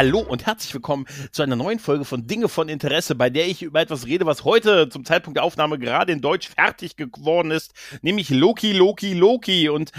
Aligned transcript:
Hallo 0.00 0.20
und 0.20 0.46
herzlich 0.46 0.72
willkommen 0.72 1.04
zu 1.30 1.42
einer 1.42 1.56
neuen 1.56 1.78
Folge 1.78 2.06
von 2.06 2.26
Dinge 2.26 2.48
von 2.48 2.70
Interesse, 2.70 3.14
bei 3.14 3.28
der 3.28 3.48
ich 3.48 3.60
über 3.60 3.82
etwas 3.82 4.06
rede, 4.06 4.24
was 4.24 4.46
heute 4.46 4.88
zum 4.88 5.04
Zeitpunkt 5.04 5.36
der 5.36 5.44
Aufnahme 5.44 5.78
gerade 5.78 6.10
in 6.10 6.22
Deutsch 6.22 6.48
fertig 6.48 6.96
geworden 6.96 7.50
ist, 7.50 7.74
nämlich 8.00 8.30
Loki, 8.30 8.72
Loki, 8.72 9.12
Loki. 9.12 9.68
Und 9.68 9.92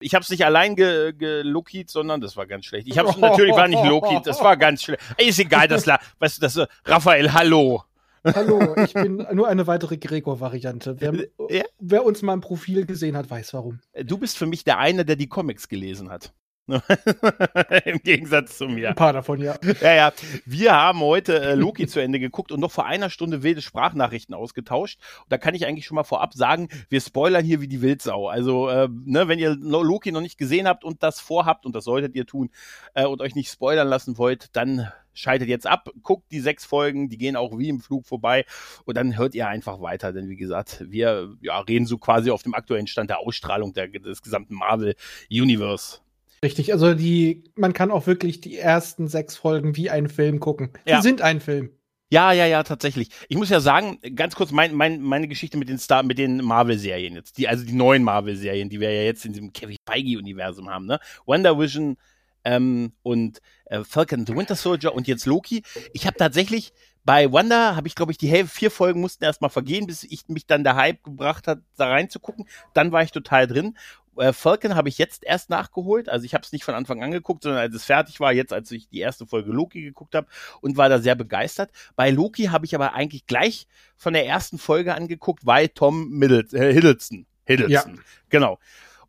ich 0.00 0.16
habe 0.16 0.24
es 0.24 0.30
nicht 0.30 0.44
allein 0.44 0.74
gelokiet, 0.74 1.86
ge 1.86 1.92
sondern 1.92 2.20
das 2.20 2.36
war 2.36 2.48
ganz 2.48 2.64
schlecht. 2.64 2.88
Ich 2.88 2.98
habe 2.98 3.10
es 3.10 3.16
natürlich 3.16 3.54
war 3.54 3.68
nicht 3.68 3.84
Loki, 3.84 4.18
das 4.24 4.42
war 4.42 4.56
ganz 4.56 4.82
schlecht. 4.82 5.02
Ist 5.18 5.38
egal, 5.38 5.68
das 5.68 5.86
weißt 5.86 6.38
du, 6.38 6.40
das 6.40 6.60
Raphael, 6.84 7.32
hallo. 7.32 7.84
Hallo, 8.24 8.74
ich 8.82 8.92
bin 8.92 9.24
nur 9.34 9.46
eine 9.46 9.68
weitere 9.68 9.98
Gregor-Variante. 9.98 10.96
Wer, 10.98 11.14
ja? 11.48 11.62
wer, 11.78 12.04
uns 12.04 12.22
mal 12.22 12.34
im 12.34 12.40
Profil 12.40 12.86
gesehen 12.86 13.16
hat, 13.16 13.30
weiß 13.30 13.54
warum. 13.54 13.78
Du 14.02 14.18
bist 14.18 14.36
für 14.36 14.46
mich 14.46 14.64
der 14.64 14.78
eine, 14.78 15.04
der 15.04 15.14
die 15.14 15.28
Comics 15.28 15.68
gelesen 15.68 16.10
hat. 16.10 16.32
Im 17.84 17.98
Gegensatz 18.02 18.58
zu 18.58 18.68
mir. 18.68 18.90
Ein 18.90 18.94
paar 18.94 19.12
davon, 19.12 19.40
ja. 19.40 19.56
Ja, 19.80 19.94
ja. 19.94 20.12
Wir 20.44 20.74
haben 20.74 21.00
heute 21.00 21.40
äh, 21.40 21.54
Loki 21.54 21.86
zu 21.86 22.00
Ende 22.00 22.20
geguckt 22.20 22.52
und 22.52 22.60
noch 22.60 22.70
vor 22.70 22.84
einer 22.86 23.08
Stunde 23.08 23.42
wilde 23.42 23.62
Sprachnachrichten 23.62 24.34
ausgetauscht. 24.34 25.00
Und 25.20 25.32
da 25.32 25.38
kann 25.38 25.54
ich 25.54 25.66
eigentlich 25.66 25.86
schon 25.86 25.94
mal 25.94 26.04
vorab 26.04 26.34
sagen, 26.34 26.68
wir 26.90 27.00
spoilern 27.00 27.44
hier 27.44 27.60
wie 27.60 27.68
die 27.68 27.80
Wildsau. 27.80 28.28
Also, 28.28 28.68
äh, 28.68 28.88
ne, 29.04 29.28
wenn 29.28 29.38
ihr 29.38 29.56
Loki 29.56 30.12
noch 30.12 30.20
nicht 30.20 30.36
gesehen 30.36 30.68
habt 30.68 30.84
und 30.84 31.02
das 31.02 31.20
vorhabt, 31.20 31.64
und 31.64 31.74
das 31.74 31.84
solltet 31.84 32.14
ihr 32.14 32.26
tun, 32.26 32.50
äh, 32.94 33.06
und 33.06 33.22
euch 33.22 33.34
nicht 33.34 33.50
spoilern 33.50 33.88
lassen 33.88 34.18
wollt, 34.18 34.54
dann 34.54 34.92
schaltet 35.18 35.48
jetzt 35.48 35.66
ab, 35.66 35.90
guckt 36.02 36.30
die 36.30 36.40
sechs 36.40 36.64
Folgen, 36.64 37.08
die 37.08 37.18
gehen 37.18 37.36
auch 37.36 37.58
wie 37.58 37.68
im 37.68 37.80
Flug 37.80 38.06
vorbei 38.06 38.44
und 38.84 38.96
dann 38.96 39.16
hört 39.16 39.34
ihr 39.34 39.48
einfach 39.48 39.80
weiter, 39.80 40.12
denn 40.12 40.28
wie 40.28 40.36
gesagt, 40.36 40.84
wir 40.88 41.34
ja, 41.40 41.58
reden 41.58 41.86
so 41.86 41.98
quasi 41.98 42.30
auf 42.30 42.42
dem 42.42 42.54
aktuellen 42.54 42.86
Stand 42.86 43.10
der 43.10 43.18
Ausstrahlung 43.18 43.72
der, 43.72 43.88
des 43.88 44.22
gesamten 44.22 44.54
Marvel 44.54 44.94
Universe. 45.30 45.98
Richtig, 46.42 46.72
also 46.72 46.94
die, 46.94 47.44
man 47.56 47.72
kann 47.72 47.90
auch 47.90 48.06
wirklich 48.06 48.40
die 48.40 48.56
ersten 48.56 49.08
sechs 49.08 49.36
Folgen 49.36 49.76
wie 49.76 49.90
einen 49.90 50.08
Film 50.08 50.40
gucken. 50.40 50.70
Die 50.86 50.90
ja. 50.90 51.02
sind 51.02 51.20
ein 51.20 51.40
Film. 51.40 51.70
Ja, 52.10 52.32
ja, 52.32 52.46
ja, 52.46 52.62
tatsächlich. 52.62 53.10
Ich 53.28 53.36
muss 53.36 53.50
ja 53.50 53.60
sagen, 53.60 53.98
ganz 54.14 54.34
kurz 54.34 54.50
mein, 54.50 54.74
mein, 54.74 55.02
meine 55.02 55.28
Geschichte 55.28 55.58
mit 55.58 55.68
den 55.68 55.78
Star, 55.78 56.02
mit 56.02 56.16
den 56.16 56.42
Marvel-Serien 56.42 57.14
jetzt, 57.14 57.36
die, 57.36 57.48
also 57.48 57.64
die 57.64 57.74
neuen 57.74 58.02
Marvel-Serien, 58.02 58.70
die 58.70 58.80
wir 58.80 58.90
ja 58.90 59.02
jetzt 59.02 59.26
in 59.26 59.32
diesem 59.32 59.52
Kevin 59.52 59.76
Feige-Universum 59.86 60.70
haben, 60.70 60.86
ne? 60.86 61.00
Wonder 61.26 61.58
Vision 61.58 61.98
ähm, 62.44 62.92
und 63.02 63.40
äh, 63.66 63.84
Falcon 63.84 64.24
the 64.24 64.34
Winter 64.34 64.56
Soldier 64.56 64.94
und 64.94 65.06
jetzt 65.06 65.26
Loki. 65.26 65.62
Ich 65.92 66.06
habe 66.06 66.16
tatsächlich 66.16 66.72
bei 67.04 67.32
Wanda 67.32 67.74
habe 67.74 67.88
ich, 67.88 67.94
glaube 67.94 68.12
ich, 68.12 68.18
die 68.18 68.28
Hälfte, 68.28 68.54
vier 68.54 68.70
Folgen 68.70 69.00
mussten 69.00 69.24
erstmal 69.24 69.48
vergehen, 69.48 69.86
bis 69.86 70.04
ich 70.04 70.28
mich 70.28 70.46
dann 70.46 70.62
der 70.62 70.76
Hype 70.76 71.02
gebracht 71.02 71.46
hat, 71.46 71.60
da 71.78 71.88
reinzugucken. 71.88 72.46
Dann 72.74 72.92
war 72.92 73.02
ich 73.02 73.12
total 73.12 73.46
drin. 73.46 73.78
Äh, 74.18 74.32
Falcon 74.32 74.74
habe 74.74 74.88
ich 74.88 74.98
jetzt 74.98 75.24
erst 75.24 75.50
nachgeholt. 75.50 76.08
Also 76.08 76.24
ich 76.24 76.34
habe 76.34 76.44
es 76.44 76.52
nicht 76.52 76.64
von 76.64 76.74
Anfang 76.74 77.02
an 77.02 77.10
geguckt, 77.10 77.42
sondern 77.42 77.60
als 77.60 77.74
es 77.74 77.84
fertig 77.84 78.20
war, 78.20 78.32
jetzt 78.32 78.52
als 78.52 78.70
ich 78.70 78.88
die 78.88 79.00
erste 79.00 79.26
Folge 79.26 79.50
Loki 79.50 79.82
geguckt 79.82 80.14
habe 80.14 80.26
und 80.60 80.76
war 80.76 80.88
da 80.88 80.98
sehr 80.98 81.14
begeistert. 81.14 81.70
Bei 81.96 82.10
Loki 82.10 82.44
habe 82.44 82.66
ich 82.66 82.74
aber 82.74 82.94
eigentlich 82.94 83.26
gleich 83.26 83.66
von 83.96 84.12
der 84.12 84.26
ersten 84.26 84.58
Folge 84.58 84.94
angeguckt, 84.94 85.46
weil 85.46 85.68
Tom 85.68 86.10
Middleton, 86.10 86.60
äh, 86.60 86.72
Hiddleston, 86.72 87.26
Hiddleston, 87.44 87.96
ja. 87.96 88.02
genau. 88.28 88.58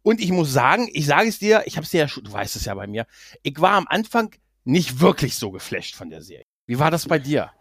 Und 0.02 0.22
ich 0.22 0.32
muss 0.32 0.54
sagen, 0.54 0.88
ich 0.94 1.06
sage 1.06 1.28
es 1.28 1.40
dir, 1.40 1.64
ich 1.66 1.76
habe 1.76 1.84
es 1.84 1.92
dir 1.92 2.02
ja 2.02 2.08
schon, 2.08 2.24
du 2.24 2.32
weißt 2.32 2.56
es 2.56 2.66
ja 2.66 2.74
bei 2.74 2.88
mir, 2.88 3.06
ich 3.44 3.60
war 3.60 3.74
am 3.74 3.88
Anfang 3.88 4.34
nicht 4.64 5.00
wirklich 5.02 5.36
so 5.36 5.52
geflasht 5.52 5.96
von 5.96 6.10
der 6.10 6.22
Serie. 6.22 6.46
Wie 6.66 6.80
war 6.80 6.92
das 6.92 7.08
bei 7.08 7.20
dir? 7.20 7.52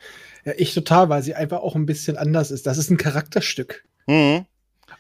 Ja, 0.45 0.53
ich 0.57 0.75
total, 0.75 1.09
weil 1.09 1.23
sie 1.23 1.35
einfach 1.35 1.61
auch 1.61 1.75
ein 1.75 1.87
bisschen 1.87 2.17
anders 2.17 2.51
ist. 2.51 2.67
Das 2.67 2.79
ist 2.79 2.91
ein 2.91 2.99
Charakterstück. 2.99 3.85
Mhm. 4.07 4.45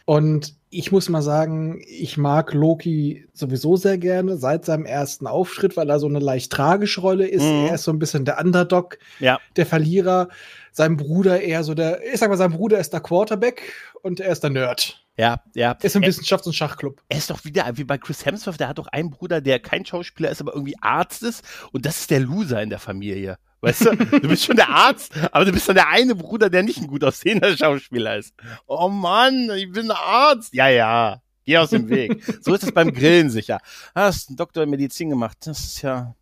Und 0.08 0.54
ich 0.70 0.91
muss 0.91 1.10
mal 1.10 1.20
sagen, 1.20 1.82
ich 1.86 2.16
mag 2.16 2.54
Loki 2.54 3.28
sowieso 3.34 3.76
sehr 3.76 3.98
gerne 3.98 4.38
seit 4.38 4.64
seinem 4.64 4.86
ersten 4.86 5.26
Auftritt, 5.26 5.76
weil 5.76 5.91
er 5.91 6.00
so 6.00 6.06
eine 6.06 6.19
leicht 6.19 6.50
tragische 6.50 7.02
Rolle 7.02 7.26
ist. 7.26 7.42
Mhm. 7.42 7.66
Er 7.66 7.74
ist 7.74 7.84
so 7.84 7.92
ein 7.92 7.98
bisschen 7.98 8.24
der 8.24 8.41
Underdog, 8.41 8.96
ja. 9.19 9.38
der 9.56 9.66
Verlierer. 9.66 10.30
Sein 10.72 10.96
Bruder 10.96 11.42
eher 11.42 11.62
so 11.62 11.74
der, 11.74 12.02
ich 12.10 12.19
sag 12.19 12.30
mal, 12.30 12.38
sein 12.38 12.52
Bruder 12.52 12.78
ist 12.78 12.94
der 12.94 13.00
Quarterback 13.00 13.70
und 14.00 14.19
er 14.19 14.32
ist 14.32 14.42
der 14.42 14.48
Nerd. 14.48 15.04
Ja, 15.19 15.42
ja. 15.54 15.72
Er 15.78 15.84
ist 15.84 15.94
ein 15.94 16.02
Wissenschafts- 16.02 16.46
und 16.46 16.54
Schachclub. 16.54 17.02
Er 17.10 17.19
ist 17.19 17.28
doch 17.28 17.44
wieder 17.44 17.70
wie 17.75 17.84
bei 17.84 17.98
Chris 17.98 18.25
Hemsworth, 18.25 18.60
der 18.60 18.69
hat 18.69 18.78
doch 18.78 18.86
einen 18.86 19.10
Bruder, 19.10 19.42
der 19.42 19.58
kein 19.58 19.84
Schauspieler 19.84 20.30
ist, 20.30 20.40
aber 20.40 20.54
irgendwie 20.54 20.76
Arzt 20.80 21.22
ist 21.22 21.44
und 21.70 21.84
das 21.84 22.00
ist 22.00 22.10
der 22.10 22.20
Loser 22.20 22.62
in 22.62 22.70
der 22.70 22.78
Familie. 22.78 23.36
Weißt 23.60 23.86
du, 23.86 23.96
du 23.96 24.28
bist 24.28 24.44
schon 24.44 24.56
der 24.56 24.69
Arzt, 24.69 25.12
aber 25.32 25.44
du 25.44 25.52
bist 25.52 25.69
dann 25.69 25.74
der 25.74 25.88
eine 25.88 26.14
Bruder, 26.14 26.48
der 26.48 26.62
nicht 26.62 26.78
ein 26.78 26.86
gut 26.86 27.02
aussehender 27.02 27.56
Schauspieler 27.56 28.16
ist. 28.16 28.34
Oh 28.66 28.88
Mann, 28.88 29.50
ich 29.56 29.70
bin 29.72 29.91
Arzt. 29.91 30.54
Ja, 30.54 30.69
ja. 30.69 31.20
Geh 31.44 31.58
aus 31.58 31.70
dem 31.70 31.88
Weg. 31.88 32.22
So 32.42 32.54
ist 32.54 32.62
es 32.62 32.72
beim 32.72 32.92
Grillen 32.92 33.30
sicher. 33.30 33.58
Hast 33.94 34.28
einen 34.28 34.36
Doktor 34.36 34.64
in 34.64 34.70
Medizin 34.70 35.08
gemacht. 35.10 35.38
Das 35.46 35.58
ist 35.60 35.82
ja. 35.82 36.14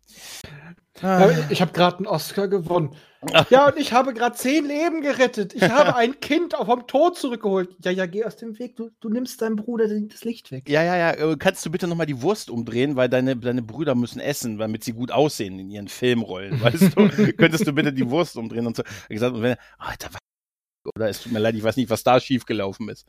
Ah. 1.01 1.29
Ich 1.49 1.61
habe 1.61 1.73
gerade 1.73 1.97
einen 1.97 2.07
Oscar 2.07 2.47
gewonnen. 2.47 2.95
Ja, 3.49 3.67
und 3.67 3.77
ich 3.77 3.93
habe 3.93 4.13
gerade 4.13 4.35
zehn 4.35 4.65
Leben 4.65 5.01
gerettet. 5.01 5.53
Ich 5.53 5.63
habe 5.63 5.95
ein 5.95 6.19
Kind 6.21 6.53
vom 6.53 6.85
Tod 6.87 7.17
zurückgeholt. 7.17 7.75
Ja, 7.83 7.91
ja, 7.91 8.05
geh 8.05 8.23
aus 8.23 8.37
dem 8.37 8.57
Weg. 8.59 8.75
Du, 8.75 8.91
du 8.99 9.09
nimmst 9.09 9.41
deinem 9.41 9.55
Bruder 9.55 9.87
das 9.87 10.23
Licht 10.23 10.51
weg. 10.51 10.69
Ja, 10.69 10.83
ja, 10.83 10.95
ja. 10.95 11.11
Äh, 11.11 11.35
kannst 11.37 11.65
du 11.65 11.71
bitte 11.71 11.87
nochmal 11.87 12.05
die 12.05 12.21
Wurst 12.21 12.49
umdrehen, 12.49 12.95
weil 12.95 13.09
deine, 13.09 13.35
deine 13.35 13.63
Brüder 13.63 13.95
müssen 13.95 14.19
essen, 14.19 14.57
damit 14.57 14.83
sie 14.83 14.93
gut 14.93 15.11
aussehen 15.11 15.59
in 15.59 15.69
ihren 15.69 15.87
Filmrollen. 15.87 16.61
Weißt 16.61 16.95
du? 16.95 17.33
Könntest 17.33 17.67
du 17.67 17.73
bitte 17.73 17.91
die 17.91 18.09
Wurst 18.09 18.37
umdrehen 18.37 18.67
und 18.67 18.75
so. 18.77 18.83
Ich 19.09 19.15
gesagt, 19.15 19.35
und 19.35 19.41
wenn, 19.41 19.55
Alter, 19.77 20.09
was? 20.11 20.19
Oder 20.95 21.09
es 21.09 21.21
tut 21.21 21.33
mir 21.33 21.39
leid, 21.39 21.55
ich 21.55 21.63
weiß 21.63 21.75
nicht, 21.75 21.89
was 21.89 22.03
da 22.03 22.19
schiefgelaufen 22.19 22.87
ist. 22.87 23.05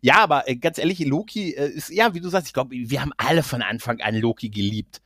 Ja, 0.00 0.16
aber 0.16 0.48
äh, 0.48 0.56
ganz 0.56 0.78
ehrlich, 0.78 0.98
Loki 1.06 1.52
äh, 1.52 1.68
ist, 1.68 1.88
ja, 1.88 2.12
wie 2.14 2.20
du 2.20 2.28
sagst, 2.28 2.48
ich 2.48 2.52
glaube, 2.52 2.72
wir 2.72 3.00
haben 3.00 3.12
alle 3.16 3.44
von 3.44 3.62
Anfang 3.62 4.00
an 4.00 4.16
Loki 4.16 4.50
geliebt. 4.50 5.00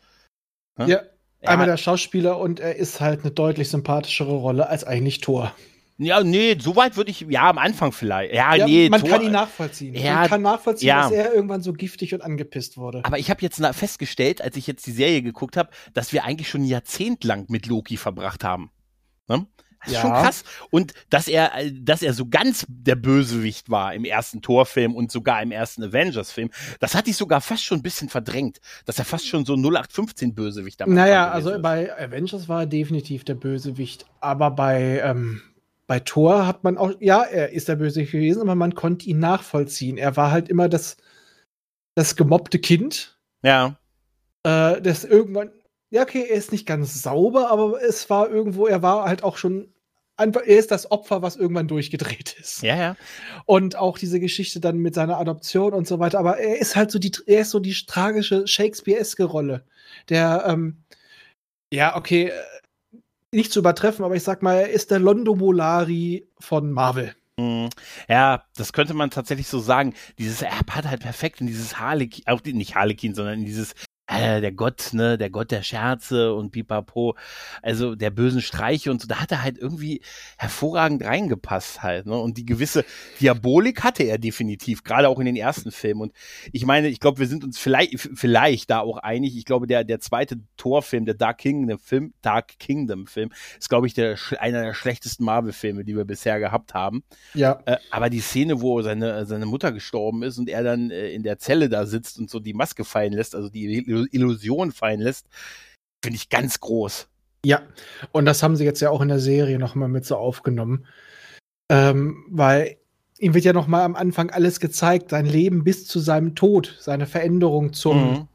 Ja, 0.78 1.02
einmal 1.48 1.66
der 1.66 1.76
Schauspieler 1.76 2.38
und 2.38 2.60
er 2.60 2.76
ist 2.76 3.00
halt 3.00 3.22
eine 3.22 3.30
deutlich 3.30 3.68
sympathischere 3.68 4.34
Rolle 4.34 4.68
als 4.68 4.84
eigentlich 4.84 5.20
Thor. 5.20 5.52
Ja, 5.98 6.22
nee, 6.22 6.58
so 6.60 6.76
weit 6.76 6.98
würde 6.98 7.10
ich, 7.10 7.22
ja, 7.22 7.48
am 7.48 7.56
Anfang 7.56 7.90
vielleicht. 7.90 8.34
Ja, 8.34 8.54
ja 8.54 8.66
nee, 8.66 8.90
man 8.90 9.00
Thor, 9.00 9.08
kann 9.08 9.22
ihn 9.22 9.32
nachvollziehen. 9.32 9.94
Ja, 9.94 10.16
man 10.16 10.28
kann 10.28 10.42
nachvollziehen, 10.42 10.88
ja. 10.88 11.02
dass 11.02 11.12
er 11.12 11.32
irgendwann 11.32 11.62
so 11.62 11.72
giftig 11.72 12.12
und 12.12 12.20
angepisst 12.20 12.76
wurde. 12.76 13.00
Aber 13.04 13.18
ich 13.18 13.30
habe 13.30 13.40
jetzt 13.40 13.64
festgestellt, 13.72 14.42
als 14.42 14.56
ich 14.56 14.66
jetzt 14.66 14.86
die 14.86 14.92
Serie 14.92 15.22
geguckt 15.22 15.56
habe, 15.56 15.70
dass 15.94 16.12
wir 16.12 16.24
eigentlich 16.24 16.50
schon 16.50 16.62
ein 16.62 16.66
Jahrzehnt 16.66 17.24
lang 17.24 17.46
mit 17.48 17.66
Loki 17.66 17.96
verbracht 17.96 18.44
haben. 18.44 18.70
Ne? 19.26 19.46
Das 19.86 19.92
ist 19.92 20.02
ja. 20.02 20.02
schon 20.02 20.12
krass. 20.12 20.44
Und 20.70 20.94
dass 21.10 21.28
er, 21.28 21.52
dass 21.80 22.02
er 22.02 22.12
so 22.12 22.26
ganz 22.28 22.66
der 22.68 22.96
Bösewicht 22.96 23.70
war 23.70 23.94
im 23.94 24.04
ersten 24.04 24.42
Torfilm 24.42 24.94
und 24.94 25.12
sogar 25.12 25.42
im 25.42 25.52
ersten 25.52 25.84
Avengers-Film, 25.84 26.50
das 26.80 26.94
hatte 26.94 27.10
ich 27.10 27.16
sogar 27.16 27.40
fast 27.40 27.64
schon 27.64 27.78
ein 27.78 27.82
bisschen 27.82 28.08
verdrängt, 28.08 28.58
dass 28.84 28.98
er 28.98 29.04
fast 29.04 29.26
schon 29.26 29.44
so 29.44 29.54
0815 29.54 30.34
Bösewicht 30.34 30.80
dabei 30.80 30.92
Naja, 30.92 31.30
also 31.30 31.50
ist. 31.50 31.62
bei 31.62 31.96
Avengers 31.96 32.48
war 32.48 32.62
er 32.62 32.66
definitiv 32.66 33.24
der 33.24 33.34
Bösewicht, 33.34 34.06
aber 34.20 34.50
bei, 34.50 35.00
ähm, 35.04 35.40
bei 35.86 36.00
Thor 36.00 36.46
hat 36.46 36.64
man 36.64 36.78
auch, 36.78 36.92
ja, 37.00 37.22
er 37.22 37.52
ist 37.52 37.68
der 37.68 37.76
Bösewicht 37.76 38.12
gewesen, 38.12 38.42
aber 38.42 38.56
man 38.56 38.74
konnte 38.74 39.08
ihn 39.08 39.20
nachvollziehen. 39.20 39.98
Er 39.98 40.16
war 40.16 40.32
halt 40.32 40.48
immer 40.48 40.68
das, 40.68 40.96
das 41.94 42.16
gemobbte 42.16 42.58
Kind. 42.58 43.18
Ja. 43.42 43.78
Äh, 44.42 44.80
das 44.82 45.04
irgendwann, 45.04 45.50
ja, 45.90 46.02
okay, 46.02 46.26
er 46.28 46.36
ist 46.36 46.52
nicht 46.52 46.66
ganz 46.66 47.02
sauber, 47.02 47.50
aber 47.50 47.80
es 47.82 48.10
war 48.10 48.28
irgendwo, 48.28 48.66
er 48.66 48.82
war 48.82 49.04
halt 49.04 49.22
auch 49.22 49.36
schon 49.36 49.68
einfach, 50.16 50.42
er 50.44 50.58
ist 50.58 50.70
das 50.70 50.90
Opfer, 50.90 51.22
was 51.22 51.36
irgendwann 51.36 51.68
durchgedreht 51.68 52.36
ist. 52.40 52.62
Ja, 52.62 52.76
ja. 52.76 52.96
Und 53.44 53.76
auch 53.76 53.98
diese 53.98 54.20
Geschichte 54.20 54.60
dann 54.60 54.78
mit 54.78 54.94
seiner 54.94 55.18
Adoption 55.18 55.72
und 55.72 55.86
so 55.86 55.98
weiter. 55.98 56.18
Aber 56.18 56.38
er 56.38 56.58
ist 56.58 56.76
halt 56.76 56.90
so 56.90 56.98
die, 56.98 57.12
er 57.26 57.42
ist 57.42 57.50
so 57.50 57.60
die 57.60 57.74
tragische 57.86 58.46
Shakespeare-eske 58.46 59.24
Rolle. 59.24 59.64
Der, 60.08 60.44
ähm, 60.46 60.82
ja, 61.72 61.96
okay, 61.96 62.28
äh, 62.28 62.98
nicht 63.32 63.52
zu 63.52 63.58
übertreffen, 63.58 64.04
aber 64.04 64.16
ich 64.16 64.22
sag 64.22 64.42
mal, 64.42 64.54
er 64.54 64.70
ist 64.70 64.90
der 64.90 64.98
Londo 64.98 65.34
Molari 65.34 66.26
von 66.38 66.72
Marvel. 66.72 67.14
Mhm. 67.38 67.68
Ja, 68.08 68.44
das 68.56 68.72
könnte 68.72 68.94
man 68.94 69.10
tatsächlich 69.10 69.48
so 69.48 69.58
sagen. 69.58 69.94
Dieses, 70.18 70.42
er 70.42 70.58
hat 70.58 70.86
halt 70.86 71.00
perfekt 71.00 71.40
in 71.40 71.46
dieses 71.46 71.78
Harlequin, 71.78 72.24
auch 72.26 72.42
nicht 72.44 72.74
Harlequin, 72.74 73.14
sondern 73.14 73.40
in 73.40 73.44
dieses 73.44 73.74
äh, 74.06 74.40
der 74.40 74.52
Gott, 74.52 74.90
ne, 74.92 75.18
der 75.18 75.30
Gott 75.30 75.50
der 75.50 75.62
Scherze 75.62 76.32
und 76.34 76.52
pipapo, 76.52 77.16
also 77.62 77.94
der 77.94 78.10
bösen 78.10 78.40
Streiche 78.40 78.90
und 78.90 79.00
so, 79.00 79.08
da 79.08 79.20
hat 79.20 79.32
er 79.32 79.42
halt 79.42 79.58
irgendwie 79.58 80.00
hervorragend 80.38 81.04
reingepasst 81.04 81.82
halt, 81.82 82.06
ne, 82.06 82.16
und 82.16 82.38
die 82.38 82.46
gewisse 82.46 82.84
Diabolik 83.20 83.82
hatte 83.82 84.04
er 84.04 84.18
definitiv, 84.18 84.84
gerade 84.84 85.08
auch 85.08 85.18
in 85.18 85.26
den 85.26 85.36
ersten 85.36 85.72
Filmen 85.72 86.02
und 86.02 86.12
ich 86.52 86.64
meine, 86.66 86.88
ich 86.88 87.00
glaube, 87.00 87.18
wir 87.18 87.26
sind 87.26 87.44
uns 87.44 87.58
vielleicht, 87.58 87.98
vielleicht 88.14 88.70
da 88.70 88.80
auch 88.80 88.98
einig, 88.98 89.36
ich 89.36 89.44
glaube, 89.44 89.66
der, 89.66 89.84
der 89.84 90.00
zweite 90.00 90.40
Torfilm, 90.56 91.04
der 91.04 91.14
Dark 91.14 91.38
Kingdom 91.38 91.78
Film, 91.78 92.14
Dark 92.22 92.58
Kingdom 92.58 93.06
Film, 93.06 93.30
ist, 93.58 93.68
glaube 93.68 93.86
ich, 93.86 93.94
der, 93.94 94.16
einer 94.38 94.62
der 94.62 94.74
schlechtesten 94.74 95.24
Marvel-Filme, 95.24 95.84
die 95.84 95.96
wir 95.96 96.04
bisher 96.04 96.38
gehabt 96.38 96.74
haben. 96.74 97.02
Ja. 97.34 97.60
Äh, 97.66 97.76
aber 97.90 98.10
die 98.10 98.20
Szene, 98.20 98.60
wo 98.60 98.82
seine, 98.82 99.26
seine 99.26 99.46
Mutter 99.46 99.72
gestorben 99.72 100.22
ist 100.22 100.38
und 100.38 100.48
er 100.48 100.62
dann 100.62 100.90
äh, 100.90 101.10
in 101.10 101.22
der 101.22 101.38
Zelle 101.38 101.68
da 101.68 101.86
sitzt 101.86 102.18
und 102.18 102.30
so 102.30 102.40
die 102.40 102.54
Maske 102.54 102.84
fallen 102.84 103.12
lässt, 103.12 103.34
also 103.34 103.48
die 103.48 103.66
Illusion 104.04 104.72
fallen 104.72 105.00
lässt, 105.00 105.26
finde 106.04 106.16
ich 106.16 106.28
ganz 106.28 106.60
groß. 106.60 107.08
Ja, 107.44 107.62
und 108.12 108.26
das 108.26 108.42
haben 108.42 108.56
sie 108.56 108.64
jetzt 108.64 108.80
ja 108.80 108.90
auch 108.90 109.00
in 109.00 109.08
der 109.08 109.20
Serie 109.20 109.58
nochmal 109.58 109.88
mit 109.88 110.04
so 110.04 110.16
aufgenommen. 110.16 110.86
Ähm, 111.70 112.24
weil 112.28 112.76
ihm 113.18 113.34
wird 113.34 113.44
ja 113.44 113.52
nochmal 113.52 113.82
am 113.82 113.96
Anfang 113.96 114.30
alles 114.30 114.60
gezeigt, 114.60 115.10
sein 115.10 115.26
Leben 115.26 115.64
bis 115.64 115.86
zu 115.86 116.00
seinem 116.00 116.34
Tod, 116.34 116.76
seine 116.80 117.06
Veränderung 117.06 117.72
zum, 117.72 118.10
mhm. 118.12 118.28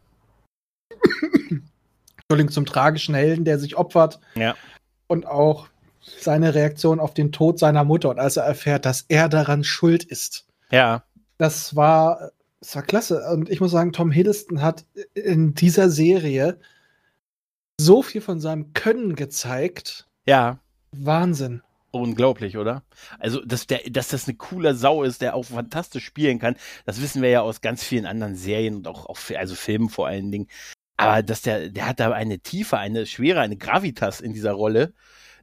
Entschuldigung, 2.17 2.51
zum 2.51 2.65
tragischen 2.65 3.15
Helden, 3.15 3.45
der 3.45 3.59
sich 3.59 3.75
opfert. 3.75 4.19
Ja. 4.35 4.55
Und 5.07 5.27
auch 5.27 5.67
seine 5.99 6.55
Reaktion 6.55 6.99
auf 6.99 7.13
den 7.13 7.31
Tod 7.31 7.59
seiner 7.59 7.83
Mutter 7.83 8.09
und 8.09 8.19
als 8.19 8.37
er 8.37 8.43
erfährt, 8.43 8.85
dass 8.85 9.05
er 9.07 9.29
daran 9.29 9.63
schuld 9.63 10.03
ist. 10.03 10.47
Ja. 10.71 11.03
Das 11.37 11.75
war 11.75 12.31
es 12.61 12.75
war 12.75 12.83
klasse. 12.83 13.27
Und 13.31 13.49
ich 13.49 13.59
muss 13.59 13.71
sagen, 13.71 13.91
Tom 13.91 14.11
Hiddleston 14.11 14.61
hat 14.61 14.85
in 15.13 15.53
dieser 15.53 15.89
Serie 15.89 16.59
so 17.79 18.03
viel 18.03 18.21
von 18.21 18.39
seinem 18.39 18.73
Können 18.73 19.15
gezeigt. 19.15 20.07
Ja. 20.25 20.59
Wahnsinn. 20.91 21.61
Unglaublich, 21.89 22.57
oder? 22.57 22.83
Also, 23.19 23.43
dass, 23.43 23.67
der, 23.67 23.81
dass 23.89 24.07
das 24.09 24.27
eine 24.27 24.37
coole 24.37 24.75
Sau 24.75 25.03
ist, 25.03 25.21
der 25.21 25.35
auch 25.35 25.43
fantastisch 25.43 26.05
spielen 26.05 26.39
kann, 26.39 26.55
das 26.85 27.01
wissen 27.01 27.21
wir 27.21 27.29
ja 27.29 27.41
aus 27.41 27.59
ganz 27.59 27.83
vielen 27.83 28.05
anderen 28.05 28.35
Serien 28.35 28.75
und 28.75 28.87
auch, 28.87 29.07
auch 29.07 29.17
also 29.35 29.55
Filmen 29.55 29.89
vor 29.89 30.07
allen 30.07 30.31
Dingen. 30.31 30.47
Aber 30.95 31.21
dass 31.23 31.41
der, 31.41 31.69
der 31.69 31.87
hat 31.87 31.99
da 31.99 32.11
eine 32.11 32.39
Tiefe, 32.39 32.77
eine 32.77 33.05
Schwere, 33.07 33.41
eine 33.41 33.57
Gravitas 33.57 34.21
in 34.21 34.33
dieser 34.33 34.53
Rolle. 34.53 34.93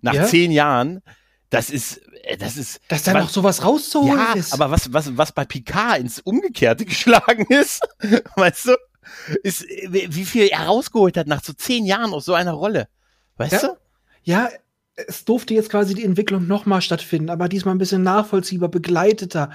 Nach 0.00 0.14
ja? 0.14 0.24
zehn 0.24 0.52
Jahren, 0.52 1.02
das 1.50 1.70
ist, 1.70 2.00
äh, 2.24 2.36
das 2.36 2.56
ist. 2.56 2.80
Dass 2.88 3.04
da 3.04 3.14
noch 3.14 3.30
sowas 3.30 3.64
rauszuholen 3.64 4.18
ja, 4.18 4.32
ist. 4.34 4.52
aber 4.52 4.70
was, 4.70 4.92
was, 4.92 5.16
was 5.16 5.32
bei 5.32 5.44
Picard 5.44 6.00
ins 6.00 6.20
Umgekehrte 6.20 6.84
geschlagen 6.86 7.46
ist, 7.48 7.80
weißt 8.36 8.66
du, 8.66 8.76
ist, 9.42 9.62
wie 9.62 10.24
viel 10.24 10.48
er 10.48 10.66
rausgeholt 10.66 11.16
hat 11.16 11.26
nach 11.26 11.42
so 11.42 11.52
zehn 11.52 11.86
Jahren 11.86 12.12
aus 12.12 12.26
so 12.26 12.34
einer 12.34 12.52
Rolle. 12.52 12.88
Weißt 13.36 13.52
ja, 13.52 13.60
du? 13.60 13.76
Ja, 14.22 14.48
es 15.06 15.24
durfte 15.24 15.54
jetzt 15.54 15.70
quasi 15.70 15.94
die 15.94 16.04
Entwicklung 16.04 16.46
nochmal 16.46 16.82
stattfinden, 16.82 17.30
aber 17.30 17.48
diesmal 17.48 17.74
ein 17.74 17.78
bisschen 17.78 18.02
nachvollziehbar, 18.02 18.68
begleiteter. 18.68 19.50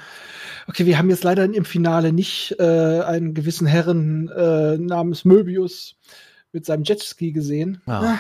Okay, 0.68 0.86
wir 0.86 0.98
haben 0.98 1.10
jetzt 1.10 1.24
leider 1.24 1.44
im 1.44 1.66
Finale 1.66 2.14
nicht 2.14 2.56
äh, 2.60 2.64
einen 3.02 3.34
gewissen 3.34 3.68
Herren 3.68 4.30
äh, 4.30 4.78
namens 4.78 5.26
Möbius 5.26 5.98
mit 6.54 6.66
seinem 6.66 6.84
Jetski 6.84 7.34
gesehen. 7.34 7.82
Ah. 7.86 8.18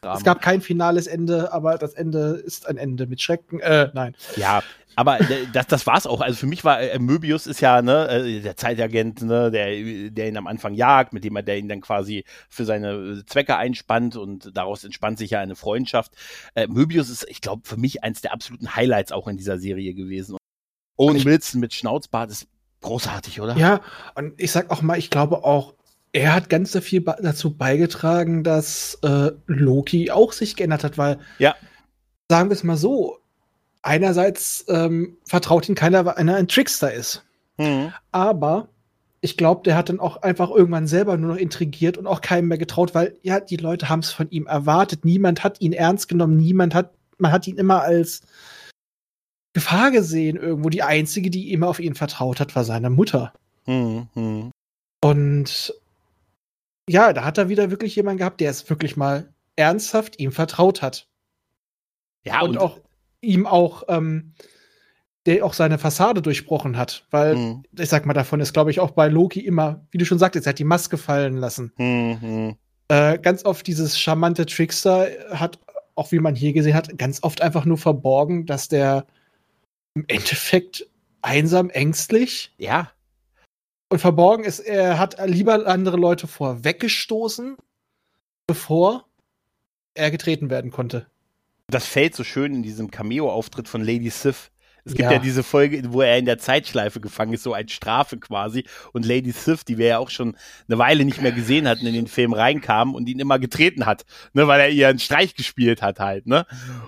Drama. 0.00 0.16
Es 0.16 0.24
gab 0.24 0.42
kein 0.42 0.60
finales 0.60 1.06
Ende, 1.06 1.52
aber 1.52 1.78
das 1.78 1.94
Ende 1.94 2.40
ist 2.44 2.68
ein 2.68 2.76
Ende 2.76 3.06
mit 3.06 3.22
Schrecken. 3.22 3.60
Äh, 3.60 3.90
nein. 3.94 4.14
Ja, 4.36 4.62
aber 4.98 5.18
das, 5.52 5.68
das 5.68 5.86
war's 5.86 6.08
auch. 6.08 6.20
Also 6.20 6.38
für 6.38 6.46
mich 6.46 6.64
war 6.64 6.80
äh, 6.80 6.98
Möbius 6.98 7.46
ist 7.46 7.60
ja 7.60 7.82
ne, 7.82 8.08
äh, 8.08 8.40
der 8.40 8.56
Zeitagent, 8.56 9.22
ne, 9.22 9.48
der, 9.52 10.10
der 10.10 10.28
ihn 10.28 10.36
am 10.36 10.48
Anfang 10.48 10.74
jagt, 10.74 11.12
mit 11.12 11.22
dem 11.22 11.36
er 11.36 11.44
der 11.44 11.56
ihn 11.56 11.68
dann 11.68 11.80
quasi 11.80 12.24
für 12.48 12.64
seine 12.64 13.24
Zwecke 13.24 13.56
einspannt 13.56 14.16
und 14.16 14.56
daraus 14.56 14.82
entspannt 14.82 15.18
sich 15.18 15.30
ja 15.30 15.40
eine 15.40 15.54
Freundschaft. 15.54 16.14
Äh, 16.56 16.66
Möbius 16.66 17.10
ist, 17.10 17.24
ich 17.28 17.40
glaube, 17.40 17.62
für 17.64 17.76
mich 17.76 18.02
eins 18.02 18.22
der 18.22 18.32
absoluten 18.32 18.74
Highlights 18.74 19.12
auch 19.12 19.28
in 19.28 19.36
dieser 19.36 19.58
Serie 19.58 19.94
gewesen. 19.94 20.36
Owen 20.96 21.24
Wilson 21.24 21.60
mit 21.60 21.74
Schnauzbart 21.74 22.32
ist 22.32 22.48
großartig, 22.80 23.40
oder? 23.40 23.56
Ja, 23.56 23.80
und 24.16 24.40
ich 24.40 24.50
sag 24.50 24.68
auch 24.72 24.82
mal, 24.82 24.98
ich 24.98 25.10
glaube 25.10 25.44
auch, 25.44 25.74
er 26.18 26.34
hat 26.34 26.50
ganz 26.50 26.72
so 26.72 26.80
viel 26.80 27.00
dazu 27.00 27.56
beigetragen, 27.56 28.42
dass 28.42 28.98
äh, 29.02 29.30
Loki 29.46 30.10
auch 30.10 30.32
sich 30.32 30.56
geändert 30.56 30.84
hat, 30.84 30.98
weil, 30.98 31.18
ja. 31.38 31.54
sagen 32.28 32.50
wir 32.50 32.54
es 32.54 32.64
mal 32.64 32.76
so, 32.76 33.18
einerseits 33.82 34.64
ähm, 34.68 35.16
vertraut 35.24 35.68
ihn 35.68 35.74
keiner, 35.74 36.04
weil 36.04 36.14
einer 36.14 36.36
ein 36.36 36.48
Trickster 36.48 36.92
ist. 36.92 37.24
Mhm. 37.56 37.92
Aber 38.10 38.68
ich 39.20 39.36
glaube, 39.36 39.62
der 39.64 39.76
hat 39.76 39.88
dann 39.88 40.00
auch 40.00 40.22
einfach 40.22 40.50
irgendwann 40.50 40.86
selber 40.86 41.16
nur 41.16 41.34
noch 41.34 41.40
intrigiert 41.40 41.96
und 41.98 42.06
auch 42.06 42.20
keinem 42.20 42.48
mehr 42.48 42.58
getraut, 42.58 42.94
weil 42.94 43.16
ja, 43.22 43.40
die 43.40 43.56
Leute 43.56 43.88
haben 43.88 44.00
es 44.00 44.10
von 44.10 44.30
ihm 44.30 44.46
erwartet. 44.46 45.04
Niemand 45.04 45.44
hat 45.44 45.60
ihn 45.60 45.72
ernst 45.72 46.08
genommen, 46.08 46.36
niemand 46.36 46.74
hat, 46.74 46.94
man 47.18 47.32
hat 47.32 47.46
ihn 47.46 47.56
immer 47.56 47.82
als 47.82 48.22
Gefahr 49.52 49.90
gesehen 49.90 50.36
irgendwo. 50.36 50.68
Die 50.68 50.82
einzige, 50.82 51.30
die 51.30 51.52
immer 51.52 51.68
auf 51.68 51.80
ihn 51.80 51.94
vertraut 51.94 52.40
hat, 52.40 52.54
war 52.54 52.64
seine 52.64 52.90
Mutter. 52.90 53.32
Mhm. 53.66 54.50
Und 55.00 55.74
ja, 56.88 57.12
da 57.12 57.24
hat 57.24 57.38
er 57.38 57.48
wieder 57.48 57.70
wirklich 57.70 57.94
jemanden 57.96 58.18
gehabt, 58.18 58.40
der 58.40 58.50
es 58.50 58.68
wirklich 58.68 58.96
mal 58.96 59.32
ernsthaft 59.56 60.18
ihm 60.18 60.32
vertraut 60.32 60.82
hat. 60.82 61.08
Ja, 62.24 62.40
und, 62.42 62.50
und 62.50 62.58
auch 62.58 62.80
ihm 63.20 63.46
auch, 63.46 63.84
ähm, 63.88 64.32
der 65.26 65.44
auch 65.44 65.52
seine 65.52 65.78
Fassade 65.78 66.22
durchbrochen 66.22 66.76
hat. 66.76 67.06
Weil, 67.10 67.36
mhm. 67.36 67.62
ich 67.78 67.88
sag 67.88 68.06
mal, 68.06 68.14
davon 68.14 68.40
ist, 68.40 68.52
glaube 68.52 68.70
ich, 68.70 68.80
auch 68.80 68.92
bei 68.92 69.08
Loki 69.08 69.40
immer, 69.40 69.86
wie 69.90 69.98
du 69.98 70.06
schon 70.06 70.18
sagtest, 70.18 70.46
er 70.46 70.50
hat 70.50 70.58
die 70.58 70.64
Maske 70.64 70.96
fallen 70.96 71.36
lassen. 71.36 71.72
Mhm. 71.76 72.56
Äh, 72.88 73.18
ganz 73.18 73.44
oft 73.44 73.66
dieses 73.66 73.98
charmante 73.98 74.46
Trickster 74.46 75.08
hat, 75.30 75.58
auch 75.94 76.12
wie 76.12 76.20
man 76.20 76.34
hier 76.34 76.52
gesehen 76.52 76.74
hat, 76.74 76.96
ganz 76.96 77.22
oft 77.22 77.42
einfach 77.42 77.64
nur 77.64 77.78
verborgen, 77.78 78.46
dass 78.46 78.68
der 78.68 79.06
im 79.94 80.04
Endeffekt 80.06 80.86
einsam, 81.20 81.70
ängstlich. 81.70 82.54
Ja. 82.56 82.92
Und 83.90 84.00
verborgen 84.00 84.44
ist, 84.44 84.60
er 84.60 84.98
hat 84.98 85.16
lieber 85.26 85.66
andere 85.66 85.96
Leute 85.96 86.26
vorweggestoßen, 86.26 87.56
bevor 88.46 89.08
er 89.94 90.10
getreten 90.10 90.50
werden 90.50 90.70
konnte. 90.70 91.06
Das 91.68 91.86
fällt 91.86 92.14
so 92.14 92.24
schön 92.24 92.54
in 92.54 92.62
diesem 92.62 92.90
Cameo-Auftritt 92.90 93.68
von 93.68 93.82
Lady 93.82 94.10
Sif, 94.10 94.50
es 94.88 94.94
gibt 94.94 95.10
ja. 95.10 95.12
ja. 95.12 95.18
diese 95.18 95.42
Folge, 95.42 95.82
wo 95.92 96.00
er 96.00 96.16
in 96.16 96.24
der 96.24 96.38
Zeitschleife 96.38 96.98
gefangen 97.00 97.34
ist, 97.34 97.42
so 97.42 97.52
als 97.52 97.72
Strafe 97.72 98.16
quasi. 98.16 98.64
Und 98.92 99.04
Lady 99.04 99.30
Sif, 99.32 99.62
die 99.62 99.76
wir 99.76 99.86
ja 99.86 99.98
auch 99.98 100.08
schon 100.08 100.34
eine 100.66 100.78
Weile 100.78 101.04
nicht 101.04 101.20
mehr 101.20 101.32
gesehen 101.32 101.68
hatten, 101.68 101.86
in 101.86 101.92
den 101.92 102.06
Film 102.06 102.32
reinkam 102.32 102.94
und 102.94 103.06
ihn 103.08 103.18
immer 103.18 103.38
getreten 103.38 103.84
hat, 103.84 104.06
ne, 104.32 104.48
weil 104.48 104.60
er 104.60 104.70
ihr 104.70 104.88
einen 104.88 104.98
Streich 104.98 105.34
gespielt 105.34 105.82
hat 105.82 106.00
halt, 106.00 106.26
ne. 106.26 106.46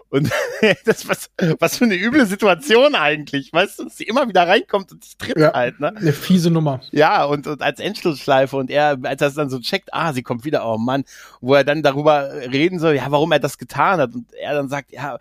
Und 0.08 0.30
das 0.86 1.08
was, 1.08 1.30
was 1.58 1.76
für 1.76 1.84
eine 1.84 1.94
üble 1.94 2.24
Situation 2.24 2.94
eigentlich, 2.94 3.52
weißt 3.52 3.78
du, 3.78 3.84
dass 3.84 3.98
sie 3.98 4.04
immer 4.04 4.28
wieder 4.28 4.48
reinkommt 4.48 4.92
und 4.92 5.04
sich 5.04 5.18
tritt 5.18 5.38
ja, 5.38 5.52
halt, 5.52 5.78
ne. 5.78 5.94
Eine 5.94 6.12
fiese 6.14 6.50
Nummer. 6.50 6.80
Ja, 6.90 7.24
und, 7.24 7.46
und 7.46 7.60
als 7.60 7.80
Endschlussschleife 7.80 8.56
und 8.56 8.70
er, 8.70 8.98
als 9.02 9.20
er 9.20 9.28
es 9.28 9.34
dann 9.34 9.50
so 9.50 9.60
checkt, 9.60 9.92
ah, 9.92 10.14
sie 10.14 10.22
kommt 10.22 10.46
wieder, 10.46 10.66
oh 10.66 10.78
Mann, 10.78 11.04
wo 11.42 11.54
er 11.54 11.64
dann 11.64 11.82
darüber 11.82 12.32
reden 12.32 12.78
soll, 12.78 12.94
ja, 12.94 13.10
warum 13.10 13.30
er 13.32 13.40
das 13.40 13.58
getan 13.58 14.00
hat 14.00 14.14
und 14.14 14.32
er 14.32 14.54
dann 14.54 14.70
sagt, 14.70 14.90
ja, 14.90 15.18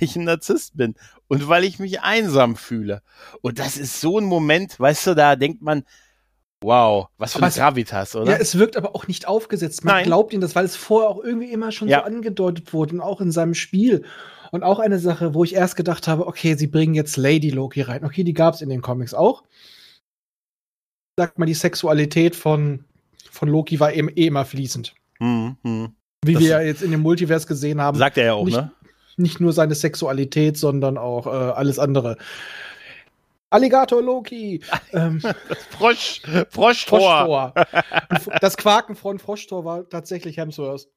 ich 0.00 0.16
ein 0.16 0.24
Narzisst 0.24 0.76
bin 0.76 0.94
und 1.28 1.48
weil 1.48 1.64
ich 1.64 1.78
mich 1.78 2.00
einsam 2.00 2.56
fühle. 2.56 3.02
Und 3.40 3.58
das 3.58 3.76
ist 3.76 4.00
so 4.00 4.18
ein 4.18 4.24
Moment, 4.24 4.78
weißt 4.80 5.08
du, 5.08 5.14
da 5.14 5.36
denkt 5.36 5.62
man, 5.62 5.84
wow, 6.62 7.08
was 7.18 7.32
für 7.32 7.38
aber 7.38 7.46
ein 7.46 7.52
Gravitas, 7.52 8.16
oder? 8.16 8.32
Ja, 8.32 8.38
es 8.38 8.58
wirkt 8.58 8.76
aber 8.76 8.94
auch 8.94 9.06
nicht 9.06 9.28
aufgesetzt. 9.28 9.84
Man 9.84 9.96
Nein. 9.96 10.04
glaubt 10.04 10.32
ihm 10.32 10.40
das, 10.40 10.54
weil 10.54 10.64
es 10.64 10.76
vorher 10.76 11.08
auch 11.10 11.22
irgendwie 11.22 11.50
immer 11.50 11.72
schon 11.72 11.88
ja. 11.88 12.00
so 12.00 12.04
angedeutet 12.04 12.72
wurde 12.72 12.94
und 12.94 13.00
auch 13.00 13.20
in 13.20 13.30
seinem 13.30 13.54
Spiel. 13.54 14.04
Und 14.50 14.62
auch 14.62 14.78
eine 14.78 15.00
Sache, 15.00 15.34
wo 15.34 15.42
ich 15.42 15.54
erst 15.54 15.74
gedacht 15.74 16.06
habe, 16.06 16.26
okay, 16.26 16.54
sie 16.54 16.68
bringen 16.68 16.94
jetzt 16.94 17.16
Lady 17.16 17.50
Loki 17.50 17.80
rein. 17.82 18.04
Okay, 18.04 18.22
die 18.22 18.34
gab 18.34 18.54
es 18.54 18.62
in 18.62 18.68
den 18.68 18.82
Comics 18.82 19.12
auch. 19.12 19.42
Sagt 21.18 21.38
man, 21.38 21.46
die 21.46 21.54
Sexualität 21.54 22.36
von, 22.36 22.84
von 23.30 23.48
Loki 23.48 23.80
war 23.80 23.92
eben 23.92 24.08
eh 24.08 24.26
immer 24.26 24.44
fließend. 24.44 24.94
Mhm, 25.18 25.56
mh. 25.62 25.92
Wie 26.24 26.34
das 26.34 26.42
wir 26.42 26.48
ja 26.48 26.60
jetzt 26.60 26.82
in 26.82 26.92
dem 26.92 27.00
Multiverse 27.00 27.46
gesehen 27.46 27.80
haben. 27.80 27.98
Sagt 27.98 28.16
er 28.16 28.24
ja 28.26 28.34
auch, 28.34 28.44
nicht, 28.44 28.56
ne? 28.56 28.72
Nicht 29.16 29.40
nur 29.40 29.52
seine 29.52 29.74
Sexualität, 29.74 30.56
sondern 30.56 30.98
auch 30.98 31.26
äh, 31.26 31.30
alles 31.30 31.78
andere. 31.78 32.16
Alligator 33.50 34.02
Loki. 34.02 34.60
ähm, 34.92 35.20
Frosch, 35.70 36.22
Froschtor. 36.50 37.52
Froschtor. 37.54 37.54
das 38.40 38.56
Quaken 38.56 38.96
von 38.96 39.18
Froschtor 39.18 39.64
war 39.64 39.88
tatsächlich 39.88 40.36
Hemsworth. 40.36 40.88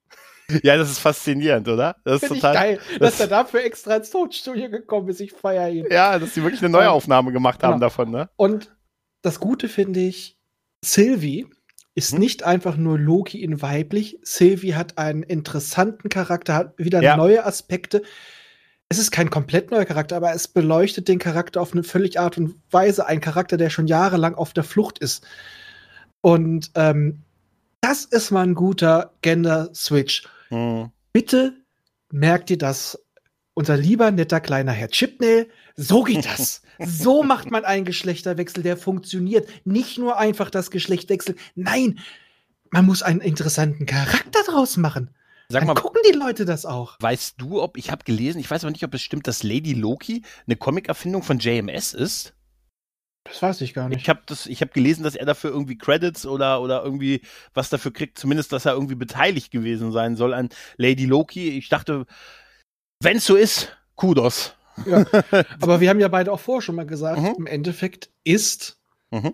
Ja, 0.63 0.77
das 0.77 0.89
ist 0.89 0.99
faszinierend, 0.99 1.67
oder? 1.67 1.97
Das 2.05 2.23
ist 2.23 2.29
total 2.29 2.53
geil, 2.53 2.79
das 2.99 3.11
dass 3.11 3.19
er 3.19 3.27
dafür 3.27 3.65
extra 3.65 3.97
ins 3.97 4.09
Tonstudio 4.09 4.69
gekommen 4.69 5.09
ist. 5.09 5.19
Ich 5.19 5.33
feiere 5.33 5.69
ihn. 5.69 5.85
Ja, 5.91 6.17
dass 6.17 6.33
sie 6.33 6.41
wirklich 6.41 6.61
eine 6.61 6.69
Neuaufnahme 6.69 7.33
gemacht 7.33 7.61
haben 7.63 7.73
genau. 7.73 7.85
davon, 7.85 8.11
ne? 8.11 8.29
Und 8.37 8.73
das 9.21 9.41
Gute 9.41 9.67
finde 9.67 9.99
ich, 9.99 10.37
Sylvie 10.83 11.47
ist 11.97 12.11
hm? 12.11 12.19
nicht 12.19 12.43
einfach 12.43 12.77
nur 12.77 12.99
Loki 12.99 13.43
in 13.43 13.59
weiblich. 13.63 14.19
Sylvie 14.21 14.75
hat 14.75 14.99
einen 14.99 15.23
interessanten 15.23 16.09
Charakter, 16.09 16.53
hat 16.53 16.77
wieder 16.77 17.01
ja. 17.01 17.17
neue 17.17 17.43
Aspekte. 17.43 18.03
Es 18.87 18.99
ist 18.99 19.09
kein 19.09 19.31
komplett 19.31 19.71
neuer 19.71 19.83
Charakter, 19.83 20.15
aber 20.15 20.31
es 20.31 20.47
beleuchtet 20.47 21.07
den 21.07 21.17
Charakter 21.17 21.59
auf 21.59 21.73
eine 21.73 21.83
völlig 21.83 22.19
Art 22.19 22.37
und 22.37 22.53
Weise. 22.69 23.07
Ein 23.07 23.19
Charakter, 23.19 23.57
der 23.57 23.71
schon 23.71 23.87
jahrelang 23.87 24.35
auf 24.35 24.53
der 24.53 24.63
Flucht 24.63 24.99
ist. 24.99 25.25
Und 26.21 26.69
ähm, 26.75 27.23
Das 27.81 28.05
ist 28.05 28.29
mal 28.29 28.43
ein 28.43 28.53
guter 28.53 29.13
Gender-Switch. 29.23 30.29
Hm. 30.49 30.91
Bitte 31.13 31.55
merkt 32.11 32.51
ihr 32.51 32.59
das, 32.59 33.03
unser 33.55 33.75
lieber 33.75 34.11
netter 34.11 34.39
kleiner 34.39 34.71
Herr 34.71 34.89
Chipnail, 34.89 35.49
so 35.77 36.03
geht 36.03 36.25
das. 36.25 36.61
so 36.79 37.23
macht 37.23 37.51
man 37.51 37.63
einen 37.63 37.85
Geschlechterwechsel, 37.85 38.63
der 38.63 38.77
funktioniert. 38.77 39.47
Nicht 39.63 39.97
nur 39.97 40.17
einfach 40.17 40.49
das 40.49 40.71
Geschlechtwechsel. 40.71 41.35
Nein, 41.55 41.99
man 42.71 42.85
muss 42.85 43.03
einen 43.03 43.21
interessanten 43.21 43.85
Charakter 43.85 44.41
draus 44.43 44.75
machen. 44.77 45.11
Sag 45.49 45.61
Dann 45.61 45.67
mal, 45.67 45.75
gucken 45.75 46.01
die 46.09 46.17
Leute 46.17 46.43
das 46.43 46.65
auch. 46.65 46.97
weißt 46.99 47.35
du, 47.37 47.61
ob 47.61 47.77
ich 47.77 47.89
habe 47.89 48.03
gelesen, 48.03 48.39
ich 48.39 48.51
weiß 48.51 48.63
aber 48.63 48.71
nicht, 48.71 48.83
ob 48.83 48.93
es 48.93 49.01
stimmt, 49.01 49.27
dass 49.27 49.43
Lady 49.43 49.73
Loki 49.73 50.23
eine 50.45 50.57
Comic-Erfindung 50.57 51.23
von 51.23 51.39
JMS 51.39 51.93
ist? 51.93 52.33
Das 53.23 53.41
weiß 53.41 53.61
ich 53.61 53.73
gar 53.73 53.87
nicht. 53.87 54.01
Ich 54.01 54.09
habe 54.09 54.21
habe 54.29 54.71
gelesen, 54.71 55.03
dass 55.03 55.15
er 55.15 55.25
dafür 55.25 55.51
irgendwie 55.51 55.77
Credits 55.77 56.25
oder 56.25 56.61
oder 56.61 56.83
irgendwie 56.83 57.21
was 57.53 57.69
dafür 57.69 57.93
kriegt, 57.93 58.17
zumindest, 58.17 58.51
dass 58.51 58.65
er 58.65 58.73
irgendwie 58.73 58.95
beteiligt 58.95 59.51
gewesen 59.51 59.91
sein 59.91 60.15
soll 60.15 60.33
an 60.33 60.49
Lady 60.77 61.05
Loki. 61.05 61.49
Ich 61.57 61.69
dachte, 61.69 62.05
wenn 63.01 63.17
es 63.17 63.25
so 63.25 63.35
ist, 63.35 63.77
Kudos. 63.95 64.56
Aber 65.61 65.79
wir 65.79 65.89
haben 65.89 65.99
ja 65.99 66.07
beide 66.07 66.31
auch 66.31 66.39
vorher 66.39 66.61
schon 66.61 66.75
mal 66.75 66.85
gesagt, 66.85 67.21
Mhm. 67.21 67.35
im 67.39 67.47
Endeffekt 67.47 68.09
ist 68.23 68.77
Mhm. 69.11 69.33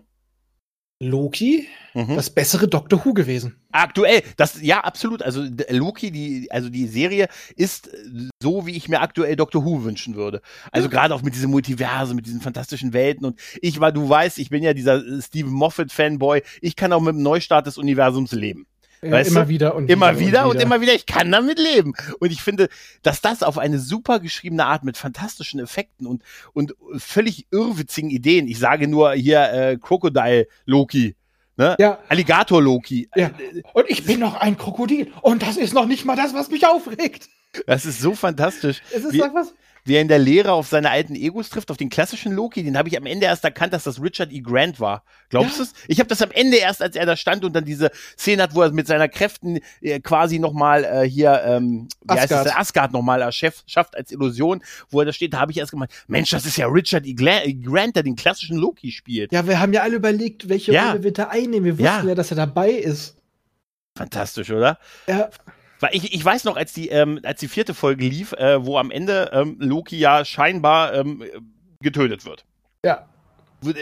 Loki 1.00 1.67
Mhm. 1.95 2.15
das 2.15 2.29
bessere 2.29 2.67
Doctor 2.67 3.03
Who 3.03 3.13
gewesen. 3.13 3.57
Aktuell, 3.71 4.21
das 4.38 4.62
ja 4.62 4.81
absolut. 4.81 5.21
Also 5.21 5.43
Loki, 5.69 6.12
die 6.12 6.47
also 6.50 6.69
die 6.69 6.88
Serie 6.88 7.27
ist 7.57 7.89
so, 8.41 8.65
wie 8.65 8.71
ich 8.77 8.88
mir 8.88 9.01
aktuell 9.01 9.35
Doctor 9.35 9.65
Who 9.65 9.83
wünschen 9.83 10.15
würde. 10.15 10.41
Also 10.71 10.88
Ja. 10.88 10.91
gerade 10.91 11.13
auch 11.13 11.21
mit 11.21 11.35
diesem 11.35 11.51
Multiverse, 11.51 12.13
mit 12.13 12.25
diesen 12.25 12.39
fantastischen 12.41 12.93
Welten 12.93 13.25
und 13.25 13.39
ich 13.62 13.79
war, 13.81 13.91
du 13.91 14.07
weißt, 14.07 14.38
ich 14.39 14.50
bin 14.50 14.63
ja 14.63 14.73
dieser 14.73 15.03
Stephen 15.21 15.51
Moffat 15.51 15.91
Fanboy. 15.91 16.41
Ich 16.62 16.75
kann 16.77 16.93
auch 16.93 17.01
mit 17.01 17.15
dem 17.15 17.21
Neustart 17.23 17.67
des 17.67 17.77
Universums 17.77 18.31
leben. 18.31 18.65
Weißt 19.12 19.29
immer 19.31 19.43
du? 19.43 19.50
wieder 19.50 19.75
und 19.75 19.89
Immer 19.89 20.19
wieder 20.19 20.48
und 20.48 20.62
immer 20.62 20.81
wieder. 20.81 20.93
Ich 20.93 21.05
kann 21.05 21.31
damit 21.31 21.60
leben. 21.60 21.93
Und 22.19 22.31
ich 22.31 22.41
finde, 22.41 22.69
dass 23.01 23.22
das 23.22 23.43
auf 23.43 23.57
eine 23.57 23.79
super 23.79 24.19
geschriebene 24.19 24.65
Art 24.65 24.83
mit 24.83 24.98
fantastischen 24.98 25.60
Effekten 25.60 26.07
und 26.07 26.24
und 26.53 26.75
völlig 26.98 27.48
irrwitzigen 27.51 28.10
Ideen. 28.10 28.48
Ich 28.48 28.60
sage 28.60 28.88
nur 28.88 29.13
hier 29.13 29.51
äh, 29.51 29.77
Crocodile 29.77 30.48
Loki, 30.65 31.15
ne? 31.57 31.75
Ja, 31.79 32.00
Alligator 32.10 32.62
Loki. 32.62 33.10
ja. 33.15 33.31
Und 33.74 33.89
ich 33.89 34.05
bin 34.05 34.19
noch 34.19 34.36
ein 34.36 34.57
Krokodil. 34.57 35.12
Und 35.22 35.41
das 35.43 35.57
ist 35.57 35.74
noch 35.74 35.86
nicht 35.86 36.05
mal 36.05 36.15
das, 36.15 36.33
was 36.33 36.50
mich 36.50 36.65
aufregt. 36.65 37.27
Das 37.67 37.86
ist 37.86 38.00
so 38.01 38.15
fantastisch. 38.15 38.81
Es 38.91 39.03
ist 39.03 39.13
Wie- 39.13 39.22
einfach. 39.24 39.45
Wie 39.86 39.96
er 39.96 40.02
in 40.02 40.08
der 40.08 40.20
Lehre 40.20 40.52
auf 40.54 40.68
seine 40.68 40.90
alten 40.90 41.16
Egos 41.16 41.50
trifft, 41.50 41.70
auf 41.72 41.78
den 41.78 41.90
klassischen 41.90 42.32
Loki, 42.34 42.63
den 42.63 42.78
habe 42.78 42.88
ich 42.90 42.98
am 42.98 43.06
Ende 43.06 43.25
erst 43.25 43.44
erkannt, 43.44 43.74
dass 43.74 43.84
das 43.84 44.02
Richard 44.02 44.32
E. 44.32 44.40
Grant 44.42 44.80
war. 44.80 45.04
Glaubst 45.30 45.52
Ja. 45.52 45.58
du 45.58 45.63
es? 45.63 45.74
Ich 45.88 46.00
habe 46.00 46.08
das 46.10 46.22
am 46.22 46.32
Ende 46.32 46.58
erst, 46.58 46.82
als 46.82 46.96
er 46.96 47.06
da 47.06 47.16
stand 47.18 47.44
und 47.44 47.54
dann 47.54 47.66
diese 47.66 47.92
Szene 48.18 48.44
hat, 48.44 48.56
wo 48.56 48.62
er 48.62 48.72
mit 48.72 48.88
seiner 48.88 49.10
Kräften 49.10 49.60
äh, 49.82 50.00
quasi 50.00 50.40
nochmal 50.40 50.84
äh, 50.84 51.10
hier, 51.10 51.42
ähm, 51.46 51.88
wie 52.04 52.13
heißt 52.13 52.24
Asgard. 52.32 52.46
das, 52.48 52.56
Asgard 52.56 52.92
nochmal 52.94 53.22
erschafft, 53.22 53.70
schafft 53.70 53.96
als 53.96 54.12
Illusion, 54.12 54.63
wo 54.90 55.00
er 55.02 55.06
da 55.06 55.13
steht, 55.13 55.34
da 55.34 55.40
habe 55.40 55.52
ich 55.52 55.58
erst 55.58 55.72
gemeint, 55.72 55.92
Mensch, 56.08 56.30
das 56.30 56.46
ist 56.46 56.58
ja 56.58 56.68
Richard 56.68 57.06
E. 57.06 57.12
E. 57.12 57.54
Grant, 57.54 57.96
der 57.96 58.04
den 58.04 58.16
klassischen 58.16 58.58
Loki 58.58 58.92
spielt. 58.92 59.32
Ja, 59.34 59.48
wir 59.48 59.60
haben 59.60 59.74
ja 59.74 59.82
alle 59.82 59.96
überlegt, 59.96 60.48
welche 60.50 60.72
Ja. 60.74 60.92
Rolle 60.92 61.04
wird 61.04 61.20
er 61.20 61.30
einnehmen. 61.32 61.78
Wir 61.78 61.86
Ja. 61.86 61.96
wussten 61.96 62.08
ja, 62.10 62.16
dass 62.16 62.32
er 62.32 62.38
dabei 62.38 62.72
ist. 62.72 63.18
Fantastisch, 63.98 64.50
oder? 64.50 64.80
Ja, 65.08 65.30
Weil 65.84 65.96
ich, 65.96 66.13
ich 66.13 66.24
weiß 66.24 66.46
noch, 66.46 66.56
als 66.56 66.72
die, 66.72 66.88
ähm, 66.88 67.20
als 67.24 67.42
die 67.42 67.50
vierte 67.50 67.74
Folge 67.74 68.06
lief, 68.06 68.32
äh, 68.32 68.66
wo 68.66 68.78
am 68.78 68.90
Ende 68.90 69.32
ähm, 69.34 69.58
Loki 69.60 70.00
ja 70.00 70.24
scheinbar 70.24 70.94
ähm, 70.94 71.25
getötet 71.82 72.24
wird. 72.24 72.46
ja. 72.86 73.06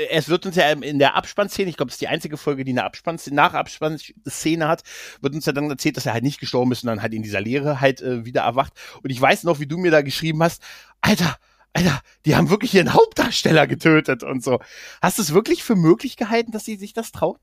es 0.10 0.28
wird 0.28 0.48
uns 0.48 0.56
ja 0.56 0.72
in 0.72 0.98
der 0.98 1.14
Abspannszene, 1.14 1.70
ich 1.70 1.78
glaube, 1.78 1.90
es 1.90 1.96
ist 1.96 2.02
die 2.02 2.08
einzige 2.08 2.38
Folge, 2.38 2.64
die 2.64 2.72
eine 2.72 2.86
Abspannszene, 2.86 3.36
nach 3.36 3.54
Abspannszene 3.54 4.68
hat, 4.68 4.82
wird 5.22 5.36
uns 5.36 5.46
ja 5.46 5.54
dann 5.54 5.70
erzählt, 5.70 5.96
dass 5.96 6.08
er 6.08 6.14
halt 6.14 6.24
nicht 6.24 6.40
gestorben 6.40 6.72
ist 6.72 6.82
und 6.82 6.88
dann 6.88 7.04
halt 7.04 7.14
in 7.14 7.22
dieser 7.22 7.40
Leere 7.40 7.82
halt 7.82 8.02
äh, 8.02 8.26
wieder 8.26 8.42
erwacht. 8.42 8.74
Und 9.04 9.12
ich 9.12 9.22
weiß 9.22 9.44
noch, 9.44 9.60
wie 9.60 9.68
du 9.68 9.78
mir 9.78 9.92
da 9.92 10.02
geschrieben 10.02 10.42
hast, 10.42 10.64
Alter, 11.02 11.38
Alter, 11.74 12.02
die 12.26 12.36
haben 12.36 12.50
wirklich 12.50 12.74
ihren 12.74 12.96
Hauptdarsteller 12.96 13.68
getötet 13.68 14.24
und 14.24 14.44
so. 14.44 14.60
Hast 15.04 15.20
du 15.20 15.22
es 15.22 15.36
wirklich 15.36 15.64
für 15.64 15.76
möglich 15.76 16.18
gehalten, 16.18 16.52
dass 16.52 16.66
sie 16.66 16.78
sich 16.78 16.94
das 16.94 17.12
trauen? 17.12 17.38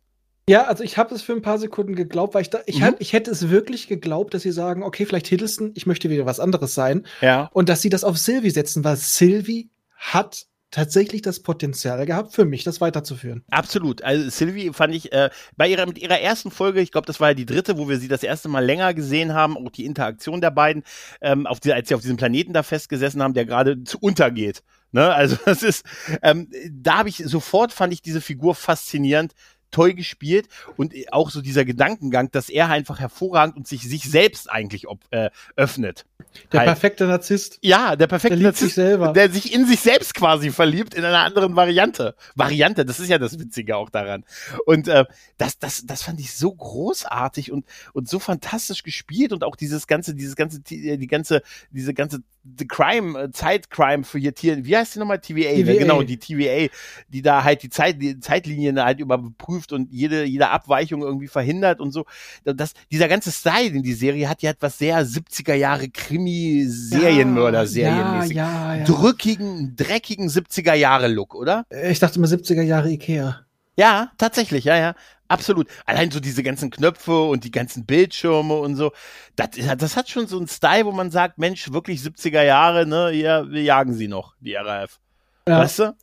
Ja, 0.49 0.65
also 0.65 0.83
ich 0.83 0.97
habe 0.99 1.15
es 1.15 1.23
für 1.23 1.33
ein 1.33 1.43
paar 1.43 1.59
Sekunden 1.59 1.95
geglaubt, 1.95 2.35
weil 2.35 2.43
ich 2.43 2.51
da, 2.51 2.61
ich, 2.67 2.81
Mhm. 2.81 2.85
hab, 2.85 3.01
ich 3.01 3.13
hätte 3.13 3.31
es 3.31 3.51
wirklich 3.51 3.87
geglaubt, 3.87 4.35
dass 4.35 4.43
sie 4.43 4.53
sagen, 4.53 4.83
okay, 4.83 5.07
vielleicht 5.07 5.27
Hiddleston, 5.29 5.73
ich 5.75 5.87
möchte 5.87 6.11
wieder 6.11 6.27
was 6.27 6.41
anderes 6.41 6.75
sein. 6.75 7.07
Ja. 7.21 7.51
Und 7.53 7.69
dass 7.69 7.83
sie 7.83 7.91
das 7.91 8.05
auf 8.05 8.19
Sylvie 8.19 8.51
setzen, 8.51 8.83
weil 8.85 8.97
Sylvie 8.97 9.71
hat 9.97 10.47
tatsächlich 10.71 11.23
das 11.23 11.41
Potenzial 11.41 12.05
gehabt, 12.05 12.35
für 12.35 12.45
mich 12.45 12.63
das 12.63 12.81
weiterzuführen. 12.83 13.43
Absolut. 13.51 14.03
Also 14.03 14.29
Sylvie 14.29 14.71
fand 14.75 14.95
ich 14.95 15.13
äh, 15.13 15.31
bei 15.57 15.67
ihrer 15.67 15.87
mit 15.87 15.97
ihrer 15.99 16.21
ersten 16.21 16.51
Folge, 16.51 16.81
ich 16.83 16.93
glaube, 16.93 17.07
das 17.07 17.21
war 17.21 17.29
ja 17.29 17.35
die 17.35 17.47
dritte, 17.47 17.79
wo 17.79 17.89
wir 17.89 17.99
sie 17.99 18.09
das 18.09 18.23
erste 18.23 18.49
Mal 18.49 18.65
länger 18.65 18.93
gesehen 18.93 19.33
haben, 19.33 19.57
auch 19.57 19.71
die 19.71 19.87
Interaktion 19.87 20.43
der 20.43 20.51
beiden, 20.51 20.83
ähm, 21.23 21.47
auf 21.47 21.59
die, 21.61 21.73
als 21.73 21.89
sie 21.89 21.95
auf 21.95 22.03
diesem 22.03 22.19
Planeten 22.19 22.53
da 22.53 22.63
festgesessen 22.63 23.23
haben, 23.23 23.33
der 23.33 23.47
gerade 23.47 23.83
zu 23.85 23.99
untergeht. 23.99 24.63
Ne? 24.93 25.11
Also 25.13 25.37
das 25.47 25.63
ist, 25.63 25.87
ähm, 26.23 26.51
da 26.71 26.99
habe 26.99 27.09
ich 27.09 27.17
sofort 27.25 27.73
fand 27.73 27.95
ich 27.95 28.03
diese 28.03 28.21
Figur 28.21 28.55
faszinierend. 28.55 29.33
Toll 29.71 29.95
gespielt 29.95 30.49
und 30.77 30.95
auch 31.13 31.31
so 31.31 31.41
dieser 31.41 31.65
Gedankengang, 31.65 32.31
dass 32.31 32.49
er 32.49 32.69
einfach 32.69 33.01
hervorragend 33.01 33.57
und 33.57 33.67
sich 33.69 33.83
sich 33.83 34.05
selbst 34.05 34.51
eigentlich 34.51 34.89
ob, 34.89 35.01
äh, 35.11 35.31
öffnet. 35.57 36.05
Der 36.53 36.61
Halt. 36.61 36.69
perfekte 36.69 37.07
Narzisst, 37.07 37.59
Ja, 37.63 37.97
der 37.97 38.07
perfekte 38.07 38.37
der 38.37 38.47
liebt 38.49 38.57
sich 38.57 38.63
Narzisst, 38.63 38.75
selber. 38.77 39.13
der 39.13 39.31
sich 39.31 39.53
in 39.55 39.67
sich 39.67 39.81
selbst 39.81 40.15
quasi 40.15 40.51
verliebt 40.51 40.95
in 40.95 41.05
einer 41.05 41.21
anderen 41.21 41.57
Variante. 41.57 42.15
Variante, 42.35 42.85
das 42.85 43.01
ist 43.01 43.09
ja 43.09 43.19
das 43.19 43.39
Witzige 43.39 43.77
auch 43.77 43.91
daran. 43.91 44.25
Und 44.67 44.89
äh, 44.89 45.05
das, 45.37 45.59
das, 45.59 45.85
das 45.87 46.03
fand 46.03 46.21
ich 46.21 46.35
so 46.35 46.53
großartig 46.53 47.53
und 47.53 47.65
und 47.93 48.09
so 48.09 48.19
fantastisch 48.19 48.83
gespielt 48.83 49.33
und 49.33 49.45
auch 49.45 49.57
dieses 49.57 49.87
ganze, 49.87 50.15
dieses 50.15 50.37
ganze, 50.37 50.61
die 50.61 50.99
die 50.99 51.07
ganze, 51.07 51.43
diese 51.71 51.95
ganze 51.95 52.21
the 52.59 52.67
Crime, 52.67 53.19
äh, 53.19 53.31
Zeitcrime 53.31 54.05
für 54.05 54.19
hier 54.19 54.35
Tier, 54.35 54.65
wie 54.65 54.77
heißt 54.77 54.95
die 54.95 54.99
nochmal 55.01 55.21
TVA? 55.21 55.51
Ne? 55.51 55.65
TVA. 55.65 55.79
Genau, 55.79 56.03
die 56.03 56.19
TVA, 56.19 56.73
die 57.09 57.23
da 57.23 57.45
halt 57.45 57.63
die 57.63 57.69
Zeit, 57.71 58.01
die 58.01 58.19
Zeitlinien 58.21 58.83
halt 58.83 59.01
überprüft 59.01 59.58
und 59.73 59.93
jede 59.93 60.25
jede 60.25 60.51
Abweichung 60.51 61.03
irgendwie 61.03 61.29
verhindert 61.29 61.81
und 61.81 61.93
so. 61.93 62.05
Das, 62.45 62.73
dieser 62.91 63.09
ganze 63.09 63.33
Style, 63.33 63.73
den 63.73 63.83
die 63.83 63.93
Serie 63.93 64.29
hat, 64.29 64.43
die 64.43 64.49
hat 64.49 64.59
was 64.61 64.79
sehr 64.79 65.05
70er 65.05 65.55
Jahre 65.55 65.89
Krimi 65.89 66.65
Serienmörder 66.67 67.67
serienmäßig 67.67 68.37
Ja, 68.37 68.75
ja, 68.75 68.79
ja. 68.81 68.85
drückigen, 68.85 69.75
dreckigen 69.77 70.29
70er 70.29 70.75
Jahre 70.75 71.09
Look, 71.09 71.35
oder? 71.35 71.67
Ich 71.71 71.99
dachte 71.99 72.19
immer 72.19 72.29
70er 72.29 72.63
Jahre 72.63 72.91
Ikea. 72.91 73.41
Ja, 73.77 74.11
tatsächlich, 74.19 74.65
ja, 74.65 74.77
ja. 74.77 74.95
Absolut. 75.29 75.69
Allein 75.85 76.11
so 76.11 76.21
diese 76.21 76.43
ganzen 76.43 76.71
Knöpfe 76.71 77.21
und 77.21 77.45
die 77.45 77.51
ganzen 77.51 77.85
Bildschirme 77.85 78.55
und 78.55 78.77
so. 78.77 78.93
Das, 79.37 79.51
das 79.77 79.97
hat 79.97 80.09
schon 80.09 80.27
so 80.27 80.39
einen 80.39 80.49
Style, 80.49 80.87
wo 80.87 80.93
man 80.93 81.11
sagt, 81.11 81.39
Mensch, 81.39 81.71
wirklich 81.71 82.01
70er 82.01 82.43
Jahre, 82.43 82.87
ne, 82.87 83.13
ja, 83.13 83.49
wir 83.49 83.63
jagen 83.63 83.93
sie 83.93 84.09
noch, 84.09 84.35
die 84.41 84.55
RAF. 84.55 84.99
Ja, 85.47 85.61
Weißt 85.61 85.79
du? 85.81 85.97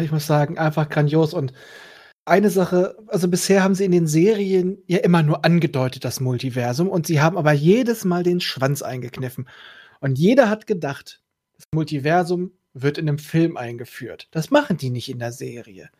ich 0.00 0.10
muss 0.12 0.26
sagen, 0.26 0.58
einfach 0.58 0.88
grandios. 0.88 1.34
Und 1.34 1.52
eine 2.24 2.50
Sache, 2.50 2.96
also 3.06 3.28
bisher 3.28 3.62
haben 3.62 3.74
sie 3.74 3.84
in 3.84 3.92
den 3.92 4.06
Serien 4.06 4.82
ja 4.86 4.98
immer 4.98 5.22
nur 5.22 5.44
angedeutet, 5.44 6.04
das 6.04 6.20
Multiversum, 6.20 6.88
und 6.88 7.06
sie 7.06 7.20
haben 7.20 7.36
aber 7.36 7.52
jedes 7.52 8.04
Mal 8.04 8.22
den 8.22 8.40
Schwanz 8.40 8.82
eingekniffen. 8.82 9.48
Und 10.00 10.18
jeder 10.18 10.48
hat 10.48 10.66
gedacht, 10.66 11.22
das 11.56 11.64
Multiversum 11.74 12.52
wird 12.72 12.98
in 12.98 13.08
einem 13.08 13.18
Film 13.18 13.56
eingeführt. 13.56 14.28
Das 14.30 14.50
machen 14.50 14.76
die 14.76 14.90
nicht 14.90 15.08
in 15.08 15.18
der 15.18 15.32
Serie. 15.32 15.90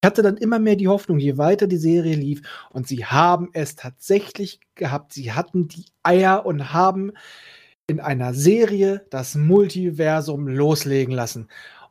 Ich 0.00 0.06
hatte 0.06 0.22
dann 0.22 0.36
immer 0.36 0.58
mehr 0.58 0.76
die 0.76 0.88
Hoffnung, 0.88 1.18
je 1.18 1.38
weiter 1.38 1.66
die 1.66 1.76
Serie 1.76 2.14
lief, 2.14 2.42
und 2.70 2.86
sie 2.86 3.04
haben 3.04 3.50
es 3.52 3.74
tatsächlich 3.74 4.60
gehabt. 4.74 5.12
Sie 5.12 5.32
hatten 5.32 5.68
die 5.68 5.86
Eier 6.02 6.46
und 6.46 6.72
haben 6.72 7.12
in 7.88 8.00
einer 8.00 8.34
Serie 8.34 9.06
das 9.10 9.34
Multiversum 9.34 10.46
loslegen 10.46 11.14
lassen. 11.14 11.48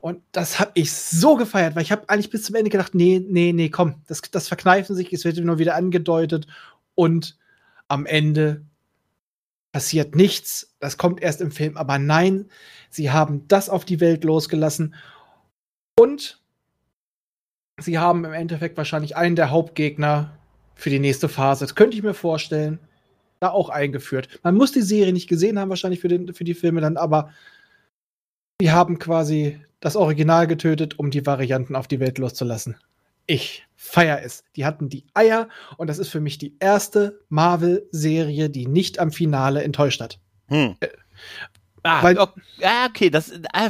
Und 0.07 0.23
das 0.31 0.57
habe 0.57 0.71
ich 0.75 0.93
so 0.93 1.35
gefeiert, 1.35 1.75
weil 1.75 1.81
ich 1.81 1.91
habe 1.91 2.07
eigentlich 2.07 2.29
bis 2.29 2.43
zum 2.43 2.55
Ende 2.55 2.69
gedacht, 2.69 2.95
nee, 2.95 3.21
nee, 3.27 3.51
nee, 3.51 3.67
komm, 3.67 3.95
das, 4.07 4.21
das 4.21 4.47
verkneifen 4.47 4.95
sich, 4.95 5.11
es 5.11 5.25
wird 5.25 5.35
nur 5.35 5.59
wieder 5.59 5.75
angedeutet 5.75 6.47
und 6.95 7.37
am 7.89 8.05
Ende 8.05 8.63
passiert 9.73 10.15
nichts. 10.15 10.73
Das 10.79 10.97
kommt 10.97 11.21
erst 11.21 11.41
im 11.41 11.51
Film, 11.51 11.75
aber 11.75 11.99
nein, 11.99 12.45
sie 12.89 13.11
haben 13.11 13.49
das 13.49 13.67
auf 13.67 13.83
die 13.83 13.99
Welt 13.99 14.23
losgelassen 14.23 14.95
und 15.99 16.41
sie 17.77 17.99
haben 17.99 18.23
im 18.23 18.31
Endeffekt 18.31 18.77
wahrscheinlich 18.77 19.17
einen 19.17 19.35
der 19.35 19.51
Hauptgegner 19.51 20.37
für 20.73 20.89
die 20.89 20.99
nächste 20.99 21.27
Phase. 21.27 21.65
Das 21.65 21.75
könnte 21.75 21.97
ich 21.97 22.03
mir 22.03 22.13
vorstellen. 22.13 22.79
Da 23.41 23.49
auch 23.49 23.67
eingeführt. 23.67 24.39
Man 24.41 24.55
muss 24.55 24.71
die 24.71 24.81
Serie 24.81 25.11
nicht 25.11 25.27
gesehen 25.27 25.59
haben, 25.59 25.69
wahrscheinlich 25.69 25.99
für, 25.99 26.07
den, 26.07 26.33
für 26.33 26.45
die 26.45 26.53
Filme 26.53 26.79
dann, 26.79 26.95
aber 26.95 27.33
die 28.61 28.71
haben 28.71 28.97
quasi 28.99 29.61
das 29.79 29.95
Original 29.95 30.47
getötet, 30.47 30.97
um 30.99 31.11
die 31.11 31.25
Varianten 31.25 31.75
auf 31.75 31.87
die 31.87 31.99
Welt 31.99 32.17
loszulassen. 32.17 32.77
Ich 33.25 33.65
feier 33.75 34.21
es. 34.23 34.43
Die 34.55 34.65
hatten 34.65 34.89
die 34.89 35.05
Eier 35.13 35.49
und 35.77 35.87
das 35.87 35.99
ist 35.99 36.09
für 36.09 36.21
mich 36.21 36.37
die 36.37 36.55
erste 36.59 37.19
Marvel-Serie, 37.29 38.49
die 38.49 38.65
nicht 38.67 38.99
am 38.99 39.11
Finale 39.11 39.63
enttäuscht 39.63 40.01
hat. 40.01 40.19
Hm. 40.47 40.75
Ah, 41.83 42.03
weil- 42.03 42.17
ah, 42.17 42.85
okay, 42.87 43.09
das, 43.09 43.31
ah, 43.53 43.69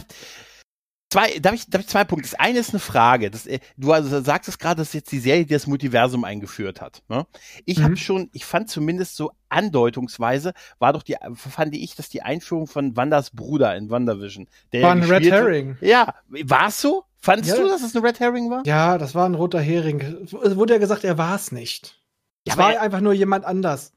Zwei, 1.09 1.39
darf 1.39 1.53
ich, 1.53 1.69
darf 1.69 1.81
ich 1.81 1.87
zwei 1.87 2.03
Punkte? 2.03 2.29
Das 2.29 2.37
eine 2.37 2.59
ist 2.59 2.71
eine 2.71 2.79
Frage. 2.79 3.31
Das, 3.31 3.47
äh, 3.47 3.59
du 3.77 3.93
also 3.93 4.21
sagst 4.21 4.49
es 4.49 4.59
gerade, 4.59 4.79
dass 4.79 4.91
jetzt 4.91 5.11
die 5.11 5.19
Serie 5.19 5.45
die 5.45 5.53
das 5.53 5.65
Multiversum 5.65 6.25
eingeführt 6.25 6.81
hat. 6.81 7.01
Ne? 7.07 7.25
Ich 7.63 7.79
mhm. 7.79 7.83
habe 7.83 7.97
schon, 7.97 8.29
ich 8.33 8.43
fand 8.43 8.69
zumindest 8.69 9.15
so 9.15 9.31
andeutungsweise, 9.47 10.53
war 10.79 10.91
doch 10.91 11.03
die, 11.03 11.15
fand 11.33 11.73
ich, 11.75 11.95
dass 11.95 12.09
die 12.09 12.23
Einführung 12.23 12.67
von 12.67 12.97
Wanders 12.97 13.29
Bruder 13.29 13.73
in 13.77 13.89
WandaVision. 13.89 14.49
Der 14.73 14.83
war 14.83 14.91
ein 14.91 15.03
Red 15.03 15.31
Herring. 15.31 15.77
Ja, 15.79 16.13
war 16.27 16.67
es 16.67 16.81
so? 16.81 17.05
Fandest 17.19 17.57
ja. 17.57 17.63
du, 17.63 17.69
dass 17.69 17.83
es 17.83 17.95
ein 17.95 18.05
Red 18.05 18.19
Herring 18.19 18.49
war? 18.49 18.63
Ja, 18.65 18.97
das 18.97 19.15
war 19.15 19.27
ein 19.27 19.35
roter 19.35 19.61
Hering. 19.61 20.27
Es 20.43 20.55
wurde 20.57 20.73
ja 20.73 20.79
gesagt, 20.79 21.05
er 21.05 21.17
war 21.17 21.35
es 21.35 21.53
nicht. 21.53 22.01
Es 22.43 22.55
ja, 22.55 22.57
war 22.59 22.81
einfach 22.81 23.01
nur 23.01 23.13
jemand 23.13 23.45
anders. 23.45 23.93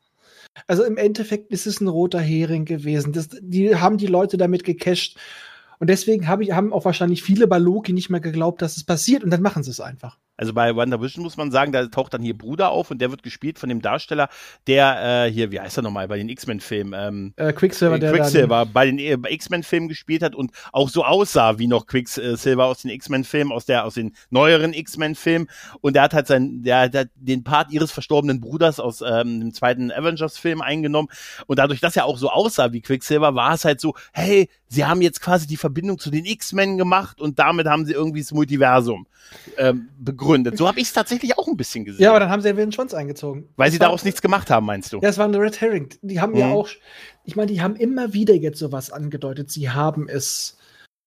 Also 0.69 0.85
im 0.85 0.97
Endeffekt 0.97 1.51
ist 1.51 1.67
es 1.67 1.81
ein 1.81 1.89
roter 1.89 2.21
Hering 2.21 2.65
gewesen. 2.65 3.13
Das, 3.13 3.29
die 3.41 3.75
haben 3.77 3.99
die 3.99 4.07
Leute 4.07 4.37
damit 4.37 4.65
gecasht. 4.65 5.17
Und 5.81 5.89
deswegen 5.89 6.29
hab 6.29 6.43
ich, 6.43 6.53
haben 6.53 6.73
auch 6.73 6.85
wahrscheinlich 6.85 7.23
viele 7.23 7.47
bei 7.47 7.59
Loki 7.59 7.95
nicht 7.95 8.11
mehr 8.11 8.21
geglaubt, 8.21 8.61
dass 8.61 8.77
es 8.77 8.85
passiert 8.85 9.25
und 9.25 9.31
dann 9.31 9.41
machen 9.41 9.63
sie 9.63 9.71
es 9.71 9.81
einfach. 9.81 10.19
Also 10.41 10.55
bei 10.55 10.75
WandaVision 10.75 11.23
muss 11.23 11.37
man 11.37 11.51
sagen, 11.51 11.71
da 11.71 11.85
taucht 11.89 12.15
dann 12.15 12.23
hier 12.23 12.37
Bruder 12.37 12.71
auf 12.71 12.91
und 12.91 12.99
der 12.99 13.11
wird 13.11 13.23
gespielt 13.23 13.59
von 13.59 13.69
dem 13.69 13.83
Darsteller, 13.83 14.31
der 14.67 15.27
äh, 15.27 15.31
hier, 15.31 15.53
wie 15.53 15.61
heißt 15.61 15.77
er 15.77 15.83
nochmal, 15.83 16.09
bei 16.09 16.17
den 16.17 16.31
X-Men-Filmen? 16.31 16.95
Ähm, 16.97 17.35
äh, 17.37 17.53
Quicksilver, 17.53 17.99
der 17.99 18.11
Quicksilver 18.11 18.65
bei 18.65 18.87
den 18.87 18.99
äh, 18.99 19.19
X-Men-Filmen 19.29 19.91
gespielt 19.91 20.23
hat 20.23 20.35
und 20.35 20.53
auch 20.73 20.89
so 20.89 21.05
aussah 21.05 21.59
wie 21.59 21.67
noch 21.67 21.87
Quicksilver 21.87 22.65
aus 22.65 22.81
den 22.81 22.91
X-Men-Filmen, 22.91 23.53
aus 23.53 23.67
der 23.67 23.85
aus 23.85 23.93
den 23.93 24.17
neueren 24.31 24.73
X-Men-Filmen. 24.73 25.47
Und 25.83 25.95
der 25.95 26.05
hat 26.05 26.15
halt 26.15 26.27
sein, 26.27 26.63
der, 26.63 26.89
der 26.89 27.03
hat 27.03 27.09
den 27.17 27.45
Part 27.45 27.71
ihres 27.71 27.93
verstorbenen 27.93 28.41
Bruders 28.41 28.81
aus 28.81 29.03
ähm, 29.03 29.41
dem 29.41 29.53
zweiten 29.53 29.93
Avengers-Film 29.93 30.63
eingenommen. 30.63 31.09
Und 31.49 31.59
dadurch, 31.59 31.81
dass 31.81 31.97
er 31.97 32.07
auch 32.07 32.17
so 32.17 32.31
aussah 32.31 32.73
wie 32.73 32.81
Quicksilver, 32.81 33.35
war 33.35 33.53
es 33.53 33.67
halt 33.67 33.79
so, 33.79 33.95
hey, 34.15 34.49
sie 34.69 34.87
haben 34.87 35.03
jetzt 35.03 35.21
quasi 35.21 35.47
die 35.47 35.59
Verbindung 35.59 35.99
zu 35.99 36.11
den 36.11 36.25
X-Men 36.25 36.79
gemacht 36.79 37.21
und 37.21 37.39
damit 37.39 37.67
haben 37.67 37.85
sie 37.85 37.93
irgendwie 37.93 38.21
das 38.21 38.33
Multiversum 38.33 39.07
ähm, 39.59 39.91
begründet. 39.99 40.30
So 40.57 40.69
habe 40.69 40.81
ich 40.81 40.89
es 40.89 40.93
tatsächlich 40.93 41.39
auch 41.39 41.49
ein 41.49 41.57
bisschen 41.57 41.85
gesehen. 41.85 42.03
Ja, 42.03 42.11
aber 42.11 42.21
dann 42.21 42.31
haben 42.31 42.43
sie 42.43 42.49
ja 42.49 42.55
wieder 42.55 42.67
den 42.67 42.73
Schwanz 42.73 42.95
eingezogen. 42.95 43.49
Weil 43.57 43.67
das 43.67 43.73
sie 43.75 43.79
daraus 43.79 44.05
nichts 44.05 44.23
gemacht 44.23 44.51
haben, 44.51 44.67
meinst 44.67 44.93
du? 44.93 45.01
Ja, 45.01 45.09
es 45.09 45.19
war 45.19 45.27
eine 45.27 45.39
Red 45.39 45.61
Herring. 45.61 45.89
Die 46.03 46.21
haben 46.21 46.33
mhm. 46.33 46.39
ja 46.39 46.49
auch, 46.49 46.69
ich 47.25 47.37
meine, 47.37 47.53
die 47.53 47.61
haben 47.61 47.77
immer 47.77 48.13
wieder 48.13 48.35
jetzt 48.35 48.59
sowas 48.59 48.91
angedeutet. 48.91 49.51
Sie 49.51 49.71
haben 49.71 50.09
es 50.09 50.59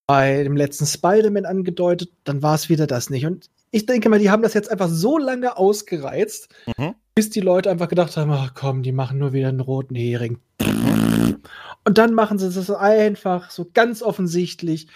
bei 0.08 0.44
dem 0.44 0.58
letzten 0.58 0.86
Spider-Man 0.86 1.46
angedeutet, 1.46 2.12
dann 2.24 2.42
war 2.42 2.56
es 2.56 2.70
wieder 2.70 2.88
das 2.88 3.10
nicht. 3.10 3.26
Und 3.26 3.50
ich 3.72 3.86
denke 3.86 4.10
mal, 4.10 4.20
die 4.20 4.30
haben 4.30 4.44
das 4.44 4.54
jetzt 4.54 4.70
einfach 4.70 4.90
so 4.90 5.18
lange 5.18 5.58
ausgereizt, 5.58 6.54
mhm. 6.78 6.96
bis 7.16 7.30
die 7.30 7.40
Leute 7.40 7.72
einfach 7.72 7.88
gedacht 7.88 8.16
haben, 8.18 8.32
ach 8.32 8.54
komm, 8.54 8.84
die 8.84 8.92
machen 8.92 9.18
nur 9.18 9.34
wieder 9.34 9.50
einen 9.50 9.62
roten 9.62 9.96
Hering. 9.96 10.40
Und 11.86 11.98
dann 11.98 12.14
machen 12.14 12.38
sie 12.38 12.48
es 12.48 12.70
einfach 12.70 13.50
so 13.50 13.70
ganz 13.74 14.02
offensichtlich 14.02 14.88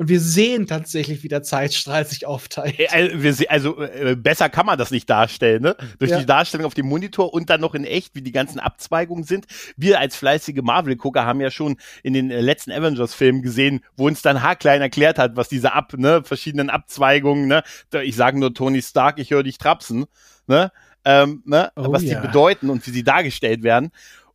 und 0.00 0.08
wir 0.08 0.18
sehen 0.18 0.66
tatsächlich, 0.66 1.22
wie 1.24 1.28
der 1.28 1.42
Zeitstrahl 1.42 2.06
sich 2.06 2.24
aufteilt. 2.24 2.74
Also, 2.90 3.44
also 3.50 3.82
äh, 3.82 4.16
besser 4.16 4.48
kann 4.48 4.64
man 4.64 4.78
das 4.78 4.90
nicht 4.90 5.10
darstellen, 5.10 5.60
ne? 5.60 5.76
Durch 5.98 6.10
ja. 6.10 6.18
die 6.18 6.24
Darstellung 6.24 6.64
auf 6.64 6.72
dem 6.72 6.86
Monitor 6.86 7.34
und 7.34 7.50
dann 7.50 7.60
noch 7.60 7.74
in 7.74 7.84
echt, 7.84 8.14
wie 8.14 8.22
die 8.22 8.32
ganzen 8.32 8.60
Abzweigungen 8.60 9.24
sind. 9.24 9.44
Wir 9.76 10.00
als 10.00 10.16
fleißige 10.16 10.62
Marvel-Gucker 10.62 11.26
haben 11.26 11.42
ja 11.42 11.50
schon 11.50 11.76
in 12.02 12.14
den 12.14 12.30
äh, 12.30 12.40
letzten 12.40 12.72
Avengers-Filmen 12.72 13.42
gesehen, 13.42 13.80
wo 13.94 14.06
uns 14.06 14.22
dann 14.22 14.42
haarklein 14.42 14.80
erklärt 14.80 15.18
hat, 15.18 15.36
was 15.36 15.50
diese 15.50 15.74
ab, 15.74 15.92
ne, 15.94 16.22
verschiedenen 16.24 16.70
Abzweigungen, 16.70 17.46
ne? 17.46 17.62
Ich 18.02 18.16
sage 18.16 18.38
nur 18.38 18.54
Tony 18.54 18.80
Stark, 18.80 19.18
ich 19.18 19.32
höre 19.32 19.42
dich 19.42 19.58
trapsen, 19.58 20.06
ne? 20.46 20.72
Ähm, 21.04 21.42
ne? 21.44 21.72
Oh, 21.76 21.92
was 21.92 22.04
ja. 22.04 22.20
die 22.20 22.26
bedeuten 22.26 22.70
und 22.70 22.86
wie 22.86 22.90
sie 22.90 23.04
dargestellt 23.04 23.62
werden. 23.62 23.90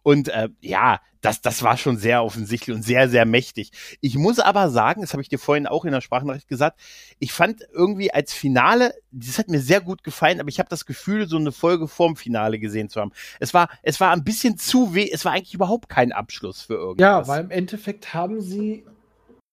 Und 0.06 0.28
äh, 0.28 0.50
ja, 0.62 1.00
das, 1.22 1.42
das 1.42 1.64
war 1.64 1.78
schon 1.78 1.98
sehr 1.98 2.24
offensichtlich 2.24 2.76
und 2.76 2.84
sehr, 2.84 3.10
sehr 3.10 3.26
mächtig. 3.26 3.72
Ich 4.02 4.16
muss 4.16 4.38
aber 4.38 4.70
sagen, 4.70 5.02
das 5.02 5.14
habe 5.14 5.24
ich 5.24 5.30
dir 5.30 5.40
vorhin 5.40 5.66
auch 5.66 5.84
in 5.84 5.92
der 5.92 6.02
Sprachnachricht 6.02 6.48
gesagt, 6.48 6.80
ich 7.18 7.34
fand 7.34 7.62
irgendwie 7.74 8.14
als 8.14 8.32
Finale, 8.32 8.94
das 9.10 9.40
hat 9.40 9.48
mir 9.48 9.60
sehr 9.60 9.82
gut 9.82 10.04
gefallen, 10.04 10.40
aber 10.40 10.50
ich 10.50 10.60
habe 10.60 10.70
das 10.70 10.86
Gefühl, 10.86 11.28
so 11.28 11.38
eine 11.38 11.52
Folge 11.52 11.88
vorm 11.88 12.16
Finale 12.18 12.60
gesehen 12.60 12.88
zu 12.88 13.02
haben. 13.02 13.14
Es 13.40 13.56
war, 13.56 13.68
es 13.82 14.00
war 14.00 14.12
ein 14.12 14.24
bisschen 14.24 14.60
zu 14.60 14.94
weh, 14.94 15.10
es 15.12 15.26
war 15.26 15.32
eigentlich 15.32 15.56
überhaupt 15.56 15.90
kein 15.90 16.12
Abschluss 16.12 16.62
für 16.62 16.76
irgendwas. 16.76 17.02
Ja, 17.02 17.28
weil 17.28 17.46
im 17.46 17.50
Endeffekt 17.50 18.14
haben 18.14 18.42
sie 18.42 18.86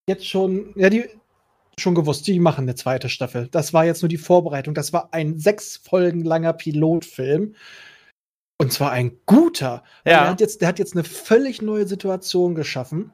jetzt 0.06 0.28
schon, 0.28 0.74
ja, 0.76 0.90
die 0.90 1.06
schon 1.78 1.94
gewusst, 1.94 2.26
die 2.26 2.38
machen 2.40 2.64
eine 2.64 2.74
zweite 2.74 3.08
Staffel. 3.08 3.48
Das 3.50 3.72
war 3.72 3.86
jetzt 3.86 4.02
nur 4.02 4.10
die 4.10 4.18
Vorbereitung. 4.18 4.74
Das 4.74 4.92
war 4.92 5.14
ein 5.14 5.38
sechs 5.38 5.78
Folgen 5.78 6.22
langer 6.22 6.52
Pilotfilm 6.52 7.54
und 8.62 8.72
zwar 8.72 8.92
ein 8.92 9.18
guter. 9.26 9.82
Ja. 10.04 10.22
Der 10.22 10.30
hat, 10.30 10.40
jetzt, 10.40 10.60
der 10.60 10.68
hat 10.68 10.78
jetzt 10.78 10.94
eine 10.94 11.04
völlig 11.04 11.62
neue 11.62 11.86
Situation 11.86 12.54
geschaffen. 12.54 13.12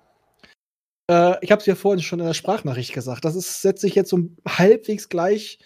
Äh, 1.11 1.37
ich 1.40 1.50
habe 1.50 1.61
es 1.61 1.67
ja 1.67 1.75
vorhin 1.75 2.02
schon 2.02 2.21
in 2.21 2.26
der 2.26 2.35
Sprachnachricht 2.35 2.93
gesagt. 2.93 3.25
Das 3.25 3.35
ist, 3.35 3.62
setzt 3.62 3.81
sich 3.81 3.95
jetzt 3.95 4.11
so 4.11 4.21
halbwegs 4.47 5.09
gleich 5.09 5.59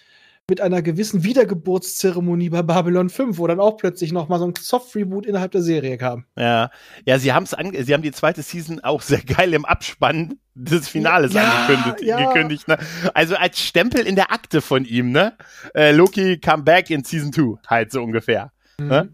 mit 0.48 0.60
einer 0.60 0.82
gewissen 0.82 1.24
Wiedergeburtszeremonie 1.24 2.50
bei 2.50 2.62
Babylon 2.62 3.10
5, 3.10 3.38
wo 3.38 3.46
dann 3.46 3.60
auch 3.60 3.76
plötzlich 3.76 4.12
noch 4.12 4.28
mal 4.28 4.38
so 4.38 4.46
ein 4.46 4.54
Soft-Reboot 4.58 5.24
innerhalb 5.24 5.52
der 5.52 5.62
Serie 5.62 5.96
kam. 5.98 6.26
Ja, 6.36 6.70
ja, 7.06 7.18
sie 7.18 7.32
haben 7.32 7.44
es 7.44 7.56
sie 7.86 7.94
haben 7.94 8.02
die 8.02 8.12
zweite 8.12 8.42
Season 8.42 8.80
auch 8.80 9.02
sehr 9.02 9.22
geil 9.22 9.54
im 9.54 9.64
Abspann 9.64 10.38
des 10.54 10.88
Finales 10.88 11.32
ja, 11.32 11.44
angekündigt. 11.44 12.02
Ja. 12.02 12.26
Gekündigt, 12.26 12.68
ne? 12.68 12.76
Also 13.14 13.36
als 13.36 13.60
Stempel 13.60 14.06
in 14.06 14.16
der 14.16 14.32
Akte 14.32 14.60
von 14.60 14.84
ihm, 14.84 15.12
ne? 15.12 15.36
Äh, 15.74 15.92
Loki 15.92 16.38
come 16.38 16.64
back 16.64 16.90
in 16.90 17.04
Season 17.04 17.32
2, 17.32 17.60
halt 17.68 17.92
so 17.92 18.02
ungefähr. 18.02 18.52
Mhm. 18.78 18.88
Ne? 18.88 19.08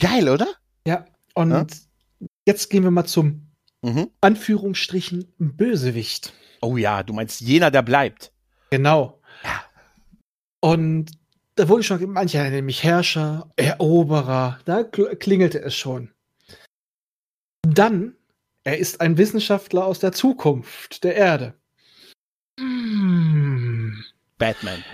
Geil, 0.00 0.28
oder? 0.28 0.48
Ja, 0.86 1.04
und 1.34 1.50
ja? 1.50 1.66
jetzt 2.46 2.70
gehen 2.70 2.84
wir 2.84 2.90
mal 2.90 3.06
zum 3.06 3.48
mhm. 3.82 4.10
Anführungsstrichen 4.20 5.32
Bösewicht. 5.38 6.32
Oh 6.60 6.76
ja, 6.76 7.02
du 7.02 7.12
meinst 7.12 7.40
jener, 7.40 7.70
der 7.70 7.82
bleibt. 7.82 8.32
Genau. 8.70 9.20
Ja. 9.44 9.62
Und 10.60 11.12
da 11.56 11.68
wurde 11.68 11.82
schon 11.82 12.10
manche 12.10 12.38
nämlich 12.38 12.84
Herrscher, 12.84 13.50
Eroberer, 13.56 14.60
da 14.64 14.84
klingelte 14.84 15.60
es 15.60 15.74
schon. 15.74 16.12
Dann, 17.62 18.14
er 18.62 18.78
ist 18.78 19.00
ein 19.00 19.18
Wissenschaftler 19.18 19.84
aus 19.84 19.98
der 19.98 20.12
Zukunft 20.12 21.02
der 21.02 21.16
Erde. 21.16 21.54
Batman. 24.38 24.84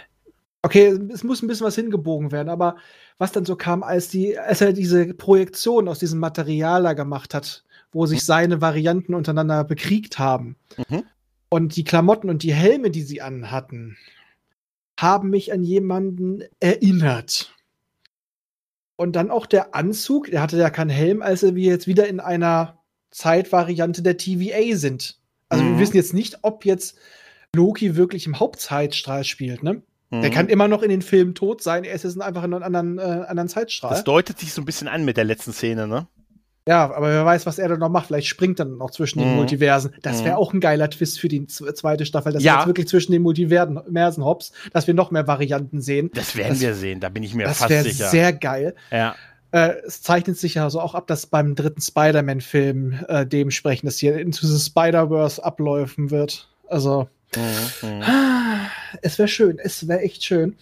Okay, 0.65 0.99
es 1.13 1.23
muss 1.23 1.43
ein 1.43 1.47
bisschen 1.47 1.67
was 1.67 1.75
hingebogen 1.75 2.33
werden, 2.33 2.49
aber 2.49 2.77
was 3.19 3.33
dann 3.33 3.45
so 3.45 3.55
kam, 3.55 3.83
als, 3.83 4.09
die, 4.09 4.39
als 4.39 4.63
er 4.63 4.73
diese 4.73 5.13
Projektion 5.13 5.89
aus 5.89 5.99
diesem 5.99 6.21
Material 6.21 6.85
da 6.85 6.95
gemacht 6.95 7.35
hat, 7.35 7.65
wo 7.93 8.07
sich 8.07 8.21
mhm. 8.23 8.25
seine 8.25 8.61
Varianten 8.63 9.13
untereinander 9.13 9.63
bekriegt 9.63 10.19
haben. 10.19 10.57
Mhm. 10.89 11.03
Und 11.51 11.77
die 11.77 11.85
Klamotten 11.85 12.31
und 12.31 12.43
die 12.43 12.55
Helme, 12.55 12.91
die 12.91 13.03
sie 13.03 13.21
anhatten, 13.21 13.99
haben 14.99 15.29
mich 15.29 15.53
an 15.53 15.65
jemanden 15.65 16.45
erinnert. 16.61 17.55
Und 18.97 19.17
dann 19.17 19.31
auch 19.31 19.45
der 19.45 19.75
Anzug, 19.75 20.31
der 20.31 20.41
hatte 20.41 20.57
ja 20.57 20.71
keinen 20.71 20.89
Helm, 20.89 21.21
als 21.21 21.43
wir 21.43 21.53
jetzt 21.63 21.87
wieder 21.87 22.09
in 22.09 22.21
einer 22.21 22.79
Zeitvariante 23.11 24.01
der 24.01 24.17
TVA 24.17 24.79
sind. 24.79 25.19
Also 25.51 25.63
mhm. 25.63 25.73
wir 25.73 25.81
wissen 25.81 25.97
jetzt 25.97 26.15
nicht, 26.15 26.39
ob 26.41 26.65
jetzt 26.65 26.97
Loki 27.55 27.97
wirklich 27.97 28.25
im 28.25 28.41
Hauptzeitstrahl 28.41 29.25
spielt, 29.25 29.63
ne? 29.63 29.83
Der 30.23 30.31
kann 30.31 30.47
mhm. 30.47 30.53
immer 30.53 30.69
noch 30.69 30.83
in 30.83 30.91
den 30.91 31.03
Filmen 31.03 31.35
tot 31.35 31.63
sein, 31.63 31.85
er 31.85 31.95
ist 31.95 32.05
jetzt 32.05 32.21
einfach 32.21 32.45
in 32.45 32.55
einem 32.55 32.63
anderen, 32.63 32.99
äh, 32.99 33.25
anderen 33.27 33.49
Zeitstrahl. 33.49 33.91
Das 33.91 34.05
deutet 34.05 34.39
sich 34.39 34.53
so 34.53 34.63
ein 34.63 34.65
bisschen 34.65 34.89
an 34.89 35.05
mit 35.05 35.17
der 35.17 35.25
letzten 35.25 35.53
Szene, 35.53 35.87
ne? 35.87 36.07
Ja, 36.67 36.95
aber 36.95 37.09
wer 37.09 37.27
weiß, 37.27 37.45
was 37.45 37.59
er 37.59 37.69
dann 37.69 37.81
noch 37.81 37.91
macht. 37.91 38.07
Vielleicht 38.07 38.27
springt 38.27 38.59
er 38.59 38.65
dann 38.65 38.79
noch 38.79 38.91
zwischen 38.91 39.19
den 39.19 39.31
mhm. 39.31 39.37
Multiversen. 39.37 39.93
Das 40.01 40.25
wäre 40.25 40.37
mhm. 40.37 40.41
auch 40.41 40.55
ein 40.55 40.61
geiler 40.61 40.89
Twist 40.89 41.21
für 41.21 41.29
die 41.29 41.47
zweite 41.47 42.07
Staffel, 42.07 42.33
dass 42.33 42.43
ja. 42.43 42.53
wir 42.53 42.59
jetzt 42.61 42.67
wirklich 42.69 42.89
zwischen 42.89 43.13
den 43.13 43.21
Multiversen 43.21 44.25
hops, 44.25 44.53
dass 44.73 44.87
wir 44.87 44.95
noch 44.95 45.11
mehr 45.11 45.27
Varianten 45.27 45.83
sehen. 45.83 46.11
Das 46.15 46.37
werden 46.37 46.51
das, 46.51 46.61
wir 46.61 46.75
sehen, 46.75 47.01
da 47.01 47.11
bin 47.11 47.23
ich 47.23 47.35
mir 47.35 47.49
fast 47.49 47.69
sicher. 47.69 47.85
Das 47.85 47.99
wäre 47.99 48.11
sehr 48.11 48.33
geil. 48.33 48.75
Ja. 48.91 49.15
Äh, 49.51 49.75
es 49.87 50.01
zeichnet 50.01 50.39
sich 50.39 50.55
ja 50.55 50.71
so 50.71 50.81
auch 50.81 50.95
ab, 50.95 51.07
dass 51.07 51.27
beim 51.27 51.55
dritten 51.55 51.83
Spider-Man-Film 51.83 53.05
äh, 53.09 53.27
dementsprechend, 53.27 53.87
dass 53.87 53.99
hier 53.99 54.17
into 54.17 54.47
the 54.47 54.59
Spider-Verse 54.59 55.45
abläufen 55.45 56.11
wird. 56.11 56.49
Also. 56.67 57.09
Mhm. 57.37 57.93
Es 59.03 59.19
wäre 59.19 59.29
schön, 59.29 59.59
es 59.59 59.87
wäre 59.89 60.01
echt 60.01 60.25
schön. 60.25 60.57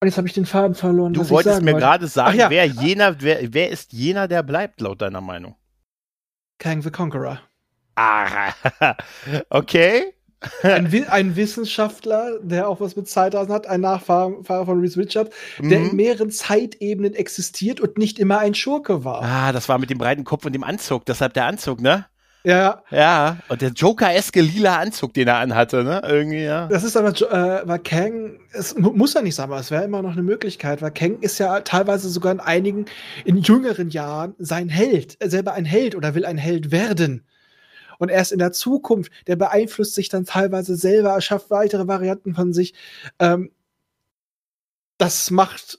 Und 0.00 0.08
jetzt 0.08 0.18
habe 0.18 0.28
ich 0.28 0.34
den 0.34 0.46
Faden 0.46 0.74
verloren. 0.74 1.14
Du 1.14 1.28
wolltest 1.30 1.62
mir 1.62 1.74
gerade 1.74 2.06
sagen, 2.08 2.38
ja. 2.38 2.50
wer 2.50 2.66
jener, 2.66 3.22
wer, 3.22 3.54
wer 3.54 3.70
ist 3.70 3.92
jener, 3.92 4.28
der 4.28 4.42
bleibt, 4.42 4.80
laut 4.80 5.00
deiner 5.00 5.22
Meinung? 5.22 5.56
Kang 6.58 6.82
the 6.82 6.90
Conqueror. 6.90 7.40
Ah, 7.96 8.52
okay. 9.50 10.14
ein, 10.62 10.92
ein, 11.08 11.36
Wissenschaftler, 11.36 12.38
der 12.42 12.68
auch 12.68 12.80
was 12.80 12.96
mit 12.96 13.08
Zeitreisen 13.08 13.52
hat, 13.52 13.66
ein 13.66 13.80
Nachfahrer 13.80 14.66
von 14.66 14.80
Reese 14.80 15.00
Richard, 15.00 15.32
der 15.58 15.78
mhm. 15.78 15.90
in 15.90 15.96
mehreren 15.96 16.30
Zeitebenen 16.30 17.14
existiert 17.14 17.80
und 17.80 17.96
nicht 17.96 18.18
immer 18.18 18.40
ein 18.40 18.54
Schurke 18.54 19.04
war. 19.04 19.22
Ah, 19.22 19.52
das 19.52 19.68
war 19.68 19.78
mit 19.78 19.88
dem 19.88 19.98
breiten 19.98 20.24
Kopf 20.24 20.44
und 20.44 20.52
dem 20.52 20.64
Anzug, 20.64 21.06
deshalb 21.06 21.32
der 21.32 21.46
Anzug, 21.46 21.80
ne? 21.80 22.06
Ja. 22.46 22.82
Ja, 22.90 23.38
und 23.48 23.62
der 23.62 23.70
Joker-eske 23.70 24.42
lila 24.42 24.78
Anzug, 24.78 25.14
den 25.14 25.28
er 25.28 25.38
anhatte, 25.38 25.82
ne? 25.82 26.02
Irgendwie, 26.06 26.44
ja. 26.44 26.68
Das 26.68 26.84
ist 26.84 26.94
aber, 26.94 27.08
äh, 27.08 27.66
weil 27.66 27.78
Kang, 27.78 28.38
es 28.52 28.76
muss 28.76 29.14
ja 29.14 29.22
nicht 29.22 29.34
sein, 29.34 29.44
aber 29.44 29.58
es 29.58 29.70
wäre 29.70 29.84
immer 29.84 30.02
noch 30.02 30.12
eine 30.12 30.22
Möglichkeit, 30.22 30.82
weil 30.82 30.90
Kang 30.90 31.20
ist 31.20 31.38
ja 31.38 31.60
teilweise 31.60 32.10
sogar 32.10 32.32
in 32.32 32.40
einigen, 32.40 32.84
in 33.24 33.38
jüngeren 33.38 33.88
Jahren 33.88 34.34
sein 34.38 34.68
Held, 34.68 35.16
selber 35.24 35.54
ein 35.54 35.64
Held 35.64 35.94
oder 35.94 36.14
will 36.14 36.26
ein 36.26 36.36
Held 36.36 36.70
werden. 36.70 37.26
Und 37.98 38.10
erst 38.10 38.32
in 38.32 38.38
der 38.38 38.52
Zukunft, 38.52 39.10
der 39.26 39.36
beeinflusst 39.36 39.94
sich 39.94 40.10
dann 40.10 40.26
teilweise 40.26 40.76
selber, 40.76 41.10
erschafft 41.10 41.50
weitere 41.50 41.88
Varianten 41.88 42.34
von 42.34 42.52
sich. 42.52 42.74
Ähm, 43.20 43.52
das 44.98 45.30
macht 45.30 45.78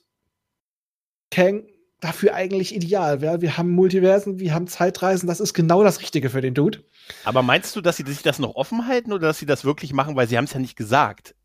Kang 1.30 1.68
dafür 2.00 2.34
eigentlich 2.34 2.76
ideal. 2.76 3.22
Ja? 3.24 3.42
Wir 3.42 3.58
haben 3.58 3.72
Multiversen, 3.72 4.40
wir 4.40 4.54
haben 4.54 4.68
Zeitreisen, 4.68 5.28
das 5.28 5.40
ist 5.40 5.54
genau 5.54 5.84
das 5.84 6.02
Richtige 6.02 6.30
für 6.30 6.42
den 6.42 6.54
Dude. 6.54 6.84
Aber 7.24 7.42
meinst 7.42 7.76
du, 7.76 7.82
dass 7.82 7.98
sie 7.98 8.04
sich 8.06 8.22
das 8.22 8.40
noch 8.40 8.56
offen 8.56 8.88
halten 8.88 9.14
oder 9.14 9.28
dass 9.28 9.40
sie 9.40 9.46
das 9.46 9.66
wirklich 9.66 9.94
machen, 9.94 10.16
weil 10.16 10.28
sie 10.28 10.38
haben 10.38 10.46
es 10.46 10.54
ja 10.54 10.60
nicht 10.60 10.76
gesagt? 10.76 11.36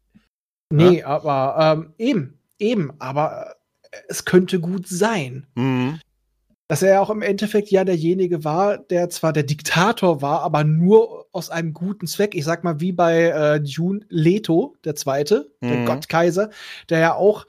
Nee, 0.73 1.01
ja? 1.01 1.07
aber 1.07 1.57
ähm, 1.59 1.95
eben, 1.99 2.39
eben, 2.59 2.93
aber 3.01 3.55
äh, 3.91 3.97
es 4.09 4.25
könnte 4.25 4.61
gut 4.61 4.89
sein. 4.89 5.47
Mhm. 5.55 6.01
Dass 6.69 6.83
er 6.83 7.03
auch 7.03 7.11
im 7.11 7.23
Endeffekt 7.23 7.73
ja 7.73 7.85
derjenige 7.85 8.45
war, 8.45 8.79
der 8.79 9.11
zwar 9.11 9.33
der 9.33 9.43
Diktator 9.43 10.23
war, 10.23 10.43
aber 10.43 10.63
nur 10.63 11.27
aus 11.33 11.51
einem 11.51 11.73
guten 11.73 12.07
Zweck. 12.07 12.37
Ich 12.37 12.45
sag 12.45 12.63
mal, 12.63 12.79
wie 12.79 12.93
bei 12.93 13.25
äh, 13.25 13.57
June 13.57 14.07
Leto, 14.09 14.77
der 14.85 14.95
Zweite, 14.95 15.51
mhm. 15.61 15.69
der 15.69 15.85
Gottkaiser, 15.85 16.51
der 16.89 17.01
ja 17.01 17.15
auch 17.15 17.47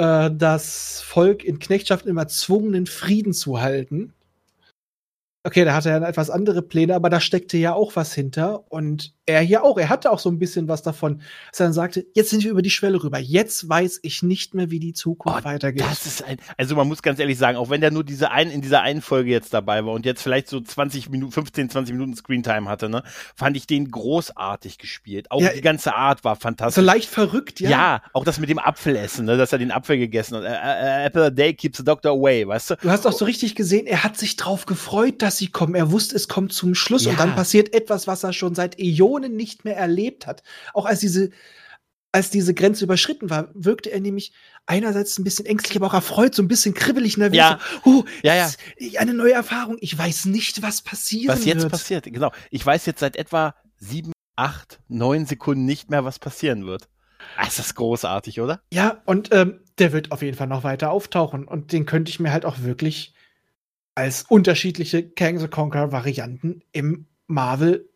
äh, 0.00 0.30
das 0.34 1.02
Volk 1.02 1.44
in 1.44 1.58
Knechtschaft 1.58 2.06
immer 2.06 2.26
zwungenen 2.26 2.86
Frieden 2.86 3.32
zu 3.34 3.60
halten. 3.60 4.14
Okay, 5.42 5.64
da 5.64 5.72
hatte 5.72 5.88
er 5.88 6.02
etwas 6.02 6.28
andere 6.28 6.60
Pläne, 6.60 6.94
aber 6.94 7.08
da 7.08 7.18
steckte 7.18 7.56
ja 7.56 7.72
auch 7.72 7.96
was 7.96 8.12
hinter. 8.12 8.70
Und 8.70 9.14
er 9.24 9.40
hier 9.40 9.64
auch, 9.64 9.78
er 9.78 9.88
hatte 9.88 10.10
auch 10.10 10.18
so 10.18 10.28
ein 10.28 10.38
bisschen 10.38 10.68
was 10.68 10.82
davon, 10.82 11.22
dass 11.50 11.60
er 11.60 11.66
dann 11.66 11.72
sagte, 11.72 12.06
jetzt 12.14 12.28
sind 12.28 12.44
wir 12.44 12.50
über 12.50 12.60
die 12.60 12.70
Schwelle 12.70 13.02
rüber. 13.02 13.18
Jetzt 13.18 13.66
weiß 13.66 14.00
ich 14.02 14.22
nicht 14.22 14.54
mehr, 14.54 14.70
wie 14.70 14.80
die 14.80 14.92
Zukunft 14.92 15.40
oh, 15.40 15.44
weitergeht. 15.44 15.82
Das 15.82 16.04
ist 16.04 16.22
ein, 16.22 16.36
also 16.58 16.76
man 16.76 16.88
muss 16.88 17.00
ganz 17.00 17.18
ehrlich 17.20 17.38
sagen, 17.38 17.56
auch 17.56 17.70
wenn 17.70 17.80
der 17.80 17.90
nur 17.90 18.04
diese 18.04 18.30
ein, 18.30 18.50
in 18.50 18.60
dieser 18.60 18.82
einen 18.82 19.00
Folge 19.00 19.30
jetzt 19.30 19.54
dabei 19.54 19.84
war 19.84 19.94
und 19.94 20.04
jetzt 20.04 20.22
vielleicht 20.22 20.48
so 20.48 20.60
20 20.60 21.08
Minuten, 21.08 21.32
15, 21.32 21.70
20 21.70 21.94
Minuten 21.94 22.14
Screentime 22.16 22.68
hatte, 22.68 22.90
ne, 22.90 23.02
fand 23.34 23.56
ich 23.56 23.66
den 23.66 23.90
großartig 23.90 24.76
gespielt. 24.76 25.30
Auch 25.30 25.40
ja, 25.40 25.52
die 25.54 25.62
ganze 25.62 25.94
Art 25.94 26.22
war 26.22 26.36
fantastisch. 26.36 26.82
So 26.82 26.86
leicht 26.86 27.08
verrückt, 27.08 27.60
ja. 27.60 27.70
Ja, 27.70 28.02
auch 28.12 28.24
das 28.24 28.40
mit 28.40 28.50
dem 28.50 28.58
Apfelessen, 28.58 29.24
ne, 29.24 29.38
dass 29.38 29.52
er 29.52 29.58
den 29.58 29.70
Apfel 29.70 29.96
gegessen 29.96 30.36
hat. 30.36 30.42
Uh, 30.42 30.46
uh, 30.46 31.06
apple 31.06 31.24
a 31.24 31.30
day 31.30 31.54
keeps 31.54 31.78
the 31.78 31.84
doctor 31.84 32.10
away, 32.10 32.46
weißt 32.46 32.70
du? 32.70 32.76
Du 32.76 32.90
hast 32.90 33.06
auch 33.06 33.12
so 33.12 33.24
richtig 33.24 33.54
gesehen, 33.54 33.86
er 33.86 34.04
hat 34.04 34.18
sich 34.18 34.36
drauf 34.36 34.66
gefreut, 34.66 35.22
dass 35.22 35.29
dass 35.30 35.38
sie 35.38 35.46
kommen. 35.46 35.76
Er 35.76 35.92
wusste, 35.92 36.16
es 36.16 36.26
kommt 36.26 36.52
zum 36.52 36.74
Schluss 36.74 37.04
ja. 37.04 37.12
und 37.12 37.20
dann 37.20 37.36
passiert 37.36 37.72
etwas, 37.72 38.08
was 38.08 38.24
er 38.24 38.32
schon 38.32 38.56
seit 38.56 38.80
Äonen 38.80 39.36
nicht 39.36 39.64
mehr 39.64 39.76
erlebt 39.76 40.26
hat. 40.26 40.42
Auch 40.74 40.86
als 40.86 40.98
diese, 40.98 41.30
als 42.10 42.30
diese 42.30 42.52
Grenze 42.52 42.82
überschritten 42.82 43.30
war, 43.30 43.50
wirkte 43.54 43.92
er 43.92 44.00
nämlich 44.00 44.32
einerseits 44.66 45.16
ein 45.18 45.24
bisschen 45.24 45.46
ängstlich, 45.46 45.76
aber 45.76 45.86
auch 45.86 45.94
erfreut, 45.94 46.34
so 46.34 46.42
ein 46.42 46.48
bisschen 46.48 46.74
kribbelig 46.74 47.16
nervös. 47.16 47.36
Ja. 47.36 47.60
So, 47.84 48.00
oh, 48.00 48.04
ja, 48.24 48.34
ja. 48.34 48.50
Eine 48.98 49.14
neue 49.14 49.32
Erfahrung. 49.32 49.76
Ich 49.80 49.96
weiß 49.96 50.24
nicht, 50.24 50.62
was 50.62 50.82
passiert. 50.82 51.28
Was 51.28 51.44
jetzt 51.44 51.62
wird. 51.62 51.70
passiert, 51.70 52.04
genau. 52.06 52.32
Ich 52.50 52.66
weiß 52.66 52.86
jetzt 52.86 52.98
seit 52.98 53.14
etwa 53.14 53.54
sieben, 53.76 54.10
acht, 54.34 54.80
neun 54.88 55.26
Sekunden 55.26 55.64
nicht 55.64 55.90
mehr, 55.90 56.04
was 56.04 56.18
passieren 56.18 56.66
wird. 56.66 56.88
Ah, 57.36 57.44
das 57.44 57.60
ist 57.60 57.76
großartig, 57.76 58.40
oder? 58.40 58.62
Ja, 58.72 59.00
und 59.04 59.32
ähm, 59.32 59.60
der 59.78 59.92
wird 59.92 60.10
auf 60.10 60.22
jeden 60.22 60.36
Fall 60.36 60.48
noch 60.48 60.64
weiter 60.64 60.90
auftauchen. 60.90 61.46
Und 61.46 61.70
den 61.70 61.86
könnte 61.86 62.10
ich 62.10 62.18
mir 62.18 62.32
halt 62.32 62.44
auch 62.44 62.62
wirklich 62.62 63.14
als 64.00 64.22
unterschiedliche 64.22 65.02
Kang 65.02 65.38
the 65.38 65.48
Conqueror 65.48 65.92
Varianten 65.92 66.62
im 66.72 67.06
Marvel 67.26 67.86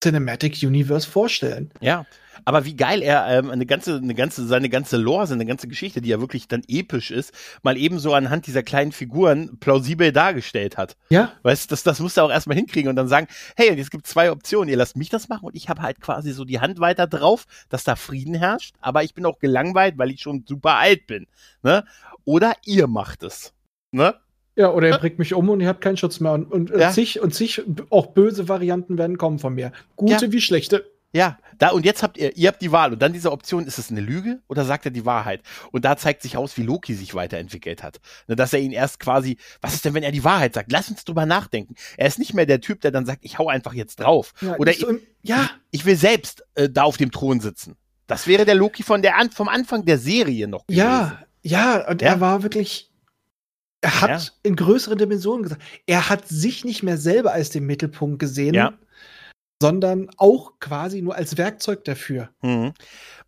Cinematic 0.00 0.62
Universe 0.62 1.08
vorstellen. 1.08 1.72
Ja, 1.80 2.06
aber 2.44 2.64
wie 2.64 2.76
geil 2.76 3.02
er 3.02 3.26
ähm, 3.26 3.50
eine 3.50 3.66
ganze, 3.66 3.96
eine 3.96 4.14
ganze, 4.14 4.46
seine 4.46 4.68
ganze 4.68 4.98
Lore, 4.98 5.26
seine 5.26 5.46
ganze 5.46 5.66
Geschichte, 5.66 6.00
die 6.00 6.10
ja 6.10 6.20
wirklich 6.20 6.46
dann 6.46 6.62
episch 6.68 7.10
ist, 7.10 7.32
mal 7.64 7.76
eben 7.76 7.98
so 7.98 8.14
anhand 8.14 8.46
dieser 8.46 8.62
kleinen 8.62 8.92
Figuren 8.92 9.58
plausibel 9.58 10.12
dargestellt 10.12 10.76
hat. 10.76 10.96
Ja. 11.08 11.32
Weißt 11.42 11.64
du, 11.64 11.72
das, 11.72 11.82
das 11.82 11.98
musst 11.98 12.18
du 12.18 12.20
auch 12.20 12.30
erstmal 12.30 12.56
hinkriegen 12.56 12.88
und 12.88 12.94
dann 12.94 13.08
sagen, 13.08 13.26
hey, 13.56 13.74
jetzt 13.74 13.90
gibt 13.90 14.06
zwei 14.06 14.30
Optionen, 14.30 14.68
ihr 14.68 14.76
lasst 14.76 14.96
mich 14.96 15.08
das 15.08 15.28
machen 15.28 15.46
und 15.46 15.56
ich 15.56 15.68
habe 15.68 15.82
halt 15.82 16.00
quasi 16.00 16.30
so 16.30 16.44
die 16.44 16.60
Hand 16.60 16.78
weiter 16.78 17.08
drauf, 17.08 17.46
dass 17.68 17.82
da 17.82 17.96
Frieden 17.96 18.34
herrscht, 18.34 18.76
aber 18.80 19.02
ich 19.02 19.12
bin 19.12 19.26
auch 19.26 19.40
gelangweilt, 19.40 19.98
weil 19.98 20.12
ich 20.12 20.20
schon 20.20 20.44
super 20.46 20.76
alt 20.76 21.08
bin. 21.08 21.26
Ne? 21.64 21.84
Oder 22.24 22.54
ihr 22.64 22.86
macht 22.86 23.24
es. 23.24 23.54
Ne? 23.90 24.14
Ja, 24.56 24.72
oder 24.72 24.88
er 24.88 24.98
bringt 24.98 25.18
mich 25.18 25.34
um 25.34 25.48
und 25.50 25.60
ihr 25.60 25.68
habt 25.68 25.82
keinen 25.82 25.98
Schutz 25.98 26.18
mehr. 26.18 26.32
Und, 26.32 26.50
und 26.50 26.70
ja. 26.70 26.90
zig 26.90 27.20
und 27.20 27.34
zig 27.34 27.62
auch 27.90 28.06
böse 28.06 28.48
Varianten 28.48 28.96
werden 28.96 29.18
kommen 29.18 29.38
von 29.38 29.54
mir. 29.54 29.70
Gute 29.96 30.26
ja. 30.26 30.32
wie 30.32 30.40
schlechte. 30.40 30.84
Ja, 31.12 31.38
da 31.58 31.70
und 31.70 31.86
jetzt 31.86 32.02
habt 32.02 32.18
ihr, 32.18 32.36
ihr 32.36 32.48
habt 32.48 32.60
die 32.60 32.72
Wahl 32.72 32.92
und 32.92 33.00
dann 33.00 33.12
diese 33.12 33.32
Option, 33.32 33.66
ist 33.66 33.78
es 33.78 33.90
eine 33.90 34.00
Lüge 34.00 34.40
oder 34.48 34.64
sagt 34.64 34.84
er 34.84 34.90
die 34.90 35.06
Wahrheit? 35.06 35.40
Und 35.72 35.84
da 35.84 35.96
zeigt 35.96 36.20
sich 36.20 36.36
aus, 36.36 36.56
wie 36.58 36.62
Loki 36.62 36.94
sich 36.94 37.14
weiterentwickelt 37.14 37.82
hat. 37.82 38.00
Ne, 38.26 38.36
dass 38.36 38.52
er 38.52 38.60
ihn 38.60 38.72
erst 38.72 39.00
quasi, 39.00 39.38
was 39.62 39.74
ist 39.74 39.84
denn, 39.84 39.94
wenn 39.94 40.02
er 40.02 40.12
die 40.12 40.24
Wahrheit 40.24 40.52
sagt? 40.52 40.72
Lass 40.72 40.90
uns 40.90 41.04
drüber 41.04 41.24
nachdenken. 41.24 41.74
Er 41.96 42.06
ist 42.06 42.18
nicht 42.18 42.34
mehr 42.34 42.44
der 42.44 42.60
Typ, 42.60 42.82
der 42.82 42.90
dann 42.90 43.06
sagt, 43.06 43.24
ich 43.24 43.38
hau 43.38 43.48
einfach 43.48 43.72
jetzt 43.72 44.00
drauf. 44.00 44.34
Ja, 44.42 44.56
oder 44.56 44.72
so 44.74 44.90
ich, 44.90 45.02
ja. 45.22 45.48
ich, 45.70 45.86
will 45.86 45.96
selbst 45.96 46.44
äh, 46.54 46.68
da 46.68 46.82
auf 46.82 46.98
dem 46.98 47.10
Thron 47.10 47.40
sitzen. 47.40 47.76
Das 48.06 48.26
wäre 48.26 48.44
der 48.44 48.54
Loki 48.54 48.82
von 48.82 49.00
der 49.00 49.14
vom 49.32 49.48
Anfang 49.48 49.84
der 49.84 49.98
Serie 49.98 50.48
noch 50.48 50.66
gewesen. 50.66 50.84
Ja, 50.84 51.18
ja, 51.42 51.88
und 51.88 52.02
ja. 52.02 52.08
er 52.08 52.20
war 52.20 52.42
wirklich, 52.42 52.90
er 53.86 54.00
hat 54.00 54.10
ja. 54.10 54.32
in 54.42 54.56
größeren 54.56 54.98
Dimensionen 54.98 55.44
gesagt, 55.44 55.62
er 55.86 56.08
hat 56.08 56.26
sich 56.26 56.64
nicht 56.64 56.82
mehr 56.82 56.98
selber 56.98 57.32
als 57.32 57.50
den 57.50 57.66
Mittelpunkt 57.66 58.18
gesehen, 58.18 58.54
ja. 58.54 58.72
sondern 59.62 60.10
auch 60.16 60.58
quasi 60.58 61.02
nur 61.02 61.14
als 61.14 61.36
Werkzeug 61.38 61.84
dafür. 61.84 62.30
Mhm. 62.42 62.72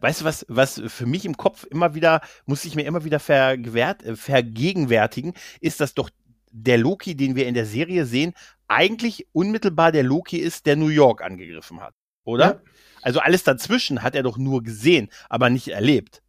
Weißt 0.01 0.21
du, 0.21 0.25
was, 0.25 0.45
was 0.49 0.83
für 0.87 1.07
mich 1.07 1.25
im 1.25 1.37
Kopf 1.37 1.65
immer 1.71 1.95
wieder, 1.95 2.23
muss 2.45 2.65
ich 2.65 2.75
mir 2.75 2.87
immer 2.87 3.05
wieder 3.05 3.21
äh, 3.29 4.17
vergegenwärtigen, 4.17 5.35
ist, 5.61 5.81
dass 5.81 5.95
doch 5.95 6.11
der 6.51 6.79
Loki, 6.79 7.15
den 7.15 7.37
wir 7.37 7.47
in 7.47 7.55
der 7.55 7.67
Serie 7.67 8.05
sehen, 8.05 8.33
eigentlich 8.67 9.29
unmittelbar 9.33 9.93
der 9.93 10.03
Loki 10.03 10.39
ist, 10.39 10.67
der 10.67 10.75
New 10.75 10.89
York 10.89 11.23
angegriffen 11.23 11.81
hat. 11.81 11.95
Oder? 12.25 12.45
Ja. 12.47 12.61
Also 13.03 13.21
alles 13.21 13.45
dazwischen 13.45 14.03
hat 14.03 14.17
er 14.17 14.25
doch 14.25 14.39
nur 14.39 14.65
gesehen, 14.65 15.09
aber 15.29 15.51
nicht 15.51 15.69
erlebt. 15.69 16.21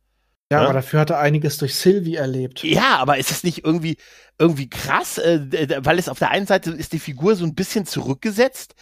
Ja, 0.51 0.61
ja, 0.61 0.63
aber 0.65 0.73
dafür 0.73 1.01
hat 1.01 1.11
er 1.11 1.19
einiges 1.19 1.57
durch 1.57 1.75
Sylvie 1.75 2.15
erlebt. 2.15 2.63
Ja, 2.63 2.97
aber 2.97 3.17
ist 3.17 3.29
das 3.29 3.43
nicht 3.43 3.63
irgendwie, 3.65 3.97
irgendwie 4.39 4.69
krass? 4.69 5.19
Äh, 5.19 5.77
weil 5.83 5.99
es 5.99 6.09
auf 6.09 6.17
der 6.17 6.31
einen 6.31 6.47
Seite 6.47 6.71
ist 6.71 6.93
die 6.93 6.99
Figur 6.99 7.35
so 7.35 7.45
ein 7.45 7.53
bisschen 7.53 7.85
zurückgesetzt, 7.85 8.73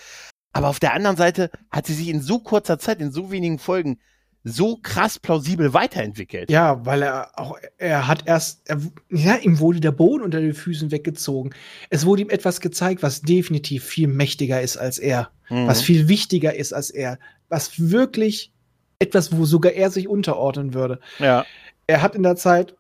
aber 0.54 0.70
auf 0.70 0.80
der 0.80 0.94
anderen 0.94 1.18
Seite 1.18 1.52
hat 1.70 1.86
sie 1.86 1.94
sich 1.94 2.08
in 2.08 2.22
so 2.22 2.40
kurzer 2.40 2.80
Zeit, 2.80 3.02
in 3.02 3.12
so 3.12 3.32
wenigen 3.32 3.60
Folgen 3.60 4.00
so 4.48 4.78
krass 4.82 5.20
plausibel 5.20 5.74
weiterentwickelt. 5.74 6.50
Ja, 6.50 6.86
weil 6.86 7.02
er 7.02 7.38
auch, 7.38 7.58
er 7.78 8.08
hat 8.08 8.24
erst, 8.28 8.62
er, 8.70 8.80
ja, 9.10 9.36
ihm 9.36 9.60
wurde 9.60 9.82
der 9.82 9.92
Boden 9.92 10.24
unter 10.24 10.40
den 10.40 10.54
Füßen 10.54 10.92
weggezogen. 10.92 11.54
Es 11.90 12.06
wurde 12.06 12.22
ihm 12.22 12.30
etwas 12.30 12.62
gezeigt, 12.62 13.04
was 13.04 13.22
definitiv 13.22 13.84
viel 13.84 14.08
mächtiger 14.08 14.62
ist 14.62 14.78
als 14.78 15.00
er, 15.00 15.32
mhm. 15.50 15.68
was 15.68 15.82
viel 15.82 16.08
wichtiger 16.08 16.56
ist 16.56 16.74
als 16.74 16.90
er, 16.90 17.20
was 17.50 17.90
wirklich 17.90 18.54
etwas, 19.00 19.36
wo 19.36 19.46
sogar 19.46 19.74
er 19.74 19.90
sich 19.90 20.08
unterordnen 20.08 20.74
würde. 20.74 21.00
Ja. 21.20 21.46
Er 21.88 22.02
hat 22.02 22.16
in 22.16 22.24
der 22.24 22.36
Zeit 22.36 22.76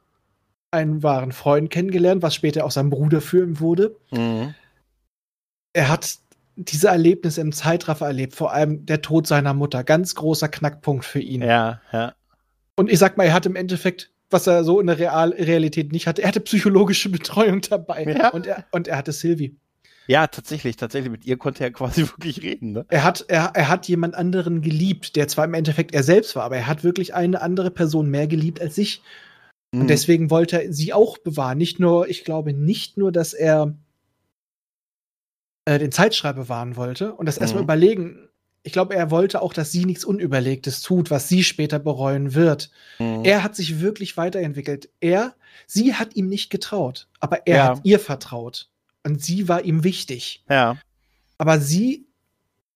einen 0.71 1.03
wahren 1.03 1.31
Freund 1.31 1.69
kennengelernt, 1.69 2.21
was 2.21 2.35
später 2.35 2.65
auch 2.65 2.71
sein 2.71 2.89
Bruder 2.89 3.21
für 3.21 3.43
ihn 3.43 3.59
wurde. 3.59 3.95
Mhm. 4.11 4.53
Er 5.73 5.89
hat 5.89 6.17
diese 6.55 6.87
Erlebnisse 6.87 7.39
im 7.41 7.51
Zeitraffer 7.51 8.07
erlebt, 8.07 8.35
vor 8.35 8.51
allem 8.51 8.85
der 8.85 9.01
Tod 9.01 9.27
seiner 9.27 9.53
Mutter. 9.53 9.83
Ganz 9.83 10.15
großer 10.15 10.49
Knackpunkt 10.49 11.05
für 11.05 11.19
ihn. 11.19 11.41
Ja, 11.41 11.81
ja. 11.91 12.13
Und 12.75 12.91
ich 12.91 12.99
sag 12.99 13.17
mal, 13.17 13.25
er 13.25 13.33
hat 13.33 13.45
im 13.45 13.55
Endeffekt, 13.55 14.11
was 14.29 14.47
er 14.47 14.63
so 14.63 14.79
in 14.79 14.87
der 14.87 14.99
Real 14.99 15.29
Realität 15.29 15.91
nicht 15.91 16.07
hatte, 16.07 16.23
er 16.23 16.29
hatte 16.29 16.39
psychologische 16.41 17.09
Betreuung 17.11 17.61
dabei. 17.61 18.03
Ja. 18.03 18.29
Und, 18.29 18.47
er, 18.47 18.65
und 18.71 18.87
er 18.87 18.97
hatte 18.97 19.11
Sylvie. 19.11 19.55
Ja, 20.07 20.27
tatsächlich, 20.27 20.77
tatsächlich. 20.77 21.11
Mit 21.11 21.25
ihr 21.25 21.37
konnte 21.37 21.63
er 21.63 21.71
quasi 21.73 22.01
wirklich 22.01 22.41
reden. 22.41 22.71
Ne? 22.71 22.85
Er 22.89 23.03
hat, 23.03 23.25
er, 23.27 23.51
er 23.53 23.67
hat 23.67 23.87
jemand 23.87 24.15
anderen 24.15 24.61
geliebt, 24.61 25.15
der 25.15 25.27
zwar 25.27 25.45
im 25.45 25.53
Endeffekt 25.53 25.93
er 25.93 26.03
selbst 26.03 26.35
war, 26.35 26.43
aber 26.43 26.57
er 26.57 26.67
hat 26.67 26.83
wirklich 26.83 27.13
eine 27.13 27.41
andere 27.41 27.71
Person 27.71 28.09
mehr 28.09 28.27
geliebt 28.27 28.61
als 28.61 28.75
sich. 28.75 29.01
Mhm. 29.71 29.81
Und 29.81 29.89
deswegen 29.89 30.29
wollte 30.29 30.63
er 30.63 30.73
sie 30.73 30.93
auch 30.93 31.17
bewahren. 31.17 31.57
Nicht 31.57 31.79
nur, 31.79 32.07
ich 32.07 32.23
glaube 32.23 32.53
nicht 32.53 32.97
nur, 32.97 33.11
dass 33.11 33.33
er 33.33 33.75
äh, 35.65 35.79
den 35.79 35.91
Zeitschreiber 35.91 36.43
bewahren 36.43 36.77
wollte 36.77 37.13
und 37.13 37.25
das 37.25 37.37
mhm. 37.37 37.41
erstmal 37.41 37.63
überlegen. 37.63 38.29
Ich 38.63 38.73
glaube, 38.73 38.95
er 38.95 39.11
wollte 39.11 39.41
auch, 39.41 39.53
dass 39.53 39.71
sie 39.71 39.85
nichts 39.85 40.03
Unüberlegtes 40.03 40.81
tut, 40.81 41.09
was 41.09 41.29
sie 41.29 41.43
später 41.43 41.79
bereuen 41.79 42.33
wird. 42.33 42.69
Mhm. 42.99 43.23
Er 43.23 43.43
hat 43.43 43.55
sich 43.55 43.79
wirklich 43.79 44.17
weiterentwickelt. 44.17 44.89
Er, 44.99 45.35
sie 45.67 45.93
hat 45.93 46.15
ihm 46.15 46.27
nicht 46.27 46.49
getraut, 46.49 47.07
aber 47.19 47.47
er 47.47 47.57
ja. 47.57 47.67
hat 47.67 47.79
ihr 47.83 47.99
vertraut. 47.99 48.69
Und 49.07 49.23
sie 49.23 49.47
war 49.47 49.63
ihm 49.63 49.85
wichtig. 49.85 50.43
Ja. 50.49 50.77
Aber 51.37 51.59
sie 51.59 52.07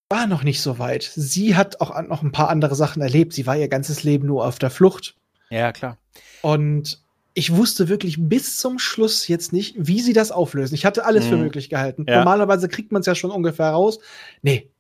war 0.08 0.28
noch 0.28 0.44
nicht 0.44 0.62
so 0.62 0.80
weit. 0.80 1.04
Sie 1.04 1.58
hat 1.58 1.82
auch 1.82 2.02
noch 2.04 2.24
ein 2.24 2.32
paar 2.32 2.50
andere 2.50 2.74
Sachen 2.76 3.02
erlebt. 3.02 3.34
Sie 3.34 3.46
war 3.46 3.58
ihr 3.58 3.68
ganzes 3.68 4.04
Leben 4.04 4.28
nur 4.28 4.46
auf 4.46 4.58
der 4.58 4.70
Flucht. 4.70 5.16
Ja, 5.50 5.74
klar. 5.74 5.98
Und 6.42 7.04
ich 7.34 7.54
wusste 7.54 7.90
wirklich 7.90 8.16
bis 8.18 8.58
zum 8.58 8.80
Schluss 8.80 9.28
jetzt 9.28 9.52
nicht, 9.52 9.76
wie 9.78 10.00
sie 10.00 10.14
das 10.14 10.32
auflösen. 10.32 10.74
Ich 10.74 10.86
hatte 10.86 11.04
alles 11.04 11.26
mhm. 11.26 11.30
für 11.30 11.38
möglich 11.38 11.70
gehalten. 11.70 12.06
Ja. 12.08 12.20
Normalerweise 12.20 12.70
kriegt 12.70 12.94
man 12.94 13.02
es 13.02 13.08
ja 13.08 13.16
schon 13.16 13.32
ungefähr 13.32 13.70
raus. 13.70 14.00
Nee. 14.42 14.72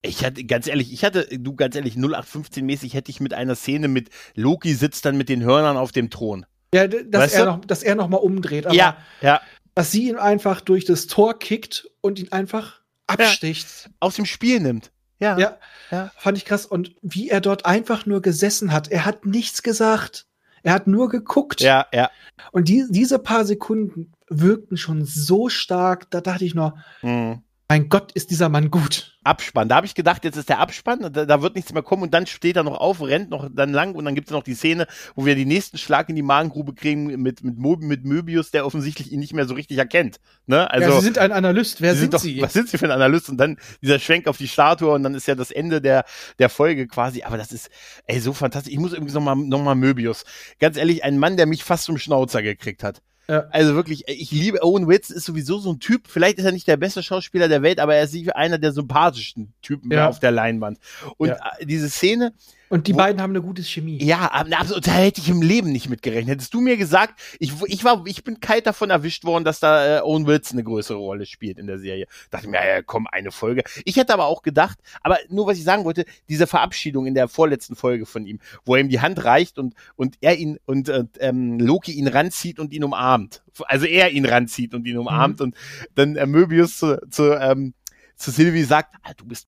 Ich 0.00 0.24
hatte, 0.24 0.42
ganz 0.42 0.66
ehrlich, 0.66 0.92
ich 0.92 1.04
hatte, 1.04 1.28
du 1.30 1.54
ganz 1.54 1.76
ehrlich, 1.76 1.94
0815-mäßig 1.94 2.92
hätte 2.92 3.12
ich 3.12 3.20
mit 3.20 3.34
einer 3.34 3.54
Szene 3.54 3.86
mit 3.86 4.10
Loki 4.34 4.74
sitzt 4.74 5.04
dann 5.04 5.16
mit 5.16 5.28
den 5.28 5.44
Hörnern 5.44 5.76
auf 5.76 5.92
dem 5.92 6.10
Thron. 6.10 6.44
Ja, 6.74 6.88
dass, 6.88 7.34
er 7.34 7.46
noch, 7.46 7.64
dass 7.64 7.84
er 7.84 7.94
noch 7.94 8.08
mal 8.08 8.16
umdreht. 8.16 8.66
ja, 8.72 8.96
ja 9.20 9.40
dass 9.74 9.90
sie 9.90 10.08
ihn 10.08 10.16
einfach 10.16 10.60
durch 10.60 10.84
das 10.84 11.06
Tor 11.06 11.38
kickt 11.38 11.88
und 12.00 12.18
ihn 12.18 12.32
einfach 12.32 12.80
absticht. 13.06 13.90
Aus 14.00 14.16
dem 14.16 14.26
Spiel 14.26 14.60
nimmt. 14.60 14.90
Ja. 15.18 15.38
Ja, 15.38 15.58
Ja. 15.90 16.10
fand 16.16 16.36
ich 16.38 16.44
krass. 16.44 16.66
Und 16.66 16.94
wie 17.02 17.28
er 17.28 17.40
dort 17.40 17.64
einfach 17.64 18.06
nur 18.06 18.22
gesessen 18.22 18.72
hat. 18.72 18.88
Er 18.88 19.04
hat 19.04 19.24
nichts 19.24 19.62
gesagt. 19.62 20.26
Er 20.64 20.72
hat 20.74 20.86
nur 20.86 21.08
geguckt. 21.08 21.60
Ja, 21.60 21.86
ja. 21.92 22.10
Und 22.52 22.68
die, 22.68 22.86
diese 22.88 23.18
paar 23.18 23.44
Sekunden 23.44 24.12
wirkten 24.28 24.76
schon 24.76 25.04
so 25.04 25.48
stark. 25.48 26.10
Da 26.10 26.20
dachte 26.20 26.44
ich 26.44 26.54
nur, 26.54 26.76
Mhm. 27.02 27.42
Mein 27.72 27.88
Gott, 27.88 28.12
ist 28.12 28.30
dieser 28.30 28.50
Mann 28.50 28.70
gut. 28.70 29.16
Abspann. 29.24 29.66
Da 29.66 29.76
habe 29.76 29.86
ich 29.86 29.94
gedacht, 29.94 30.24
jetzt 30.24 30.36
ist 30.36 30.50
der 30.50 30.58
Abspann, 30.58 31.10
da, 31.10 31.24
da 31.24 31.40
wird 31.40 31.54
nichts 31.54 31.72
mehr 31.72 31.82
kommen 31.82 32.02
und 32.02 32.12
dann 32.12 32.26
steht 32.26 32.56
er 32.56 32.64
noch 32.64 32.78
auf, 32.78 33.00
rennt 33.00 33.30
noch 33.30 33.48
dann 33.50 33.72
lang 33.72 33.94
und 33.94 34.04
dann 34.04 34.14
gibt 34.14 34.28
es 34.28 34.32
noch 34.32 34.42
die 34.42 34.52
Szene, 34.52 34.86
wo 35.14 35.24
wir 35.24 35.36
den 35.36 35.48
nächsten 35.48 35.78
Schlag 35.78 36.10
in 36.10 36.16
die 36.16 36.22
Magengrube 36.22 36.74
kriegen 36.74 37.06
mit, 37.22 37.42
mit, 37.42 37.56
Mo 37.56 37.78
mit 37.80 38.04
Möbius, 38.04 38.50
der 38.50 38.66
offensichtlich 38.66 39.10
ihn 39.10 39.20
nicht 39.20 39.32
mehr 39.32 39.46
so 39.46 39.54
richtig 39.54 39.78
erkennt. 39.78 40.20
Ne? 40.44 40.70
Also, 40.70 40.90
ja, 40.90 40.96
Sie 40.96 41.04
sind 41.04 41.16
ein 41.16 41.32
Analyst. 41.32 41.80
Wer 41.80 41.94
Sie 41.94 42.00
sind, 42.00 42.12
doch, 42.12 42.20
Sie? 42.20 42.42
Was 42.42 42.52
sind 42.52 42.68
Sie 42.68 42.76
für 42.76 42.84
ein 42.84 42.90
Analyst? 42.90 43.30
Und 43.30 43.38
dann 43.38 43.56
dieser 43.80 43.98
Schwenk 43.98 44.26
auf 44.26 44.36
die 44.36 44.48
Statue 44.48 44.92
und 44.92 45.02
dann 45.02 45.14
ist 45.14 45.26
ja 45.26 45.34
das 45.34 45.50
Ende 45.50 45.80
der, 45.80 46.04
der 46.38 46.50
Folge 46.50 46.86
quasi. 46.86 47.22
Aber 47.22 47.38
das 47.38 47.52
ist, 47.52 47.70
ey, 48.06 48.20
so 48.20 48.34
fantastisch. 48.34 48.74
Ich 48.74 48.80
muss 48.80 48.92
irgendwie 48.92 49.14
nochmal 49.14 49.36
noch 49.36 49.62
mal 49.62 49.76
Möbius. 49.76 50.24
Ganz 50.58 50.76
ehrlich, 50.76 51.04
ein 51.04 51.16
Mann, 51.16 51.38
der 51.38 51.46
mich 51.46 51.64
fast 51.64 51.84
zum 51.84 51.96
Schnauzer 51.96 52.42
gekriegt 52.42 52.84
hat. 52.84 53.00
Ja. 53.28 53.46
Also 53.50 53.74
wirklich, 53.74 54.08
ich 54.08 54.30
liebe 54.32 54.62
Owen 54.62 54.88
Witz, 54.88 55.10
ist 55.10 55.24
sowieso 55.24 55.58
so 55.58 55.72
ein 55.72 55.78
Typ. 55.78 56.08
Vielleicht 56.08 56.38
ist 56.38 56.44
er 56.44 56.52
nicht 56.52 56.66
der 56.66 56.76
beste 56.76 57.02
Schauspieler 57.02 57.48
der 57.48 57.62
Welt, 57.62 57.78
aber 57.78 57.94
er 57.94 58.04
ist 58.04 58.14
einer 58.34 58.58
der 58.58 58.72
sympathischsten 58.72 59.52
Typen 59.62 59.90
Ja. 59.92 60.08
auf 60.08 60.18
der 60.18 60.32
Leinwand. 60.32 60.78
Und 61.16 61.30
äh, 61.30 61.36
diese 61.64 61.88
Szene, 61.88 62.32
Und 62.72 62.86
die 62.86 62.94
Wo- 62.94 62.98
beiden 62.98 63.20
haben 63.20 63.30
eine 63.32 63.42
gute 63.42 63.62
Chemie. 63.62 64.02
ja, 64.02 64.26
absolut, 64.26 64.86
da 64.86 64.92
hätte 64.92 65.20
ich 65.20 65.28
im 65.28 65.42
Leben 65.42 65.70
nicht 65.72 65.90
mit 65.90 66.00
gerechnet. 66.02 66.36
Hättest 66.36 66.54
du 66.54 66.60
mir 66.62 66.76
gesagt, 66.78 67.20
ich, 67.38 67.52
ich 67.66 67.84
war, 67.84 68.02
ich 68.06 68.24
bin 68.24 68.40
kalt 68.40 68.66
davon 68.66 68.88
erwischt 68.88 69.24
worden, 69.24 69.44
dass 69.44 69.60
da 69.60 69.98
äh, 69.98 70.00
Owen 70.00 70.26
Wilson 70.26 70.56
eine 70.58 70.64
größere 70.64 70.96
Rolle 70.96 71.26
spielt 71.26 71.58
in 71.58 71.66
der 71.66 71.78
Serie. 71.78 72.06
Dachte 72.30 72.48
mir, 72.48 72.56
ja, 72.66 72.80
komm, 72.82 73.06
eine 73.06 73.30
Folge. 73.30 73.62
Ich 73.84 73.96
hätte 73.96 74.14
aber 74.14 74.24
auch 74.24 74.40
gedacht, 74.42 74.78
aber 75.02 75.18
nur 75.28 75.46
was 75.46 75.58
ich 75.58 75.64
sagen 75.64 75.84
wollte, 75.84 76.06
diese 76.30 76.46
Verabschiedung 76.46 77.04
in 77.06 77.14
der 77.14 77.28
vorletzten 77.28 77.76
Folge 77.76 78.06
von 78.06 78.24
ihm, 78.24 78.40
wo 78.64 78.74
er 78.74 78.80
ihm 78.80 78.88
die 78.88 79.00
Hand 79.00 79.22
reicht 79.22 79.58
und, 79.58 79.74
und 79.96 80.16
er 80.22 80.38
ihn 80.38 80.58
und 80.64 80.88
äh, 80.88 81.04
ähm, 81.20 81.58
Loki 81.60 81.92
ihn 81.92 82.08
ranzieht 82.08 82.58
und 82.58 82.72
ihn 82.72 82.84
umarmt. 82.84 83.42
Also 83.66 83.84
er 83.84 84.12
ihn 84.12 84.24
ranzieht 84.24 84.72
und 84.72 84.86
ihn 84.86 84.96
umarmt 84.96 85.42
und 85.42 85.54
dann 85.94 86.16
äh, 86.16 86.24
Möbius 86.24 86.78
zu, 86.78 86.98
zu, 87.10 87.34
ähm, 87.38 87.74
zu 88.16 88.30
Sylvie 88.30 88.62
sagt, 88.64 88.94
ah, 89.02 89.12
du 89.14 89.26
bist 89.26 89.46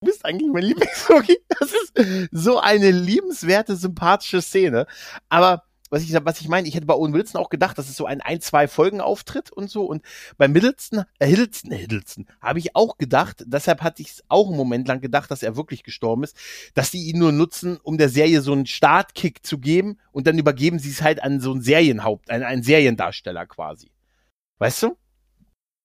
Du 0.00 0.06
bist 0.06 0.24
eigentlich 0.24 0.50
mein 0.50 0.62
Lieblings-Loki. 0.62 1.38
Das 1.60 1.72
ist 1.72 2.28
so 2.32 2.58
eine 2.58 2.90
liebenswerte, 2.90 3.76
sympathische 3.76 4.40
Szene. 4.40 4.86
Aber 5.28 5.64
was 5.90 6.02
ich, 6.02 6.14
was 6.24 6.40
ich 6.40 6.48
meine, 6.48 6.66
ich 6.66 6.74
hätte 6.74 6.86
bei 6.86 6.94
Owen 6.94 7.12
Wilson 7.12 7.38
auch 7.38 7.50
gedacht, 7.50 7.76
das 7.76 7.90
ist 7.90 7.96
so 7.96 8.06
ein 8.06 8.22
ein, 8.22 8.40
zwei 8.40 8.66
Folgen 8.66 9.02
Auftritt 9.02 9.50
und 9.52 9.68
so. 9.68 9.84
Und 9.84 10.02
bei 10.38 10.48
Middleton, 10.48 11.04
äh, 11.18 11.26
Hiddleston, 11.26 11.72
Hiddleston, 11.72 12.26
habe 12.40 12.60
ich 12.60 12.76
auch 12.76 12.96
gedacht, 12.96 13.44
deshalb 13.46 13.82
hatte 13.82 14.00
ich 14.00 14.10
es 14.12 14.24
auch 14.28 14.46
einen 14.48 14.56
Moment 14.56 14.88
lang 14.88 15.00
gedacht, 15.00 15.30
dass 15.30 15.42
er 15.42 15.56
wirklich 15.56 15.82
gestorben 15.82 16.24
ist, 16.24 16.36
dass 16.74 16.90
die 16.90 17.08
ihn 17.10 17.18
nur 17.18 17.32
nutzen, 17.32 17.78
um 17.82 17.98
der 17.98 18.08
Serie 18.08 18.40
so 18.40 18.52
einen 18.52 18.66
Startkick 18.66 19.44
zu 19.44 19.58
geben 19.58 19.98
und 20.12 20.26
dann 20.26 20.38
übergeben 20.38 20.78
sie 20.78 20.90
es 20.90 21.02
halt 21.02 21.22
an 21.22 21.40
so 21.40 21.50
einen 21.50 21.60
Serienhaupt, 21.60 22.30
an 22.30 22.42
einen 22.42 22.62
Seriendarsteller 22.62 23.46
quasi. 23.46 23.90
Weißt 24.58 24.82
du? 24.84 24.96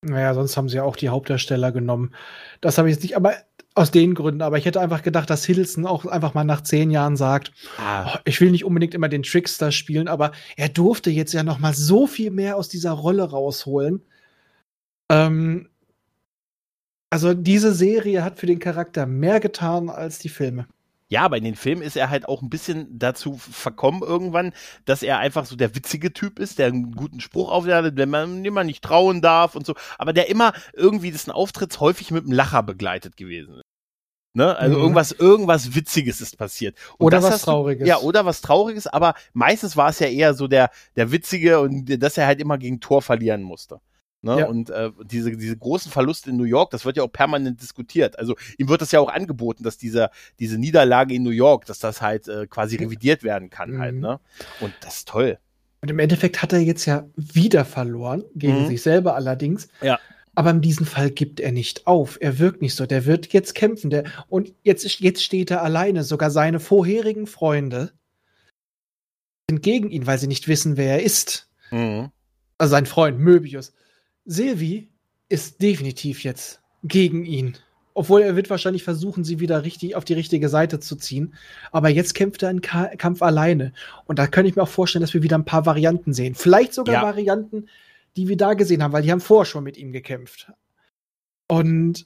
Naja, 0.05 0.33
sonst 0.33 0.55
haben 0.55 0.69
sie 0.69 0.77
ja 0.77 0.83
auch 0.83 0.95
die 0.95 1.09
Hauptdarsteller 1.09 1.71
genommen. 1.71 2.13
Das 2.61 2.77
habe 2.77 2.89
ich 2.89 2.95
jetzt 2.95 3.03
nicht, 3.03 3.15
aber 3.15 3.33
aus 3.73 3.91
den 3.91 4.15
Gründen. 4.15 4.41
Aber 4.41 4.57
ich 4.57 4.65
hätte 4.65 4.79
einfach 4.79 5.01
gedacht, 5.03 5.29
dass 5.29 5.45
Hiddleston 5.45 5.85
auch 5.85 6.05
einfach 6.05 6.33
mal 6.33 6.43
nach 6.43 6.61
zehn 6.61 6.91
Jahren 6.91 7.17
sagt, 7.17 7.51
Ah, 7.77 8.13
oh, 8.15 8.19
ich 8.25 8.39
will 8.39 8.51
nicht 8.51 8.65
unbedingt 8.65 8.93
immer 8.93 9.09
den 9.09 9.23
Trickster 9.23 9.71
spielen, 9.71 10.07
aber 10.07 10.31
er 10.55 10.69
durfte 10.69 11.09
jetzt 11.09 11.33
ja 11.33 11.43
noch 11.43 11.59
mal 11.59 11.73
so 11.73 12.07
viel 12.07 12.31
mehr 12.31 12.55
aus 12.55 12.69
dieser 12.69 12.91
Rolle 12.91 13.23
rausholen. 13.23 14.01
Ähm, 15.11 15.69
also 17.09 17.33
diese 17.33 17.73
Serie 17.73 18.23
hat 18.23 18.39
für 18.39 18.47
den 18.47 18.59
Charakter 18.59 19.05
mehr 19.05 19.39
getan 19.39 19.89
als 19.89 20.19
die 20.19 20.29
Filme. 20.29 20.67
Ja, 21.07 21.21
aber 21.21 21.37
in 21.37 21.43
den 21.43 21.55
Filmen 21.55 21.83
ist 21.83 21.95
er 21.97 22.09
halt 22.09 22.27
auch 22.27 22.41
ein 22.41 22.49
bisschen 22.49 22.87
dazu 22.97 23.37
verkommen 23.37 24.01
irgendwann, 24.01 24.53
dass 24.85 25.03
er 25.03 25.19
einfach 25.19 25.45
so 25.45 25.55
der 25.55 25.75
witzige 25.75 26.13
Typ 26.13 26.39
ist, 26.39 26.57
der 26.57 26.67
einen 26.67 26.93
guten 26.95 27.19
Spruch 27.19 27.51
aufladet, 27.51 27.95
wenn 27.97 28.09
man, 28.09 28.43
dem 28.43 28.55
man 28.55 28.65
nicht 28.65 28.83
trauen 28.83 29.21
darf 29.21 29.55
und 29.55 29.67
so, 29.67 29.75
aber 29.99 30.13
der 30.13 30.29
immer 30.29 30.53
irgendwie 30.73 31.11
dessen 31.11 31.29
Auftritts 31.29 31.79
häufig 31.79 32.09
mit 32.09 32.23
einem 32.23 32.31
Lacher 32.33 32.63
begleitet 32.63 33.17
gewesen 33.17 33.53
ist. 33.57 33.61
Ne? 34.33 34.57
Also 34.57 34.75
Mhm. 34.77 34.81
irgendwas, 34.81 35.11
irgendwas 35.11 35.75
Witziges 35.75 36.21
ist 36.21 36.37
passiert. 36.37 36.75
Und 36.97 37.05
Oder 37.05 37.21
was 37.21 37.31
hast 37.35 37.41
du- 37.43 37.51
Trauriges. 37.51 37.87
Ja, 37.87 37.99
oder 37.99 38.25
was 38.25 38.41
Trauriges, 38.41 38.87
aber 38.87 39.13
meistens 39.33 39.77
war 39.77 39.89
es 39.89 39.99
ja 39.99 40.07
eher 40.07 40.33
so 40.33 40.47
der, 40.47 40.71
der 40.95 41.11
Witzige 41.11 41.59
und 41.59 41.85
dass 42.01 42.17
er 42.17 42.25
halt 42.25 42.41
immer 42.41 42.57
gegen 42.57 42.79
Tor 42.79 43.03
verlieren 43.03 43.43
musste. 43.43 43.79
Ne? 44.25 44.39
Ja. 44.39 44.47
Und 44.47 44.69
äh, 44.71 44.91
diese, 45.05 45.31
diese 45.37 45.55
großen 45.55 45.91
Verluste 45.91 46.31
in 46.31 46.37
New 46.37 46.43
York, 46.43 46.71
das 46.71 46.83
wird 46.83 46.97
ja 46.97 47.03
auch 47.03 47.11
permanent 47.11 47.61
diskutiert. 47.61 48.19
Also 48.19 48.35
ihm 48.57 48.67
wird 48.67 48.81
das 48.81 48.91
ja 48.91 48.99
auch 48.99 49.09
angeboten, 49.09 49.63
dass 49.63 49.77
dieser, 49.77 50.09
diese 50.39 50.57
Niederlage 50.57 51.13
in 51.13 51.23
New 51.23 51.29
York, 51.29 51.65
dass 51.65 51.79
das 51.79 52.01
halt 52.01 52.27
äh, 52.27 52.47
quasi 52.47 52.75
revidiert 52.75 53.23
werden 53.23 53.49
kann 53.49 53.71
Mhm. 53.71 53.79
halt. 53.79 53.95
Ne? 53.95 54.19
Und 54.59 54.73
das 54.81 54.97
ist 54.97 55.07
toll. 55.07 55.37
Und 55.81 55.91
im 55.91 55.99
Endeffekt 55.99 56.41
hat 56.41 56.51
er 56.51 56.59
jetzt 56.59 56.85
ja 56.85 57.05
wieder 57.15 57.63
verloren, 57.63 58.23
gegen 58.33 58.63
Mhm. 58.63 58.67
sich 58.67 58.81
selber 58.81 59.15
allerdings. 59.15 59.67
Ja. 59.81 59.99
Aber 60.33 60.49
in 60.49 60.61
diesem 60.61 60.85
Fall 60.85 61.11
gibt 61.11 61.39
er 61.39 61.51
nicht 61.51 61.87
auf. 61.87 62.17
Er 62.19 62.39
wirkt 62.39 62.61
nicht 62.61 62.75
so. 62.75 62.85
Der 62.85 63.05
wird 63.05 63.31
jetzt 63.31 63.53
kämpfen. 63.55 63.89
Der, 63.89 64.03
und 64.27 64.53
jetzt, 64.63 64.99
jetzt 64.99 65.23
steht 65.23 65.51
er 65.51 65.61
alleine. 65.61 66.03
Sogar 66.03 66.29
seine 66.31 66.59
vorherigen 66.59 67.25
Freunde 67.27 67.91
sind 69.49 69.61
gegen 69.61 69.91
ihn, 69.91 70.07
weil 70.07 70.17
sie 70.17 70.27
nicht 70.27 70.47
wissen, 70.47 70.75
wer 70.75 70.93
er 70.93 71.03
ist. 71.03 71.47
Mhm. 71.71 72.09
Also 72.57 72.71
sein 72.71 72.85
Freund 72.85 73.19
Möbius. 73.19 73.73
Sylvie 74.25 74.89
ist 75.29 75.61
definitiv 75.61 76.23
jetzt 76.23 76.61
gegen 76.83 77.25
ihn. 77.25 77.57
Obwohl 77.97 78.21
er 78.23 78.35
wird 78.35 78.49
wahrscheinlich 78.49 78.83
versuchen, 78.83 79.23
sie 79.23 79.39
wieder 79.39 79.63
richtig 79.63 79.95
auf 79.95 80.03
die 80.03 80.13
richtige 80.13 80.49
Seite 80.49 80.81
zu 80.81 80.97
ziehen. 80.97 81.33
Aber 81.71 81.87
jetzt 81.87 82.13
kämpft 82.13 82.43
er 82.43 82.49
einen 82.49 82.61
Ka 82.61 82.87
Kampf 82.97 83.21
alleine. 83.21 83.71
Und 84.05 84.19
da 84.19 84.27
könnte 84.27 84.49
ich 84.49 84.55
mir 84.57 84.63
auch 84.63 84.67
vorstellen, 84.69 85.01
dass 85.01 85.13
wir 85.13 85.23
wieder 85.23 85.37
ein 85.37 85.45
paar 85.45 85.65
Varianten 85.65 86.13
sehen. 86.13 86.35
Vielleicht 86.35 86.73
sogar 86.73 86.95
Ja. 86.95 87.01
Varianten, 87.03 87.69
die 88.17 88.27
wir 88.27 88.35
da 88.35 88.53
gesehen 88.53 88.83
haben, 88.83 88.91
weil 88.91 89.03
die 89.03 89.11
haben 89.11 89.21
vorher 89.21 89.45
schon 89.45 89.63
mit 89.63 89.77
ihm 89.77 89.93
gekämpft. 89.93 90.51
Und 91.47 92.05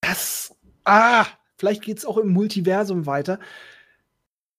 das, 0.00 0.54
ah, 0.84 1.26
vielleicht 1.56 1.82
geht 1.82 1.98
es 1.98 2.04
auch 2.04 2.18
im 2.18 2.28
Multiversum 2.28 3.06
weiter. 3.06 3.40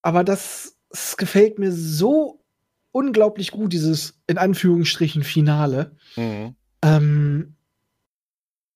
Aber 0.01 0.25
das, 0.25 0.75
das 0.89 1.15
gefällt 1.15 1.59
mir 1.59 1.71
so 1.71 2.38
unglaublich 2.91 3.51
gut, 3.51 3.73
dieses 3.73 4.19
in 4.27 4.37
Anführungsstrichen 4.37 5.23
Finale. 5.23 5.95
Mhm. 6.15 6.55
Ähm, 6.83 7.55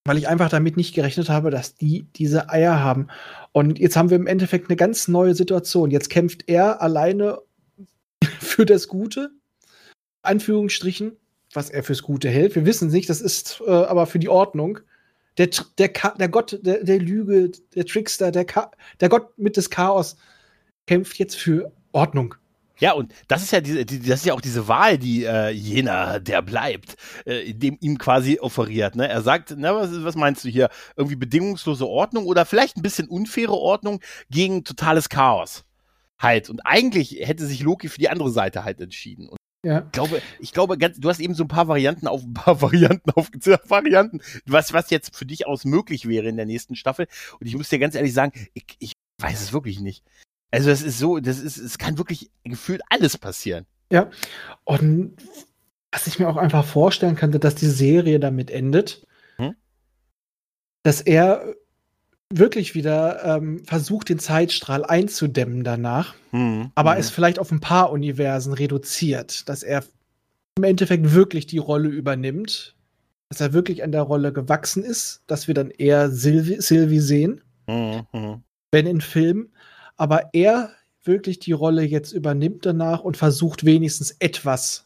weil 0.05 0.17
ich 0.17 0.27
einfach 0.27 0.49
damit 0.49 0.75
nicht 0.75 0.93
gerechnet 0.93 1.29
habe, 1.29 1.49
dass 1.49 1.75
die 1.75 2.07
diese 2.15 2.49
Eier 2.49 2.81
haben. 2.81 3.07
Und 3.53 3.79
jetzt 3.79 3.95
haben 3.95 4.09
wir 4.09 4.17
im 4.17 4.27
Endeffekt 4.27 4.69
eine 4.69 4.75
ganz 4.75 5.07
neue 5.07 5.33
Situation. 5.33 5.91
Jetzt 5.91 6.09
kämpft 6.09 6.49
er 6.49 6.81
alleine 6.81 7.39
für 8.39 8.65
das 8.65 8.87
Gute, 8.87 9.31
Anführungsstrichen, 10.21 11.13
was 11.53 11.69
er 11.69 11.83
fürs 11.83 12.01
Gute 12.01 12.29
hält. 12.29 12.55
Wir 12.55 12.65
wissen 12.65 12.89
es 12.89 12.93
nicht, 12.93 13.09
das 13.09 13.21
ist 13.21 13.61
äh, 13.65 13.71
aber 13.71 14.05
für 14.05 14.19
die 14.19 14.29
Ordnung. 14.29 14.79
Der, 15.37 15.49
der, 15.77 15.89
der 15.89 16.29
Gott 16.29 16.59
der, 16.61 16.83
der 16.83 16.99
Lüge, 16.99 17.51
der 17.73 17.85
Trickster, 17.85 18.31
der, 18.31 18.45
Ka 18.45 18.71
der 18.99 19.09
Gott 19.09 19.37
mit 19.37 19.57
des 19.57 19.69
Chaos 19.69 20.17
kämpft 20.85 21.17
jetzt 21.17 21.35
für 21.35 21.71
Ordnung. 21.91 22.35
Ja, 22.79 22.93
und 22.93 23.13
das 23.27 23.43
ist 23.43 23.51
ja 23.51 23.61
diese, 23.61 23.85
die, 23.85 23.99
das 23.99 24.21
ist 24.21 24.25
ja 24.25 24.33
auch 24.33 24.41
diese 24.41 24.67
Wahl, 24.67 24.97
die 24.97 25.25
äh, 25.25 25.49
jener, 25.49 26.19
der 26.19 26.41
bleibt, 26.41 26.95
äh, 27.25 27.53
dem 27.53 27.77
ihm 27.81 27.97
quasi 27.97 28.39
offeriert. 28.39 28.95
Ne? 28.95 29.07
Er 29.07 29.21
sagt, 29.21 29.53
na, 29.57 29.75
was, 29.75 30.03
was 30.03 30.15
meinst 30.15 30.43
du 30.43 30.49
hier? 30.49 30.69
Irgendwie 30.95 31.15
bedingungslose 31.15 31.87
Ordnung 31.87 32.25
oder 32.25 32.45
vielleicht 32.45 32.77
ein 32.77 32.81
bisschen 32.81 33.07
unfaire 33.07 33.53
Ordnung 33.53 34.01
gegen 34.29 34.63
totales 34.63 35.09
Chaos. 35.09 35.65
Halt. 36.19 36.49
Und 36.49 36.61
eigentlich 36.65 37.17
hätte 37.21 37.45
sich 37.45 37.61
Loki 37.61 37.89
für 37.89 37.99
die 37.99 38.09
andere 38.09 38.31
Seite 38.31 38.63
halt 38.63 38.79
entschieden. 38.81 39.29
Und 39.29 39.37
Ja. 39.63 39.83
ich 39.85 39.91
glaube, 39.91 40.21
ich 40.39 40.51
glaube, 40.53 40.77
ganz, 40.77 40.99
du 40.99 41.09
hast 41.09 41.19
eben 41.19 41.35
so 41.35 41.43
ein 41.43 41.49
paar 41.49 41.67
Varianten 41.67 42.07
auf 42.07 42.23
ein 42.23 42.33
paar 42.33 42.61
Varianten 42.61 43.11
aufgezählt, 43.11 43.61
Varianten, 43.69 44.19
was, 44.45 44.73
was 44.73 44.89
jetzt 44.89 45.15
für 45.15 45.25
dich 45.25 45.45
aus 45.45 45.63
möglich 45.63 46.07
wäre 46.07 46.27
in 46.27 46.37
der 46.37 46.45
nächsten 46.47 46.75
Staffel. 46.75 47.07
Und 47.39 47.45
ich 47.45 47.55
muss 47.55 47.69
dir 47.69 47.79
ganz 47.79 47.93
ehrlich 47.93 48.13
sagen, 48.13 48.31
ich, 48.53 48.65
ich 48.79 48.93
weiß 49.21 49.41
es 49.41 49.53
wirklich 49.53 49.79
nicht. 49.79 50.03
Also 50.53 50.69
das 50.69 50.81
ist 50.83 50.99
so, 50.99 51.19
das 51.19 51.39
ist, 51.39 51.57
es 51.57 51.77
kann 51.77 51.97
wirklich 51.97 52.29
gefühlt 52.43 52.81
alles 52.89 53.17
passieren. 53.17 53.65
Ja. 53.91 54.09
Und 54.63 55.15
was 55.91 56.07
ich 56.07 56.19
mir 56.19 56.27
auch 56.29 56.37
einfach 56.37 56.63
vorstellen 56.65 57.15
könnte, 57.15 57.39
dass 57.39 57.55
die 57.55 57.67
Serie 57.67 58.19
damit 58.19 58.51
endet, 58.51 59.05
Hm? 59.37 59.55
dass 60.83 61.01
er 61.01 61.55
wirklich 62.31 62.73
wieder 62.75 63.23
ähm, 63.37 63.63
versucht, 63.65 64.09
den 64.09 64.19
Zeitstrahl 64.19 64.85
einzudämmen 64.85 65.63
danach, 65.63 66.15
Hm. 66.31 66.71
aber 66.75 66.93
Hm. 66.93 66.99
es 66.99 67.09
vielleicht 67.09 67.39
auf 67.39 67.51
ein 67.51 67.59
paar 67.59 67.91
Universen 67.91 68.53
reduziert, 68.53 69.47
dass 69.49 69.63
er 69.63 69.83
im 70.57 70.63
Endeffekt 70.63 71.13
wirklich 71.13 71.47
die 71.47 71.57
Rolle 71.59 71.89
übernimmt, 71.89 72.75
dass 73.29 73.41
er 73.41 73.53
wirklich 73.53 73.83
an 73.83 73.91
der 73.91 74.03
Rolle 74.03 74.33
gewachsen 74.33 74.83
ist, 74.83 75.23
dass 75.27 75.47
wir 75.47 75.55
dann 75.55 75.71
eher 75.71 76.09
Sylvie, 76.11 76.61
Sylvie 76.61 76.99
sehen, 76.99 77.41
Hm, 77.67 78.05
hm. 78.11 78.43
wenn 78.71 78.85
in 78.87 79.01
Filmen, 79.01 79.52
aber 79.97 80.29
er 80.33 80.71
wirklich 81.03 81.39
die 81.39 81.51
Rolle 81.51 81.83
jetzt 81.83 82.13
übernimmt 82.13 82.65
danach 82.65 83.01
und 83.01 83.17
versucht 83.17 83.65
wenigstens 83.65 84.11
etwas 84.19 84.85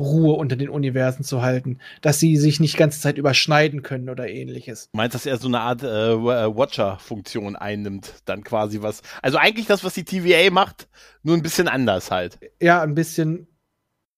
Ruhe 0.00 0.34
unter 0.34 0.54
den 0.54 0.68
Universen 0.68 1.24
zu 1.24 1.42
halten, 1.42 1.78
dass 2.02 2.20
sie 2.20 2.36
sich 2.36 2.60
nicht 2.60 2.76
ganze 2.76 3.00
Zeit 3.00 3.18
überschneiden 3.18 3.82
können 3.82 4.08
oder 4.08 4.28
ähnliches. 4.28 4.90
Du 4.92 4.96
meinst, 4.96 5.16
dass 5.16 5.26
er 5.26 5.38
so 5.38 5.48
eine 5.48 5.58
Art 5.58 5.82
äh, 5.82 6.12
äh, 6.12 6.56
Watcher-Funktion 6.56 7.56
einnimmt, 7.56 8.14
dann 8.24 8.44
quasi 8.44 8.80
was. 8.80 9.02
Also 9.22 9.38
eigentlich 9.38 9.66
das, 9.66 9.82
was 9.82 9.94
die 9.94 10.04
TVA 10.04 10.52
macht, 10.52 10.88
nur 11.24 11.34
ein 11.34 11.42
bisschen 11.42 11.66
anders 11.66 12.12
halt. 12.12 12.38
Ja, 12.62 12.80
ein 12.80 12.94
bisschen 12.94 13.48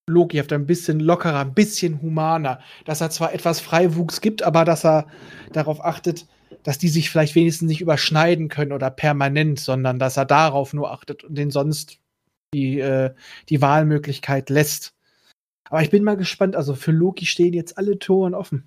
Loki-hafter, 0.06 0.56
ein 0.56 0.66
bisschen 0.66 1.00
lockerer, 1.00 1.40
ein 1.40 1.54
bisschen 1.54 2.02
humaner. 2.02 2.60
Dass 2.84 3.00
er 3.00 3.08
zwar 3.08 3.32
etwas 3.32 3.60
Freiwuchs 3.60 4.20
gibt, 4.20 4.42
aber 4.42 4.66
dass 4.66 4.84
er 4.84 5.06
darauf 5.52 5.82
achtet, 5.82 6.26
dass 6.62 6.78
die 6.78 6.88
sich 6.88 7.10
vielleicht 7.10 7.34
wenigstens 7.34 7.68
nicht 7.68 7.80
überschneiden 7.80 8.48
können 8.48 8.72
oder 8.72 8.90
permanent, 8.90 9.60
sondern 9.60 9.98
dass 9.98 10.16
er 10.16 10.24
darauf 10.24 10.72
nur 10.72 10.90
achtet 10.90 11.24
und 11.24 11.36
den 11.36 11.50
sonst 11.50 11.98
die, 12.52 12.80
äh, 12.80 13.14
die 13.48 13.62
Wahlmöglichkeit 13.62 14.50
lässt. 14.50 14.94
Aber 15.68 15.82
ich 15.82 15.90
bin 15.90 16.04
mal 16.04 16.16
gespannt. 16.16 16.56
Also 16.56 16.74
für 16.74 16.92
Loki 16.92 17.26
stehen 17.26 17.54
jetzt 17.54 17.78
alle 17.78 17.98
Toren 17.98 18.34
offen. 18.34 18.64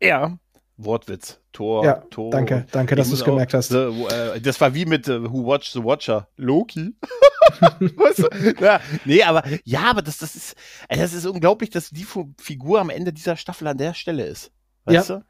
Ja. 0.00 0.38
Wortwitz. 0.76 1.40
Tor, 1.52 1.84
ja, 1.84 1.94
Tor. 2.10 2.30
Danke, 2.30 2.66
danke, 2.70 2.96
dass 2.96 3.08
du 3.08 3.14
es 3.14 3.24
gemerkt 3.24 3.54
hast. 3.54 3.68
The, 3.68 3.78
äh, 3.78 4.40
das 4.40 4.60
war 4.60 4.74
wie 4.74 4.84
mit 4.84 5.08
uh, 5.08 5.32
Who 5.32 5.46
Watched 5.46 5.72
the 5.72 5.82
Watcher? 5.82 6.28
Loki. 6.36 6.94
weißt 7.80 8.18
du? 8.18 8.62
ja, 8.62 8.80
nee, 9.06 9.22
aber 9.22 9.42
ja, 9.64 9.84
aber 9.84 10.02
das, 10.02 10.18
das 10.18 10.36
ist, 10.36 10.54
das 10.88 11.14
ist 11.14 11.24
unglaublich, 11.24 11.70
dass 11.70 11.90
die 11.90 12.06
Figur 12.38 12.80
am 12.80 12.90
Ende 12.90 13.12
dieser 13.12 13.36
Staffel 13.36 13.66
an 13.68 13.78
der 13.78 13.94
Stelle 13.94 14.26
ist. 14.26 14.52
Weißt 14.84 15.08
ja. 15.08 15.16
du? 15.16 15.24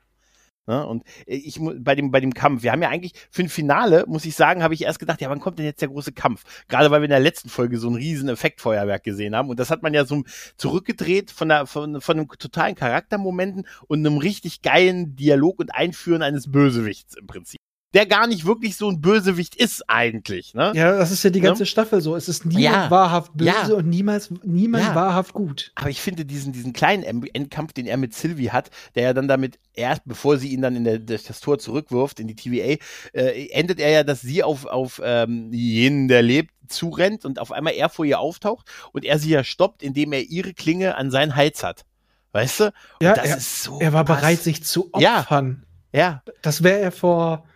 Ne? 0.66 0.87
Und 0.87 1.05
äh, 1.26 1.37
ich 1.37 1.61
bei 1.61 1.94
dem 1.94 2.11
bei 2.11 2.20
dem 2.20 2.35
Kampf, 2.35 2.62
wir 2.62 2.72
haben 2.72 2.83
ja 2.83 2.88
eigentlich 2.88 3.12
für 3.31 3.42
ein 3.42 3.48
Finale, 3.48 4.05
muss 4.07 4.24
ich 4.24 4.35
sagen, 4.35 4.62
habe 4.62 4.74
ich 4.74 4.83
erst 4.83 4.98
gedacht, 4.98 5.20
ja, 5.20 5.31
wann 5.31 5.40
kommt 5.40 5.59
denn 5.59 5.66
jetzt 5.66 5.81
der 5.81 5.88
große 5.88 6.12
Kampf? 6.12 6.44
Gerade 6.68 6.90
weil 6.90 7.00
wir 7.00 7.07
in 7.07 7.11
der 7.11 7.20
letzten 7.20 7.48
Folge 7.48 7.79
so 7.79 7.88
ein 7.88 7.94
riesen 7.94 8.29
Effektfeuerwerk 8.29 9.05
gesehen 9.05 9.37
haben 9.37 9.48
und 9.48 9.61
das 9.61 9.70
hat 9.70 9.83
man 9.83 9.94
ja 9.94 10.05
so 10.05 10.24
zurückgedreht 10.57 11.31
von 11.31 11.48
der 11.48 11.66
von, 11.66 12.00
von 12.00 12.18
einem 12.18 12.29
totalen 12.29 12.74
Charaktermomenten 12.74 13.66
und 13.87 14.07
einem 14.07 14.18
richtig 14.18 14.62
geilen 14.62 15.16
Dialog 15.16 15.61
und 15.61 15.74
Einführen 15.74 16.22
eines 16.22 16.50
Bösewichts 16.50 17.16
im 17.16 17.26
Prinzip 17.26 17.56
der 17.96 18.04
gar 18.04 18.26
nicht 18.26 18.44
wirklich 18.44 18.76
so 18.76 18.90
ein 18.90 19.00
Bösewicht 19.00 19.54
ist 19.54 19.88
eigentlich. 19.88 20.52
Ne? 20.52 20.70
Ja, 20.74 20.98
das 20.98 21.11
ist 21.11 21.22
ja 21.22 21.30
die 21.30 21.40
ganze 21.40 21.62
ja? 21.62 21.66
Staffel 21.66 22.02
so. 22.02 22.14
Es 22.14 22.28
ist 22.28 22.44
niemand 22.44 22.64
ja. 22.64 22.90
wahrhaft 22.90 23.32
böse 23.35 23.50
ja. 23.50 23.74
und 23.74 23.88
niemals 23.88 24.30
niemand 24.44 24.94
wahrhaft 24.94 25.32
gut. 25.32 25.72
Aber 25.76 25.88
ich 25.88 26.02
finde 26.02 26.26
diesen, 26.26 26.52
diesen 26.52 26.74
kleinen 26.74 27.02
Endkampf, 27.02 27.72
den 27.72 27.87
er 27.87 27.96
mit 27.96 28.12
Sylvie 28.12 28.50
hat, 28.50 28.68
der 28.96 29.04
ja 29.04 29.12
dann 29.14 29.28
damit 29.28 29.59
erst, 29.72 30.02
bevor 30.04 30.37
sie 30.37 30.48
ihn 30.48 30.61
dann 30.61 30.76
in 30.76 30.85
der, 30.85 30.98
das 30.98 31.40
Tor 31.40 31.59
zurückwirft, 31.59 32.20
in 32.20 32.28
die 32.28 32.37
TVA, 32.37 32.76
äh, 33.14 33.48
endet 33.48 33.80
er 33.80 33.88
ja, 33.88 34.04
dass 34.04 34.20
sie 34.20 34.42
auf, 34.42 34.66
auf 34.66 35.00
ähm, 35.02 35.50
jenen, 35.50 36.09
der 36.09 36.20
lebt, 36.20 36.52
zurennt 36.68 37.24
und 37.24 37.38
auf 37.38 37.50
einmal 37.50 37.72
er 37.72 37.88
vor 37.88 38.04
ihr 38.04 38.20
auftaucht 38.20 38.68
und 38.92 39.06
er 39.06 39.18
sie 39.18 39.30
ja 39.30 39.42
stoppt, 39.42 39.82
indem 39.82 40.12
er 40.12 40.20
ihre 40.20 40.52
Klinge 40.52 40.96
an 40.96 41.11
seinen 41.11 41.35
Hals 41.35 41.64
hat. 41.64 41.87
Weißt 42.32 42.61
du? 42.61 42.64
Und 42.64 42.72
ja, 43.00 43.12
er, 43.12 43.40
so 43.40 43.80
er 43.80 43.94
war 43.94 44.04
bereit, 44.04 44.42
sich 44.42 44.62
zu 44.64 44.92
opfern. 44.92 45.64
Ja. 45.94 45.98
ja. 45.98 46.22
Das 46.42 46.62
wäre 46.62 46.80
er 46.80 46.92
vor 46.92 47.46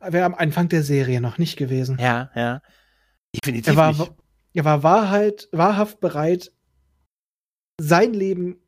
wäre 0.00 0.24
am 0.24 0.34
Anfang 0.34 0.68
der 0.68 0.82
Serie 0.82 1.20
noch 1.20 1.38
nicht 1.38 1.56
gewesen. 1.56 1.98
Ja, 2.00 2.30
ja. 2.34 2.62
Definitiv 3.34 3.68
er 3.72 3.76
war, 3.76 3.92
nicht. 3.92 4.12
Er 4.54 4.64
war 4.64 4.82
Wahrheit, 4.82 5.48
wahrhaft 5.52 6.00
bereit, 6.00 6.52
sein 7.78 8.14
Leben 8.14 8.58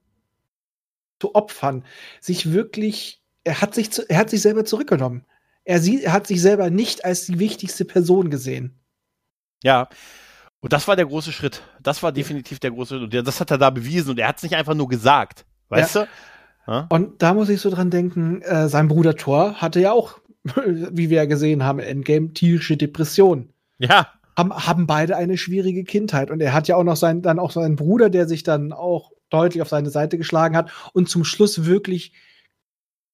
zu 1.21 1.35
opfern, 1.35 1.85
sich 2.21 2.53
wirklich, 2.53 3.23
er 3.45 3.61
hat 3.61 3.75
sich, 3.75 3.91
zu, 3.91 4.09
er 4.09 4.19
hat 4.19 4.31
sich 4.31 4.43
selber 4.43 4.65
zurückgenommen. 4.65 5.25
Er, 5.65 5.81
sie, 5.81 6.03
er 6.03 6.13
hat 6.13 6.27
sich 6.27 6.41
selber 6.41 6.71
nicht 6.71 7.05
als 7.05 7.27
die 7.27 7.39
wichtigste 7.39 7.85
Person 7.85 8.31
gesehen. 8.31 8.79
Ja. 9.63 9.89
Und 10.61 10.73
das 10.73 10.89
war 10.89 10.97
der 10.97 11.07
große 11.07 11.33
Schritt. 11.33 11.63
Das 11.81 12.03
war 12.03 12.13
definitiv 12.13 12.59
der 12.59 12.71
große 12.71 12.99
Schritt. 12.99 13.27
Das 13.27 13.41
hat 13.41 13.51
er 13.51 13.59
da 13.59 13.71
bewiesen 13.71 14.11
und 14.11 14.19
er 14.19 14.29
hat 14.29 14.39
es 14.39 14.43
nicht 14.43 14.57
einfach 14.57 14.75
nur 14.75 14.89
gesagt. 14.89 15.47
Weißt 15.69 15.95
ja. 15.95 16.03
du? 16.03 16.73
Ja? 16.73 16.87
Und 16.91 17.23
da 17.23 17.35
muss 17.35 17.49
ich 17.49 17.61
so 17.61 17.71
dran 17.71 17.91
denken, 17.91 18.43
äh, 18.43 18.69
sein 18.69 18.89
Bruder 18.89 19.17
Thor 19.17 19.55
hatte 19.55 19.81
ja 19.81 19.93
auch 19.93 20.21
wie 20.93 21.11
wir 21.11 21.19
ja 21.19 21.25
gesehen 21.27 21.65
haben, 21.65 21.79
Endgame, 21.79 22.33
tierische 22.33 22.77
Depression. 22.77 23.51
Ja. 23.79 24.09
Haben, 24.37 24.55
haben 24.55 24.87
beide 24.87 25.17
eine 25.17 25.37
schwierige 25.37 25.85
Kindheit. 25.85 26.31
Und 26.31 26.41
er 26.41 26.53
hat 26.53 26.69
ja 26.69 26.77
auch 26.77 26.85
noch 26.85 26.97
seinen, 26.97 27.23
dann 27.23 27.39
auch 27.39 27.51
seinen 27.51 27.77
Bruder, 27.77 28.11
der 28.11 28.29
sich 28.29 28.43
dann 28.43 28.73
auch 28.73 29.13
deutlich 29.31 29.63
auf 29.63 29.69
seine 29.69 29.91
Seite 29.91 30.17
geschlagen 30.17 30.57
hat 30.57 30.71
und 30.93 31.09
zum 31.09 31.25
Schluss 31.25 31.65
wirklich 31.65 32.13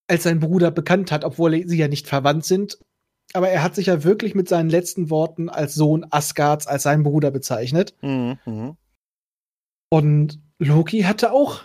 als 0.07 0.25
sein 0.25 0.41
Bruder 0.41 0.71
bekannt 0.71 1.11
hat, 1.11 1.25
obwohl 1.25 1.67
sie 1.67 1.79
ja 1.79 1.89
nicht 1.89 2.07
verwandt 2.07 2.45
sind. 2.45 2.79
Aber 3.33 3.49
er 3.49 3.63
hat 3.63 3.75
sich 3.75 3.87
ja 3.87 4.05
wirklich 4.05 4.35
mit 4.35 4.49
seinen 4.49 4.71
letzten 4.71 5.11
Worten 5.11 5.49
als 5.49 5.75
Sohn 5.75 6.07
Asgards, 6.11 6.67
als 6.67 6.83
seinen 6.83 7.03
Bruder 7.03 7.31
bezeichnet. 7.31 7.95
Mhm. 8.03 8.39
mhm. 8.45 8.77
Und 9.91 10.41
Loki 10.59 11.03
hatte 11.03 11.33
auch 11.33 11.63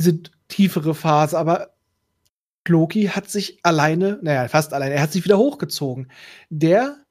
diese 0.00 0.22
tiefere 0.48 0.94
Phase, 0.94 1.38
aber 1.38 1.69
Loki 2.68 3.06
hat 3.06 3.30
sich 3.30 3.58
alleine, 3.62 4.18
naja, 4.22 4.48
fast 4.48 4.72
alleine, 4.72 4.94
er 4.94 5.02
hat 5.02 5.12
sich 5.12 5.24
wieder 5.24 5.38
hochgezogen. 5.38 6.10
Der 6.50 7.04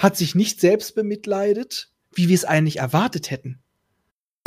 hat 0.00 0.16
sich 0.16 0.34
nicht 0.34 0.60
selbst 0.60 0.94
bemitleidet, 0.94 1.92
wie 2.12 2.28
wir 2.28 2.34
es 2.34 2.44
eigentlich 2.44 2.78
erwartet 2.78 3.30
hätten. 3.30 3.60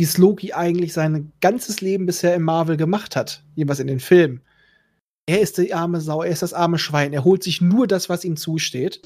Wie 0.00 0.04
es 0.04 0.18
Loki 0.18 0.52
eigentlich 0.52 0.92
sein 0.92 1.32
ganzes 1.40 1.80
Leben 1.80 2.06
bisher 2.06 2.34
im 2.34 2.42
Marvel 2.42 2.76
gemacht 2.76 3.16
hat, 3.16 3.44
jedenfalls 3.54 3.80
in 3.80 3.86
den 3.86 4.00
Filmen. 4.00 4.42
Er 5.26 5.40
ist 5.40 5.58
die 5.58 5.72
arme 5.72 6.00
Sau, 6.00 6.22
er 6.22 6.32
ist 6.32 6.42
das 6.42 6.54
arme 6.54 6.78
Schwein, 6.78 7.12
er 7.12 7.24
holt 7.24 7.42
sich 7.42 7.60
nur 7.60 7.86
das, 7.86 8.08
was 8.08 8.24
ihm 8.24 8.36
zusteht. 8.36 9.02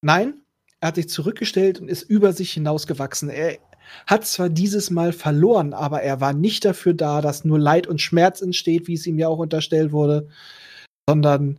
Nein, 0.00 0.42
er 0.80 0.88
hat 0.88 0.96
sich 0.96 1.08
zurückgestellt 1.08 1.80
und 1.80 1.88
ist 1.88 2.02
über 2.02 2.32
sich 2.32 2.52
hinausgewachsen. 2.52 3.30
Er 3.30 3.58
hat 4.06 4.26
zwar 4.26 4.48
dieses 4.48 4.90
Mal 4.90 5.12
verloren, 5.12 5.74
aber 5.74 6.02
er 6.02 6.20
war 6.20 6.32
nicht 6.32 6.64
dafür 6.64 6.94
da, 6.94 7.20
dass 7.20 7.44
nur 7.44 7.58
Leid 7.58 7.86
und 7.86 8.00
Schmerz 8.00 8.42
entsteht, 8.42 8.88
wie 8.88 8.94
es 8.94 9.06
ihm 9.06 9.18
ja 9.18 9.28
auch 9.28 9.38
unterstellt 9.38 9.92
wurde, 9.92 10.28
sondern 11.08 11.58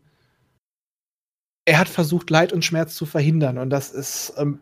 er 1.66 1.80
hat 1.80 1.90
versucht, 1.90 2.30
Leid 2.30 2.54
und 2.54 2.66
Schmerz 2.66 2.96
zu 2.96 3.06
verhindern. 3.06 3.58
Und 3.58 3.70
das 3.70 3.92
ist, 3.92 4.34
ähm, 4.38 4.60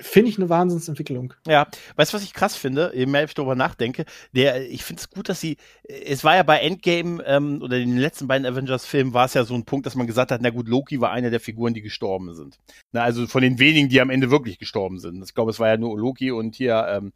finde 0.00 0.30
ich, 0.30 0.38
eine 0.38 0.48
Wahnsinnsentwicklung. 0.48 1.34
Ja, 1.46 1.66
weißt 1.96 2.12
du, 2.12 2.16
was 2.16 2.24
ich 2.24 2.32
krass 2.32 2.56
finde, 2.56 2.92
je 2.94 3.06
mehr 3.06 3.24
ich 3.24 3.34
darüber 3.34 3.54
nachdenke, 3.54 4.04
der, 4.32 4.68
ich 4.70 4.84
finde 4.84 5.00
es 5.00 5.10
gut, 5.10 5.28
dass 5.28 5.40
sie, 5.40 5.56
es 5.84 6.24
war 6.24 6.36
ja 6.36 6.42
bei 6.42 6.58
Endgame 6.58 7.22
ähm, 7.26 7.60
oder 7.62 7.78
in 7.78 7.90
den 7.90 7.98
letzten 7.98 8.26
beiden 8.26 8.46
Avengers-Filmen 8.46 9.12
war 9.12 9.26
es 9.26 9.34
ja 9.34 9.44
so 9.44 9.54
ein 9.54 9.64
Punkt, 9.64 9.86
dass 9.86 9.94
man 9.94 10.06
gesagt 10.06 10.30
hat, 10.30 10.40
na 10.42 10.50
gut, 10.50 10.68
Loki 10.68 11.00
war 11.00 11.10
eine 11.10 11.30
der 11.30 11.40
Figuren, 11.40 11.74
die 11.74 11.82
gestorben 11.82 12.34
sind. 12.34 12.58
Na, 12.92 13.02
also 13.02 13.26
von 13.26 13.42
den 13.42 13.58
wenigen, 13.58 13.88
die 13.88 14.00
am 14.00 14.10
Ende 14.10 14.30
wirklich 14.30 14.58
gestorben 14.58 14.98
sind. 14.98 15.22
Ich 15.22 15.34
glaube, 15.34 15.50
es 15.50 15.60
war 15.60 15.68
ja 15.68 15.76
nur 15.76 15.98
Loki 15.98 16.30
und 16.30 16.54
hier, 16.54 16.86
ähm, 16.88 17.12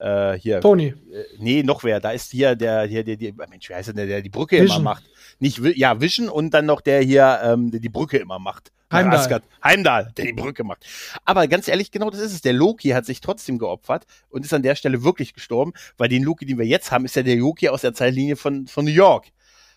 äh, 0.00 0.38
hier. 0.38 0.60
Tony. 0.60 0.86
Äh, 0.86 1.24
nee, 1.38 1.62
noch 1.62 1.84
wer. 1.84 2.00
Da 2.00 2.10
ist 2.10 2.30
hier 2.30 2.56
der, 2.56 2.84
hier, 2.84 3.04
der, 3.04 3.16
der, 3.16 3.32
Mensch, 3.48 3.68
wie 3.68 3.74
heißt 3.74 3.88
denn 3.88 3.96
der, 3.96 4.06
der 4.06 4.22
die 4.22 4.30
Brücke 4.30 4.60
Vision. 4.60 4.80
immer 4.80 4.90
macht? 4.90 5.04
Nicht, 5.38 5.58
ja, 5.76 6.00
Vision 6.00 6.28
und 6.28 6.50
dann 6.50 6.66
noch 6.66 6.80
der 6.80 7.02
hier, 7.02 7.40
ähm, 7.42 7.70
der 7.70 7.80
die 7.80 7.88
Brücke 7.88 8.18
immer 8.18 8.38
macht. 8.38 8.72
Heimdall. 8.92 9.20
Asgard. 9.20 9.44
Heimdall, 9.62 10.12
der 10.16 10.24
die 10.24 10.32
Brücke 10.32 10.64
macht. 10.64 10.84
Aber 11.24 11.46
ganz 11.46 11.68
ehrlich, 11.68 11.92
genau 11.92 12.10
das 12.10 12.20
ist 12.20 12.32
es. 12.32 12.40
Der 12.40 12.52
Loki 12.52 12.88
hat 12.88 13.06
sich 13.06 13.20
trotzdem 13.20 13.58
geopfert 13.58 14.04
und 14.30 14.44
ist 14.44 14.52
an 14.52 14.62
der 14.62 14.74
Stelle 14.74 15.04
wirklich 15.04 15.32
gestorben, 15.32 15.74
weil 15.96 16.08
den 16.08 16.24
Loki, 16.24 16.44
den 16.44 16.58
wir 16.58 16.66
jetzt 16.66 16.90
haben, 16.90 17.04
ist 17.04 17.14
ja 17.14 17.22
der 17.22 17.36
Loki 17.36 17.68
aus 17.68 17.82
der 17.82 17.94
Zeitlinie 17.94 18.34
von, 18.34 18.66
von 18.66 18.84
New 18.84 18.90
York 18.90 19.28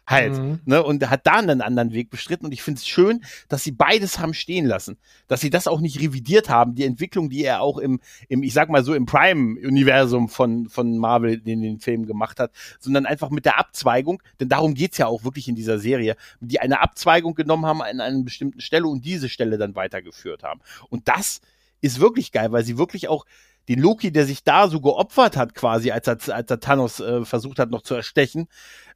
halt. 0.08 0.34
Mhm. 0.34 0.60
Ne? 0.66 0.84
Und 0.84 1.10
hat 1.10 1.26
da 1.26 1.34
einen 1.34 1.62
anderen 1.62 1.94
Weg 1.94 2.10
bestritten. 2.10 2.46
Und 2.46 2.52
ich 2.52 2.62
finde 2.62 2.80
es 2.80 2.88
schön, 2.88 3.24
dass 3.50 3.64
sie 3.64 3.72
beides 3.72 4.20
haben 4.20 4.34
stehen 4.34 4.66
lassen. 4.66 4.98
Dass 5.28 5.42
sie 5.42 5.50
das 5.50 5.68
auch 5.68 5.80
nicht 5.80 6.00
revidiert 6.00 6.50
haben, 6.50 6.76
die 6.76 6.84
Entwicklung, 6.84 7.30
die 7.30 7.44
er 7.44 7.62
auch 7.62 7.78
im, 7.78 8.00
im 8.28 8.44
ich 8.44 8.54
sag 8.54 8.70
mal 8.70 8.84
so, 8.84 8.94
im 8.94 9.06
Prime-Universum 9.06 10.30
von, 10.30 10.70
von 10.70 10.98
Marvel 10.98 11.42
in 11.46 11.62
den 11.62 11.80
Filmen 11.80 12.06
gemacht 12.06 12.40
hat, 12.40 12.52
sondern 12.80 13.06
einfach 13.06 13.30
mit 13.30 13.46
der 13.46 13.58
Abzweigung, 13.58 14.22
denn 14.40 14.50
darum 14.50 14.74
geht's 14.74 14.98
ja 14.98 15.08
auch 15.08 15.24
wirklich 15.24 15.48
in 15.48 15.56
dieser 15.56 15.80
Serie, 15.80 16.16
die 16.40 16.60
eine 16.60 16.82
Abzweigung 16.82 17.36
genommen 17.36 17.66
haben 17.66 17.82
an 17.82 18.00
einer 18.00 18.24
bestimmten 18.24 18.62
Stelle 18.62 18.88
und 18.88 19.06
diese 19.06 19.30
Stelle 19.30 19.58
dann 19.58 19.76
weitergeführt 19.76 20.44
haben. 20.44 20.62
Und 20.90 21.08
das 21.08 21.42
ist 21.82 22.00
wirklich 22.00 22.32
geil, 22.32 22.52
weil 22.52 22.64
sie 22.64 22.78
wirklich 22.78 23.08
auch 23.10 23.26
den 23.70 23.80
Loki, 23.80 24.12
der 24.12 24.26
sich 24.26 24.44
da 24.44 24.68
so 24.68 24.82
geopfert 24.82 25.38
hat, 25.38 25.56
quasi, 25.56 25.92
als 25.92 26.08
er, 26.08 26.18
als 26.34 26.50
er 26.50 26.60
Thanos 26.60 27.00
äh, 27.00 27.24
versucht 27.26 27.60
hat, 27.60 27.72
noch 27.72 27.82
zu 27.82 27.96
erstechen, 27.96 28.48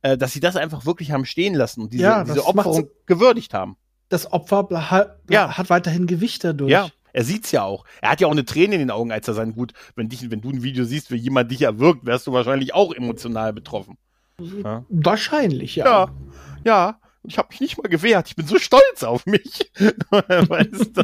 äh, 0.01 0.17
dass 0.17 0.33
sie 0.33 0.39
das 0.39 0.55
einfach 0.55 0.85
wirklich 0.85 1.11
haben 1.11 1.25
stehen 1.25 1.53
lassen 1.53 1.81
und 1.81 1.93
diese, 1.93 2.03
ja, 2.03 2.23
diese 2.23 2.45
Opferung 2.45 2.89
gewürdigt 3.05 3.53
haben. 3.53 3.77
Das 4.09 4.31
Opfer 4.31 4.67
hat, 4.89 5.19
ja. 5.29 5.57
hat 5.57 5.69
weiterhin 5.69 6.07
Gewicht 6.07 6.43
dadurch. 6.43 6.71
Ja, 6.71 6.89
er 7.13 7.23
sieht's 7.23 7.51
ja 7.51 7.63
auch. 7.63 7.83
Er 8.01 8.11
hat 8.11 8.21
ja 8.21 8.27
auch 8.27 8.31
eine 8.31 8.45
Träne 8.45 8.75
in 8.75 8.79
den 8.79 8.91
Augen, 8.91 9.11
als 9.11 9.27
er 9.27 9.33
sein 9.33 9.53
Gut, 9.53 9.73
wenn 9.95 10.07
dich, 10.07 10.29
wenn 10.29 10.41
du 10.41 10.49
ein 10.49 10.63
Video 10.63 10.85
siehst, 10.85 11.11
wie 11.11 11.15
jemand 11.15 11.51
dich 11.51 11.61
erwürgt, 11.63 12.05
wärst 12.05 12.27
du 12.27 12.31
wahrscheinlich 12.31 12.73
auch 12.73 12.93
emotional 12.93 13.53
betroffen. 13.53 13.97
Ja? 14.39 14.85
Wahrscheinlich, 14.89 15.75
ja. 15.75 15.85
Ja, 15.85 16.09
ja. 16.63 16.99
Ich 17.27 17.37
habe 17.37 17.49
mich 17.51 17.59
nicht 17.59 17.77
mal 17.77 17.89
gewehrt. 17.89 18.29
Ich 18.29 18.35
bin 18.35 18.47
so 18.47 18.57
stolz 18.57 19.03
auf 19.03 19.25
mich. 19.25 19.71
weißt 20.09 20.97
du? 20.97 21.03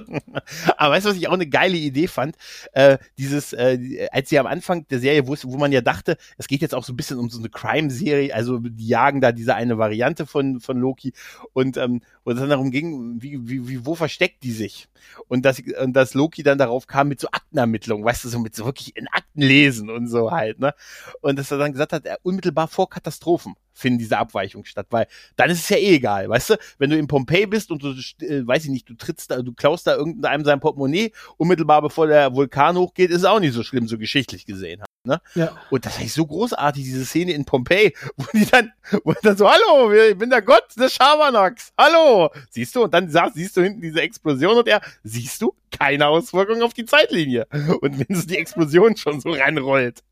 Aber 0.78 0.94
weißt 0.94 1.06
du, 1.06 1.10
was 1.10 1.18
ich 1.18 1.28
auch 1.28 1.34
eine 1.34 1.48
geile 1.48 1.78
Idee 1.78 2.08
fand? 2.08 2.38
Äh, 2.72 2.98
dieses, 3.18 3.52
äh, 3.54 4.08
als 4.12 4.30
sie 4.30 4.40
am 4.40 4.48
Anfang 4.48 4.88
der 4.88 5.00
Serie, 5.00 5.28
wo, 5.28 5.36
wo 5.44 5.58
man 5.58 5.72
ja 5.72 5.82
dachte, 5.82 6.18
es 6.38 6.48
geht 6.48 6.62
jetzt 6.62 6.74
auch 6.74 6.86
so 6.86 6.94
ein 6.94 6.96
bisschen 6.96 7.20
um 7.20 7.30
so 7.30 7.40
eine 7.40 7.50
Crime-Serie, 7.50 8.34
also 8.34 8.60
die 8.60 8.88
jagen 8.88 9.20
da 9.20 9.32
diese 9.34 9.56
eine 9.56 9.78
Variante 9.78 10.26
von, 10.26 10.62
von 10.62 10.78
Loki 10.78 11.14
und 11.52 11.76
ähm, 11.78 12.02
wo 12.24 12.32
es 12.32 12.40
dann 12.40 12.50
darum 12.50 12.72
ging, 12.72 13.22
wie, 13.22 13.48
wie, 13.48 13.68
wie, 13.68 13.86
wo 13.86 13.96
versteckt 13.96 14.44
die 14.44 14.52
sich? 14.52 14.88
Und 15.28 15.44
dass, 15.44 15.60
und 15.60 15.94
dass 15.94 16.14
Loki 16.14 16.44
dann 16.44 16.58
darauf 16.58 16.88
kam 16.88 17.10
mit 17.10 17.20
so 17.20 17.28
Aktenermittlungen, 17.28 18.06
weißt 18.06 18.24
du, 18.24 18.30
so 18.30 18.40
mit 18.40 18.56
so 18.56 18.66
wirklich 18.66 18.96
in 18.96 19.08
Akten 19.10 19.42
lesen 19.42 19.90
und 19.90 20.08
so 20.08 20.32
halt, 20.32 20.60
ne? 20.60 20.74
Und 21.20 21.38
dass 21.38 21.52
er 21.52 21.58
dann 21.58 21.74
gesagt 21.74 21.92
hat, 21.92 22.06
er 22.06 22.20
unmittelbar 22.24 22.70
vor 22.70 22.90
Katastrophen 22.90 23.56
finden 23.74 24.00
diese 24.00 24.18
Abweichungen 24.18 24.66
statt, 24.66 24.88
weil 24.90 25.08
dann 25.36 25.50
ist 25.50 25.62
es 25.62 25.70
ja 25.70 25.78
eh 25.78 25.96
egal, 25.96 26.30
weißt 26.30 26.52
du, 26.52 26.58
wenn 26.78 26.90
du 26.90 26.98
in 26.98 27.08
Pompeji 27.08 27.48
bist 27.48 27.72
und 27.72 27.84
du, 27.84 27.90
äh, 28.26 28.46
weiß 28.46 28.66
ich 28.66 28.70
nicht, 28.70 28.90
du 28.90 28.96
trittst 28.96 29.32
da, 29.32 29.42
du 29.42 29.54
klaust 29.54 29.88
da 29.88 29.96
irgendeinem 29.96 30.46
sein 30.46 30.60
Portemonnaie, 30.60 31.12
unmittelbar 31.38 31.82
bevor 31.82 32.08
der 32.08 32.34
Vulkan 32.34 32.78
hochgeht, 32.78 33.10
ist 33.10 33.18
es 33.18 33.26
auch 33.26 33.40
nicht 33.40 33.54
so 33.54 33.64
schlimm, 33.64 33.88
so 33.88 33.98
geschichtlich 33.98 34.46
gesehen. 34.46 34.84
Ne? 35.06 35.20
Ja. 35.36 35.52
Und 35.70 35.86
das 35.86 36.00
ist 36.02 36.14
so 36.14 36.26
großartig, 36.26 36.84
diese 36.84 37.06
Szene 37.06 37.34
in 37.34 37.44
Pompeji, 37.44 37.94
wo 38.16 38.26
die 38.34 38.46
dann, 38.46 38.72
wo 39.04 39.14
dann 39.22 39.36
so, 39.36 39.50
hallo, 39.50 39.92
ich 39.92 40.18
bin 40.18 40.30
der 40.30 40.42
Gott 40.42 40.66
des 40.78 40.94
Schabernacks, 40.94 41.72
hallo, 41.78 42.30
siehst 42.50 42.76
du, 42.76 42.84
und 42.84 42.94
dann 42.94 43.10
sagst, 43.10 43.36
siehst 43.36 43.58
du 43.58 43.62
hinten 43.62 43.82
diese 43.82 44.02
Explosion 44.02 44.58
und 44.58 44.68
er, 44.68 44.82
siehst 45.04 45.42
du, 45.42 45.54
keine 45.78 46.08
Auswirkung 46.08 46.62
auf 46.62 46.74
die 46.74 46.86
Zeitlinie. 46.86 47.48
Und 47.82 48.00
wenn 48.00 48.16
es 48.16 48.28
die 48.28 48.38
Explosion 48.38 48.96
schon 48.96 49.20
so 49.20 49.32
reinrollt. 49.32 50.04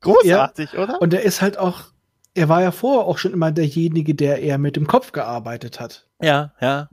Großartig, 0.00 0.72
ja. 0.72 0.82
oder? 0.82 1.02
Und 1.02 1.14
er 1.14 1.22
ist 1.22 1.42
halt 1.42 1.58
auch 1.58 1.86
er 2.38 2.48
war 2.48 2.62
ja 2.62 2.70
vorher 2.70 3.04
auch 3.04 3.18
schon 3.18 3.32
immer 3.32 3.50
derjenige, 3.52 4.14
der 4.14 4.40
eher 4.40 4.58
mit 4.58 4.76
dem 4.76 4.86
Kopf 4.86 5.12
gearbeitet 5.12 5.80
hat. 5.80 6.06
Ja, 6.22 6.52
ja. 6.60 6.88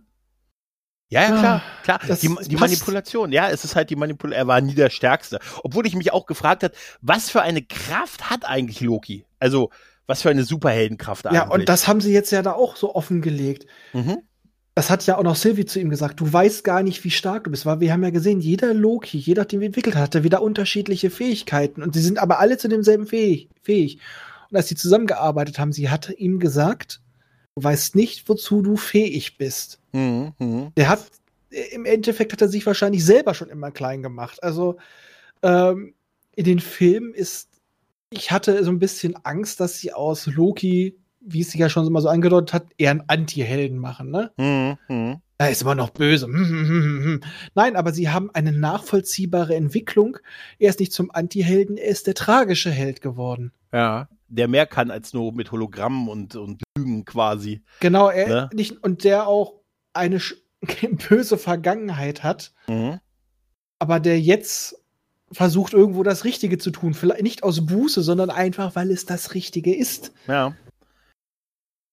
Ja, 1.08 1.22
ja, 1.22 1.28
klar, 1.28 1.62
ah, 1.64 1.84
klar. 1.84 2.00
Das, 2.08 2.20
die, 2.20 2.36
die 2.48 2.56
Manipulation, 2.56 3.32
ja, 3.32 3.50
es 3.50 3.64
ist 3.64 3.76
halt 3.76 3.92
die 3.92 3.96
Manipulation. 3.96 4.42
Er 4.42 4.48
war 4.48 4.60
nie 4.60 4.74
der 4.74 4.90
Stärkste. 4.90 5.40
Obwohl 5.64 5.86
ich 5.86 5.96
mich 5.96 6.12
auch 6.12 6.26
gefragt 6.26 6.64
hat, 6.64 6.74
was 7.00 7.30
für 7.30 7.44
eine 7.44 7.62
Kraft 7.62 8.32
hat 8.32 8.44
eigentlich 8.44 8.82
Loki? 8.82 9.24
Also, 9.38 9.70
was 10.08 10.24
für 10.24 10.32
eine 10.32 10.44
Superheldenkraft 10.44 11.28
eigentlich? 11.28 11.42
Ja, 11.42 11.48
und 11.50 11.70
das 11.70 11.88
haben 11.88 12.02
sie 12.02 12.12
jetzt 12.12 12.32
ja 12.32 12.42
da 12.42 12.54
auch 12.54 12.76
so 12.76 12.96
offengelegt. 12.96 13.68
Mhm. 13.94 14.18
Das 14.74 14.90
hat 14.90 15.06
ja 15.06 15.18
auch 15.18 15.24
noch 15.24 15.36
Sylvie 15.36 15.66
zu 15.66 15.80
ihm 15.80 15.90
gesagt. 15.90 16.20
Du 16.20 16.34
weißt 16.34 16.64
gar 16.64 16.82
nicht, 16.82 17.04
wie 17.04 17.12
stark 17.12 17.46
du 17.46 17.52
bist, 17.52 17.68
weil 17.68 17.80
wir 17.80 17.94
haben 17.94 18.04
ja 18.04 18.10
gesehen, 18.10 18.42
jeder 18.42 18.74
Loki, 18.74 19.20
jeder, 19.20 19.46
den 19.46 19.60
wir 19.60 19.68
entwickelt 19.68 19.96
hat, 19.96 20.04
hatte 20.04 20.24
wieder 20.24 20.42
unterschiedliche 20.42 21.12
Fähigkeiten 21.12 21.84
und 21.84 21.94
sie 21.94 22.02
sind 22.02 22.18
aber 22.18 22.40
alle 22.40 22.58
zu 22.58 22.68
demselben 22.68 23.06
fähig. 23.06 23.50
fähig. 23.62 24.00
Und 24.56 24.60
als 24.60 24.70
sie 24.70 24.76
zusammengearbeitet 24.76 25.60
haben, 25.60 25.74
sie 25.74 25.90
hatte 25.90 26.14
ihm 26.14 26.40
gesagt, 26.40 27.02
du 27.58 27.64
weißt 27.66 27.94
nicht, 27.94 28.30
wozu 28.30 28.62
du 28.62 28.78
fähig 28.78 29.38
bist. 29.38 29.82
Mhm, 29.92 30.32
mh. 30.40 30.72
Der 30.78 30.88
hat, 30.88 31.08
im 31.74 31.84
Endeffekt 31.84 32.32
hat 32.32 32.42
er 32.42 32.48
sich 32.48 32.66
wahrscheinlich 32.66 33.04
selber 33.04 33.34
schon 33.34 33.50
immer 33.50 33.72
klein 33.72 34.02
gemacht. 34.02 34.42
Also 34.42 34.78
ähm, 35.44 35.94
in 36.38 36.46
den 36.46 36.62
Filmen 36.62 37.14
ist, 37.14 37.50
ich 38.12 38.32
hatte 38.32 38.64
so 38.64 38.72
ein 38.72 38.80
bisschen 38.80 39.18
Angst, 39.26 39.60
dass 39.60 39.80
sie 39.80 39.92
aus 39.92 40.26
Loki, 40.26 40.96
wie 41.20 41.42
es 41.42 41.52
sich 41.52 41.60
ja 41.60 41.68
schon 41.68 41.92
mal 41.92 42.02
so 42.02 42.08
angedeutet 42.08 42.54
hat, 42.54 42.68
eher 42.78 42.92
einen 42.92 43.04
Anti-Helden 43.08 43.78
machen, 43.78 44.10
ne? 44.10 44.32
Mhm, 44.38 44.78
mh. 44.88 45.22
Er 45.38 45.52
ist 45.52 45.64
immer 45.64 45.76
noch 45.76 45.90
böse. 45.90 46.30
Nein, 47.56 47.76
aber 47.76 47.92
sie 47.92 48.08
haben 48.08 48.32
eine 48.32 48.54
nachvollziehbare 48.54 49.54
Entwicklung. 49.54 50.18
Er 50.60 50.70
ist 50.70 50.80
nicht 50.80 50.94
zum 50.94 51.12
Anti-Helden, 51.12 51.76
er 51.76 51.90
ist 51.90 52.08
der 52.08 52.14
tragische 52.14 52.72
Held 52.72 53.02
geworden. 53.02 53.52
Ja 53.74 54.08
der 54.28 54.48
mehr 54.48 54.66
kann 54.66 54.92
als 54.92 55.14
nur 55.14 55.34
mit 55.34 55.52
Hologrammen 55.52 56.08
und, 56.08 56.36
und 56.36 56.64
Lügen 56.78 57.06
quasi. 57.06 57.62
Genau, 57.80 58.10
er 58.10 58.28
ne? 58.28 58.50
nicht, 58.54 58.84
und 58.84 59.04
der 59.04 59.28
auch 59.28 59.62
eine 59.94 60.20
böse 61.10 61.38
Vergangenheit 61.38 62.24
hat, 62.24 62.54
mhm. 62.68 63.00
aber 63.80 64.00
der 64.00 64.20
jetzt 64.20 64.82
versucht, 65.32 65.74
irgendwo 65.74 66.04
das 66.04 66.24
Richtige 66.24 66.58
zu 66.58 66.72
tun. 66.72 66.94
Vielleicht 66.94 67.24
nicht 67.24 67.44
aus 67.44 67.66
Buße, 67.66 68.02
sondern 68.02 68.30
einfach, 68.30 68.76
weil 68.76 68.92
es 68.92 69.06
das 69.06 69.34
Richtige 69.34 69.76
ist. 69.76 70.12
Ja. 70.28 70.56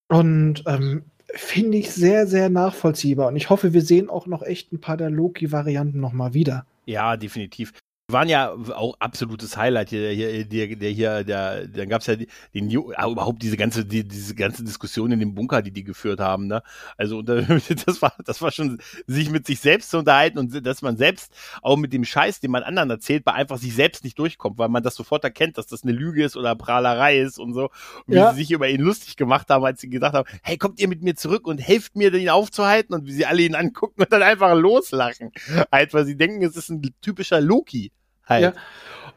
Und 0.08 0.64
ähm, 0.66 1.04
finde 1.34 1.78
ich 1.78 1.90
sehr, 1.90 2.26
sehr 2.26 2.50
nachvollziehbar. 2.50 3.28
Und 3.28 3.36
ich 3.36 3.50
hoffe, 3.50 3.72
wir 3.72 3.82
sehen 3.82 4.10
auch 4.10 4.26
noch 4.26 4.42
echt 4.42 4.72
ein 4.72 4.80
paar 4.80 4.96
der 4.96 5.10
Loki-Varianten 5.10 5.98
nochmal 5.98 6.34
wieder. 6.34 6.66
Ja, 6.84 7.16
definitiv 7.16 7.72
waren 8.12 8.28
ja 8.28 8.52
auch 8.74 8.96
absolutes 8.98 9.56
Highlight 9.56 9.90
hier, 9.90 10.10
hier, 10.10 10.44
der, 10.44 10.76
der 10.76 10.90
hier, 10.90 11.24
der, 11.24 11.66
dann 11.66 11.88
gab's 11.88 12.06
ja 12.06 12.16
den, 12.16 12.70
überhaupt 12.70 13.42
diese 13.42 13.56
ganze, 13.56 13.84
die, 13.84 14.06
diese 14.06 14.34
ganze 14.34 14.64
Diskussion 14.64 15.12
in 15.12 15.20
dem 15.20 15.34
Bunker, 15.34 15.62
die 15.62 15.70
die 15.70 15.84
geführt 15.84 16.20
haben, 16.20 16.46
ne? 16.46 16.62
Also 16.96 17.22
das 17.22 18.02
war, 18.02 18.14
das 18.24 18.42
war 18.42 18.50
schon, 18.50 18.78
sich 19.06 19.30
mit 19.30 19.46
sich 19.46 19.60
selbst 19.60 19.90
zu 19.90 19.98
unterhalten 19.98 20.38
und 20.38 20.66
dass 20.66 20.82
man 20.82 20.96
selbst 20.96 21.32
auch 21.62 21.76
mit 21.76 21.92
dem 21.92 22.04
Scheiß, 22.04 22.40
den 22.40 22.50
man 22.50 22.62
anderen 22.62 22.90
erzählt, 22.90 23.24
bei 23.24 23.32
einfach 23.32 23.58
sich 23.58 23.74
selbst 23.74 24.04
nicht 24.04 24.18
durchkommt, 24.18 24.58
weil 24.58 24.68
man 24.68 24.82
das 24.82 24.94
sofort 24.94 25.24
erkennt, 25.24 25.58
dass 25.58 25.66
das 25.66 25.82
eine 25.82 25.92
Lüge 25.92 26.24
ist 26.24 26.36
oder 26.36 26.54
Prahlerei 26.54 27.18
ist 27.20 27.38
und 27.38 27.54
so. 27.54 27.70
Und 28.06 28.14
ja. 28.14 28.30
wie 28.30 28.34
sie 28.34 28.42
sich 28.42 28.50
über 28.50 28.68
ihn 28.68 28.80
lustig 28.80 29.16
gemacht 29.16 29.48
haben, 29.50 29.64
als 29.64 29.80
sie 29.80 29.88
gedacht 29.88 30.14
haben, 30.14 30.28
hey, 30.42 30.56
kommt 30.56 30.80
ihr 30.80 30.88
mit 30.88 31.02
mir 31.02 31.14
zurück 31.14 31.46
und 31.46 31.58
helft 31.58 31.96
mir, 31.96 32.12
ihn 32.12 32.28
aufzuhalten 32.30 32.94
und 32.94 33.06
wie 33.06 33.12
sie 33.12 33.26
alle 33.26 33.42
ihn 33.42 33.54
angucken 33.54 34.02
und 34.02 34.12
dann 34.12 34.22
einfach 34.22 34.54
loslachen. 34.54 35.32
Halt, 35.70 35.94
weil 35.94 36.04
sie 36.04 36.16
denken, 36.16 36.42
es 36.44 36.56
ist 36.56 36.70
ein 36.70 36.82
typischer 37.00 37.40
Loki. 37.40 37.92
Halt. 38.32 38.42
Ja. 38.42 38.52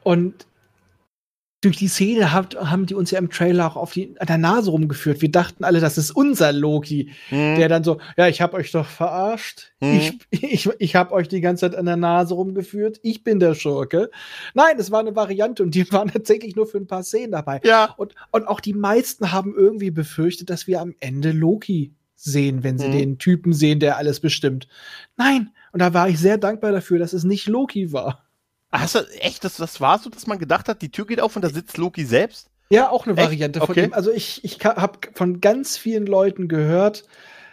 Und 0.03 0.45
durch 1.65 1.77
die 1.77 1.87
Szene 1.87 2.31
hat, 2.31 2.55
haben 2.55 2.85
die 2.85 2.93
uns 2.93 3.09
ja 3.09 3.17
im 3.17 3.31
Trailer 3.31 3.65
auch 3.65 3.75
auf 3.75 3.91
die, 3.91 4.15
an 4.19 4.27
der 4.27 4.37
Nase 4.37 4.69
rumgeführt. 4.69 5.21
Wir 5.21 5.31
dachten 5.31 5.63
alle, 5.63 5.79
das 5.79 5.97
ist 5.97 6.11
unser 6.11 6.53
Loki, 6.53 7.11
hm. 7.29 7.55
der 7.55 7.67
dann 7.67 7.83
so, 7.83 7.99
ja, 8.17 8.27
ich 8.27 8.41
hab 8.41 8.53
euch 8.53 8.71
doch 8.71 8.85
verarscht. 8.85 9.71
Hm. 9.79 9.97
Ich, 9.97 10.19
ich, 10.29 10.69
ich 10.77 10.95
hab 10.95 11.11
euch 11.11 11.27
die 11.27 11.41
ganze 11.41 11.61
Zeit 11.61 11.77
an 11.77 11.87
der 11.87 11.97
Nase 11.97 12.35
rumgeführt. 12.35 12.99
Ich 13.01 13.23
bin 13.23 13.39
der 13.39 13.55
Schurke. 13.55 14.11
Nein, 14.53 14.75
es 14.77 14.91
war 14.91 14.99
eine 14.99 15.15
Variante 15.15 15.63
und 15.63 15.73
die 15.73 15.91
waren 15.91 16.09
tatsächlich 16.09 16.55
nur 16.55 16.67
für 16.67 16.77
ein 16.77 16.87
paar 16.87 17.03
Szenen 17.03 17.31
dabei. 17.31 17.61
Ja. 17.63 17.95
Und, 17.97 18.13
und 18.31 18.47
auch 18.47 18.59
die 18.59 18.73
meisten 18.73 19.31
haben 19.31 19.55
irgendwie 19.55 19.91
befürchtet, 19.91 20.51
dass 20.51 20.67
wir 20.67 20.81
am 20.81 20.93
Ende 20.99 21.31
Loki 21.31 21.95
sehen, 22.15 22.63
wenn 22.63 22.77
sie 22.77 22.85
hm. 22.85 22.91
den 22.91 23.17
Typen 23.17 23.53
sehen, 23.53 23.79
der 23.79 23.97
alles 23.97 24.19
bestimmt. 24.19 24.67
Nein. 25.17 25.49
Und 25.71 25.79
da 25.79 25.93
war 25.93 26.07
ich 26.07 26.19
sehr 26.19 26.37
dankbar 26.37 26.71
dafür, 26.71 26.99
dass 26.99 27.13
es 27.13 27.23
nicht 27.23 27.47
Loki 27.47 27.91
war. 27.91 28.24
Hast 28.79 28.95
du 28.95 28.99
echt, 29.19 29.43
das, 29.43 29.57
das 29.57 29.81
war 29.81 29.99
so, 29.99 30.09
dass 30.09 30.27
man 30.27 30.39
gedacht 30.39 30.69
hat, 30.69 30.81
die 30.81 30.91
Tür 30.91 31.05
geht 31.05 31.21
auf 31.21 31.35
und 31.35 31.41
da 31.41 31.49
sitzt 31.49 31.77
Loki 31.77 32.05
selbst? 32.05 32.49
Ja, 32.69 32.89
auch 32.89 33.05
eine 33.05 33.15
Variante 33.15 33.61
okay. 33.61 33.73
von 33.73 33.75
dem. 33.75 33.93
Also 33.93 34.11
ich, 34.11 34.43
ich 34.43 34.63
habe 34.63 34.99
von 35.13 35.39
ganz 35.39 35.77
vielen 35.77 36.05
Leuten 36.05 36.47
gehört, 36.47 37.03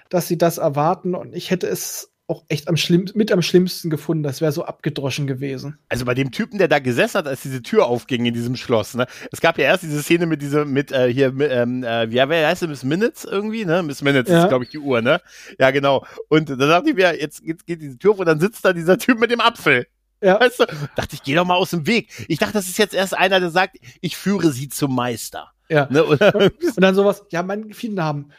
dass 0.09 0.29
sie 0.29 0.39
das 0.39 0.59
erwarten 0.59 1.15
und 1.15 1.35
ich 1.35 1.51
hätte 1.51 1.67
es 1.67 2.13
auch 2.29 2.45
echt 2.49 2.69
am 2.69 2.77
schlimm, 2.77 3.07
mit 3.15 3.31
am 3.31 3.43
schlimmsten 3.43 3.91
gefunden. 3.91 4.23
Das 4.23 4.41
wäre 4.41 4.53
so 4.53 4.65
abgedroschen 4.65 5.27
gewesen. 5.27 5.79
Also 5.89 6.05
bei 6.05 6.15
dem 6.15 6.31
Typen, 6.31 6.57
der 6.57 6.69
da 6.69 6.79
gesessen 6.79 7.19
hat, 7.19 7.27
als 7.27 7.43
diese 7.43 7.63
Tür 7.63 7.87
aufging 7.87 8.25
in 8.25 8.33
diesem 8.33 8.57
Schloss, 8.57 8.95
ne? 8.95 9.07
Es 9.31 9.41
gab 9.41 9.59
ja 9.59 9.65
erst 9.65 9.83
diese 9.83 10.03
Szene 10.03 10.27
mit 10.27 10.41
diesem, 10.41 10.73
mit 10.73 10.93
äh, 10.93 11.13
hier, 11.13 11.33
mit, 11.33 11.51
ähm, 11.53 11.85
äh, 11.85 12.11
wie 12.11 12.21
heißt 12.21 12.61
sie, 12.61 12.69
Miss 12.69 12.85
Minutes 12.85 13.25
irgendwie, 13.25 13.65
ne? 13.65 13.83
Miss 13.83 14.03
Minutes 14.03 14.33
ja. 14.33 14.45
ist, 14.45 14.49
glaube 14.49 14.65
ich, 14.65 14.71
die 14.71 14.79
Uhr, 14.79 15.03
ne? 15.03 15.21
Ja, 15.59 15.71
genau. 15.73 16.07
Und 16.29 16.49
da 16.49 16.57
dachte 16.57 16.91
ich 16.91 16.97
mir, 16.97 17.21
jetzt, 17.21 17.43
jetzt 17.45 17.67
geht 17.67 17.83
diese 17.83 17.99
Tür 17.99 18.13
auf 18.13 18.19
und 18.19 18.27
dann 18.27 18.41
sitzt 18.41 18.65
da 18.65 18.73
dieser 18.73 18.97
Typ 18.99 19.19
mit 19.19 19.31
dem 19.31 19.41
Apfel. 19.41 19.87
Ja. 20.23 20.41
Weißt 20.41 20.61
du? 20.61 20.67
Dachte 20.97 21.15
ich, 21.15 21.23
geh 21.23 21.35
doch 21.35 21.45
mal 21.45 21.57
aus 21.57 21.71
dem 21.71 21.87
Weg. 21.87 22.09
Ich 22.29 22.39
dachte, 22.39 22.55
das 22.55 22.69
ist 22.69 22.79
jetzt 22.79 22.95
erst 22.95 23.17
einer, 23.17 23.41
der 23.41 23.51
sagt, 23.51 23.77
ich 24.01 24.17
führe 24.17 24.53
sie 24.53 24.69
zum 24.69 24.95
Meister. 24.95 25.51
Ja. 25.69 25.89
Ne? 25.91 26.05
Und, 26.05 26.21
dann 26.77 26.95
sowas, 26.95 27.25
ja, 27.31 27.43
mein 27.43 27.73
vielen 27.73 27.95
Namen. 27.95 28.33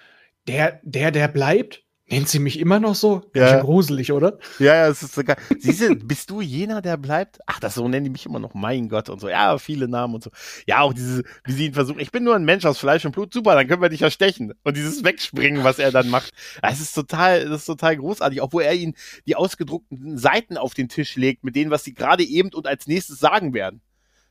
Der, 0.47 0.79
der, 0.83 1.11
der 1.11 1.27
bleibt, 1.27 1.83
Nennt 2.09 2.27
sie 2.27 2.39
mich 2.39 2.59
immer 2.59 2.81
noch 2.81 2.95
so? 2.95 3.21
Ganz 3.31 3.51
ja. 3.51 3.61
gruselig, 3.61 4.11
oder? 4.11 4.37
Ja, 4.59 4.75
ja, 4.75 4.87
es 4.87 5.01
ist 5.03 5.15
sogar. 5.15 5.37
Siehste, 5.57 5.95
bist 6.03 6.29
du 6.29 6.41
jener, 6.41 6.81
der 6.81 6.97
bleibt? 6.97 7.39
Ach, 7.45 7.61
das 7.61 7.75
so 7.75 7.87
nennen 7.87 8.03
die 8.03 8.09
mich 8.09 8.25
immer 8.25 8.39
noch, 8.39 8.53
mein 8.53 8.89
Gott 8.89 9.09
und 9.09 9.21
so. 9.21 9.29
Ja, 9.29 9.57
viele 9.57 9.87
Namen 9.87 10.15
und 10.15 10.23
so. 10.23 10.29
Ja, 10.67 10.81
auch 10.81 10.93
diese, 10.93 11.23
wie 11.45 11.53
sie 11.53 11.65
ihn 11.67 11.73
versuchen. 11.73 12.01
Ich 12.01 12.11
bin 12.11 12.25
nur 12.25 12.35
ein 12.35 12.43
Mensch 12.43 12.65
aus 12.65 12.77
Fleisch 12.77 13.05
und 13.05 13.13
Blut. 13.13 13.33
Super, 13.33 13.55
dann 13.55 13.67
können 13.67 13.81
wir 13.81 13.87
dich 13.87 14.01
erstechen. 14.01 14.53
Und 14.63 14.75
dieses 14.75 15.03
Wegspringen, 15.05 15.63
was 15.63 15.79
er 15.79 15.91
dann 15.91 16.09
macht. 16.09 16.33
Es 16.61 16.81
ist 16.81 16.93
total, 16.93 17.45
das 17.47 17.61
ist 17.61 17.67
total 17.67 17.95
großartig. 17.95 18.41
Wo 18.51 18.59
er 18.59 18.73
ihn 18.73 18.95
die 19.25 19.37
ausgedruckten 19.37 20.17
Seiten 20.17 20.57
auf 20.57 20.73
den 20.73 20.89
Tisch 20.89 21.15
legt, 21.15 21.45
mit 21.45 21.55
denen, 21.55 21.71
was 21.71 21.85
sie 21.85 21.93
gerade 21.93 22.23
eben 22.23 22.49
und 22.53 22.67
als 22.67 22.85
nächstes 22.85 23.19
sagen 23.19 23.53
werden. 23.53 23.81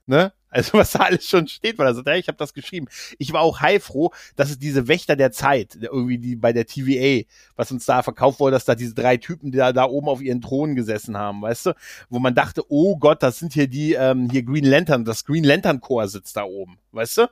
Ne? 0.06 0.32
Also 0.52 0.74
was 0.78 0.92
da 0.92 1.00
alles 1.00 1.26
schon 1.26 1.48
steht, 1.48 1.78
weil 1.78 1.86
er 1.86 1.94
sagt, 1.94 2.06
ja, 2.06 2.14
ich 2.14 2.28
habe 2.28 2.38
das 2.38 2.54
geschrieben. 2.54 2.86
Ich 3.18 3.32
war 3.32 3.40
auch 3.40 3.60
heilfroh, 3.60 4.12
dass 4.36 4.50
es 4.50 4.58
diese 4.58 4.86
Wächter 4.86 5.16
der 5.16 5.32
Zeit, 5.32 5.78
irgendwie 5.80 6.18
die 6.18 6.36
bei 6.36 6.52
der 6.52 6.66
TVA, 6.66 7.26
was 7.56 7.72
uns 7.72 7.86
da 7.86 8.02
verkauft 8.02 8.38
wurde, 8.38 8.52
dass 8.52 8.64
da 8.64 8.74
diese 8.74 8.94
drei 8.94 9.16
Typen, 9.16 9.50
die 9.50 9.58
da, 9.58 9.72
da 9.72 9.84
oben 9.84 10.08
auf 10.08 10.20
ihren 10.20 10.42
Thronen 10.42 10.76
gesessen 10.76 11.16
haben, 11.16 11.42
weißt 11.42 11.66
du, 11.66 11.72
wo 12.10 12.18
man 12.18 12.34
dachte, 12.34 12.62
oh 12.68 12.96
Gott, 12.96 13.22
das 13.22 13.38
sind 13.38 13.54
hier 13.54 13.66
die 13.66 13.94
ähm, 13.94 14.28
hier 14.30 14.42
Green 14.42 14.64
Lantern, 14.64 15.04
das 15.04 15.24
Green 15.24 15.44
Lantern 15.44 15.80
Chor 15.80 16.06
sitzt 16.06 16.36
da 16.36 16.44
oben, 16.44 16.78
weißt 16.92 17.18
du? 17.18 17.30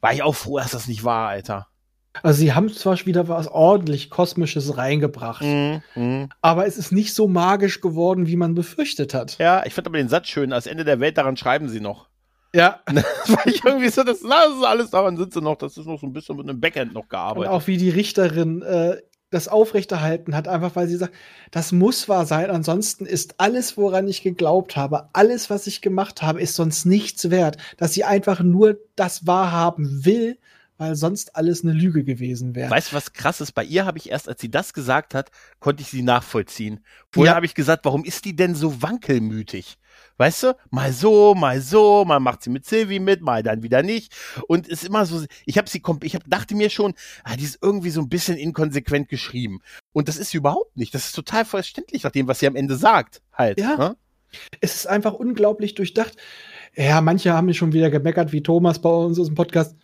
War 0.00 0.12
ich 0.12 0.22
auch 0.22 0.34
froh, 0.34 0.58
dass 0.58 0.72
das 0.72 0.88
nicht 0.88 1.04
war, 1.04 1.28
Alter. 1.28 1.68
Also 2.22 2.40
sie 2.40 2.52
haben 2.52 2.72
zwar 2.72 2.98
wieder 3.06 3.28
was 3.28 3.46
ordentlich 3.46 4.10
Kosmisches 4.10 4.76
reingebracht, 4.76 5.42
mm, 5.42 5.76
mm. 5.94 6.28
aber 6.40 6.66
es 6.66 6.76
ist 6.76 6.90
nicht 6.90 7.14
so 7.14 7.28
magisch 7.28 7.80
geworden, 7.80 8.26
wie 8.26 8.36
man 8.36 8.54
befürchtet 8.54 9.14
hat. 9.14 9.38
Ja, 9.38 9.64
ich 9.64 9.74
fand 9.74 9.86
aber 9.86 9.98
den 9.98 10.08
Satz 10.08 10.26
schön, 10.26 10.52
als 10.52 10.66
Ende 10.66 10.84
der 10.84 10.98
Welt, 10.98 11.16
daran 11.16 11.36
schreiben 11.36 11.68
sie 11.68 11.80
noch. 11.80 12.08
Ja. 12.58 12.80
Das 12.92 13.36
war 13.36 13.46
ich 13.46 13.64
irgendwie 13.64 13.88
so, 13.90 14.02
das, 14.02 14.20
das 14.20 14.54
ist 14.56 14.64
alles 14.64 14.90
daran 14.90 15.16
sie 15.16 15.40
noch, 15.40 15.56
das 15.56 15.76
ist 15.76 15.86
noch 15.86 16.00
so 16.00 16.06
ein 16.06 16.12
bisschen 16.12 16.36
mit 16.36 16.48
einem 16.48 16.60
Backend 16.60 16.94
noch 16.94 17.08
gearbeitet. 17.08 17.48
Und 17.50 17.54
auch 17.54 17.66
wie 17.66 17.76
die 17.76 17.90
Richterin 17.90 18.62
äh, 18.62 18.96
das 19.30 19.48
aufrechterhalten 19.48 20.34
hat, 20.34 20.48
einfach 20.48 20.74
weil 20.74 20.88
sie 20.88 20.96
sagt, 20.96 21.14
das 21.50 21.72
muss 21.72 22.08
wahr 22.08 22.24
sein, 22.24 22.50
ansonsten 22.50 23.04
ist 23.04 23.34
alles, 23.38 23.76
woran 23.76 24.08
ich 24.08 24.22
geglaubt 24.22 24.76
habe, 24.76 25.10
alles, 25.12 25.50
was 25.50 25.66
ich 25.66 25.82
gemacht 25.82 26.22
habe, 26.22 26.40
ist 26.40 26.54
sonst 26.54 26.86
nichts 26.86 27.30
wert, 27.30 27.58
dass 27.76 27.92
sie 27.92 28.04
einfach 28.04 28.40
nur 28.40 28.78
das 28.96 29.26
wahrhaben 29.26 30.04
will, 30.06 30.38
weil 30.78 30.94
sonst 30.94 31.36
alles 31.36 31.62
eine 31.64 31.72
Lüge 31.72 32.04
gewesen 32.04 32.54
wäre. 32.54 32.70
Weißt 32.70 32.92
du, 32.92 32.96
was 32.96 33.12
krass 33.12 33.40
ist? 33.40 33.52
Bei 33.52 33.64
ihr 33.64 33.84
habe 33.84 33.98
ich 33.98 34.10
erst, 34.10 34.28
als 34.28 34.40
sie 34.40 34.50
das 34.50 34.72
gesagt 34.72 35.12
hat, 35.12 35.30
konnte 35.58 35.82
ich 35.82 35.88
sie 35.88 36.02
nachvollziehen. 36.02 36.84
Vorher 37.12 37.32
Ja. 37.32 37.36
habe 37.36 37.46
ich 37.46 37.54
gesagt, 37.54 37.84
warum 37.84 38.04
ist 38.04 38.24
die 38.24 38.36
denn 38.36 38.54
so 38.54 38.80
wankelmütig? 38.80 39.76
Weißt 40.18 40.42
du, 40.42 40.56
mal 40.70 40.92
so, 40.92 41.34
mal 41.34 41.60
so, 41.60 42.04
mal 42.04 42.20
macht 42.20 42.42
sie 42.42 42.50
mit 42.50 42.66
Sylvie 42.66 43.00
mit, 43.00 43.22
mal 43.22 43.42
dann 43.42 43.62
wieder 43.62 43.82
nicht. 43.82 44.14
Und 44.48 44.68
ist 44.68 44.84
immer 44.84 45.06
so, 45.06 45.24
ich 45.46 45.56
habe 45.56 45.68
sie, 45.70 45.82
ich 46.02 46.14
hab, 46.14 46.28
dachte 46.28 46.54
mir 46.54 46.70
schon, 46.70 46.94
ah, 47.24 47.36
die 47.36 47.44
ist 47.44 47.58
irgendwie 47.62 47.90
so 47.90 48.00
ein 48.00 48.08
bisschen 48.08 48.36
inkonsequent 48.36 49.08
geschrieben. 49.08 49.60
Und 49.92 50.08
das 50.08 50.16
ist 50.16 50.30
sie 50.30 50.38
überhaupt 50.38 50.76
nicht. 50.76 50.94
Das 50.94 51.06
ist 51.06 51.12
total 51.12 51.44
verständlich 51.44 52.02
nach 52.02 52.12
dem, 52.12 52.28
was 52.28 52.40
sie 52.40 52.46
am 52.46 52.56
Ende 52.56 52.76
sagt, 52.76 53.22
halt. 53.32 53.60
Ja. 53.60 53.76
ne? 53.76 53.96
es 54.60 54.74
ist 54.74 54.86
einfach 54.86 55.14
unglaublich 55.14 55.74
durchdacht. 55.74 56.16
Ja, 56.74 57.00
manche 57.00 57.32
haben 57.32 57.46
mir 57.46 57.54
schon 57.54 57.72
wieder 57.72 57.90
gemeckert, 57.90 58.32
wie 58.32 58.42
Thomas 58.42 58.78
bei 58.80 58.90
uns 58.90 59.18
aus 59.18 59.26
dem 59.26 59.34
Podcast. 59.34 59.76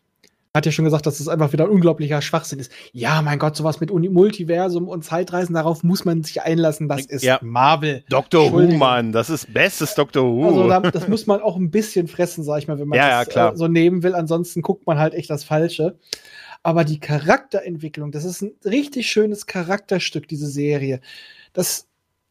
Hat 0.56 0.66
ja 0.66 0.70
schon 0.70 0.84
gesagt, 0.84 1.04
dass 1.04 1.18
das 1.18 1.26
einfach 1.26 1.52
wieder 1.52 1.64
ein 1.64 1.70
unglaublicher 1.70 2.22
Schwachsinn 2.22 2.60
ist. 2.60 2.70
Ja, 2.92 3.20
mein 3.22 3.40
Gott, 3.40 3.56
sowas 3.56 3.80
mit 3.80 3.90
Uni 3.90 4.08
Multiversum 4.08 4.86
und 4.86 5.04
Zeitreisen, 5.04 5.52
darauf 5.52 5.82
muss 5.82 6.04
man 6.04 6.22
sich 6.22 6.42
einlassen. 6.42 6.88
Das 6.88 7.06
ist 7.06 7.24
Ja. 7.24 7.40
Marvel. 7.42 8.04
Dr. 8.08 8.52
Who. 8.52 8.76
Mann, 8.76 9.10
das 9.10 9.30
ist 9.30 9.52
bestes 9.52 9.96
Dr. 9.96 10.22
Who. 10.24 10.46
Also 10.46 10.68
da, 10.68 10.78
das 10.78 11.08
muss 11.08 11.26
man 11.26 11.40
auch 11.40 11.56
ein 11.56 11.72
bisschen 11.72 12.06
fressen, 12.06 12.44
sag 12.44 12.58
ich 12.58 12.68
mal, 12.68 12.78
wenn 12.78 12.86
man 12.86 12.96
Ja, 13.00 13.08
ja, 13.08 13.24
das 13.24 13.28
klar. 13.30 13.52
Äh, 13.52 13.56
so 13.56 13.66
nehmen 13.66 14.04
will. 14.04 14.14
Ansonsten 14.14 14.62
guckt 14.62 14.86
man 14.86 14.96
halt 14.96 15.14
echt 15.14 15.28
das 15.28 15.42
Falsche. 15.42 15.98
Aber 16.62 16.84
die 16.84 17.00
Charakterentwicklung, 17.00 18.12
das 18.12 18.24
ist 18.24 18.40
ein 18.40 18.52
richtig 18.64 19.10
schönes 19.10 19.46
Charakterstück, 19.46 20.28
diese 20.28 20.46
Serie. 20.46 21.00
Das, 21.52 21.88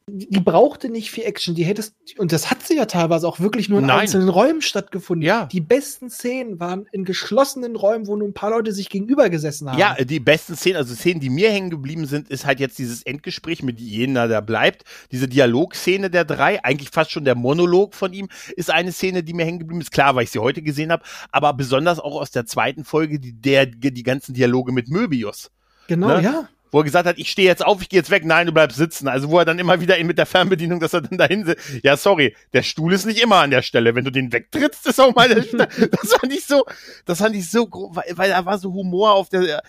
die 0.10 0.42
brauchte 0.42 0.90
nicht 0.90 1.12
viel 1.12 1.24
Action. 1.24 1.56
Die 1.56 1.64
hättest, 1.64 1.96
und 2.18 2.34
das 2.34 2.52
hat 2.52 2.62
sie 2.68 2.76
ja 2.76 2.86
teilweise 2.86 3.26
auch 3.28 3.40
wirklich 3.40 3.70
nur 3.70 3.80
in 3.80 3.86
Nein. 3.86 4.02
einzelnen 4.02 4.28
Räumen 4.28 4.62
stattgefunden. 4.62 5.26
Ja. 5.26 5.46
Die 5.46 5.62
besten 5.62 6.10
Szenen 6.10 6.60
waren 6.60 6.88
in 6.92 7.06
geschlossenen 7.06 7.78
Räumen, 7.78 8.06
wo 8.08 8.18
nur 8.18 8.28
ein 8.28 8.34
paar 8.34 8.50
Leute 8.50 8.74
sich 8.74 8.90
gegenüber 8.90 9.30
gesessen 9.30 9.70
haben. 9.70 9.80
Ja, 9.80 9.96
die 9.96 10.20
besten 10.20 10.56
Szenen, 10.56 10.78
also 10.78 10.94
Szenen, 10.94 11.22
die 11.22 11.30
mir 11.30 11.52
hängen 11.52 11.70
geblieben 11.70 12.06
sind, 12.06 12.28
ist 12.30 12.46
halt 12.46 12.60
jetzt 12.60 12.78
dieses 12.80 13.04
Endgespräch 13.04 13.64
mit 13.64 13.80
Jena, 13.80 14.28
der 14.28 14.42
bleibt. 14.42 14.84
Diese 15.12 15.30
Dialogszene 15.30 16.10
der 16.10 16.26
drei, 16.26 16.64
eigentlich 16.64 16.90
fast 16.90 17.12
schon 17.12 17.24
der 17.24 17.36
Monolog 17.36 17.96
von 17.96 18.12
ihm, 18.12 18.28
ist 18.58 18.70
eine 18.70 18.92
Szene, 18.92 19.24
die 19.24 19.34
mir 19.34 19.46
hängen 19.46 19.60
geblieben 19.60 19.82
ist. 19.82 19.92
Klar, 19.92 20.16
weil 20.16 20.26
ich 20.26 20.32
sie 20.32 20.40
heute 20.40 20.62
gesehen 20.62 20.92
habe, 20.92 21.04
aber 21.32 21.54
besonders 21.54 22.00
auch 22.00 22.20
aus 22.20 22.32
der 22.32 22.46
zweiten 22.46 22.84
Folge, 22.84 23.20
die, 23.20 23.34
der, 23.34 23.68
die 23.68 24.04
ganzen 24.04 24.34
Dialoge 24.34 24.74
mit 24.74 24.90
Möbius. 24.90 25.50
genau, 25.88 26.08
ne? 26.18 26.24
ja. 26.24 26.50
Wo 26.74 26.80
er 26.80 26.86
gesagt 26.86 27.08
hat, 27.08 27.20
ich 27.20 27.30
stehe 27.30 27.48
jetzt 27.48 27.64
auf, 27.64 27.84
ich 27.84 27.90
gehe 27.90 28.00
jetzt 28.00 28.10
weg, 28.10 28.26
nein, 28.26 28.48
du 28.48 28.52
bleibst 28.52 28.80
sitzen. 28.80 29.08
Also 29.08 29.30
wo 29.30 29.38
er 29.38 29.46
dann 29.46 29.60
immer 29.60 29.80
wieder 29.80 29.96
in, 30.00 30.08
mit 30.08 30.18
der 30.18 30.26
Fernbedienung, 30.26 30.80
dass 30.80 30.94
er 30.94 31.02
dann 31.02 31.20
dahin 31.20 31.46
sitzt. 31.46 31.84
Ja, 31.84 31.96
sorry, 31.96 32.36
der 32.52 32.64
Stuhl 32.64 32.94
ist 32.94 33.06
nicht 33.06 33.22
immer 33.22 33.36
an 33.38 33.52
der 33.52 33.62
Stelle. 33.62 33.94
Wenn 33.94 34.06
du 34.06 34.12
den 34.12 34.34
wegtrittst, 34.34 34.88
ist 34.88 35.00
auch 35.00 35.14
mal 35.14 35.30
der 35.30 35.44
Stuhl. 35.44 35.68
Das 35.92 36.14
fand 36.16 36.34
ich 36.34 36.46
so, 36.46 36.66
das 37.06 37.20
fand 37.20 37.36
ich 37.36 37.52
so, 37.52 37.70
weil, 37.92 38.06
weil 38.16 38.30
da 38.32 38.44
war 38.44 38.58
so 38.58 38.74
Humor 38.74 39.14
auf 39.14 39.30
der, 39.30 39.62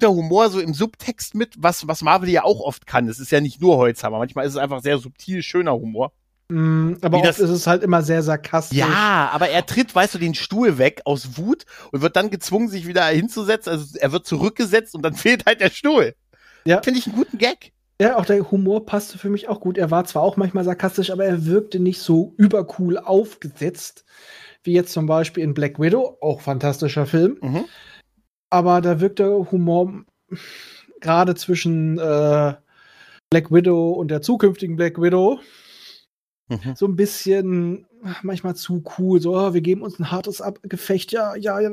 der 0.00 0.10
Humor 0.10 0.48
so 0.48 0.60
im 0.60 0.74
Subtext 0.74 1.34
mit, 1.34 1.54
was, 1.58 1.88
was 1.88 2.02
Marvel 2.02 2.28
ja 2.28 2.44
auch 2.44 2.60
oft 2.60 2.86
kann. 2.86 3.08
Es 3.08 3.18
ist 3.18 3.32
ja 3.32 3.40
nicht 3.40 3.60
nur 3.60 3.76
Holzhammer. 3.76 4.18
Manchmal 4.18 4.46
ist 4.46 4.52
es 4.52 4.58
einfach 4.58 4.82
sehr 4.82 4.98
subtil, 4.98 5.42
schöner 5.42 5.72
Humor. 5.72 6.12
Mm, 6.50 6.96
aber 7.00 7.18
Wie 7.18 7.20
oft 7.20 7.28
das- 7.28 7.38
ist 7.38 7.50
es 7.50 7.66
halt 7.66 7.82
immer 7.82 8.02
sehr 8.02 8.22
sarkastisch. 8.22 8.76
Ja, 8.78 9.30
aber 9.32 9.48
er 9.48 9.64
tritt, 9.66 9.94
weißt 9.94 10.14
du, 10.14 10.18
den 10.18 10.34
Stuhl 10.34 10.78
weg 10.78 11.02
aus 11.04 11.36
Wut 11.38 11.64
und 11.92 12.02
wird 12.02 12.16
dann 12.16 12.30
gezwungen, 12.30 12.68
sich 12.68 12.86
wieder 12.86 13.04
hinzusetzen. 13.06 13.72
Also 13.72 13.96
er 13.98 14.12
wird 14.12 14.26
zurückgesetzt 14.26 14.94
und 14.94 15.02
dann 15.02 15.14
fehlt 15.14 15.46
halt 15.46 15.60
der 15.60 15.70
Stuhl. 15.70 16.14
Ja. 16.64 16.82
Finde 16.82 16.98
ich 17.00 17.06
einen 17.06 17.16
guten 17.16 17.38
Gag. 17.38 17.72
Ja, 18.00 18.16
auch 18.16 18.24
der 18.24 18.50
Humor 18.50 18.86
passte 18.86 19.18
für 19.18 19.28
mich 19.28 19.48
auch 19.48 19.60
gut. 19.60 19.76
Er 19.78 19.90
war 19.90 20.04
zwar 20.06 20.22
auch 20.22 20.36
manchmal 20.36 20.64
sarkastisch, 20.64 21.10
aber 21.10 21.24
er 21.26 21.44
wirkte 21.46 21.78
nicht 21.80 22.00
so 22.00 22.34
übercool 22.38 22.98
aufgesetzt, 22.98 24.04
wie 24.64 24.72
jetzt 24.72 24.92
zum 24.92 25.06
Beispiel 25.06 25.42
in 25.44 25.54
Black 25.54 25.78
Widow, 25.78 26.16
auch 26.20 26.40
fantastischer 26.40 27.06
Film. 27.06 27.36
Mhm. 27.42 27.64
Aber 28.50 28.80
da 28.80 29.00
wirkt 29.00 29.18
der 29.18 29.28
Humor 29.50 29.92
gerade 31.00 31.34
zwischen 31.34 31.98
äh, 31.98 32.54
Black 33.30 33.50
Widow 33.52 33.92
und 33.92 34.10
der 34.10 34.22
zukünftigen 34.22 34.76
Black 34.76 35.00
Widow 35.00 35.38
Mhm. 36.50 36.74
so 36.74 36.86
ein 36.86 36.96
bisschen 36.96 37.86
manchmal 38.22 38.56
zu 38.56 38.82
cool. 38.98 39.20
So, 39.20 39.36
oh, 39.36 39.54
wir 39.54 39.60
geben 39.60 39.82
uns 39.82 39.98
ein 39.98 40.10
hartes 40.10 40.40
Ab 40.40 40.58
Gefecht. 40.62 41.12
Ja, 41.12 41.36
ja, 41.36 41.60
ja. 41.60 41.70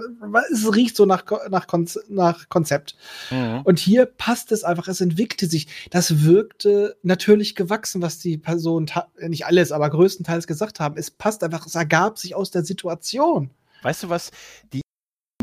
Es 0.51 0.73
riecht 0.73 0.95
so 0.95 1.05
nach, 1.05 1.25
nach, 1.49 1.67
Konz 1.67 1.99
nach 2.09 2.47
Konzept. 2.49 2.95
Mhm. 3.31 3.61
Und 3.63 3.79
hier 3.79 4.05
passt 4.05 4.51
es 4.51 4.63
einfach, 4.63 4.87
es 4.87 5.01
entwickelte 5.01 5.47
sich. 5.47 5.67
Das 5.89 6.23
wirkte 6.23 6.95
natürlich 7.01 7.55
gewachsen, 7.55 8.01
was 8.01 8.19
die 8.19 8.37
Personen, 8.37 8.85
ta- 8.87 9.07
nicht 9.19 9.45
alles, 9.45 9.71
aber 9.71 9.89
größtenteils 9.89 10.47
gesagt 10.47 10.79
haben. 10.79 10.95
Es 10.97 11.11
passt 11.11 11.43
einfach, 11.43 11.65
es 11.65 11.75
ergab 11.75 12.19
sich 12.19 12.35
aus 12.35 12.51
der 12.51 12.63
Situation. 12.63 13.49
Weißt 13.81 14.03
du 14.03 14.09
was? 14.09 14.31
Die 14.73 14.81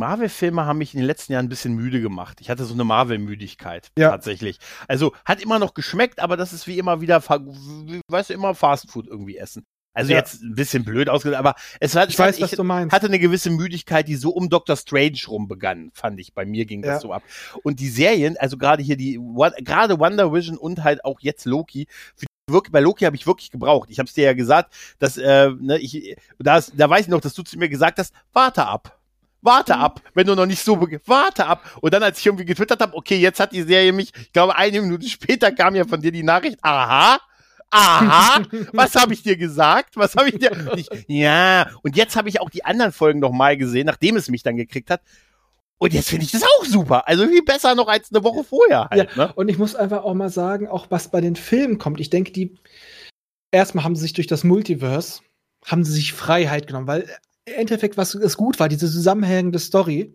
Marvel-Filme 0.09 0.67
haben 0.67 0.79
mich 0.79 0.93
in 0.95 1.01
den 1.01 1.07
letzten 1.07 1.33
Jahren 1.33 1.47
ein 1.47 1.49
bisschen 1.49 1.75
müde 1.75 2.01
gemacht. 2.01 2.41
Ich 2.41 2.51
hatte 2.51 2.65
so 2.65 2.75
eine 2.75 2.85
Marvel-Müdigkeit 2.85 3.89
Ja. 3.99 4.11
tatsächlich. 4.11 4.59
Also 4.87 5.13
hat 5.25 5.41
immer 5.43 5.59
noch 5.59 5.73
geschmeckt, 5.75 6.21
aber 6.21 6.37
das 6.37 6.53
ist 6.53 6.67
wie 6.67 6.79
immer 6.79 7.01
wieder, 7.01 7.23
weißt 7.27 8.31
du, 8.31 8.35
immer 8.35 8.55
Fastfood 8.55 9.07
irgendwie 9.07 9.39
essen. 9.39 9.65
Also 9.97 10.11
Ja. 10.13 10.19
jetzt 10.19 10.43
ein 10.43 10.55
bisschen 10.57 10.85
blöd 10.85 11.09
ausgedrückt, 11.09 11.39
aber 11.39 11.55
es 11.81 11.95
hat, 11.95 12.11
Ich 12.11 12.19
weiß, 12.19 12.37
ich, 12.37 12.43
was 12.43 12.51
du 12.51 12.65
meinst. 12.65 12.93
hatte 12.93 13.07
eine 13.07 13.19
gewisse 13.21 13.49
Müdigkeit, 13.51 14.07
die 14.09 14.17
so 14.17 14.31
um 14.31 14.51
Doctor 14.51 14.77
Strange 14.77 15.21
rum 15.29 15.47
begann, 15.49 15.91
fand 15.95 16.19
ich. 16.21 16.35
Bei 16.35 16.45
mir 16.45 16.67
ging 16.67 16.83
das 16.83 16.95
Ja. 16.97 17.01
so 17.01 17.13
ab. 17.13 17.23
Und 17.63 17.79
die 17.81 17.89
Serien, 17.89 18.37
also 18.37 18.59
gerade 18.59 18.83
hier 18.83 18.97
die, 18.97 19.19
gerade 19.63 19.99
Wonder 20.01 20.33
Vision 20.35 20.59
und 20.59 20.83
halt 20.85 21.05
auch 21.05 21.21
jetzt 21.21 21.45
Loki, 21.47 21.87
wirklich, 22.51 22.73
bei 22.73 22.81
Loki 22.81 23.05
habe 23.05 23.17
ich 23.17 23.27
wirklich 23.27 23.51
gebraucht. 23.53 23.89
Ich 23.91 23.99
habe 24.01 24.09
es 24.09 24.15
dir 24.15 24.25
ja 24.25 24.33
gesagt, 24.35 24.75
dass 24.99 25.17
äh, 25.17 25.51
ne, 25.61 25.79
ich, 25.79 26.17
da, 26.41 26.59
ist- 26.59 26.73
da 26.77 26.91
weiß 26.91 27.03
ich 27.03 27.09
noch, 27.09 27.21
dass 27.21 27.35
du 27.35 27.43
zu 27.43 27.57
mir 27.57 27.69
gesagt 27.69 27.99
hast, 28.01 28.13
warte 28.33 28.67
ab. 28.67 29.01
Warte 29.45 29.76
ab, 29.76 30.01
wenn 30.14 30.26
du 30.26 30.34
noch 30.34 30.47
nicht 30.47 30.64
so, 30.64 30.80
warte 31.07 31.47
ab. 31.47 31.78
Und 31.82 31.92
dann, 31.92 32.03
als 32.03 32.18
ich 32.18 32.26
irgendwie 32.26 32.47
getwittert 32.47 32.80
habe, 32.80 32.97
okay, 32.97 33.16
jetzt 33.16 33.40
hat 33.40 33.53
die 33.53 33.62
Serie 33.62 33.92
mich, 33.92 34.11
ich 34.16 34.32
glaube, 34.32 34.57
eine 34.57 34.80
Minute 34.80 35.07
später 35.07 35.53
kam 35.53 35.74
ja 35.74 35.84
von 35.84 36.01
dir 36.01 36.11
die 36.11 36.22
Nachricht, 36.22 36.59
aha, 36.62 37.18
aha, 37.70 38.42
was 38.72 38.95
habe 38.95 39.12
ich 39.12 39.22
dir 39.22 39.36
gesagt? 39.36 39.97
Was 39.97 40.16
habe 40.16 40.30
ich 40.30 40.38
dir? 40.38 40.51
Ich, 40.76 40.88
ja, 41.09 41.68
und 41.82 41.95
jetzt 41.95 42.16
habe 42.16 42.28
ich 42.30 42.40
auch 42.40 42.49
die 42.49 42.64
anderen 42.64 42.92
Folgen 42.92 43.20
noch 43.20 43.32
mal 43.32 43.57
gesehen, 43.57 43.86
nachdem 43.86 44.16
es 44.16 44.28
mich 44.28 44.42
dann 44.42 44.57
gekriegt 44.57 44.90
hat. 44.90 45.03
Und 45.76 45.92
jetzt 45.92 46.09
finde 46.09 46.24
ich 46.24 46.32
das 46.32 46.42
auch 46.42 46.64
super. 46.64 47.07
Also 47.07 47.26
viel 47.26 47.42
besser 47.42 47.74
noch 47.74 47.88
als 47.88 48.11
eine 48.11 48.24
Woche 48.24 48.45
vorher 48.45 48.88
halt. 48.90 49.14
Ne? 49.16 49.30
Und 49.34 49.49
ich 49.49 49.59
muss 49.59 49.74
einfach 49.74 50.05
auch 50.05 50.14
mal 50.14 50.30
sagen, 50.30 50.68
auch 50.68 50.86
was 50.88 51.11
bei 51.11 51.20
den 51.20 51.36
Filmen 51.36 51.76
kommt. 51.76 52.01
Ich 52.01 52.09
denke, 52.09 52.32
die 52.32 52.55
erstmal 53.51 53.84
haben 53.84 53.97
sie 53.97 54.03
sich 54.03 54.14
durch 54.14 54.26
das 54.26 54.45
Multiverse, 54.45 55.20
haben 55.66 55.84
sie 55.84 55.92
sich 55.92 56.14
Freiheit 56.14 56.66
genommen, 56.66 56.86
weil 56.86 57.09
Endeffekt, 57.47 57.97
was 57.97 58.14
es 58.14 58.36
gut 58.36 58.59
war, 58.61 58.68
diese 58.68 58.90
zusammenhängende 58.90 59.59
Story, 59.59 60.14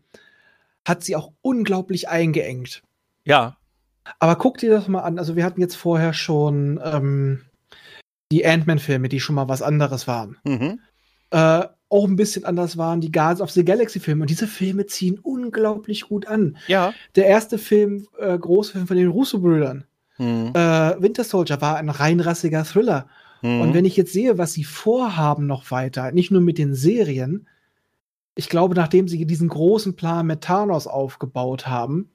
hat 0.87 1.03
sie 1.03 1.15
auch 1.15 1.31
unglaublich 1.41 2.09
eingeengt. 2.09 2.81
Ja. 3.25 3.57
Aber 4.19 4.35
guck 4.37 4.57
dir 4.57 4.71
das 4.71 4.87
mal 4.87 5.01
an. 5.01 5.19
Also 5.19 5.35
wir 5.35 5.43
hatten 5.45 5.61
jetzt 5.61 5.75
vorher 5.75 6.13
schon 6.13 6.79
ähm, 6.83 7.41
die 8.31 8.45
Ant-Man-Filme, 8.45 9.09
die 9.09 9.19
schon 9.19 9.35
mal 9.35 9.47
was 9.47 9.61
anderes 9.61 10.07
waren. 10.07 10.37
Mhm. 10.43 10.79
Äh, 11.31 11.65
auch 11.89 12.05
ein 12.07 12.15
bisschen 12.15 12.45
anders 12.45 12.77
waren 12.77 13.01
die 13.01 13.11
Guardians 13.11 13.41
of 13.41 13.51
the 13.51 13.65
Galaxy-Filme. 13.65 14.21
Und 14.21 14.29
diese 14.29 14.47
Filme 14.47 14.85
ziehen 14.87 15.19
unglaublich 15.19 16.07
gut 16.07 16.27
an. 16.27 16.57
Ja. 16.67 16.93
Der 17.15 17.27
erste 17.27 17.57
Film, 17.57 18.07
äh, 18.19 18.37
Großfilm 18.37 18.87
von 18.87 18.97
den 18.97 19.09
Russo-Brüdern, 19.09 19.85
Mhm. 20.17 20.51
äh, 20.55 21.01
Winter 21.01 21.23
Soldier, 21.23 21.61
war 21.61 21.77
ein 21.77 21.89
reinrassiger 21.89 22.63
Thriller. 22.65 23.07
Mhm. 23.41 23.61
Und 23.61 23.73
wenn 23.73 23.85
ich 23.85 23.97
jetzt 23.97 24.13
sehe, 24.13 24.37
was 24.37 24.53
sie 24.53 24.63
vorhaben 24.63 25.47
noch 25.47 25.71
weiter, 25.71 26.11
nicht 26.11 26.31
nur 26.31 26.41
mit 26.41 26.57
den 26.57 26.73
Serien, 26.73 27.47
ich 28.35 28.49
glaube, 28.49 28.75
nachdem 28.75 29.07
sie 29.07 29.25
diesen 29.25 29.49
großen 29.49 29.95
Plan 29.95 30.25
mit 30.25 30.41
Thanos 30.41 30.87
aufgebaut 30.87 31.67
haben, 31.67 32.09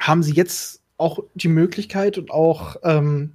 haben 0.00 0.22
sie 0.22 0.34
jetzt 0.34 0.82
auch 0.98 1.20
die 1.34 1.48
Möglichkeit 1.48 2.18
und 2.18 2.30
auch, 2.30 2.76
ähm, 2.82 3.32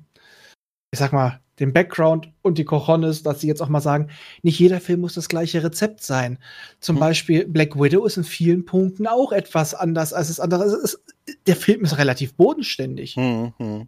ich 0.91 0.99
sag 0.99 1.13
mal, 1.13 1.39
den 1.59 1.73
Background 1.73 2.31
und 2.41 2.57
die 2.57 2.63
Cojones, 2.63 3.23
dass 3.23 3.41
sie 3.41 3.47
jetzt 3.47 3.61
auch 3.61 3.69
mal 3.69 3.81
sagen, 3.81 4.09
nicht 4.43 4.59
jeder 4.59 4.79
Film 4.79 5.01
muss 5.01 5.13
das 5.13 5.27
gleiche 5.27 5.63
Rezept 5.63 6.01
sein. 6.03 6.37
Zum 6.79 6.95
Hm. 6.95 6.99
Beispiel 7.01 7.47
Black 7.47 7.75
Widow 7.75 8.05
ist 8.05 8.17
in 8.17 8.23
vielen 8.23 8.65
Punkten 8.65 9.07
auch 9.07 9.31
etwas 9.31 9.73
anders 9.73 10.13
als 10.13 10.29
das 10.29 10.39
andere. 10.39 10.63
Ist, 10.65 11.03
der 11.47 11.55
Film 11.55 11.83
ist 11.83 11.97
relativ 11.97 12.33
bodenständig. 12.35 13.17
Mhm. 13.17 13.53
Mhm. 13.59 13.87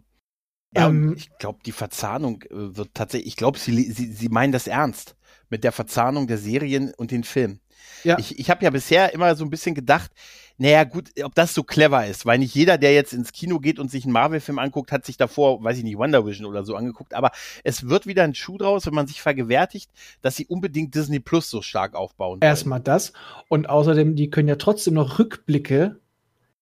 Ja, 0.74 0.88
Ähm, 0.88 1.14
ich 1.16 1.30
glaube, 1.38 1.60
die 1.64 1.72
Verzahnung 1.72 2.42
äh, 2.42 2.48
wird 2.50 2.90
tatsächlich, 2.94 3.28
ich 3.28 3.36
glaube, 3.36 3.58
sie, 3.58 3.90
sie, 3.90 4.12
sie 4.12 4.28
meinen 4.28 4.52
das 4.52 4.66
ernst 4.66 5.16
mit 5.48 5.64
der 5.64 5.72
Verzahnung 5.72 6.26
der 6.26 6.38
Serien 6.38 6.92
und 6.96 7.10
den 7.10 7.24
Filmen. 7.24 7.60
Ja. 8.04 8.18
Ich, 8.18 8.38
ich 8.38 8.50
habe 8.50 8.64
ja 8.64 8.70
bisher 8.70 9.12
immer 9.12 9.34
so 9.36 9.44
ein 9.44 9.50
bisschen 9.50 9.74
gedacht, 9.74 10.10
naja, 10.58 10.84
gut, 10.84 11.10
ob 11.24 11.34
das 11.34 11.54
so 11.54 11.62
clever 11.62 12.06
ist, 12.06 12.26
weil 12.26 12.38
nicht 12.38 12.54
jeder, 12.54 12.78
der 12.78 12.94
jetzt 12.94 13.12
ins 13.12 13.32
Kino 13.32 13.58
geht 13.58 13.78
und 13.78 13.90
sich 13.90 14.04
einen 14.04 14.12
Marvel-Film 14.12 14.58
anguckt, 14.58 14.92
hat 14.92 15.04
sich 15.04 15.16
davor, 15.16 15.62
weiß 15.62 15.78
ich 15.78 15.84
nicht, 15.84 15.98
Wonder 15.98 16.24
Vision 16.24 16.46
oder 16.46 16.64
so 16.64 16.76
angeguckt, 16.76 17.14
aber 17.14 17.32
es 17.64 17.88
wird 17.88 18.06
wieder 18.06 18.22
ein 18.24 18.34
Schuh 18.34 18.58
draus, 18.58 18.86
wenn 18.86 18.94
man 18.94 19.06
sich 19.06 19.20
vergewärtigt, 19.22 19.90
dass 20.20 20.36
sie 20.36 20.46
unbedingt 20.46 20.94
Disney 20.94 21.20
Plus 21.20 21.50
so 21.50 21.62
stark 21.62 21.94
aufbauen. 21.94 22.40
Erstmal 22.42 22.80
das. 22.80 23.12
Und 23.48 23.68
außerdem, 23.68 24.14
die 24.14 24.30
können 24.30 24.48
ja 24.48 24.56
trotzdem 24.56 24.94
noch 24.94 25.18
Rückblicke 25.18 25.96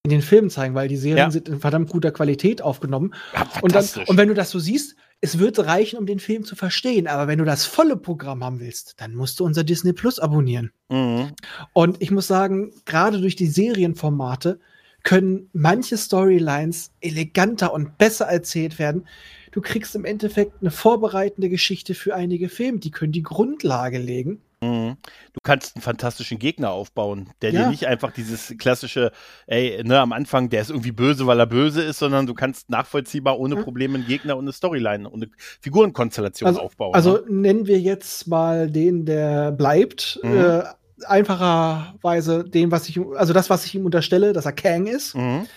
in 0.03 0.09
den 0.09 0.21
Filmen 0.21 0.49
zeigen, 0.49 0.73
weil 0.73 0.87
die 0.87 0.97
Serien 0.97 1.17
Ja. 1.27 1.31
sind 1.31 1.47
in 1.47 1.59
verdammt 1.59 1.89
guter 1.89 2.11
Qualität 2.11 2.61
aufgenommen. 2.61 3.13
Ja, 3.33 3.47
Und, 3.61 3.75
dann, 3.75 3.85
und 4.07 4.17
wenn 4.17 4.27
du 4.27 4.33
das 4.33 4.49
so 4.49 4.57
siehst, 4.59 4.95
es 5.23 5.37
wird 5.37 5.59
reichen, 5.59 5.99
um 5.99 6.07
den 6.07 6.17
Film 6.19 6.43
zu 6.43 6.55
verstehen. 6.55 7.07
Aber 7.07 7.27
wenn 7.27 7.37
du 7.37 7.45
das 7.45 7.65
volle 7.65 7.95
Programm 7.95 8.43
haben 8.43 8.59
willst, 8.59 8.95
dann 8.99 9.13
musst 9.13 9.39
du 9.39 9.45
unser 9.45 9.63
Disney 9.63 9.93
Plus 9.93 10.19
abonnieren. 10.19 10.71
mhm. 10.89 11.33
Und 11.73 12.01
ich 12.01 12.09
muss 12.09 12.25
sagen, 12.27 12.71
gerade 12.85 13.21
durch 13.21 13.35
die 13.35 13.45
Serienformate 13.47 14.59
können 15.03 15.49
manche 15.53 15.97
Storylines 15.97 16.91
eleganter 17.01 17.71
und 17.73 17.97
besser 17.99 18.25
erzählt 18.25 18.79
werden. 18.79 19.07
Du 19.51 19.61
kriegst 19.61 19.95
im 19.95 20.05
Endeffekt 20.05 20.53
eine 20.61 20.71
vorbereitende 20.71 21.49
Geschichte 21.49 21.93
für 21.93 22.15
einige 22.15 22.49
Filme. 22.49 22.79
Die 22.79 22.91
können 22.91 23.11
die 23.11 23.23
Grundlage 23.23 23.99
legen. 23.99 24.41
Mhm. 24.63 24.97
Du 25.33 25.39
kannst 25.41 25.75
einen 25.75 25.81
fantastischen 25.81 26.37
Gegner 26.37 26.69
aufbauen, 26.71 27.31
der 27.41 27.51
Ja. 27.51 27.63
dir 27.63 27.69
nicht 27.69 27.87
einfach 27.87 28.11
dieses 28.11 28.53
klassische, 28.59 29.11
ey, 29.47 29.83
ne, 29.83 29.99
am 29.99 30.13
Anfang, 30.13 30.49
der 30.49 30.61
ist 30.61 30.69
irgendwie 30.69 30.91
böse, 30.91 31.25
weil 31.25 31.39
er 31.39 31.47
böse 31.47 31.81
ist, 31.81 31.99
sondern 31.99 32.27
du 32.27 32.33
kannst 32.35 32.69
nachvollziehbar 32.69 33.39
ohne 33.39 33.55
Ja. 33.55 33.63
Probleme 33.63 33.95
einen 33.95 34.07
Gegner 34.07 34.37
und 34.37 34.45
eine 34.45 34.53
Storyline 34.53 35.09
und 35.09 35.23
eine 35.23 35.31
Figurenkonstellation 35.61 36.57
aufbauen. 36.57 36.93
Also 36.93 37.17
ne? 37.17 37.23
nennen 37.27 37.65
wir 37.67 37.79
jetzt 37.79 38.27
mal 38.27 38.69
den, 38.69 39.05
der 39.05 39.51
bleibt. 39.51 40.19
Mhm. 40.23 40.37
Äh, 40.37 40.63
einfacherweise 41.05 42.43
den, 42.43 42.69
was 42.69 42.87
ich, 42.87 42.99
also 43.15 43.33
das, 43.33 43.49
was 43.49 43.65
ich 43.65 43.73
ihm 43.73 43.85
unterstelle, 43.85 44.33
dass 44.33 44.45
er 44.45 44.51
Kang 44.53 44.85
ist. 44.85 45.15
Mhm. 45.15 45.47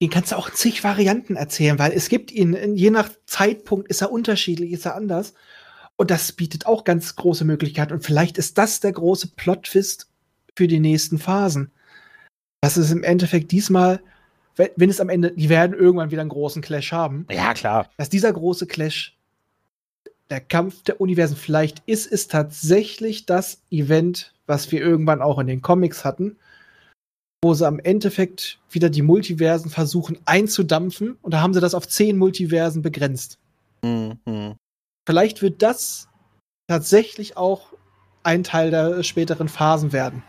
Den 0.00 0.10
kannst 0.10 0.30
du 0.30 0.36
auch 0.36 0.48
in 0.48 0.54
zig 0.54 0.84
Varianten 0.84 1.34
erzählen, 1.36 1.78
weil 1.78 1.92
es 1.92 2.08
gibt 2.08 2.30
ihn, 2.30 2.76
je 2.76 2.90
nach 2.90 3.10
Zeitpunkt 3.26 3.88
ist 3.88 4.00
er 4.00 4.12
unterschiedlich, 4.12 4.72
ist 4.72 4.86
er 4.86 4.94
anders. 4.94 5.34
Und 6.00 6.10
das 6.10 6.32
bietet 6.32 6.66
auch 6.66 6.84
ganz 6.84 7.16
große 7.16 7.44
Möglichkeiten. 7.44 7.92
Und 7.92 8.04
vielleicht 8.04 8.38
ist 8.38 8.56
das 8.56 8.80
der 8.80 8.92
große 8.92 9.32
Plot-Twist 9.36 10.08
für 10.56 10.68
die 10.68 10.80
nächsten 10.80 11.18
Phasen. 11.18 11.72
Das 12.60 12.76
ist 12.76 12.90
im 12.90 13.02
Endeffekt 13.02 13.50
diesmal, 13.50 14.00
wenn 14.54 14.90
es 14.90 15.00
am 15.00 15.08
Ende, 15.08 15.32
die 15.32 15.48
werden 15.48 15.76
irgendwann 15.76 16.10
wieder 16.10 16.20
einen 16.20 16.30
großen 16.30 16.62
Clash 16.62 16.92
haben, 16.92 17.26
Ja, 17.30 17.54
klar. 17.54 17.88
dass 17.96 18.08
dieser 18.08 18.32
große 18.32 18.66
Clash 18.66 19.16
der 20.30 20.40
Kampf 20.40 20.82
der 20.82 21.00
Universen 21.00 21.36
vielleicht 21.36 21.82
ist, 21.86 22.06
ist 22.06 22.30
tatsächlich 22.30 23.26
das 23.26 23.62
Event, 23.70 24.34
was 24.46 24.70
wir 24.70 24.80
irgendwann 24.80 25.22
auch 25.22 25.38
in 25.38 25.46
den 25.46 25.62
Comics 25.62 26.04
hatten, 26.04 26.36
wo 27.42 27.54
sie 27.54 27.66
am 27.66 27.78
Endeffekt 27.78 28.58
wieder 28.70 28.90
die 28.90 29.02
Multiversen 29.02 29.70
versuchen 29.70 30.18
einzudampfen 30.26 31.16
und 31.22 31.32
da 31.32 31.40
haben 31.40 31.54
sie 31.54 31.60
das 31.60 31.74
auf 31.74 31.88
zehn 31.88 32.18
Multiversen 32.18 32.82
begrenzt. 32.82 33.38
Mhm. 33.82 34.56
Vielleicht 35.08 35.40
wird 35.40 35.62
das 35.62 36.06
tatsächlich 36.66 37.38
auch 37.38 37.72
ein 38.24 38.44
Teil 38.44 38.70
der 38.70 39.02
späteren 39.02 39.48
Phasen 39.48 39.94
werden. 39.94 40.22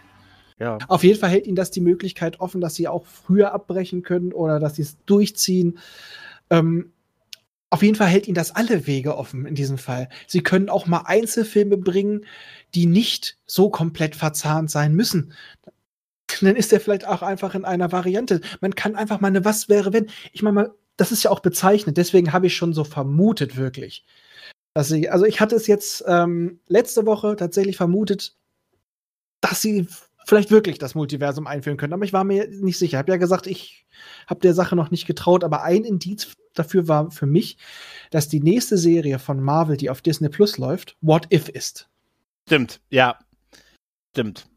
Ja. 0.57 0.77
Auf 0.87 1.03
jeden 1.03 1.19
Fall 1.19 1.31
hält 1.31 1.47
ihnen 1.47 1.57
das 1.57 1.69
die 1.69 1.81
Möglichkeit 1.81 2.39
offen, 2.39 2.61
dass 2.61 2.75
sie 2.75 2.87
auch 2.87 3.05
früher 3.05 3.51
abbrechen 3.51 4.03
können 4.03 4.31
oder 4.31 4.57
dass 4.57 4.77
sie 4.77 4.83
es 4.83 4.95
durchziehen. 5.05 5.79
Ähm, 6.49 6.93
auf 7.69 7.83
jeden 7.83 7.95
Fall 7.95 8.07
hält 8.07 8.29
ihnen 8.29 8.35
das 8.35 8.55
alle 8.55 8.87
Wege 8.87 9.17
offen 9.17 9.45
in 9.45 9.53
diesem 9.53 9.77
Fall. 9.77 10.07
Sie 10.27 10.43
können 10.43 10.69
auch 10.69 10.87
mal 10.87 11.03
Einzelfilme 11.07 11.75
bringen, 11.75 12.25
die 12.73 12.85
nicht 12.85 13.37
so 13.47 13.69
komplett 13.69 14.15
verzahnt 14.15 14.71
sein 14.71 14.95
müssen. 14.95 15.33
Dann 16.39 16.55
ist 16.55 16.71
der 16.71 16.79
vielleicht 16.79 17.05
auch 17.05 17.21
einfach 17.21 17.53
in 17.53 17.65
einer 17.65 17.91
Variante. 17.91 18.39
Man 18.61 18.75
kann 18.75 18.95
einfach 18.95 19.19
mal 19.19 19.27
eine 19.27 19.43
Was 19.43 19.67
wäre, 19.67 19.91
wenn. 19.91 20.07
Ich 20.31 20.41
meine 20.41 20.53
mal, 20.53 20.71
das 20.95 21.11
ist 21.11 21.23
ja 21.23 21.31
auch 21.31 21.41
bezeichnet, 21.41 21.97
deswegen 21.97 22.31
habe 22.31 22.47
ich 22.47 22.55
schon 22.55 22.71
so 22.71 22.85
vermutet, 22.85 23.57
wirklich. 23.57 24.05
Dass 24.73 24.87
sie, 24.87 25.09
also 25.09 25.25
ich 25.25 25.41
hatte 25.41 25.55
es 25.55 25.67
jetzt 25.67 26.03
ähm, 26.07 26.59
letzte 26.67 27.05
Woche 27.05 27.35
tatsächlich 27.35 27.77
vermutet, 27.77 28.35
dass 29.41 29.61
sie 29.61 29.87
vielleicht 30.25 30.51
wirklich 30.51 30.77
das 30.77 30.95
Multiversum 30.95 31.47
einführen 31.47 31.77
können. 31.77 31.93
Aber 31.93 32.05
ich 32.05 32.13
war 32.13 32.23
mir 32.23 32.47
nicht 32.47 32.77
sicher. 32.77 32.97
Ich 32.97 32.99
habe 32.99 33.11
ja 33.11 33.17
gesagt, 33.17 33.47
ich 33.47 33.87
habe 34.27 34.41
der 34.41 34.53
Sache 34.53 34.75
noch 34.75 34.91
nicht 34.91 35.07
getraut. 35.07 35.43
Aber 35.43 35.63
ein 35.63 35.83
Indiz 35.83 36.33
dafür 36.53 36.87
war 36.87 37.11
für 37.11 37.25
mich, 37.25 37.57
dass 38.11 38.29
die 38.29 38.39
nächste 38.39 38.77
Serie 38.77 39.19
von 39.19 39.41
Marvel, 39.41 39.75
die 39.77 39.89
auf 39.89 40.01
Disney 40.01 40.29
Plus 40.29 40.57
läuft, 40.57 40.97
What 41.01 41.33
If 41.33 41.49
ist. 41.49 41.89
Stimmt, 42.47 42.79
ja. 42.89 43.17
Stimmt. 44.11 44.47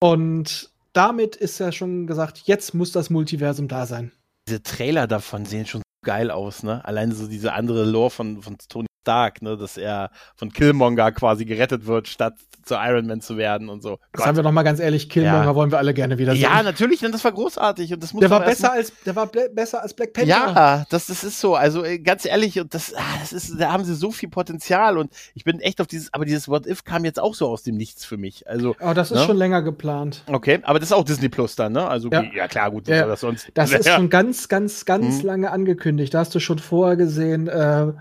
Und 0.00 0.70
damit 0.92 1.36
ist 1.36 1.58
ja 1.58 1.72
schon 1.72 2.06
gesagt, 2.06 2.42
jetzt 2.44 2.74
muss 2.74 2.92
das 2.92 3.10
Multiversum 3.10 3.68
da 3.68 3.86
sein. 3.86 4.12
Diese 4.48 4.62
Trailer 4.62 5.06
davon 5.06 5.44
sehen 5.44 5.66
schon 5.66 5.80
so 5.80 6.06
geil 6.06 6.30
aus, 6.30 6.62
ne? 6.62 6.84
Alleine 6.84 7.14
so 7.14 7.28
diese 7.28 7.52
andere 7.52 7.84
Lore 7.84 8.10
von, 8.10 8.42
von 8.42 8.56
Tony 8.68 8.86
Stark, 9.02 9.42
ne? 9.42 9.56
Dass 9.56 9.76
er 9.76 10.10
von 10.36 10.52
Killmonger 10.52 11.12
quasi 11.12 11.44
gerettet 11.44 11.86
wird, 11.86 12.08
statt 12.08 12.34
zu 12.62 12.74
Iron 12.74 13.06
Man 13.06 13.22
zu 13.22 13.38
werden 13.38 13.70
und 13.70 13.82
so. 13.82 13.98
Das 14.12 14.26
haben 14.26 14.36
wir 14.36 14.42
noch 14.42 14.52
mal 14.52 14.62
ganz 14.62 14.78
ehrlich, 14.80 15.08
Killmonger 15.08 15.44
Ja. 15.44 15.54
wollen 15.54 15.70
wir 15.72 15.78
alle 15.78 15.94
gerne 15.94 16.18
wieder 16.18 16.32
sehen. 16.32 16.42
ja, 16.42 16.62
natürlich, 16.62 17.00
denn 17.00 17.10
das 17.10 17.24
war 17.24 17.32
großartig 17.32 17.94
und 17.94 18.02
das 18.02 18.12
muss 18.12 18.20
der 18.20 18.28
war 18.30 18.40
besser 18.40 18.72
als 18.72 18.92
der 19.06 19.16
war 19.16 19.26
besser 19.26 19.82
als 19.82 19.94
Black 19.94 20.12
Panther. 20.12 20.28
Ja, 20.28 20.84
das, 20.90 21.06
das 21.06 21.24
ist 21.24 21.40
so. 21.40 21.54
Also 21.56 21.82
äh, 21.84 21.98
ganz 21.98 22.26
ehrlich, 22.26 22.60
und 22.60 22.74
das, 22.74 22.94
ah, 22.94 23.00
das 23.20 23.32
ist, 23.32 23.58
da 23.58 23.72
haben 23.72 23.84
sie 23.84 23.94
so 23.94 24.10
viel 24.12 24.28
Potenzial 24.28 24.98
und 24.98 25.10
ich 25.34 25.44
bin 25.44 25.58
echt 25.60 25.80
auf 25.80 25.86
dieses, 25.86 26.12
aber 26.12 26.26
dieses 26.26 26.48
What 26.48 26.66
If 26.66 26.84
kam 26.84 27.04
jetzt 27.06 27.18
auch 27.18 27.34
so 27.34 27.48
aus 27.48 27.62
dem 27.62 27.76
Nichts 27.76 28.04
für 28.04 28.18
mich. 28.18 28.46
Also, 28.46 28.76
Aber 28.78 28.92
das 28.94 29.10
ist 29.10 29.20
Ne? 29.20 29.24
schon 29.24 29.38
länger 29.38 29.62
geplant. 29.62 30.22
okay, 30.26 30.60
aber 30.62 30.78
das 30.78 30.90
ist 30.90 30.92
auch 30.92 31.04
Disney 31.04 31.30
Plus 31.30 31.56
dann, 31.56 31.72
ne? 31.72 31.88
Also, 31.88 32.10
Ja. 32.10 32.22
ja, 32.34 32.46
klar, 32.46 32.70
gut, 32.70 32.86
Ja. 32.88 33.06
das 33.06 33.20
sonst? 33.20 33.48
Das 33.54 33.72
ist 33.72 33.88
schon 33.88 34.10
ganz, 34.10 34.48
ganz, 34.48 34.84
ganz 34.84 35.22
Mhm. 35.22 35.26
lange 35.26 35.50
angekündigt. 35.50 36.12
Da 36.12 36.18
hast 36.18 36.34
du 36.34 36.40
schon 36.40 36.58
vorher 36.58 36.96
gesehen, 36.96 37.48
äh, 37.48 37.92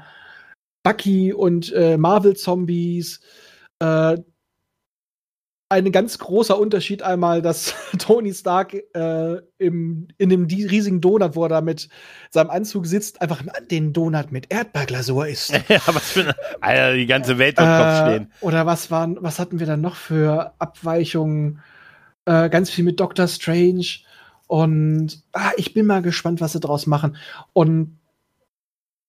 Bucky 0.89 1.33
und 1.33 1.71
äh, 1.73 1.97
Marvel-Zombies. 1.97 3.19
Äh, 3.79 4.17
ein 5.71 5.91
ganz 5.91 6.17
großer 6.17 6.57
Unterschied 6.57 7.03
einmal, 7.03 7.43
dass 7.43 7.75
Tony 7.99 8.33
Stark 8.33 8.73
äh, 8.73 9.35
im, 9.59 10.07
in 10.17 10.29
dem 10.29 10.45
riesigen 10.45 10.99
Donut, 10.99 11.35
wo 11.35 11.43
er 11.43 11.49
da 11.49 11.61
mit 11.61 11.89
seinem 12.31 12.49
Anzug 12.49 12.87
sitzt, 12.87 13.21
einfach 13.21 13.43
den 13.69 13.93
Donut 13.93 14.31
mit 14.31 14.51
Erdbeerglasur 14.51 15.27
isst. 15.27 15.51
ja, 15.67 15.79
was 15.85 16.11
für 16.11 16.21
eine, 16.21 16.35
Alter, 16.59 16.93
die 16.95 17.05
ganze 17.05 17.37
Welt 17.37 17.59
wird 17.59 17.67
Kopf 17.67 17.87
Äh, 17.87 18.01
stehen. 18.15 18.31
oder 18.41 18.65
was 18.65 18.89
waren, 18.89 19.17
was 19.21 19.37
hatten 19.37 19.59
wir 19.59 19.67
dann 19.67 19.81
noch 19.81 19.95
für 19.95 20.53
Abweichungen? 20.57 21.59
Äh, 22.25 22.49
ganz 22.49 22.71
viel 22.71 22.83
mit 22.83 22.99
Doctor 22.99 23.27
Strange. 23.27 23.85
Und 24.47 25.21
ah, 25.33 25.51
ich 25.57 25.75
bin 25.75 25.85
mal 25.85 26.01
gespannt, 26.01 26.41
was 26.41 26.53
sie 26.53 26.59
draus 26.59 26.87
machen. 26.87 27.15
Und 27.53 27.99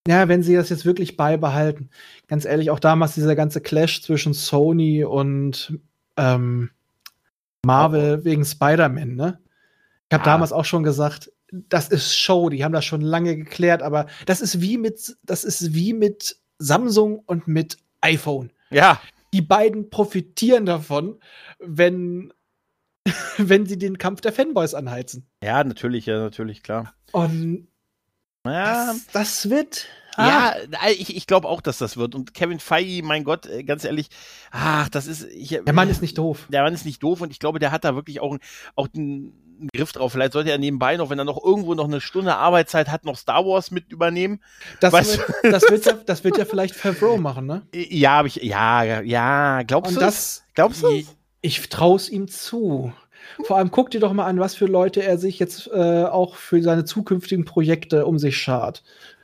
ja, 0.08 0.28
wenn 0.28 0.42
sie 0.42 0.54
das 0.54 0.70
jetzt 0.70 0.84
wirklich 0.86 1.16
beibehalten, 1.16 1.90
ganz 2.26 2.44
ehrlich, 2.44 2.70
auch 2.70 2.80
damals 2.80 3.14
dieser 3.14 3.36
ganze 3.36 3.60
Clash 3.60 4.02
zwischen 4.02 4.32
Sony 4.34 5.04
und 5.04 5.78
ähm, 6.16 6.70
Marvel 7.64 8.24
wegen 8.24 8.44
Spider-Man, 8.44 9.14
ne? 9.14 9.38
Ich 10.08 10.14
habe 10.14 10.24
Ja. 10.26 10.32
damals 10.32 10.52
auch 10.52 10.64
schon 10.64 10.82
gesagt, 10.82 11.30
das 11.52 11.88
ist 11.88 12.16
Show, 12.16 12.48
die 12.48 12.64
haben 12.64 12.72
das 12.72 12.84
schon 12.84 13.00
lange 13.00 13.36
geklärt, 13.36 13.82
aber 13.82 14.06
das 14.26 14.40
ist 14.40 14.60
wie 14.60 14.78
mit, 14.78 15.16
das 15.22 15.44
ist 15.44 15.74
wie 15.74 15.92
mit 15.92 16.36
Samsung 16.58 17.18
und 17.26 17.46
mit 17.48 17.76
iPhone 18.00 18.50
Ja, 18.70 19.00
die 19.34 19.42
beiden 19.42 19.90
profitieren 19.90 20.66
davon, 20.66 21.20
wenn, 21.58 22.32
wenn 23.38 23.66
sie 23.66 23.78
den 23.78 23.98
Kampf 23.98 24.20
der 24.20 24.32
Fanboys 24.32 24.74
anheizen. 24.74 25.26
ja, 25.44 25.62
natürlich, 25.64 26.06
ja, 26.06 26.18
natürlich, 26.18 26.62
klar. 26.62 26.94
Und 27.12 27.68
Ja, 28.46 28.86
das, 28.86 29.06
das 29.12 29.50
wird. 29.50 29.86
Ja, 30.16 30.54
ich, 30.90 31.16
ich 31.16 31.26
glaube 31.26 31.48
auch, 31.48 31.60
dass 31.60 31.78
das 31.78 31.96
wird. 31.96 32.14
Und 32.14 32.34
Kevin 32.34 32.60
Feige, 32.60 33.02
mein 33.02 33.24
Gott, 33.24 33.46
äh, 33.46 33.62
ganz 33.62 33.84
ehrlich, 33.84 34.08
ach, 34.50 34.88
das 34.88 35.06
ist. 35.06 35.24
Ich, 35.32 35.48
Der 35.48 35.72
Mann 35.72 35.88
ist 35.88 36.02
nicht 36.02 36.18
doof. 36.18 36.46
der 36.48 36.62
Mann 36.62 36.74
ist 36.74 36.84
nicht 36.84 37.02
doof 37.02 37.20
und 37.20 37.30
ich 37.30 37.38
glaube, 37.38 37.58
der 37.58 37.70
hat 37.72 37.84
da 37.84 37.94
wirklich 37.94 38.20
auch, 38.20 38.36
auch 38.74 38.88
einen, 38.94 39.32
einen 39.60 39.68
Griff 39.74 39.92
drauf. 39.92 40.12
Vielleicht 40.12 40.32
sollte 40.32 40.50
er 40.50 40.58
nebenbei 40.58 40.96
noch, 40.96 41.10
wenn 41.10 41.18
er 41.18 41.24
noch 41.24 41.42
irgendwo 41.42 41.74
noch 41.74 41.86
eine 41.86 42.00
Stunde 42.00 42.36
Arbeitszeit 42.36 42.88
hat, 42.88 43.04
noch 43.04 43.16
Star 43.16 43.46
Wars 43.46 43.70
mit 43.70 43.92
übernehmen. 43.92 44.42
Das, 44.80 44.92
Weißt 44.92 45.18
wird, 45.18 45.34
das, 45.54 45.62
wird 45.70 45.86
ja, 45.86 45.92
das 45.92 46.24
wird 46.24 46.36
ja 46.36 46.44
vielleicht 46.44 46.74
Favreau 46.74 47.16
machen, 47.16 47.46
ne? 47.46 47.62
Ja, 47.74 48.10
habe 48.12 48.28
ich, 48.28 48.36
ja, 48.36 49.00
ja, 49.00 49.62
glaubst 49.62 49.96
du? 49.96 50.00
das. 50.00 50.44
glaubst 50.54 50.82
du? 50.82 51.02
Ich 51.40 51.68
traue 51.68 51.96
es 51.96 52.10
ihm 52.10 52.28
zu. 52.28 52.92
Vor 53.44 53.56
allem 53.56 53.70
guck 53.70 53.90
dir 53.90 54.00
doch 54.00 54.12
mal 54.12 54.26
an, 54.26 54.38
was 54.40 54.54
für 54.54 54.66
Leute 54.66 55.02
er 55.02 55.18
sich 55.18 55.38
jetzt 55.38 55.68
äh, 55.72 56.04
auch 56.04 56.34
für 56.36 56.62
seine 56.62 56.84
zukünftigen 56.84 57.44
Projekte 57.44 58.06
um 58.06 58.18
sich 58.18 58.36
schart. 58.36 58.82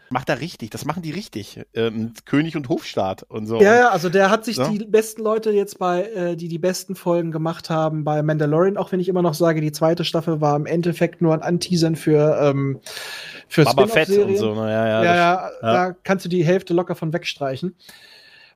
Macht 0.09 0.29
er 0.29 0.41
richtig, 0.41 0.71
das 0.71 0.85
machen 0.85 1.03
die 1.03 1.11
richtig. 1.11 1.61
Ähm, 1.75 2.13
König 2.27 2.57
und 2.57 2.69
Hofstaat 2.69 3.25
und 3.25 3.47
so. 3.49 3.61
Ja, 3.61 3.75
ja, 3.75 3.89
also 3.89 4.09
der 4.09 4.31
hat 4.31 4.45
sich 4.45 4.57
Ja. 4.57 4.69
die 4.69 4.79
besten 4.85 5.21
Leute 5.23 5.51
jetzt 5.51 5.81
bei, 5.81 6.05
äh, 6.05 6.37
die 6.37 6.47
die 6.47 6.61
besten 6.61 6.95
Folgen 6.95 7.33
gemacht 7.33 7.71
haben, 7.71 8.05
bei 8.05 8.23
Mandalorian, 8.23 8.77
auch 8.77 8.93
wenn 8.93 9.01
ich 9.01 9.09
immer 9.09 9.23
noch 9.23 9.35
sage, 9.35 9.61
die 9.61 9.73
zweite 9.73 10.05
Staffel 10.05 10.41
war 10.41 10.55
im 10.55 10.67
Endeffekt 10.67 11.23
nur 11.23 11.35
ein 11.35 11.43
Anteasern 11.43 11.97
für, 11.97 12.39
ähm, 12.41 12.79
für 13.49 13.65
Baba 13.65 13.89
Fett 13.89 14.09
und 14.11 14.37
so. 14.37 14.55
Ne? 14.55 14.71
Ja, 14.71 14.87
ja, 14.87 15.05
Ja, 15.05 15.15
ja, 15.17 15.51
da 15.61 15.93
kannst 16.05 16.25
du 16.25 16.29
die 16.29 16.45
Hälfte 16.45 16.73
locker 16.73 16.95
von 16.95 17.13
wegstreichen. 17.13 17.75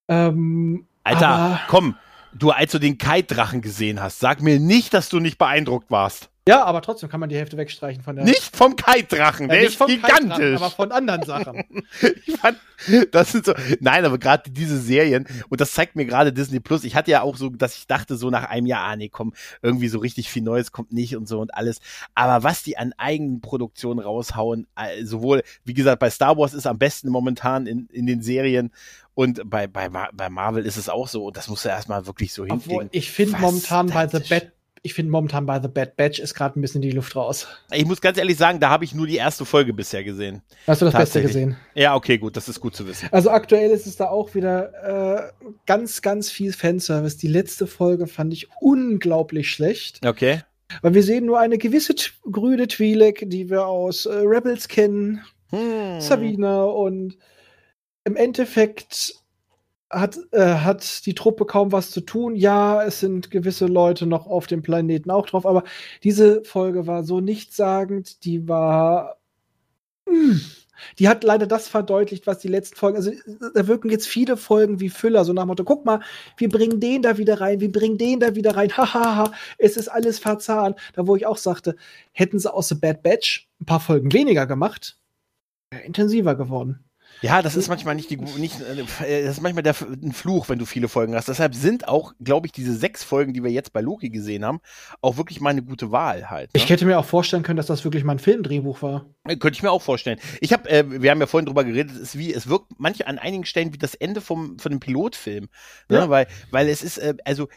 Ähm, 0.06 0.86
Alter, 1.02 1.60
komm. 1.68 1.96
Du, 2.32 2.50
als 2.50 2.72
du 2.72 2.78
den 2.78 2.98
Kite-Drachen 2.98 3.60
gesehen 3.60 4.00
hast, 4.00 4.20
sag 4.20 4.40
mir 4.40 4.60
nicht, 4.60 4.94
dass 4.94 5.08
du 5.08 5.18
nicht 5.18 5.38
beeindruckt 5.38 5.90
warst. 5.90 6.30
Ja, 6.48 6.64
aber 6.64 6.80
trotzdem 6.80 7.08
kann 7.08 7.20
man 7.20 7.28
die 7.28 7.36
Hälfte 7.36 7.56
wegstreichen 7.56 8.02
von 8.02 8.16
der. 8.16 8.24
Nicht 8.24 8.56
vom 8.56 8.74
Kite-Drachen, 8.74 9.46
Ja, 9.46 9.52
der 9.52 9.60
nicht 9.60 9.70
ist 9.70 9.76
vom 9.76 9.88
gigantisch. 9.88 10.56
Aber 10.56 10.70
von 10.70 10.90
anderen 10.90 11.22
Sachen. 11.22 11.62
ich 12.26 12.36
fand, 12.38 12.58
das 13.12 13.30
sind 13.30 13.44
so, 13.44 13.52
nein, 13.80 14.04
aber 14.04 14.18
gerade 14.18 14.50
diese 14.50 14.80
Serien, 14.80 15.26
und 15.50 15.60
das 15.60 15.72
zeigt 15.72 15.96
mir 15.96 16.06
gerade 16.06 16.32
Disney 16.32 16.58
Plus, 16.58 16.84
ich 16.84 16.96
hatte 16.96 17.10
ja 17.10 17.22
auch 17.22 17.36
so, 17.36 17.50
dass 17.50 17.76
ich 17.76 17.86
dachte 17.86 18.16
so 18.16 18.30
nach 18.30 18.44
einem 18.44 18.66
Jahr, 18.66 18.84
ah 18.84 18.96
nee, 18.96 19.10
komm, 19.10 19.34
irgendwie 19.60 19.88
so 19.88 19.98
richtig 19.98 20.30
viel 20.30 20.42
Neues 20.42 20.72
kommt 20.72 20.92
nicht 20.92 21.14
und 21.14 21.28
so 21.28 21.40
und 21.40 21.54
alles. 21.54 21.78
Aber 22.14 22.42
was 22.42 22.62
die 22.62 22.78
an 22.78 22.94
eigenen 22.96 23.42
Produktionen 23.42 24.00
raushauen, 24.00 24.66
äh, 24.76 25.04
sowohl, 25.04 25.42
wie 25.64 25.74
gesagt, 25.74 26.00
bei 26.00 26.10
Star 26.10 26.38
Wars 26.38 26.54
ist 26.54 26.66
am 26.66 26.78
besten 26.78 27.10
momentan 27.10 27.66
in, 27.66 27.86
in 27.92 28.06
den 28.06 28.22
Serien 28.22 28.72
und 29.20 29.42
bei, 29.48 29.66
bei, 29.66 29.88
bei 29.88 30.30
Marvel 30.30 30.64
ist 30.64 30.76
es 30.76 30.88
auch 30.88 31.08
so, 31.08 31.26
und 31.26 31.36
das 31.36 31.48
musst 31.48 31.64
du 31.64 31.68
erstmal 31.68 32.06
wirklich 32.06 32.32
so 32.32 32.42
Obwohl, 32.42 32.56
hinkriegen. 32.56 32.88
ich 32.92 33.10
finde 33.10 33.38
momentan 33.38 33.88
bei 33.88 34.06
The. 34.08 34.18
Bad, 34.28 34.52
ich 34.82 34.94
finde 34.94 35.12
momentan 35.12 35.44
bei 35.44 35.60
The 35.60 35.68
Bad 35.68 35.96
Batch 35.96 36.18
ist 36.20 36.32
gerade 36.34 36.58
ein 36.58 36.62
bisschen 36.62 36.80
die 36.80 36.90
Luft 36.90 37.14
raus. 37.14 37.46
Ich 37.70 37.84
muss 37.84 38.00
ganz 38.00 38.16
ehrlich 38.16 38.38
sagen, 38.38 38.60
da 38.60 38.70
habe 38.70 38.84
ich 38.84 38.94
nur 38.94 39.06
die 39.06 39.16
erste 39.16 39.44
Folge 39.44 39.74
bisher 39.74 40.02
gesehen. 40.04 40.40
Hast 40.66 40.80
du 40.80 40.86
das 40.86 40.94
Beste 40.94 41.20
gesehen? 41.20 41.56
Ja, 41.74 41.94
okay, 41.94 42.16
gut, 42.16 42.34
das 42.34 42.48
ist 42.48 42.60
gut 42.60 42.74
zu 42.74 42.86
wissen. 42.86 43.08
Also 43.12 43.28
aktuell 43.30 43.70
ist 43.72 43.86
es 43.86 43.96
da 43.96 44.08
auch 44.08 44.34
wieder 44.34 45.28
äh, 45.28 45.48
ganz, 45.66 46.00
ganz 46.00 46.30
viel 46.30 46.54
Fanservice. 46.54 47.18
Die 47.18 47.28
letzte 47.28 47.66
Folge 47.66 48.06
fand 48.06 48.32
ich 48.32 48.48
unglaublich 48.60 49.50
schlecht, 49.50 50.00
Okay. 50.06 50.40
weil 50.80 50.94
wir 50.94 51.02
sehen 51.02 51.26
nur 51.26 51.38
eine 51.38 51.58
gewisse 51.58 51.94
grüne 52.30 52.64
Twi'lek, 52.64 53.26
die 53.28 53.50
wir 53.50 53.66
aus 53.66 54.06
äh, 54.06 54.12
Rebels 54.14 54.66
kennen, 54.68 55.20
Hm. 55.50 56.00
Sabina 56.00 56.62
und 56.64 57.18
im 58.04 58.16
Endeffekt 58.16 59.20
hat, 59.90 60.18
äh, 60.30 60.40
hat 60.40 61.04
die 61.06 61.14
Truppe 61.14 61.44
kaum 61.44 61.72
was 61.72 61.90
zu 61.90 62.00
tun. 62.00 62.36
Ja, 62.36 62.82
es 62.84 63.00
sind 63.00 63.30
gewisse 63.30 63.66
Leute 63.66 64.06
noch 64.06 64.26
auf 64.26 64.46
dem 64.46 64.62
Planeten 64.62 65.10
auch 65.10 65.26
drauf, 65.26 65.44
aber 65.46 65.64
diese 66.04 66.44
Folge 66.44 66.86
war 66.86 67.02
so 67.04 67.20
nichtssagend, 67.20 68.24
die 68.24 68.48
war. 68.48 69.18
Hm, 70.08 70.40
die 70.98 71.08
hat 71.08 71.24
leider 71.24 71.46
das 71.46 71.68
verdeutlicht, 71.68 72.26
was 72.26 72.38
die 72.38 72.48
letzten 72.48 72.76
Folgen, 72.76 72.96
also 72.96 73.12
da 73.54 73.66
wirken 73.66 73.90
jetzt 73.90 74.08
viele 74.08 74.36
Folgen 74.38 74.80
wie 74.80 74.88
Füller, 74.88 75.24
so 75.24 75.32
nach 75.32 75.42
dem 75.44 75.48
Motto, 75.48 75.64
guck 75.64 75.84
mal, 75.84 76.00
wir 76.38 76.48
bringen 76.48 76.80
den 76.80 77.02
da 77.02 77.18
wieder 77.18 77.40
rein, 77.40 77.60
wir 77.60 77.70
bringen 77.70 77.98
den 77.98 78.20
da 78.20 78.34
wieder 78.34 78.56
rein, 78.56 78.70
hahaha, 78.76 79.32
es 79.58 79.76
ist 79.76 79.88
alles 79.88 80.18
verzahnt. 80.18 80.78
Da 80.94 81.06
wo 81.06 81.16
ich 81.16 81.26
auch 81.26 81.36
sagte, 81.36 81.76
hätten 82.12 82.38
sie 82.38 82.52
aus 82.52 82.68
The 82.68 82.76
Bad 82.76 83.02
Batch 83.02 83.48
ein 83.60 83.66
paar 83.66 83.80
Folgen 83.80 84.12
weniger 84.12 84.46
gemacht, 84.46 84.98
wäre 85.70 85.82
intensiver 85.82 86.34
geworden. 86.34 86.84
Ja, 87.22 87.42
das 87.42 87.56
ist 87.56 87.68
manchmal 87.68 87.94
nicht 87.94 88.10
die 88.10 88.16
nicht 88.16 88.60
äh, 88.60 89.24
das 89.24 89.36
ist 89.36 89.42
manchmal 89.42 89.62
der 89.62 89.74
ein 89.80 90.12
Fluch, 90.12 90.48
wenn 90.48 90.58
du 90.58 90.64
viele 90.64 90.88
Folgen 90.88 91.14
hast. 91.14 91.28
Deshalb 91.28 91.54
sind 91.54 91.88
auch, 91.88 92.12
glaube 92.20 92.46
ich, 92.46 92.52
diese 92.52 92.74
sechs 92.74 93.04
Folgen, 93.04 93.32
die 93.32 93.42
wir 93.42 93.50
jetzt 93.50 93.72
bei 93.72 93.80
Loki 93.80 94.10
gesehen 94.10 94.44
haben, 94.44 94.60
auch 95.00 95.16
wirklich 95.16 95.40
mal 95.40 95.50
eine 95.50 95.62
gute 95.62 95.92
Wahl 95.92 96.30
halt. 96.30 96.54
Ne? 96.54 96.60
Ich 96.60 96.68
hätte 96.68 96.86
mir 96.86 96.98
auch 96.98 97.04
vorstellen 97.04 97.42
können, 97.42 97.56
dass 97.56 97.66
das 97.66 97.84
wirklich 97.84 98.04
mal 98.04 98.12
ein 98.12 98.18
Filmdrehbuch 98.18 98.82
war. 98.82 99.06
Äh, 99.24 99.36
Könnte 99.36 99.56
ich 99.56 99.62
mir 99.62 99.70
auch 99.70 99.82
vorstellen. 99.82 100.18
Ich 100.40 100.52
habe, 100.52 100.68
äh, 100.70 101.02
wir 101.02 101.10
haben 101.10 101.20
ja 101.20 101.26
vorhin 101.26 101.46
drüber 101.46 101.64
geredet, 101.64 101.92
es 101.94 102.00
ist 102.00 102.18
wie, 102.18 102.32
es 102.32 102.48
wirkt 102.48 102.72
manche 102.78 103.06
an 103.06 103.18
einigen 103.18 103.44
Stellen 103.44 103.72
wie 103.72 103.78
das 103.78 103.94
Ende 103.94 104.20
vom 104.20 104.58
von 104.58 104.72
dem 104.72 104.80
Pilotfilm, 104.80 105.48
ne? 105.88 105.96
Ja. 105.96 106.10
weil 106.10 106.26
weil 106.50 106.68
es 106.68 106.82
ist, 106.82 106.98
äh, 106.98 107.14
also 107.24 107.48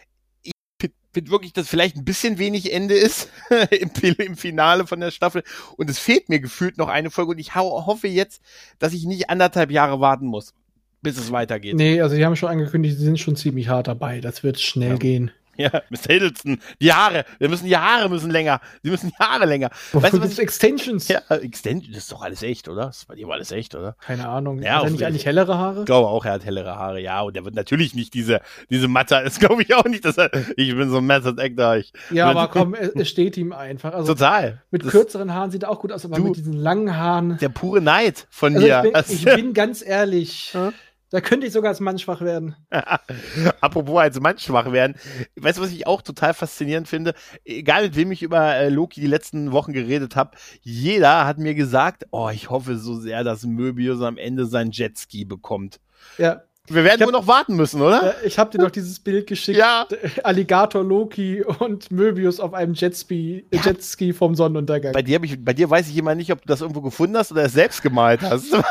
finde 1.14 1.32
wirklich, 1.32 1.53
dass 1.53 1.68
vielleicht 1.68 1.95
ein 1.95 2.05
bisschen 2.05 2.39
wenig 2.39 2.74
Ende 2.74 2.95
ist 2.95 3.30
im, 3.70 3.91
im 4.18 4.36
Finale 4.36 4.88
von 4.88 4.99
der 4.99 5.11
Staffel 5.11 5.43
und 5.78 5.89
es 5.89 5.99
fehlt 5.99 6.30
mir 6.30 6.39
gefühlt 6.39 6.78
noch 6.78 6.89
eine 6.89 7.11
Folge 7.11 7.32
und 7.32 7.39
ich 7.39 7.55
hau, 7.55 7.86
hoffe 7.86 8.07
jetzt, 8.07 8.41
dass 8.80 8.93
ich 8.93 9.05
nicht 9.05 9.30
anderthalb 9.30 9.72
Jahre 9.72 9.99
warten 9.99 10.26
muss, 10.26 10.53
bis 11.01 11.18
es 11.18 11.32
weitergeht. 11.32 11.76
Nee, 11.76 12.01
also 12.01 12.16
die 12.16 12.26
haben 12.26 12.36
schon 12.36 12.49
angekündigt, 12.49 12.97
sie 12.97 13.03
sind 13.03 13.20
schon 13.20 13.36
ziemlich 13.36 13.70
hart 13.70 13.88
dabei. 13.88 14.20
Das 14.22 14.43
wird 14.43 14.59
schnell 14.59 14.91
Ja. 14.91 14.97
gehen. 14.97 15.32
Ja, 15.58 15.70
Mr. 15.91 16.14
Hiddleston, 16.14 16.60
die 16.82 16.91
Haare, 16.91 17.26
wir 17.38 17.47
müssen 17.47 17.66
die 17.68 17.78
Haare 17.78 18.10
müssen 18.10 18.32
länger, 18.32 18.60
sie 18.82 18.89
müssen 18.89 19.10
die 19.12 19.24
Haare 19.24 19.45
länger. 19.45 19.70
Wofür 19.91 20.01
Weißt 20.04 20.14
du, 20.16 20.18
was 20.18 20.24
gibt's 20.30 20.39
Extensions? 20.39 21.08
Ja, 21.10 21.20
Extend, 21.30 21.88
das 21.89 21.97
ist 22.04 22.12
doch 22.12 22.24
alles 22.24 22.41
echt, 22.41 22.68
oder? 22.68 22.88
Das 22.88 22.97
ist 22.97 23.08
bei 23.08 23.14
dir 23.16 23.28
alles 23.28 23.51
echt, 23.51 23.76
oder? 23.76 23.95
Keine 24.04 24.28
Ahnung. 24.28 24.62
Ja, 24.64 24.78
Hat 24.78 24.86
er 24.86 24.89
nicht 24.89 25.06
eigentlich 25.06 25.26
hellere 25.28 25.58
Haare? 25.58 25.82
Ich 25.82 25.86
glaube 25.86 26.08
auch, 26.08 26.26
er 26.26 26.32
hat 26.34 26.45
hellere 26.45 26.76
Haare, 26.76 26.99
ja. 27.01 27.22
Und 27.22 27.38
er 27.38 27.45
wird 27.45 27.54
natürlich 27.56 27.93
nicht 27.93 28.14
diese, 28.16 28.41
diese 28.72 28.88
Matter, 28.88 29.22
ist 29.24 29.39
glaube 29.39 29.62
ich 29.62 29.74
auch 29.76 29.86
nicht, 29.86 30.06
dass 30.06 30.18
er, 30.18 30.32
ich 30.58 30.76
bin 30.76 30.89
so 30.89 30.97
ein 30.97 31.06
Method 31.06 31.39
Actor. 31.39 31.76
Ich, 31.78 31.93
Ja, 32.10 32.30
aber 32.32 32.47
komm, 32.47 32.74
es, 32.74 33.08
steht 33.10 33.38
ihm 33.38 33.54
einfach. 33.54 33.93
Also 33.93 34.14
total. 34.14 34.62
mit 34.72 34.84
Das- 34.84 34.91
kürzeren 34.91 35.34
Haaren 35.36 35.51
sieht 35.51 35.64
er 35.64 35.70
auch 35.70 35.80
gut 35.80 35.91
aus, 35.91 36.04
aber 36.04 36.16
Du- 36.16 36.24
mit 36.24 36.36
diesen 36.38 36.54
langen 36.54 36.97
Haaren. 36.97 37.38
Der 37.38 37.49
pure 37.49 37.80
Neid 37.80 38.26
von 38.32 38.56
Also 38.56 38.66
dir. 38.66 38.78
ich, 38.78 38.82
bin, 38.84 38.93
Das- 38.93 39.10
ich 39.12 39.24
bin 39.26 39.54
ganz 39.54 39.86
ehrlich, 39.86 40.51
Ja. 40.54 40.74
Da 41.14 41.22
könnte 41.22 41.45
ich 41.45 41.53
sogar 41.53 41.70
als 41.70 41.80
Mann 41.80 41.99
schwach 41.99 42.22
werden. 42.22 42.55
Apropos 43.61 44.01
als 44.01 44.20
Mann 44.20 44.39
schwach 44.39 44.72
werden. 44.72 44.95
Weißt 45.36 45.59
du, 45.59 45.61
was 45.61 45.72
ich 45.72 45.86
auch 45.86 46.01
total 46.01 46.34
faszinierend 46.34 46.88
finde? 46.88 47.14
Egal 47.45 47.84
mit 47.84 47.95
wem 47.95 48.11
ich 48.11 48.24
über 48.24 48.55
äh, 48.55 48.70
Loki 48.70 48.99
die 48.99 49.05
letzten 49.05 49.51
Wochen 49.51 49.74
geredet 49.74 50.16
habe, 50.16 50.36
jeder 50.61 51.28
hat 51.28 51.38
mir 51.38 51.53
gesagt, 51.53 52.07
oh, 52.09 52.30
ich 52.34 52.49
hoffe 52.49 52.80
so 52.80 52.95
sehr, 52.95 53.24
dass 53.24 53.45
Möbius 53.45 54.01
am 54.01 54.18
Ende 54.18 54.47
sein 54.47 54.72
Jetski 54.72 55.24
bekommt. 55.24 55.80
Ja, 56.18 56.41
Wir 56.70 56.86
werden 56.86 57.01
hab- 57.01 57.11
nur 57.11 57.20
noch 57.20 57.28
warten 57.28 57.57
müssen, 57.57 57.82
oder? 57.82 58.16
äh, 58.24 58.28
ich 58.28 58.39
habe 58.39 58.49
dir 58.51 58.59
doch 58.64 58.72
dieses 58.72 58.97
Bild 58.97 59.28
geschickt. 59.28 59.57
Ja. 59.57 59.86
Alligator 60.24 60.82
Loki 60.82 61.43
und 61.59 61.91
Möbius 61.91 62.39
auf 62.39 62.53
einem 62.53 62.74
Jetski, 62.74 63.45
Ja. 63.51 63.61
Jetski 63.66 64.14
vom 64.14 64.34
Sonnenuntergang. 64.34 64.93
Bei 64.93 65.01
dir, 65.01 65.22
ich, 65.24 65.43
bei 65.43 65.51
dir 65.51 65.70
weiß 65.70 65.89
ich 65.89 65.97
immer 65.97 66.16
nicht, 66.16 66.32
ob 66.32 66.41
du 66.41 66.47
das 66.47 66.61
irgendwo 66.61 66.80
gefunden 66.80 67.18
hast 67.18 67.34
oder 67.34 67.43
es 67.43 67.51
selbst 67.53 67.82
gemalt 67.82 68.22
hast. 68.22 68.45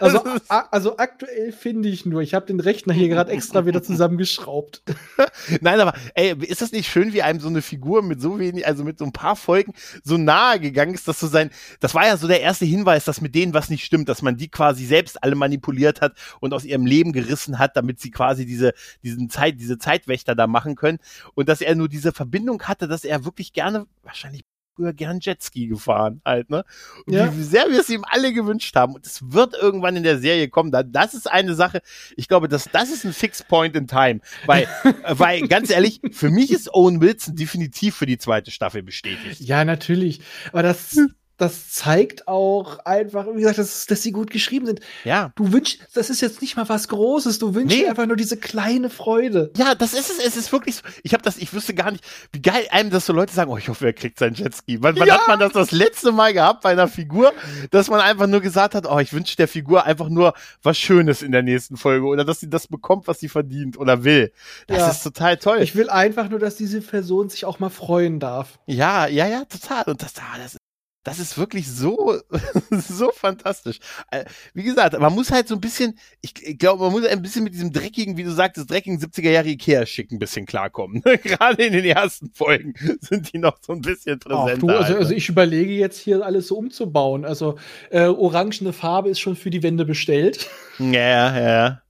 Also, 0.00 0.22
also 0.48 0.96
aktuell 0.98 1.52
finde 1.52 1.88
ich 1.88 2.04
nur, 2.04 2.20
ich 2.20 2.34
habe 2.34 2.44
den 2.46 2.60
Rechner 2.60 2.92
hier 2.92 3.08
gerade 3.08 3.32
extra 3.32 3.64
wieder 3.64 3.82
zusammengeschraubt. 3.82 4.82
Nein, 5.60 5.80
aber 5.80 5.94
ey, 6.14 6.34
ist 6.46 6.60
das 6.60 6.72
nicht 6.72 6.90
schön, 6.90 7.12
wie 7.14 7.22
einem 7.22 7.40
so 7.40 7.48
eine 7.48 7.62
Figur 7.62 8.02
mit 8.02 8.20
so 8.20 8.38
wenig, 8.38 8.66
also 8.66 8.84
mit 8.84 8.98
so 8.98 9.04
ein 9.06 9.12
paar 9.12 9.36
Folgen 9.36 9.72
so 10.04 10.18
nahe 10.18 10.60
gegangen 10.60 10.92
ist, 10.94 11.08
dass 11.08 11.18
so 11.20 11.28
sein, 11.28 11.50
das 11.80 11.94
war 11.94 12.06
ja 12.06 12.16
so 12.18 12.28
der 12.28 12.40
erste 12.42 12.66
Hinweis, 12.66 13.04
dass 13.06 13.20
mit 13.22 13.34
denen 13.34 13.54
was 13.54 13.70
nicht 13.70 13.84
stimmt, 13.84 14.08
dass 14.10 14.20
man 14.22 14.36
die 14.36 14.48
quasi 14.48 14.84
selbst 14.84 15.22
alle 15.22 15.34
manipuliert 15.34 16.00
hat 16.02 16.12
und 16.40 16.52
aus 16.52 16.64
ihrem 16.64 16.84
Leben 16.84 17.12
gerissen 17.22 17.58
hat, 17.58 17.76
damit 17.76 18.00
sie 18.00 18.10
quasi 18.10 18.46
diese, 18.46 18.72
diesen 19.02 19.28
Zeit, 19.30 19.60
diese 19.60 19.78
Zeitwächter 19.78 20.34
da 20.34 20.46
machen 20.46 20.74
können 20.76 20.98
und 21.34 21.48
dass 21.48 21.60
er 21.60 21.74
nur 21.74 21.88
diese 21.88 22.12
Verbindung 22.12 22.62
hatte, 22.64 22.88
dass 22.88 23.04
er 23.04 23.24
wirklich 23.24 23.52
gerne, 23.52 23.86
wahrscheinlich 24.02 24.42
früher 24.76 24.92
gern 24.94 25.18
Jetski 25.20 25.66
gefahren 25.66 26.22
halt, 26.24 26.48
ne? 26.48 26.64
Und 27.04 27.12
Ja. 27.12 27.36
wie 27.36 27.42
sehr 27.42 27.68
wir 27.70 27.80
es 27.80 27.90
ihm 27.90 28.04
alle 28.08 28.32
gewünscht 28.32 28.74
haben. 28.76 28.94
Und 28.94 29.04
es 29.04 29.20
wird 29.32 29.54
irgendwann 29.54 29.96
in 29.96 30.04
der 30.04 30.18
Serie 30.18 30.48
kommen. 30.48 30.70
Da, 30.70 30.82
das 30.82 31.12
ist 31.12 31.30
eine 31.30 31.54
Sache, 31.54 31.82
ich 32.16 32.28
glaube, 32.28 32.48
dass 32.48 32.64
das 32.72 32.88
ist 32.90 33.04
ein 33.04 33.12
Fixed 33.12 33.46
Point 33.48 33.76
in 33.76 33.88
Time. 33.88 34.20
Weil, 34.46 34.68
weil, 35.08 35.46
ganz 35.48 35.70
ehrlich, 35.70 36.00
für 36.12 36.30
mich 36.30 36.50
ist 36.50 36.72
Owen 36.72 37.00
Wilson 37.02 37.34
definitiv 37.36 37.96
für 37.96 38.06
die 38.06 38.16
zweite 38.16 38.50
Staffel 38.50 38.82
bestätigt. 38.82 39.40
Ja, 39.40 39.64
natürlich. 39.64 40.20
Aber 40.52 40.62
das, 40.62 40.96
das 41.40 41.70
zeigt 41.72 42.28
auch 42.28 42.78
einfach, 42.84 43.26
wie 43.34 43.40
gesagt, 43.40 43.58
dass, 43.58 43.86
dass 43.86 44.02
sie 44.02 44.12
gut 44.12 44.30
geschrieben 44.30 44.66
sind. 44.66 44.80
Ja. 45.04 45.32
Du 45.36 45.52
wünschst, 45.52 45.80
das 45.94 46.10
ist 46.10 46.20
jetzt 46.20 46.40
nicht 46.42 46.56
mal 46.56 46.68
was 46.68 46.88
Großes, 46.88 47.38
du 47.38 47.54
wünschst 47.54 47.76
Nee. 47.76 47.84
dir 47.84 47.90
einfach 47.90 48.06
nur 48.06 48.16
diese 48.16 48.36
kleine 48.36 48.90
Freude. 48.90 49.50
Ja, 49.56 49.74
das 49.74 49.94
ist 49.94 50.10
es. 50.10 50.18
Es 50.24 50.36
ist 50.36 50.52
wirklich 50.52 50.76
so. 50.76 50.82
Ich 51.02 51.12
habe 51.14 51.22
das, 51.22 51.36
ich 51.38 51.52
wüsste 51.52 51.74
gar 51.74 51.90
nicht, 51.90 52.04
wie 52.32 52.42
geil 52.42 52.66
einem 52.70 52.90
das 52.90 53.06
so 53.06 53.12
Leute 53.12 53.32
sagen, 53.32 53.50
oh, 53.50 53.56
ich 53.56 53.68
hoffe, 53.68 53.86
er 53.86 53.92
kriegt 53.92 54.18
sein 54.18 54.34
Jetski. 54.34 54.82
Wann, 54.82 54.98
wann 54.98 55.08
Ja. 55.08 55.14
hat 55.18 55.28
man 55.28 55.38
das 55.40 55.52
das 55.52 55.70
letzte 55.72 56.12
Mal 56.12 56.32
gehabt 56.32 56.62
bei 56.62 56.70
einer 56.70 56.88
Figur, 56.88 57.32
dass 57.70 57.88
man 57.88 58.00
einfach 58.00 58.26
nur 58.26 58.40
gesagt 58.40 58.74
hat, 58.74 58.86
oh, 58.86 58.98
ich 58.98 59.12
wünsche 59.12 59.36
der 59.36 59.48
Figur 59.48 59.84
einfach 59.84 60.08
nur 60.08 60.34
was 60.62 60.78
Schönes 60.78 61.22
in 61.22 61.32
der 61.32 61.42
nächsten 61.42 61.76
Folge 61.76 62.06
oder 62.06 62.24
dass 62.24 62.40
sie 62.40 62.50
das 62.50 62.66
bekommt, 62.68 63.08
was 63.08 63.20
sie 63.20 63.28
verdient 63.28 63.78
oder 63.78 64.04
will. 64.04 64.32
Das 64.66 64.78
Ja. 64.78 64.90
ist 64.90 65.02
total 65.02 65.36
toll. 65.38 65.58
Ich 65.62 65.74
will 65.74 65.88
einfach 65.90 66.28
nur, 66.28 66.38
dass 66.38 66.56
diese 66.56 66.80
Person 66.80 67.28
sich 67.28 67.44
auch 67.44 67.58
mal 67.58 67.70
freuen 67.70 68.20
darf. 68.20 68.58
Ja, 68.66 69.06
ja, 69.06 69.26
ja, 69.26 69.44
total. 69.44 69.84
Und 69.86 70.02
das, 70.02 70.12
ah, 70.18 70.38
das, 70.42 70.56
das 71.02 71.18
ist 71.18 71.38
wirklich 71.38 71.66
so, 71.66 72.20
so 72.70 73.10
fantastisch. 73.12 73.78
Äh, 74.10 74.24
Wie 74.52 74.62
gesagt, 74.62 74.98
man 74.98 75.14
muss 75.14 75.30
halt 75.30 75.48
so 75.48 75.54
ein 75.54 75.60
bisschen, 75.60 75.98
ich, 76.20 76.34
glaube, 76.58 76.84
man 76.84 76.92
muss 76.92 77.06
ein 77.06 77.22
bisschen 77.22 77.44
mit 77.44 77.54
diesem 77.54 77.72
dreckigen, 77.72 78.16
wie 78.16 78.24
du 78.24 78.30
sagtest, 78.30 78.70
dreckigen 78.70 78.98
70er 78.98 79.30
Jahre 79.30 79.48
Ikea-Schick 79.48 80.12
ein 80.12 80.18
bisschen 80.18 80.44
klarkommen. 80.44 81.02
Gerade 81.22 81.64
in 81.64 81.72
den 81.72 81.86
ersten 81.86 82.30
Folgen 82.32 82.74
sind 83.00 83.32
die 83.32 83.38
noch 83.38 83.58
so 83.64 83.72
ein 83.72 83.80
bisschen 83.80 84.20
Ach, 84.28 84.58
du, 84.58 84.68
also, 84.68 84.96
also 84.96 85.14
ich 85.14 85.28
überlege 85.28 85.72
jetzt 85.72 85.98
hier 85.98 86.24
alles 86.24 86.48
so 86.48 86.58
umzubauen. 86.58 87.24
Also 87.24 87.58
äh, 87.90 88.04
orangene 88.04 88.72
Farbe 88.72 89.08
ist 89.08 89.20
schon 89.20 89.36
für 89.36 89.50
die 89.50 89.62
Wände 89.62 89.86
bestellt. 89.86 90.48
ja, 90.78 91.40
ja. 91.40 91.82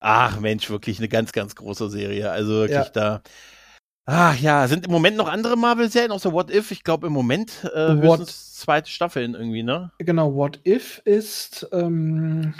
Ach 0.00 0.38
Mensch, 0.38 0.68
wirklich 0.68 0.98
eine 0.98 1.08
ganz, 1.08 1.32
ganz 1.32 1.54
große 1.54 1.88
Serie. 1.88 2.30
Also 2.30 2.52
wirklich 2.52 2.76
Ja. 2.76 2.90
da. 2.90 3.22
Ach 4.06 4.38
ja, 4.38 4.68
sind 4.68 4.84
im 4.84 4.92
Moment 4.92 5.16
noch 5.16 5.28
andere 5.28 5.56
Marvel-Serien 5.56 6.12
außer 6.12 6.32
What 6.32 6.50
If? 6.50 6.70
Ich 6.70 6.84
glaube 6.84 7.06
im 7.06 7.12
Moment 7.12 7.64
äh, 7.74 7.92
höchstens 7.94 8.54
zweite 8.54 8.90
Staffeln 8.90 9.34
irgendwie, 9.34 9.62
ne? 9.62 9.92
Genau, 9.98 10.34
What 10.34 10.60
If 10.66 11.00
ist, 11.04 11.66
ähm, 11.72 12.54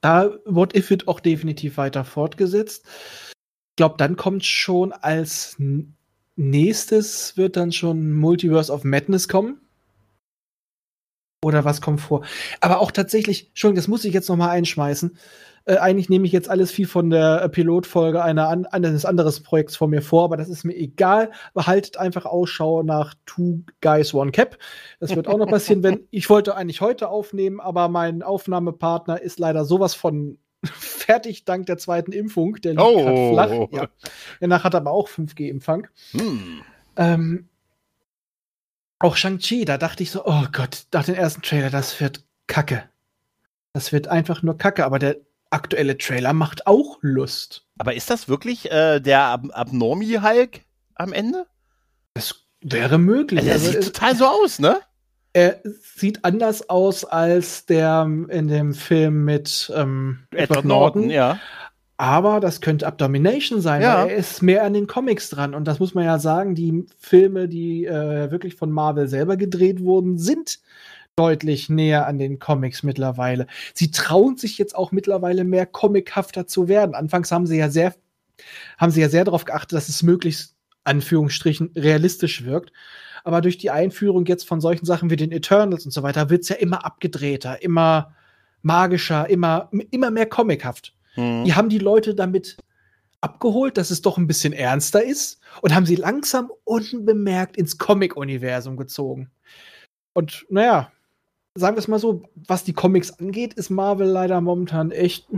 da 0.00 0.30
What 0.46 0.74
If 0.74 0.88
wird 0.90 1.08
auch 1.08 1.20
definitiv 1.20 1.76
weiter 1.76 2.04
fortgesetzt. 2.04 2.86
Ich 3.70 3.76
glaube, 3.76 3.96
dann 3.98 4.16
kommt 4.16 4.44
schon 4.44 4.92
als 4.92 5.56
nächstes 6.36 7.36
wird 7.36 7.56
dann 7.56 7.72
schon 7.72 8.12
Multiverse 8.12 8.72
of 8.72 8.84
Madness 8.84 9.28
kommen. 9.28 9.61
Oder 11.44 11.64
was 11.64 11.80
kommt 11.80 12.00
vor? 12.00 12.22
Aber 12.60 12.80
auch 12.80 12.90
tatsächlich, 12.92 13.48
Entschuldigung, 13.48 13.76
das 13.76 13.88
muss 13.88 14.04
ich 14.04 14.14
jetzt 14.14 14.28
noch 14.28 14.36
mal 14.36 14.50
einschmeißen. 14.50 15.16
Äh, 15.64 15.76
eigentlich 15.76 16.08
nehme 16.08 16.26
ich 16.26 16.32
jetzt 16.32 16.48
alles 16.48 16.70
viel 16.72 16.86
von 16.88 17.10
der 17.10 17.42
äh, 17.42 17.48
Pilotfolge 17.48 18.22
einer 18.22 18.48
an, 18.48 18.66
eines 18.66 19.04
anderes 19.04 19.40
Projekts 19.42 19.76
von 19.76 19.90
mir 19.90 20.02
vor, 20.02 20.24
aber 20.24 20.36
das 20.36 20.48
ist 20.48 20.64
mir 20.64 20.74
egal. 20.74 21.30
Behaltet 21.54 21.96
einfach 21.96 22.26
Ausschau 22.26 22.82
nach 22.82 23.14
Two 23.26 23.60
Guys 23.80 24.12
One 24.14 24.32
Cap. 24.32 24.58
Das 24.98 25.14
wird 25.14 25.28
auch 25.28 25.38
noch 25.38 25.46
passieren, 25.48 25.82
wenn 25.82 26.00
ich 26.10 26.28
wollte 26.30 26.56
eigentlich 26.56 26.80
heute 26.80 27.08
aufnehmen, 27.08 27.60
aber 27.60 27.88
mein 27.88 28.22
Aufnahmepartner 28.22 29.20
ist 29.20 29.38
leider 29.38 29.64
sowas 29.64 29.94
von 29.94 30.38
fertig 30.64 31.44
dank 31.44 31.66
der 31.66 31.78
zweiten 31.78 32.12
Impfung. 32.12 32.56
Der 32.56 32.72
liegt 32.72 32.82
Oh. 32.84 33.32
flach. 33.32 33.50
Ja. 33.72 33.88
Danach 34.40 34.64
hat 34.64 34.74
er 34.74 34.80
aber 34.80 34.92
auch 34.92 35.08
5G-Empfang. 35.08 35.88
Hm. 36.12 36.62
Ähm, 36.96 37.48
auch 39.02 39.16
Shang-Chi, 39.16 39.64
da 39.64 39.78
dachte 39.78 40.02
ich 40.02 40.10
so, 40.10 40.24
oh 40.24 40.44
Gott, 40.52 40.86
nach 40.92 41.04
dem 41.04 41.14
ersten 41.14 41.42
Trailer, 41.42 41.70
das 41.70 42.00
wird 42.00 42.24
Kacke. 42.46 42.84
Das 43.72 43.92
wird 43.92 44.08
einfach 44.08 44.42
nur 44.42 44.58
Kacke, 44.58 44.84
aber 44.84 44.98
der 44.98 45.16
aktuelle 45.50 45.98
Trailer 45.98 46.32
macht 46.32 46.66
auch 46.66 46.98
Lust. 47.00 47.66
Aber 47.78 47.94
ist 47.94 48.10
das 48.10 48.28
wirklich 48.28 48.70
äh, 48.70 49.00
der 49.00 49.22
Ab 49.22 49.44
Abnormi-Hulk 49.52 50.60
am 50.94 51.12
Ende? 51.12 51.46
Das 52.14 52.34
wäre 52.60 52.98
möglich. 52.98 53.40
Also, 53.40 53.52
Also, 53.52 53.66
sieht 53.66 53.80
es, 53.80 53.86
total 53.86 54.16
so 54.16 54.26
aus, 54.26 54.58
ne? 54.58 54.80
er 55.32 55.60
sieht 55.96 56.24
anders 56.24 56.68
aus 56.68 57.04
als 57.04 57.64
der 57.66 58.02
in 58.28 58.48
dem 58.48 58.74
Film 58.74 59.24
mit 59.24 59.72
ähm, 59.74 60.26
Edward 60.30 60.64
Norton, 60.64 61.10
ja. 61.10 61.40
Aber 62.02 62.40
das 62.40 62.60
könnte 62.60 62.84
Abdomination 62.84 63.60
sein, 63.60 63.80
Ja. 63.80 64.02
weil 64.02 64.10
er 64.10 64.16
ist 64.16 64.42
mehr 64.42 64.64
an 64.64 64.72
den 64.72 64.88
Comics 64.88 65.30
dran. 65.30 65.54
Und 65.54 65.68
das 65.68 65.78
muss 65.78 65.94
man 65.94 66.04
ja 66.04 66.18
sagen, 66.18 66.56
die 66.56 66.84
Filme, 66.98 67.46
die 67.46 67.84
äh, 67.86 68.28
wirklich 68.32 68.56
von 68.56 68.72
Marvel 68.72 69.06
selber 69.06 69.36
gedreht 69.36 69.84
wurden, 69.84 70.18
sind 70.18 70.58
deutlich 71.14 71.68
näher 71.68 72.08
an 72.08 72.18
den 72.18 72.40
Comics 72.40 72.82
mittlerweile. 72.82 73.46
Sie 73.72 73.92
trauen 73.92 74.36
sich 74.36 74.58
jetzt 74.58 74.74
auch 74.74 74.90
mittlerweile 74.90 75.44
mehr 75.44 75.64
comichafter 75.64 76.48
zu 76.48 76.66
werden. 76.66 76.96
Anfangs 76.96 77.30
haben 77.30 77.46
sie 77.46 77.58
ja 77.58 77.70
sehr, 77.70 77.94
haben 78.78 78.90
sie 78.90 79.00
ja 79.00 79.08
sehr 79.08 79.22
darauf 79.22 79.44
geachtet, 79.44 79.74
dass 79.74 79.88
es 79.88 80.02
möglichst, 80.02 80.56
Anführungsstrichen, 80.82 81.70
realistisch 81.76 82.44
wirkt. 82.44 82.72
Aber 83.22 83.40
durch 83.40 83.58
die 83.58 83.70
Einführung 83.70 84.26
jetzt 84.26 84.48
von 84.48 84.60
solchen 84.60 84.86
Sachen 84.86 85.08
wie 85.08 85.14
den 85.16 85.30
Eternals 85.30 85.84
und 85.84 85.92
so 85.92 86.02
weiter 86.02 86.30
wird 86.30 86.42
es 86.42 86.48
ja 86.48 86.56
immer 86.56 86.84
abgedrehter, 86.84 87.62
immer 87.62 88.12
magischer, 88.62 89.30
immer, 89.30 89.70
immer 89.92 90.10
mehr 90.10 90.26
comichaft. 90.26 90.96
Hm. 91.14 91.44
Die 91.44 91.54
haben 91.54 91.68
die 91.68 91.78
Leute 91.78 92.14
damit 92.14 92.56
abgeholt, 93.20 93.78
dass 93.78 93.90
es 93.90 94.02
doch 94.02 94.18
ein 94.18 94.26
bisschen 94.26 94.52
ernster 94.52 95.02
ist 95.02 95.40
und 95.62 95.74
haben 95.74 95.86
sie 95.86 95.96
langsam 95.96 96.50
unbemerkt 96.64 97.56
ins 97.56 97.78
Comic-Universum 97.78 98.76
gezogen. 98.76 99.30
Und 100.12 100.44
naja, 100.50 100.90
sagen 101.54 101.76
wir 101.76 101.80
es 101.80 101.88
mal 101.88 101.98
so, 101.98 102.22
was 102.34 102.64
die 102.64 102.72
Comics 102.72 103.18
angeht, 103.18 103.54
ist 103.54 103.70
Marvel 103.70 104.08
leider 104.08 104.40
momentan 104.40 104.90
echt 104.90 105.28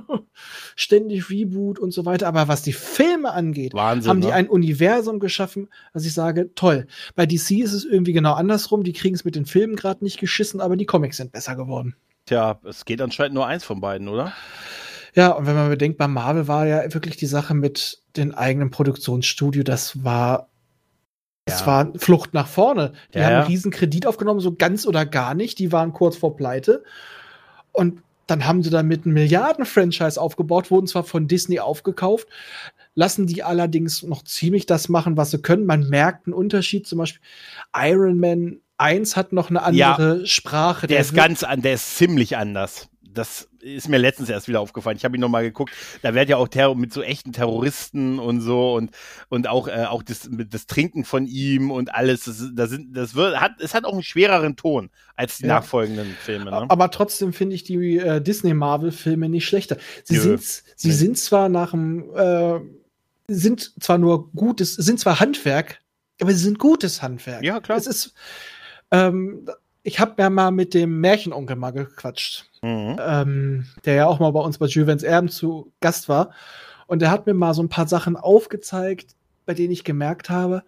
ständig 0.76 1.30
Reboot 1.30 1.78
und 1.78 1.92
so 1.92 2.04
weiter. 2.04 2.26
Aber 2.26 2.48
was 2.48 2.62
die 2.62 2.72
Filme 2.72 3.32
angeht, 3.32 3.74
Wahnsinn. 3.74 4.10
haben 4.10 4.20
die 4.20 4.28
ne? 4.28 4.34
ein 4.34 4.48
Universum 4.48 5.20
geschaffen, 5.20 5.68
was 5.92 6.04
ich 6.04 6.14
sage, 6.14 6.54
toll. 6.54 6.86
Bei 7.14 7.26
DC 7.26 7.52
ist 7.62 7.72
es 7.72 7.84
irgendwie 7.84 8.12
genau 8.12 8.34
andersrum. 8.34 8.82
Die 8.82 8.92
kriegen 8.92 9.14
es 9.14 9.24
mit 9.24 9.36
den 9.36 9.46
Filmen 9.46 9.76
gerade 9.76 10.04
nicht 10.04 10.18
geschissen, 10.18 10.60
aber 10.60 10.76
die 10.76 10.86
Comics 10.86 11.16
sind 11.16 11.32
besser 11.32 11.56
geworden. 11.56 11.94
Tja, 12.26 12.60
es 12.64 12.84
geht 12.84 13.00
anscheinend 13.00 13.34
nur 13.34 13.46
eins 13.46 13.64
von 13.64 13.80
beiden, 13.80 14.08
oder? 14.08 14.32
Ja, 15.14 15.30
und 15.32 15.46
wenn 15.46 15.54
man 15.54 15.68
bedenkt, 15.68 15.98
bei 15.98 16.08
Marvel 16.08 16.48
war 16.48 16.66
ja 16.66 16.92
wirklich 16.94 17.16
die 17.16 17.26
Sache 17.26 17.54
mit 17.54 18.02
den 18.16 18.34
eigenen 18.34 18.70
Produktionsstudio, 18.70 19.62
das 19.62 20.04
war, 20.04 20.48
es 21.44 21.60
Ja. 21.60 21.66
war 21.66 21.92
Flucht 21.96 22.32
nach 22.34 22.46
vorne. 22.46 22.92
Die 23.12 23.18
Ja, 23.18 23.24
haben 23.24 23.32
ja. 23.32 23.38
einen 23.40 23.48
riesen 23.48 23.70
Kredit 23.70 24.06
aufgenommen, 24.06 24.40
so 24.40 24.54
ganz 24.54 24.86
oder 24.86 25.04
gar 25.04 25.34
nicht. 25.34 25.58
Die 25.58 25.70
waren 25.72 25.92
kurz 25.92 26.16
vor 26.16 26.36
Pleite. 26.36 26.82
Und 27.72 28.02
dann 28.26 28.46
haben 28.46 28.62
sie 28.62 28.70
damit 28.70 29.04
ein 29.04 29.12
Milliarden-Franchise 29.12 30.18
aufgebaut, 30.20 30.70
wurden 30.70 30.86
zwar 30.86 31.04
von 31.04 31.26
Disney 31.28 31.58
aufgekauft, 31.60 32.28
lassen 32.94 33.26
die 33.26 33.42
allerdings 33.42 34.02
noch 34.02 34.22
ziemlich 34.24 34.64
das 34.64 34.88
machen, 34.88 35.16
was 35.16 35.30
sie 35.32 35.42
können. 35.42 35.66
Man 35.66 35.88
merkt 35.88 36.26
einen 36.26 36.34
Unterschied. 36.34 36.86
Zum 36.86 36.98
Beispiel 36.98 37.20
Iron 37.76 38.18
Man 38.18 38.60
1 38.78 39.16
hat 39.16 39.32
noch 39.32 39.50
eine 39.50 39.60
Ja. 39.76 39.92
andere 39.94 40.26
Sprache. 40.26 40.86
Der 40.86 41.00
ist 41.00 41.12
wird- 41.12 41.22
ganz 41.26 41.42
an, 41.42 41.60
der 41.62 41.74
ist 41.74 41.96
ziemlich 41.96 42.36
anders. 42.36 42.88
Das 43.14 43.48
ist 43.60 43.88
mir 43.88 43.98
letztens 43.98 44.28
erst 44.28 44.48
wieder 44.48 44.60
aufgefallen. 44.60 44.96
Ich 44.96 45.04
habe 45.04 45.16
ihn 45.16 45.20
noch 45.20 45.28
mal 45.28 45.42
geguckt. 45.42 45.72
Da 46.02 46.14
wird 46.14 46.28
ja 46.28 46.36
auch 46.36 46.48
Terror 46.48 46.74
mit 46.74 46.92
so 46.92 47.02
echten 47.02 47.32
Terroristen 47.32 48.18
und 48.18 48.40
so 48.40 48.74
und 48.74 48.90
und 49.28 49.46
auch 49.48 49.68
äh, 49.68 49.84
auch 49.84 50.02
das, 50.02 50.28
das 50.30 50.66
Trinken 50.66 51.04
von 51.04 51.26
ihm 51.26 51.70
und 51.70 51.94
alles. 51.94 52.24
Das, 52.24 52.40
ist- 52.40 52.52
da 52.54 52.66
sind 52.66 52.96
das 52.96 53.14
wird 53.14 53.40
hat 53.40 53.52
es 53.60 53.74
hat 53.74 53.84
auch 53.84 53.92
einen 53.92 54.02
schwereren 54.02 54.56
Ton 54.56 54.90
als 55.16 55.36
die 55.38 55.44
Ja. 55.46 55.56
nachfolgenden 55.56 56.14
Filme. 56.22 56.46
Ne? 56.50 56.66
Aber 56.70 56.90
trotzdem 56.90 57.32
finde 57.32 57.54
ich 57.54 57.64
die 57.64 57.98
äh, 57.98 58.20
Disney-Marvel-Filme 58.20 59.28
nicht 59.28 59.46
schlechter. 59.46 59.76
Sie, 60.04 60.14
Nö. 60.14 60.20
sind, 60.20 60.42
sie 60.76 60.88
Nee. 60.88 60.94
sind 60.94 61.18
zwar 61.18 61.48
nach 61.48 61.72
dem, 61.72 62.14
äh, 62.16 62.60
sind 63.28 63.72
zwar 63.82 63.98
nur 63.98 64.30
gutes, 64.32 64.74
sind 64.74 64.98
zwar 65.00 65.20
Handwerk, 65.20 65.80
aber 66.20 66.32
sie 66.32 66.42
sind 66.42 66.58
gutes 66.58 67.02
Handwerk. 67.02 67.42
Ja, 67.44 67.60
klar. 67.60 67.78
Es 67.78 67.86
ist, 67.86 68.14
ähm, 68.90 69.46
ich 69.82 70.00
habe 70.00 70.20
ja 70.22 70.30
mal 70.30 70.50
mit 70.50 70.74
dem 70.74 71.00
Märchenonkel 71.00 71.56
mal 71.56 71.70
gequatscht, 71.72 72.46
Mhm. 72.62 72.96
ähm, 73.00 73.66
der 73.84 73.94
ja 73.94 74.06
auch 74.06 74.20
mal 74.20 74.30
bei 74.30 74.40
uns 74.40 74.58
bei 74.58 74.66
Jules 74.66 75.02
Erben 75.02 75.28
zu 75.28 75.72
Gast 75.80 76.08
war. 76.08 76.30
Und 76.86 77.02
der 77.02 77.10
hat 77.10 77.26
mir 77.26 77.34
mal 77.34 77.54
so 77.54 77.62
ein 77.62 77.68
paar 77.68 77.88
Sachen 77.88 78.16
aufgezeigt, 78.16 79.16
bei 79.46 79.54
denen 79.54 79.72
ich 79.72 79.82
gemerkt 79.84 80.30
habe, 80.30 80.62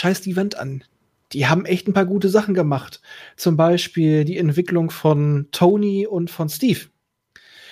scheiß 0.00 0.20
die 0.22 0.36
Wand 0.36 0.58
an. 0.58 0.84
Die 1.32 1.46
haben 1.46 1.64
echt 1.64 1.88
ein 1.88 1.94
paar 1.94 2.06
gute 2.06 2.28
Sachen 2.28 2.54
gemacht. 2.54 3.00
Zum 3.36 3.56
Beispiel 3.56 4.24
die 4.24 4.38
Entwicklung 4.38 4.90
von 4.90 5.48
Tony 5.50 6.06
und 6.06 6.30
von 6.30 6.48
Steve. 6.48 6.80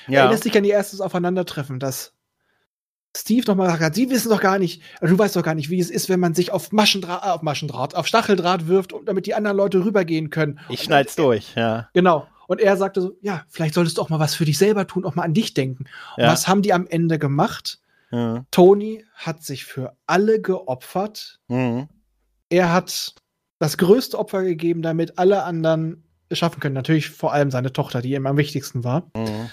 Ja. 0.09 0.21
Erinnerst 0.21 0.45
dich 0.45 0.57
an 0.57 0.63
die 0.63 0.71
erstes 0.71 1.01
Aufeinandertreffen, 1.01 1.79
dass 1.79 2.13
Steve 3.17 3.45
noch 3.49 3.57
mal 3.57 3.65
gesagt 3.67 3.83
hat, 3.83 3.95
sie 3.95 4.09
wissen 4.11 4.29
doch 4.31 4.41
gar 4.41 4.59
nicht, 4.59 4.83
du 5.01 5.19
weißt 5.19 5.35
doch 5.35 5.43
gar 5.43 5.55
nicht, 5.55 5.69
wie 5.71 5.81
es 5.81 5.91
ist, 5.91 6.09
wenn 6.09 6.21
man 6.21 6.35
sich 6.35 6.53
auf 6.53 6.71
Maschendraht, 6.73 7.25
äh, 7.25 7.31
auf 7.31 7.43
Maschendraht, 7.43 7.95
auf 7.97 8.07
Stacheldraht 8.07 8.69
wirft, 8.69 8.93
um, 8.93 9.05
damit 9.05 9.27
die 9.27 9.35
anderen 9.35 9.57
Leute 9.57 9.85
rübergehen 9.85 10.31
können. 10.31 10.61
Ich 10.69 10.81
Und- 10.81 10.85
schneid's 10.87 11.17
durch, 11.17 11.55
ja. 11.57 11.89
Genau. 11.93 12.27
Und 12.47 12.61
er 12.61 12.77
sagte 12.77 13.01
so, 13.01 13.17
ja, 13.21 13.45
vielleicht 13.49 13.75
solltest 13.75 13.99
du 13.99 14.03
auch 14.03 14.09
mal 14.11 14.19
was 14.19 14.35
für 14.35 14.45
dich 14.45 14.59
selber 14.59 14.87
tun, 14.87 15.05
auch 15.05 15.15
mal 15.15 15.23
an 15.23 15.35
dich 15.35 15.55
denken. 15.55 15.85
Und 16.17 16.23
Ja. 16.25 16.33
was 16.33 16.47
haben 16.49 16.63
die 16.63 16.73
am 16.73 16.87
Ende 16.87 17.19
gemacht? 17.19 17.81
Mhm. 18.13 18.45
Tony 18.51 19.05
hat 19.15 19.43
sich 19.45 19.65
für 19.65 19.97
alle 20.07 20.41
geopfert. 20.41 21.41
Mhm. 21.49 21.89
Er 22.49 22.73
hat 22.73 23.15
das 23.61 23.77
größte 23.79 24.19
Opfer 24.19 24.43
gegeben, 24.43 24.83
damit 24.83 25.19
alle 25.19 25.45
anderen 25.45 26.05
schaffen 26.33 26.61
können. 26.61 26.74
Natürlich 26.74 27.11
vor 27.11 27.33
allem 27.33 27.51
seine 27.51 27.72
Tochter, 27.72 28.03
die 28.03 28.14
ihm 28.14 28.26
am 28.26 28.37
wichtigsten 28.37 28.85
war. 28.85 29.11
Mhm. 29.16 29.51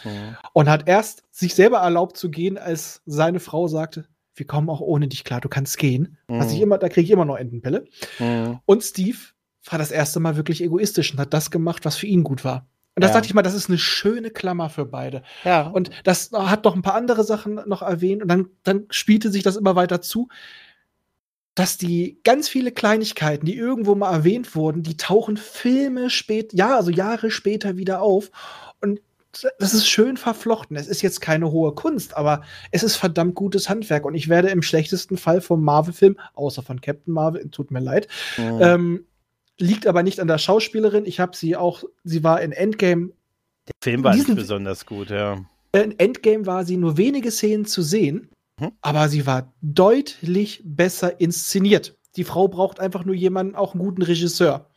Und 0.53 0.69
hat 0.69 0.87
erst 0.87 1.23
sich 1.31 1.55
selber 1.55 1.77
erlaubt 1.77 2.17
zu 2.17 2.29
gehen, 2.29 2.57
als 2.57 3.01
seine 3.05 3.39
Frau 3.39 3.67
sagte, 3.67 4.05
wir 4.35 4.45
kommen 4.45 4.69
auch 4.69 4.81
ohne 4.81 5.07
dich 5.07 5.23
klar, 5.23 5.41
du 5.41 5.49
kannst 5.49 5.77
gehen. 5.79 6.17
Was 6.27 6.51
ich 6.51 6.57
Mhm. 6.57 6.63
immer, 6.63 6.77
da 6.77 6.89
kriege 6.89 7.05
ich 7.05 7.11
immer 7.11 7.25
noch 7.25 7.37
Entenpelle. 7.37 7.85
Mhm. 8.19 8.59
Und 8.65 8.83
Steve 8.83 9.17
war 9.69 9.79
das 9.79 9.91
erste 9.91 10.19
Mal 10.19 10.35
wirklich 10.37 10.61
egoistisch 10.63 11.11
und 11.11 11.19
hat 11.19 11.33
das 11.33 11.49
gemacht, 11.51 11.85
was 11.85 11.97
für 11.97 12.05
ihn 12.07 12.23
gut 12.23 12.45
war. 12.45 12.67
Und 12.95 13.03
das 13.03 13.09
Ja. 13.11 13.15
dachte 13.15 13.27
ich 13.27 13.33
mal, 13.33 13.41
das 13.43 13.53
ist 13.53 13.69
eine 13.69 13.77
schöne 13.77 14.29
Klammer 14.31 14.69
für 14.69 14.85
beide. 14.85 15.21
Ja. 15.43 15.67
Und 15.67 15.91
das 16.03 16.31
hat 16.33 16.63
noch 16.65 16.75
ein 16.75 16.81
paar 16.81 16.95
andere 16.95 17.23
Sachen 17.23 17.55
noch 17.67 17.81
erwähnt 17.83 18.21
und 18.23 18.27
dann, 18.27 18.47
dann 18.63 18.85
spielte 18.89 19.29
sich 19.31 19.43
das 19.43 19.55
immer 19.55 19.75
weiter 19.75 20.01
zu, 20.01 20.29
dass 21.57 21.75
die 21.75 22.19
ganz 22.23 22.47
viele 22.47 22.71
Kleinigkeiten, 22.71 23.47
die 23.47 23.55
irgendwo 23.55 23.95
mal 23.95 24.13
erwähnt 24.13 24.55
wurden, 24.55 24.83
die 24.83 24.95
tauchen 24.95 25.37
Filme 25.37 26.11
spät, 26.11 26.53
ja, 26.53 26.75
also 26.75 26.91
Jahre 26.91 27.31
später 27.31 27.77
wieder 27.77 27.99
auf. 28.03 28.29
Und 28.79 29.01
das 29.57 29.73
ist 29.73 29.87
schön 29.87 30.17
verflochten. 30.17 30.77
Es 30.77 30.87
ist 30.87 31.01
jetzt 31.01 31.19
keine 31.19 31.51
hohe 31.51 31.73
Kunst, 31.73 32.15
aber 32.15 32.43
es 32.69 32.83
ist 32.83 32.95
verdammt 32.95 33.33
gutes 33.33 33.69
Handwerk. 33.69 34.05
Und 34.05 34.13
ich 34.13 34.29
werde 34.29 34.49
im 34.49 34.61
schlechtesten 34.61 35.17
Fall 35.17 35.41
vom 35.41 35.63
Marvel-Film, 35.63 36.19
außer 36.35 36.61
von 36.61 36.79
Captain 36.79 37.11
Marvel, 37.11 37.49
tut 37.49 37.71
mir 37.71 37.79
leid, 37.79 38.07
Mhm. 38.37 38.59
ähm, 38.61 39.05
liegt 39.57 39.87
aber 39.87 40.03
nicht 40.03 40.19
an 40.19 40.27
der 40.27 40.37
Schauspielerin. 40.37 41.05
Ich 41.05 41.19
habe 41.19 41.35
sie 41.35 41.55
auch, 41.55 41.83
sie 42.03 42.23
war 42.23 42.39
in 42.39 42.51
Endgame 42.51 43.13
Der 43.67 43.73
Film 43.83 44.03
war 44.03 44.15
nicht 44.15 44.35
besonders 44.35 44.85
gut, 44.85 45.09
ja. 45.09 45.43
in 45.73 45.97
Endgame 45.97 46.45
war 46.45 46.65
sie 46.65 46.77
nur 46.77 46.97
wenige 46.97 47.31
Szenen 47.31 47.65
zu 47.65 47.81
sehen, 47.81 48.29
Mhm. 48.59 48.71
aber 48.81 49.09
sie 49.09 49.25
war 49.27 49.53
deutlich 49.61 50.61
besser 50.65 51.19
inszeniert. 51.19 51.95
Die 52.15 52.23
Frau 52.23 52.47
braucht 52.47 52.79
einfach 52.79 53.05
nur 53.05 53.13
jemanden, 53.15 53.55
auch 53.55 53.73
einen 53.73 53.83
guten 53.83 54.01
Regisseur. 54.01 54.69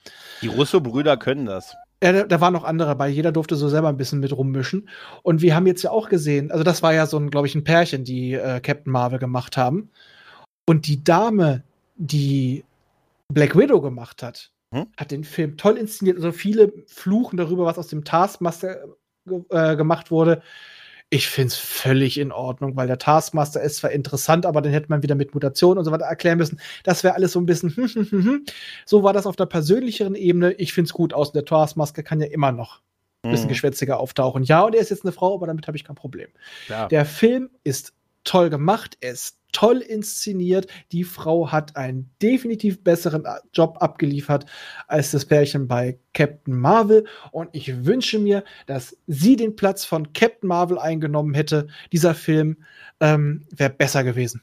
Die 0.43 0.49
Russo-Brüder 0.49 1.16
können 1.16 1.47
das. 1.47 1.74
Ja, 2.03 2.12
da, 2.12 2.22
da 2.24 2.41
waren 2.41 2.53
noch 2.53 2.64
andere 2.64 2.95
bei. 2.97 3.09
Jeder 3.09 3.33
durfte 3.33 3.57
so 3.57 3.68
selber 3.68 3.89
ein 3.89 3.97
bisschen 3.97 4.20
mit 4.20 4.33
rummischen. 4.37 4.89
Und 5.22 5.41
wir 5.43 5.55
haben 5.55 5.66
jetzt 5.66 5.83
ja 5.83 5.91
auch 5.91 6.09
gesehen, 6.09 6.51
also 6.51 6.64
das 6.64 6.83
war 6.83 6.93
ja 6.95 7.07
so 7.07 7.18
ein, 7.18 7.31
glaube 7.31 7.47
ich, 7.47 7.55
ein 7.55 7.64
Pärchen, 7.64 8.05
die 8.05 8.35
äh, 8.35 8.61
Captain 8.61 8.93
Marvel 8.93 9.18
gemacht 9.18 9.57
haben. 9.57 9.91
Und 10.66 10.87
die 10.87 11.03
Dame, 11.03 11.62
die 11.97 12.64
Black 13.33 13.57
Widow 13.57 13.81
gemacht 13.81 14.22
hat, 14.22 14.51
Hm? 14.72 14.87
hat 14.97 15.11
den 15.11 15.24
Film 15.24 15.57
toll 15.57 15.76
inszeniert. 15.76 16.16
Also 16.16 16.31
viele 16.33 16.72
fluchen 16.87 17.37
darüber, 17.37 17.64
was 17.66 17.76
aus 17.78 17.89
dem 17.89 18.05
Taskmaster 18.05 18.85
ge 19.26 19.43
äh, 19.51 19.76
gemacht 19.76 20.11
wurde. 20.11 20.43
Ich 21.12 21.28
finde 21.28 21.48
es 21.48 21.56
völlig 21.56 22.18
in 22.18 22.30
Ordnung, 22.30 22.76
weil 22.76 22.86
der 22.86 22.98
Taskmaster 22.98 23.61
ist 23.61 23.76
zwar 23.78 23.90
interessant, 23.90 24.46
aber 24.46 24.62
den 24.62 24.72
hätte 24.72 24.86
man 24.90 25.02
wieder 25.02 25.16
mit 25.16 25.34
Mutationen 25.34 25.78
und 25.78 25.84
so 25.84 25.90
weiter 25.90 26.04
erklären 26.04 26.38
müssen. 26.38 26.61
Das 26.84 27.02
wäre 27.02 27.14
alles 27.16 27.32
so 27.32 27.40
ein 27.40 27.46
bisschen. 27.46 27.74
Hm, 27.76 27.88
hm, 27.88 28.11
hm, 28.11 28.24
hm. 28.24 28.44
so 28.86 29.02
war 29.02 29.12
das 29.12 29.26
auf 29.26 29.34
der 29.34 29.46
persönlicheren 29.46 30.14
Ebene. 30.14 30.52
Ich 30.52 30.72
finde 30.72 30.86
es 30.86 30.92
gut 30.92 31.12
aus. 31.12 31.32
Der 31.32 31.44
Taskmaster 31.44 32.04
kann 32.04 32.20
ja 32.20 32.28
immer 32.28 32.52
noch 32.52 32.80
ein 33.22 33.32
bisschen 33.32 33.46
Mhm. 33.46 33.50
geschwätziger 33.50 33.98
auftauchen. 33.98 34.44
Ja, 34.44 34.62
und 34.62 34.74
er 34.74 34.80
ist 34.80 34.90
jetzt 34.90 35.04
eine 35.04 35.12
Frau, 35.12 35.34
aber 35.34 35.48
damit 35.48 35.66
habe 35.66 35.76
ich 35.76 35.84
kein 35.84 35.96
Problem. 35.96 36.28
Ja. 36.68 36.86
Der 36.86 37.04
Film 37.04 37.50
ist 37.64 37.92
toll 38.25 38.51
gemacht, 38.51 38.97
er 39.01 39.12
ist 39.12 39.41
toll 39.53 39.79
inszeniert. 39.79 40.66
Die 40.93 41.05
Frau 41.05 41.51
hat 41.51 41.77
einen 41.77 42.11
definitiv 42.23 42.83
besseren 42.83 43.25
Job 43.53 43.79
abgeliefert 43.81 44.47
als 44.87 45.11
das 45.11 45.25
Pärchen 45.25 45.68
bei 45.68 45.99
Captain 46.14 46.55
Marvel. 46.55 47.07
Und 47.33 47.51
ich 47.53 47.85
wünsche 47.85 48.18
mir, 48.18 48.45
dass 48.66 48.97
sie 49.07 49.37
den 49.37 49.57
Platz 49.57 49.85
von 49.85 50.12
Captain 50.12 50.49
Marvel 50.49 50.79
eingenommen 50.79 51.35
hätte. 51.35 51.68
Dieser 51.93 52.14
Film 52.14 52.59
ähm, 53.01 53.47
wäre 53.51 53.71
besser 53.71 54.05
gewesen. 54.05 54.43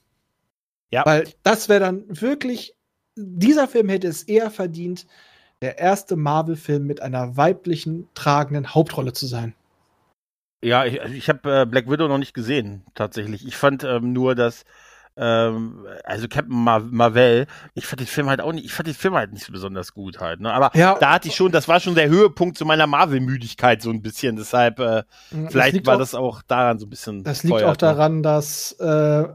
Ja. 0.92 1.06
Weil 1.06 1.26
das 1.44 1.70
wäre 1.70 1.82
dann 1.82 2.04
wirklich, 2.08 2.76
dieser 3.16 3.68
Film 3.68 3.90
hätte 3.90 4.08
es 4.08 4.24
eher 4.24 4.52
verdient, 4.52 5.06
der 5.62 5.80
erste 5.80 6.16
Marvel-Film 6.16 6.86
mit 6.86 7.02
einer 7.02 7.36
weiblichen, 7.36 8.08
tragenden 8.14 8.76
Hauptrolle 8.76 9.14
zu 9.14 9.26
sein. 9.26 9.56
Ja, 10.64 10.86
ich, 10.86 11.01
also 11.01 11.14
ich 11.14 11.30
habe 11.30 11.62
äh, 11.62 11.66
Black 11.66 11.89
Widow 11.89 12.08
noch 12.08 12.18
nicht 12.18 12.34
gesehen, 12.34 12.84
tatsächlich. 12.95 13.45
Ich 13.47 13.55
fand 13.55 13.84
ähm, 13.84 14.12
nur, 14.14 14.34
dass 14.34 14.64
ähm, 15.16 15.86
also 16.03 16.28
Captain 16.28 16.55
Mar 16.55 16.80
Marvel, 16.80 17.45
ich 17.76 17.86
fand 17.86 17.99
den 18.01 18.08
Film 18.08 18.28
halt 18.30 18.41
auch 18.41 18.51
nicht, 18.53 18.66
ich 18.66 18.74
fand 18.74 18.88
den 18.88 18.95
Film 18.95 19.14
halt 19.16 19.34
nicht 19.34 19.45
so 19.45 19.51
besonders 19.51 19.93
gut 19.93 20.20
halt, 20.20 20.39
ne? 20.41 20.51
Aber 20.53 20.72
Ja. 20.76 20.97
da 20.99 21.14
hatte 21.14 21.28
ich 21.28 21.36
schon, 21.36 21.51
das 21.51 21.68
war 21.68 21.80
schon 21.80 21.95
der 21.95 22.10
Höhepunkt 22.10 22.58
zu 22.58 22.66
meiner 22.66 22.88
Marvel-Müdigkeit 22.88 23.82
so 23.82 23.89
ein 23.91 24.01
bisschen. 24.01 24.36
Deshalb, 24.36 24.80
äh, 24.80 25.03
vielleicht 25.49 25.74
liegt 25.74 25.88
war 25.88 25.95
auch- 25.95 25.99
das 25.99 26.16
auch 26.16 26.41
daran 26.43 26.80
so 26.80 26.86
ein 26.88 26.89
bisschen. 26.89 27.24
Das 27.24 27.43
liegt 27.43 27.60
teuer, 27.60 27.72
auch 27.72 27.78
daran, 27.78 28.24
dass 28.24 28.74
äh, 28.74 29.26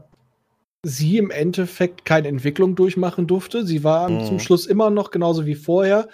sie 0.83 1.17
im 1.17 1.31
Endeffekt 1.31 2.03
keine 2.05 2.27
Entwicklung 2.27 2.75
durchmachen 2.75 3.27
durfte. 3.27 3.65
Sie 3.65 3.83
war 3.85 4.09
Mhm. 4.09 4.23
zum 4.25 4.39
Schluss 4.39 4.65
immer 4.65 4.89
noch 4.89 5.09
genauso 5.11 5.45
wie 5.45 5.55
vorher. 5.55 6.07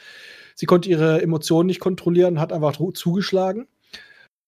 Sie 0.55 0.67
konnte 0.67 0.89
ihre 0.89 1.21
Emotionen 1.21 1.67
nicht 1.67 1.79
kontrollieren, 1.79 2.39
hat 2.39 2.53
einfach 2.53 2.75
zugeschlagen. 2.93 3.67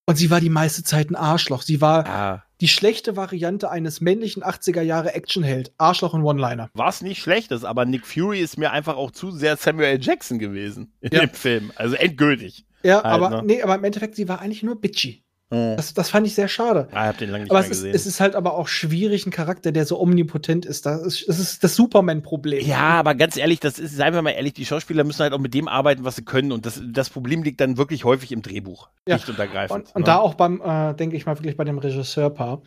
Und 0.07 0.15
sie 0.15 0.29
war 0.31 0.41
die 0.41 0.49
meiste 0.49 0.83
Zeit 0.83 1.09
ein 1.09 1.15
Arschloch. 1.15 1.61
Sie 1.61 1.79
war 1.81 2.05
Ja, 2.05 2.43
die 2.59 2.67
schlechte 2.67 3.15
Variante 3.15 3.69
eines 3.71 4.01
männlichen 4.01 4.43
80er 4.43 4.81
Jahre 4.81 5.13
Actionheld. 5.13 5.73
Arschloch 5.77 6.13
und 6.13 6.23
One-Liner. 6.23 6.69
was 6.73 7.01
nicht 7.01 7.21
schlechtes, 7.21 7.63
aber 7.63 7.85
Nick 7.85 8.05
Fury 8.05 8.39
ist 8.39 8.57
mir 8.57 8.71
einfach 8.71 8.95
auch 8.97 9.11
zu 9.11 9.31
sehr 9.31 9.57
Samuel 9.57 9.93
L. 9.93 10.01
Jackson 10.01 10.39
gewesen 10.39 10.93
in 11.01 11.11
Ja. 11.13 11.21
dem 11.25 11.29
Film. 11.33 11.71
Also 11.75 11.95
endgültig. 11.95 12.65
Ja, 12.83 12.95
Halt, 13.03 13.05
aber 13.05 13.29
ne? 13.29 13.43
nee, 13.45 13.61
aber 13.61 13.75
im 13.75 13.83
Endeffekt, 13.83 14.15
sie 14.15 14.27
war 14.27 14.41
eigentlich 14.41 14.63
nur 14.63 14.79
bitchy. 14.79 15.23
Mhm. 15.51 15.75
Das, 15.75 15.93
das 15.93 16.09
fand 16.09 16.25
ich 16.25 16.33
sehr 16.33 16.47
schade. 16.47 16.87
Ah, 16.91 17.03
ich 17.03 17.07
hab 17.09 17.17
den 17.17 17.29
lange 17.29 17.43
nicht 17.43 17.51
Aber 17.51 17.59
mehr 17.59 17.69
es 17.69 17.77
ist, 17.77 17.83
gesehen. 17.83 17.95
es 17.95 18.05
ist 18.05 18.19
halt 18.21 18.35
aber 18.35 18.53
auch 18.53 18.69
schwierig, 18.69 19.25
ein 19.25 19.31
Charakter, 19.31 19.73
der 19.73 19.85
so 19.85 19.99
omnipotent 19.99 20.65
ist. 20.65 20.85
Das 20.85 21.01
ist, 21.01 21.27
das, 21.27 21.39
ist 21.39 21.63
das 21.63 21.75
Superman-Problem. 21.75 22.65
Ja, 22.65 22.99
aber 22.99 23.15
ganz 23.15 23.35
ehrlich, 23.35 23.59
das 23.59 23.77
ist, 23.77 23.97
seien 23.97 24.13
wir 24.13 24.21
mal 24.21 24.31
ehrlich, 24.31 24.53
die 24.53 24.65
Schauspieler 24.65 25.03
müssen 25.03 25.19
halt 25.19 25.33
auch 25.33 25.39
mit 25.39 25.53
dem 25.53 25.67
arbeiten, 25.67 26.05
was 26.05 26.15
sie 26.15 26.23
können. 26.23 26.53
Und 26.53 26.65
das, 26.65 26.81
das 26.83 27.09
Problem 27.09 27.43
liegt 27.43 27.59
dann 27.59 27.77
wirklich 27.77 28.05
häufig 28.05 28.31
im 28.31 28.41
Drehbuch. 28.41 28.89
Ja. 29.05 29.15
Nicht 29.15 29.27
untergreifend. 29.27 29.87
Und, 29.87 29.95
und 29.95 30.01
ne? 30.01 30.05
da 30.05 30.17
auch 30.19 30.35
beim, 30.35 30.61
äh, 30.61 30.93
denke 30.95 31.17
ich 31.17 31.25
mal, 31.25 31.37
wirklich 31.37 31.57
bei 31.57 31.65
dem 31.65 31.77
Regisseurpaar. 31.77 32.61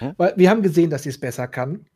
Hm? 0.00 0.12
Weil 0.18 0.34
wir 0.36 0.50
haben 0.50 0.62
gesehen, 0.62 0.90
dass 0.90 1.04
sie 1.04 1.08
es 1.10 1.18
besser 1.18 1.48
kann. 1.48 1.86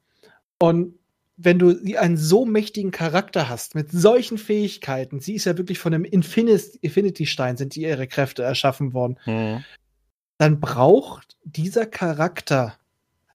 Und 0.59 0.95
wenn 1.37 1.59
du 1.59 1.75
sie 1.75 1.99
einen 1.99 2.17
so 2.17 2.45
mächtigen 2.47 2.91
Charakter 2.91 3.49
hast, 3.49 3.75
mit 3.75 3.91
solchen 3.91 4.39
Fähigkeiten, 4.39 5.21
sie 5.21 5.35
ist 5.35 5.47
ja 5.47 5.57
wirklich 5.57 5.79
von 5.79 5.93
einem 5.93 6.05
Infinity-Stein, 6.05 7.57
sind 7.57 7.75
die 7.75 7.83
ihre 7.83 8.07
Kräfte 8.07 8.43
erschaffen 8.43 8.93
worden, 8.95 9.19
Mhm. 9.27 9.65
Dann 10.41 10.59
braucht 10.59 11.37
dieser 11.45 11.85
Charakter 11.85 12.75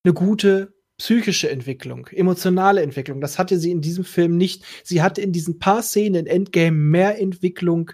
eine 0.03 0.13
gute 0.15 0.73
psychische 0.97 1.51
Entwicklung, 1.51 2.07
emotionale 2.07 2.81
Entwicklung. 2.81 3.21
Das 3.21 3.37
hatte 3.37 3.59
sie 3.59 3.69
in 3.69 3.81
diesem 3.81 4.03
Film 4.03 4.37
nicht. 4.37 4.63
Sie 4.83 5.03
hatte 5.03 5.21
in 5.21 5.31
diesen 5.31 5.59
paar 5.59 5.83
Szenen 5.83 6.15
in 6.15 6.25
Endgame 6.25 6.75
mehr 6.75 7.21
Entwicklung 7.21 7.91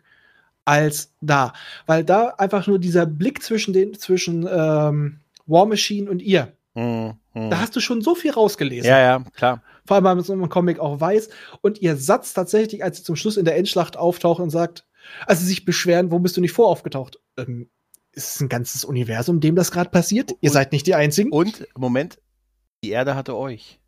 als 0.63 1.11
da, 1.19 1.51
weil 1.87 2.05
da 2.05 2.29
einfach 2.37 2.67
nur 2.67 2.79
dieser 2.79 3.05
Blick 3.05 3.43
zwischen 3.43 3.73
den 3.73 3.95
zwischen 3.95 4.47
ähm, 4.49 5.19
War 5.45 5.65
Machine 5.65 6.09
und 6.09 6.21
ihr, 6.21 6.53
Mhm. 6.73 7.15
Mhm. 7.33 7.49
da 7.49 7.59
hast 7.59 7.75
du 7.75 7.81
schon 7.81 8.01
so 8.01 8.15
viel 8.15 8.31
rausgelesen. 8.31 8.89
Ja, 8.89 8.97
ja, 8.97 9.25
klar. 9.35 9.61
Vor 9.85 9.95
allem, 9.95 10.05
weil 10.05 10.15
man 10.15 10.23
so 10.23 10.31
einem 10.31 10.47
Comic 10.47 10.79
auch 10.79 11.01
weiß. 11.01 11.27
Und 11.59 11.81
ihr 11.81 11.97
Satz 11.97 12.33
tatsächlich, 12.33 12.81
als 12.81 12.99
sie 12.99 13.03
zum 13.03 13.17
Schluss 13.17 13.35
in 13.35 13.43
der 13.43 13.57
Endschlacht 13.57 13.97
auftaucht 13.97 14.39
und 14.39 14.51
sagt, 14.51 14.85
als 15.25 15.41
sie 15.41 15.47
sich 15.47 15.65
beschweren, 15.65 16.11
wo 16.11 16.19
bist 16.19 16.37
du 16.37 16.41
nicht 16.41 16.53
voraufgetaucht? 16.53 17.19
Ähm, 17.35 17.67
ist 18.13 18.35
es 18.35 18.41
ein 18.41 18.49
ganzes 18.49 18.83
Universum, 18.83 19.39
dem 19.39 19.55
das 19.55 19.71
gerade 19.71 19.89
passiert? 19.89 20.31
Ihr 20.41 20.49
Und- 20.49 20.53
seid 20.53 20.71
nicht 20.71 20.87
die 20.87 20.95
Einzigen. 20.95 21.31
Und, 21.31 21.67
Moment, 21.77 22.19
die 22.83 22.89
Erde 22.91 23.15
hatte 23.15 23.35
euch. 23.35 23.79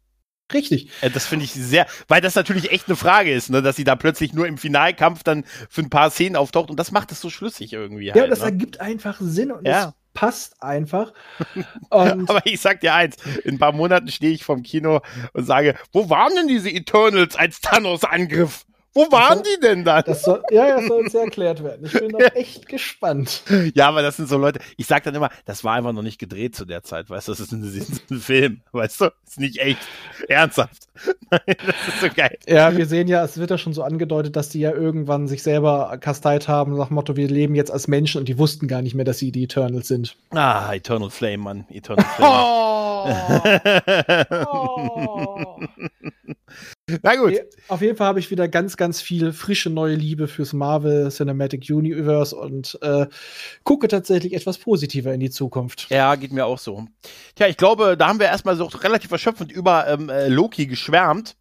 Richtig. 0.54 0.90
Äh, 1.02 1.10
Das 1.10 1.26
finde 1.26 1.46
ich 1.46 1.54
sehr, 1.54 1.88
weil 2.08 2.22
das 2.22 2.36
natürlich 2.36 2.72
echt 2.72 2.88
eine 2.88 2.96
Frage 2.96 3.34
ist, 3.34 3.50
ne, 3.50 3.62
dass 3.62 3.76
sie 3.76 3.86
da 3.86 3.96
plötzlich 3.96 4.34
nur 4.34 4.46
im 4.46 4.58
Finalkampf 4.58 5.24
dann 5.24 5.46
für 5.70 5.82
ein 5.82 5.90
paar 5.90 6.12
Szenen 6.12 6.36
auftaucht 6.36 6.70
und 6.70 6.78
das 6.80 6.92
macht 6.92 7.12
es 7.12 7.22
so 7.22 7.30
schlüssig 7.30 7.74
irgendwie 7.74 8.08
Ja, 8.08 8.14
halt. 8.16 8.32
das 8.32 8.40
ne? 8.40 8.46
ergibt 8.46 8.80
einfach 8.80 9.18
Sinn 9.20 9.52
und 9.52 9.66
Ja. 9.68 9.88
es 9.90 9.94
passt 10.14 10.62
einfach. 10.62 11.14
Aber 11.90 12.46
ich 12.46 12.60
sag 12.62 12.82
dir 12.82 12.94
eins, 12.94 13.16
in 13.46 13.56
ein 13.56 13.60
paar 13.60 13.72
Monaten 13.72 14.10
stehe 14.10 14.34
ich 14.34 14.44
vom 14.44 14.62
Kino 14.64 15.02
und 15.34 15.46
sage, 15.46 15.76
wo 15.92 16.10
waren 16.10 16.36
denn 16.36 16.48
diese 16.48 16.70
Eternals 16.70 17.36
als 17.36 17.62
Thanos 17.62 18.04
angriff? 18.04 18.66
Wo 18.96 19.12
waren 19.12 19.40
Also, 19.40 19.44
die 19.44 19.60
denn 19.60 19.84
dann? 19.84 20.04
das 20.06 20.22
soll, 20.24 20.44
ja, 20.52 20.76
das 20.76 20.88
soll 20.88 21.04
jetzt 21.04 21.16
erklärt 21.16 21.64
werden. 21.64 21.86
Ich 21.86 21.94
bin 21.94 22.08
noch 22.12 22.20
echt 22.36 22.68
gespannt. 22.68 23.44
Ja, 23.74 23.88
aber 23.90 24.02
das 24.04 24.18
sind 24.18 24.30
so 24.30 24.38
Leute, 24.38 24.60
ich 24.78 24.86
sag 24.86 25.04
dann 25.04 25.16
immer, 25.16 25.30
das 25.46 25.64
war 25.64 25.74
einfach 25.74 25.94
noch 25.94 26.04
nicht 26.04 26.20
gedreht 26.20 26.56
zu 26.56 26.66
der 26.66 26.84
Zeit, 26.84 27.10
weißt 27.10 27.28
du, 27.28 27.32
das 27.32 27.40
ist 27.40 27.52
ein, 27.52 27.62
das 27.64 27.74
ist 27.74 28.12
ein 28.12 28.20
Film, 28.20 28.62
weißt 28.72 29.02
du, 29.02 29.06
das 29.06 29.14
ist 29.32 29.40
nicht 29.40 29.58
echt, 29.58 29.80
ernsthaft. 30.28 30.88
das 31.30 31.42
ist 31.88 32.02
so 32.02 32.08
geil. 32.16 32.38
Ja, 32.48 32.76
wir 32.78 32.86
sehen 32.86 33.08
ja, 33.08 33.24
es 33.24 33.38
wird 33.38 33.50
ja 33.50 33.58
schon 33.58 33.74
so 33.74 33.82
angedeutet, 33.84 34.36
dass 34.36 34.50
die 34.50 34.60
ja 34.60 34.72
irgendwann 34.72 35.28
sich 35.28 35.42
selber 35.42 35.98
kasteit 36.00 36.48
haben, 36.48 36.78
nach 36.78 36.88
dem 36.90 36.96
Motto, 36.96 37.16
wir 37.16 37.28
leben 37.28 37.56
jetzt 37.56 37.72
als 37.72 37.88
Menschen 37.88 38.20
und 38.20 38.30
die 38.30 38.38
wussten 38.38 38.68
gar 38.68 38.82
nicht 38.84 38.94
mehr, 38.96 39.06
dass 39.06 39.18
sie 39.18 39.32
die 39.32 39.44
Eternals 39.46 39.88
sind. 39.88 40.16
Ah, 40.32 40.72
Eternal 40.74 41.10
Flame, 41.10 41.38
Mann, 41.40 41.66
Eternal 41.70 42.06
Flame. 42.16 42.64
Oh. 44.56 45.58
Na 47.02 47.16
gut. 47.16 47.40
Auf 47.70 47.82
jeden 47.82 47.96
Fall 47.96 48.08
habe 48.08 48.20
ich 48.20 48.30
wieder 48.30 48.50
ganz, 48.50 48.76
ganz 48.76 49.00
viel 49.00 49.32
frische 49.32 49.70
neue 49.70 49.96
Liebe 49.96 50.28
fürs 50.28 50.52
Marvel 50.52 51.10
Cinematic 51.10 51.70
Universe 51.70 52.36
und 52.36 52.78
äh, 52.82 53.08
gucke 53.64 53.88
tatsächlich 53.88 54.34
etwas 54.34 54.58
positiver 54.58 55.14
in 55.14 55.22
die 55.22 55.30
Zukunft. 55.30 55.88
Ja, 55.90 56.16
geht 56.16 56.34
mir 56.34 56.46
auch 56.46 56.60
so. 56.60 56.86
Tja, 57.36 57.48
ich 57.48 57.56
glaube, 57.56 57.96
da 57.96 58.10
haben 58.10 58.20
wir 58.20 58.26
erstmal 58.26 58.58
so 58.58 58.66
relativ 58.66 59.12
erschöpfend 59.12 59.50
über 59.50 59.88
ähm, 59.88 60.10
äh, 60.10 60.28
Loki 60.28 60.66
geschwärmt. 60.66 61.38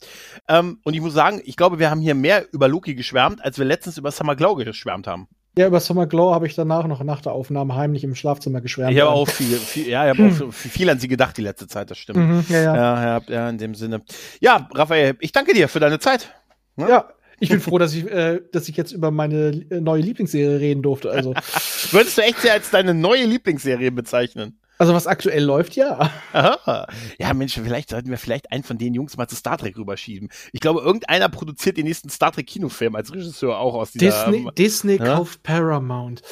Ähm, 0.47 0.79
und 0.85 0.95
ich 0.95 1.01
muss 1.01 1.15
sagen, 1.15 1.43
ich 1.45 1.57
glaube, 1.57 1.81
wir 1.81 1.91
haben 1.91 2.01
hier 2.01 2.15
mehr 2.15 2.47
über 2.53 2.69
Loki 2.69 2.95
geschwärmt, 2.95 3.45
als 3.45 3.59
wir 3.59 3.65
letztens 3.65 3.99
über 3.99 4.13
Summer 4.13 4.37
Glau 4.37 4.55
geschwärmt 4.55 5.09
haben. 5.09 5.27
Ja, 5.57 5.67
über 5.67 5.81
Summer 5.81 6.07
Glow 6.07 6.33
habe 6.35 6.47
ich 6.47 6.55
danach 6.55 6.87
noch 6.87 7.05
nach 7.05 7.21
der 7.21 7.33
Aufnahme 7.33 7.75
heimlich 7.77 8.05
im 8.05 8.15
Schlafzimmer 8.15 8.63
geschwärmt. 8.63 8.95
Ich 8.95 9.01
habe 9.01 9.11
auch 9.11 9.29
viel, 9.29 9.57
viel, 9.59 9.87
ja, 9.89 10.11
ich 10.11 10.19
habe 10.19 10.29
auch 10.47 10.53
viel- 10.53 10.89
an 10.89 10.99
sie 10.99 11.09
gedacht 11.09 11.37
die 11.37 11.43
letzte 11.43 11.67
Zeit, 11.69 11.91
das 11.91 11.99
stimmt. 11.99 12.19
Mhm, 12.19 12.45
ja, 12.49 12.63
ja. 12.63 12.75
Ja, 12.75 13.21
ja, 13.29 13.49
in 13.51 13.59
dem 13.59 13.75
Sinne. 13.75 14.01
Ja, 14.41 14.69
Raphael, 14.73 15.17
ich 15.21 15.33
danke 15.33 15.53
dir 15.53 15.69
für 15.69 15.81
deine 15.81 15.99
Zeit. 15.99 16.33
ja. 16.77 17.09
Ich 17.41 17.49
bin 17.49 17.61
froh, 17.61 17.77
dass 17.77 17.93
ich, 17.93 18.09
äh, 18.09 18.41
dass 18.53 18.69
ich 18.69 18.77
jetzt 18.77 18.93
über 18.93 19.11
meine 19.11 19.49
äh, 19.69 19.81
neue 19.81 20.01
Lieblingsserie 20.01 20.61
reden 20.61 20.81
durfte. 20.81 21.11
Also, 21.11 21.35
Würdest 21.91 22.17
du 22.17 22.23
echt 22.23 22.41
sie 22.41 22.49
als 22.51 22.71
deine 22.71 22.95
neue 22.95 23.25
Lieblingsserie 23.25 23.91
bezeichnen? 23.91 24.61
Also 24.79 24.95
was 24.95 25.07
aktuell 25.07 25.45
läuft, 25.45 25.77
ja. 25.77 26.11
Aha. 26.33 26.87
Ja, 27.19 27.35
Mensch, 27.35 27.55
vielleicht 27.55 27.91
sollten 27.91 28.11
wir 28.11 28.19
vielleicht 28.19 28.51
einen 28.51 28.65
von 28.65 28.79
den 28.79 28.95
Jungs 28.95 29.17
mal 29.17 29.29
zu 29.29 29.37
Star 29.37 29.59
Trek 29.59 29.77
rüberschieben. 29.77 30.29
Ich 30.53 30.61
glaube, 30.61 30.81
irgendeiner 30.81 31.29
produziert 31.29 31.77
den 31.77 31.87
nächsten 31.87 32.09
Star 32.09 32.33
Trek 32.33 32.47
Kinofilm 32.47 32.97
als 32.97 33.13
Regisseur 33.13 33.59
auch 33.59 33.75
aus 33.75 33.93
dieser. 33.93 34.31
Disney, 34.31 34.51
Disney 34.57 34.97
ja? 34.97 35.17
kauft 35.17 35.43
Paramount. 35.43 36.23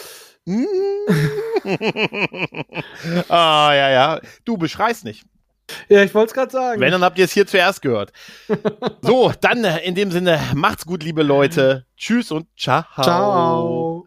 Mm. 0.46 0.64
ah, 3.28 3.72
ja, 3.72 3.90
ja. 3.90 4.20
Du 4.44 4.56
beschreist 4.56 5.04
nicht. 5.04 5.24
Ja, 5.88 6.02
ich 6.02 6.14
wollte 6.14 6.30
es 6.30 6.34
gerade 6.34 6.50
sagen. 6.50 6.80
Wenn, 6.80 6.90
dann 6.90 7.04
habt 7.04 7.18
ihr 7.18 7.24
es 7.24 7.32
hier 7.32 7.46
zuerst 7.46 7.82
gehört. 7.82 8.12
so, 9.02 9.32
dann 9.40 9.64
äh, 9.64 9.78
in 9.80 9.94
dem 9.94 10.10
Sinne, 10.10 10.40
macht's 10.54 10.84
gut, 10.84 11.02
liebe 11.02 11.22
Leute. 11.22 11.86
Tschüss 11.96 12.30
und 12.32 12.46
ciao. 12.56 12.84
Ciao. 13.00 14.06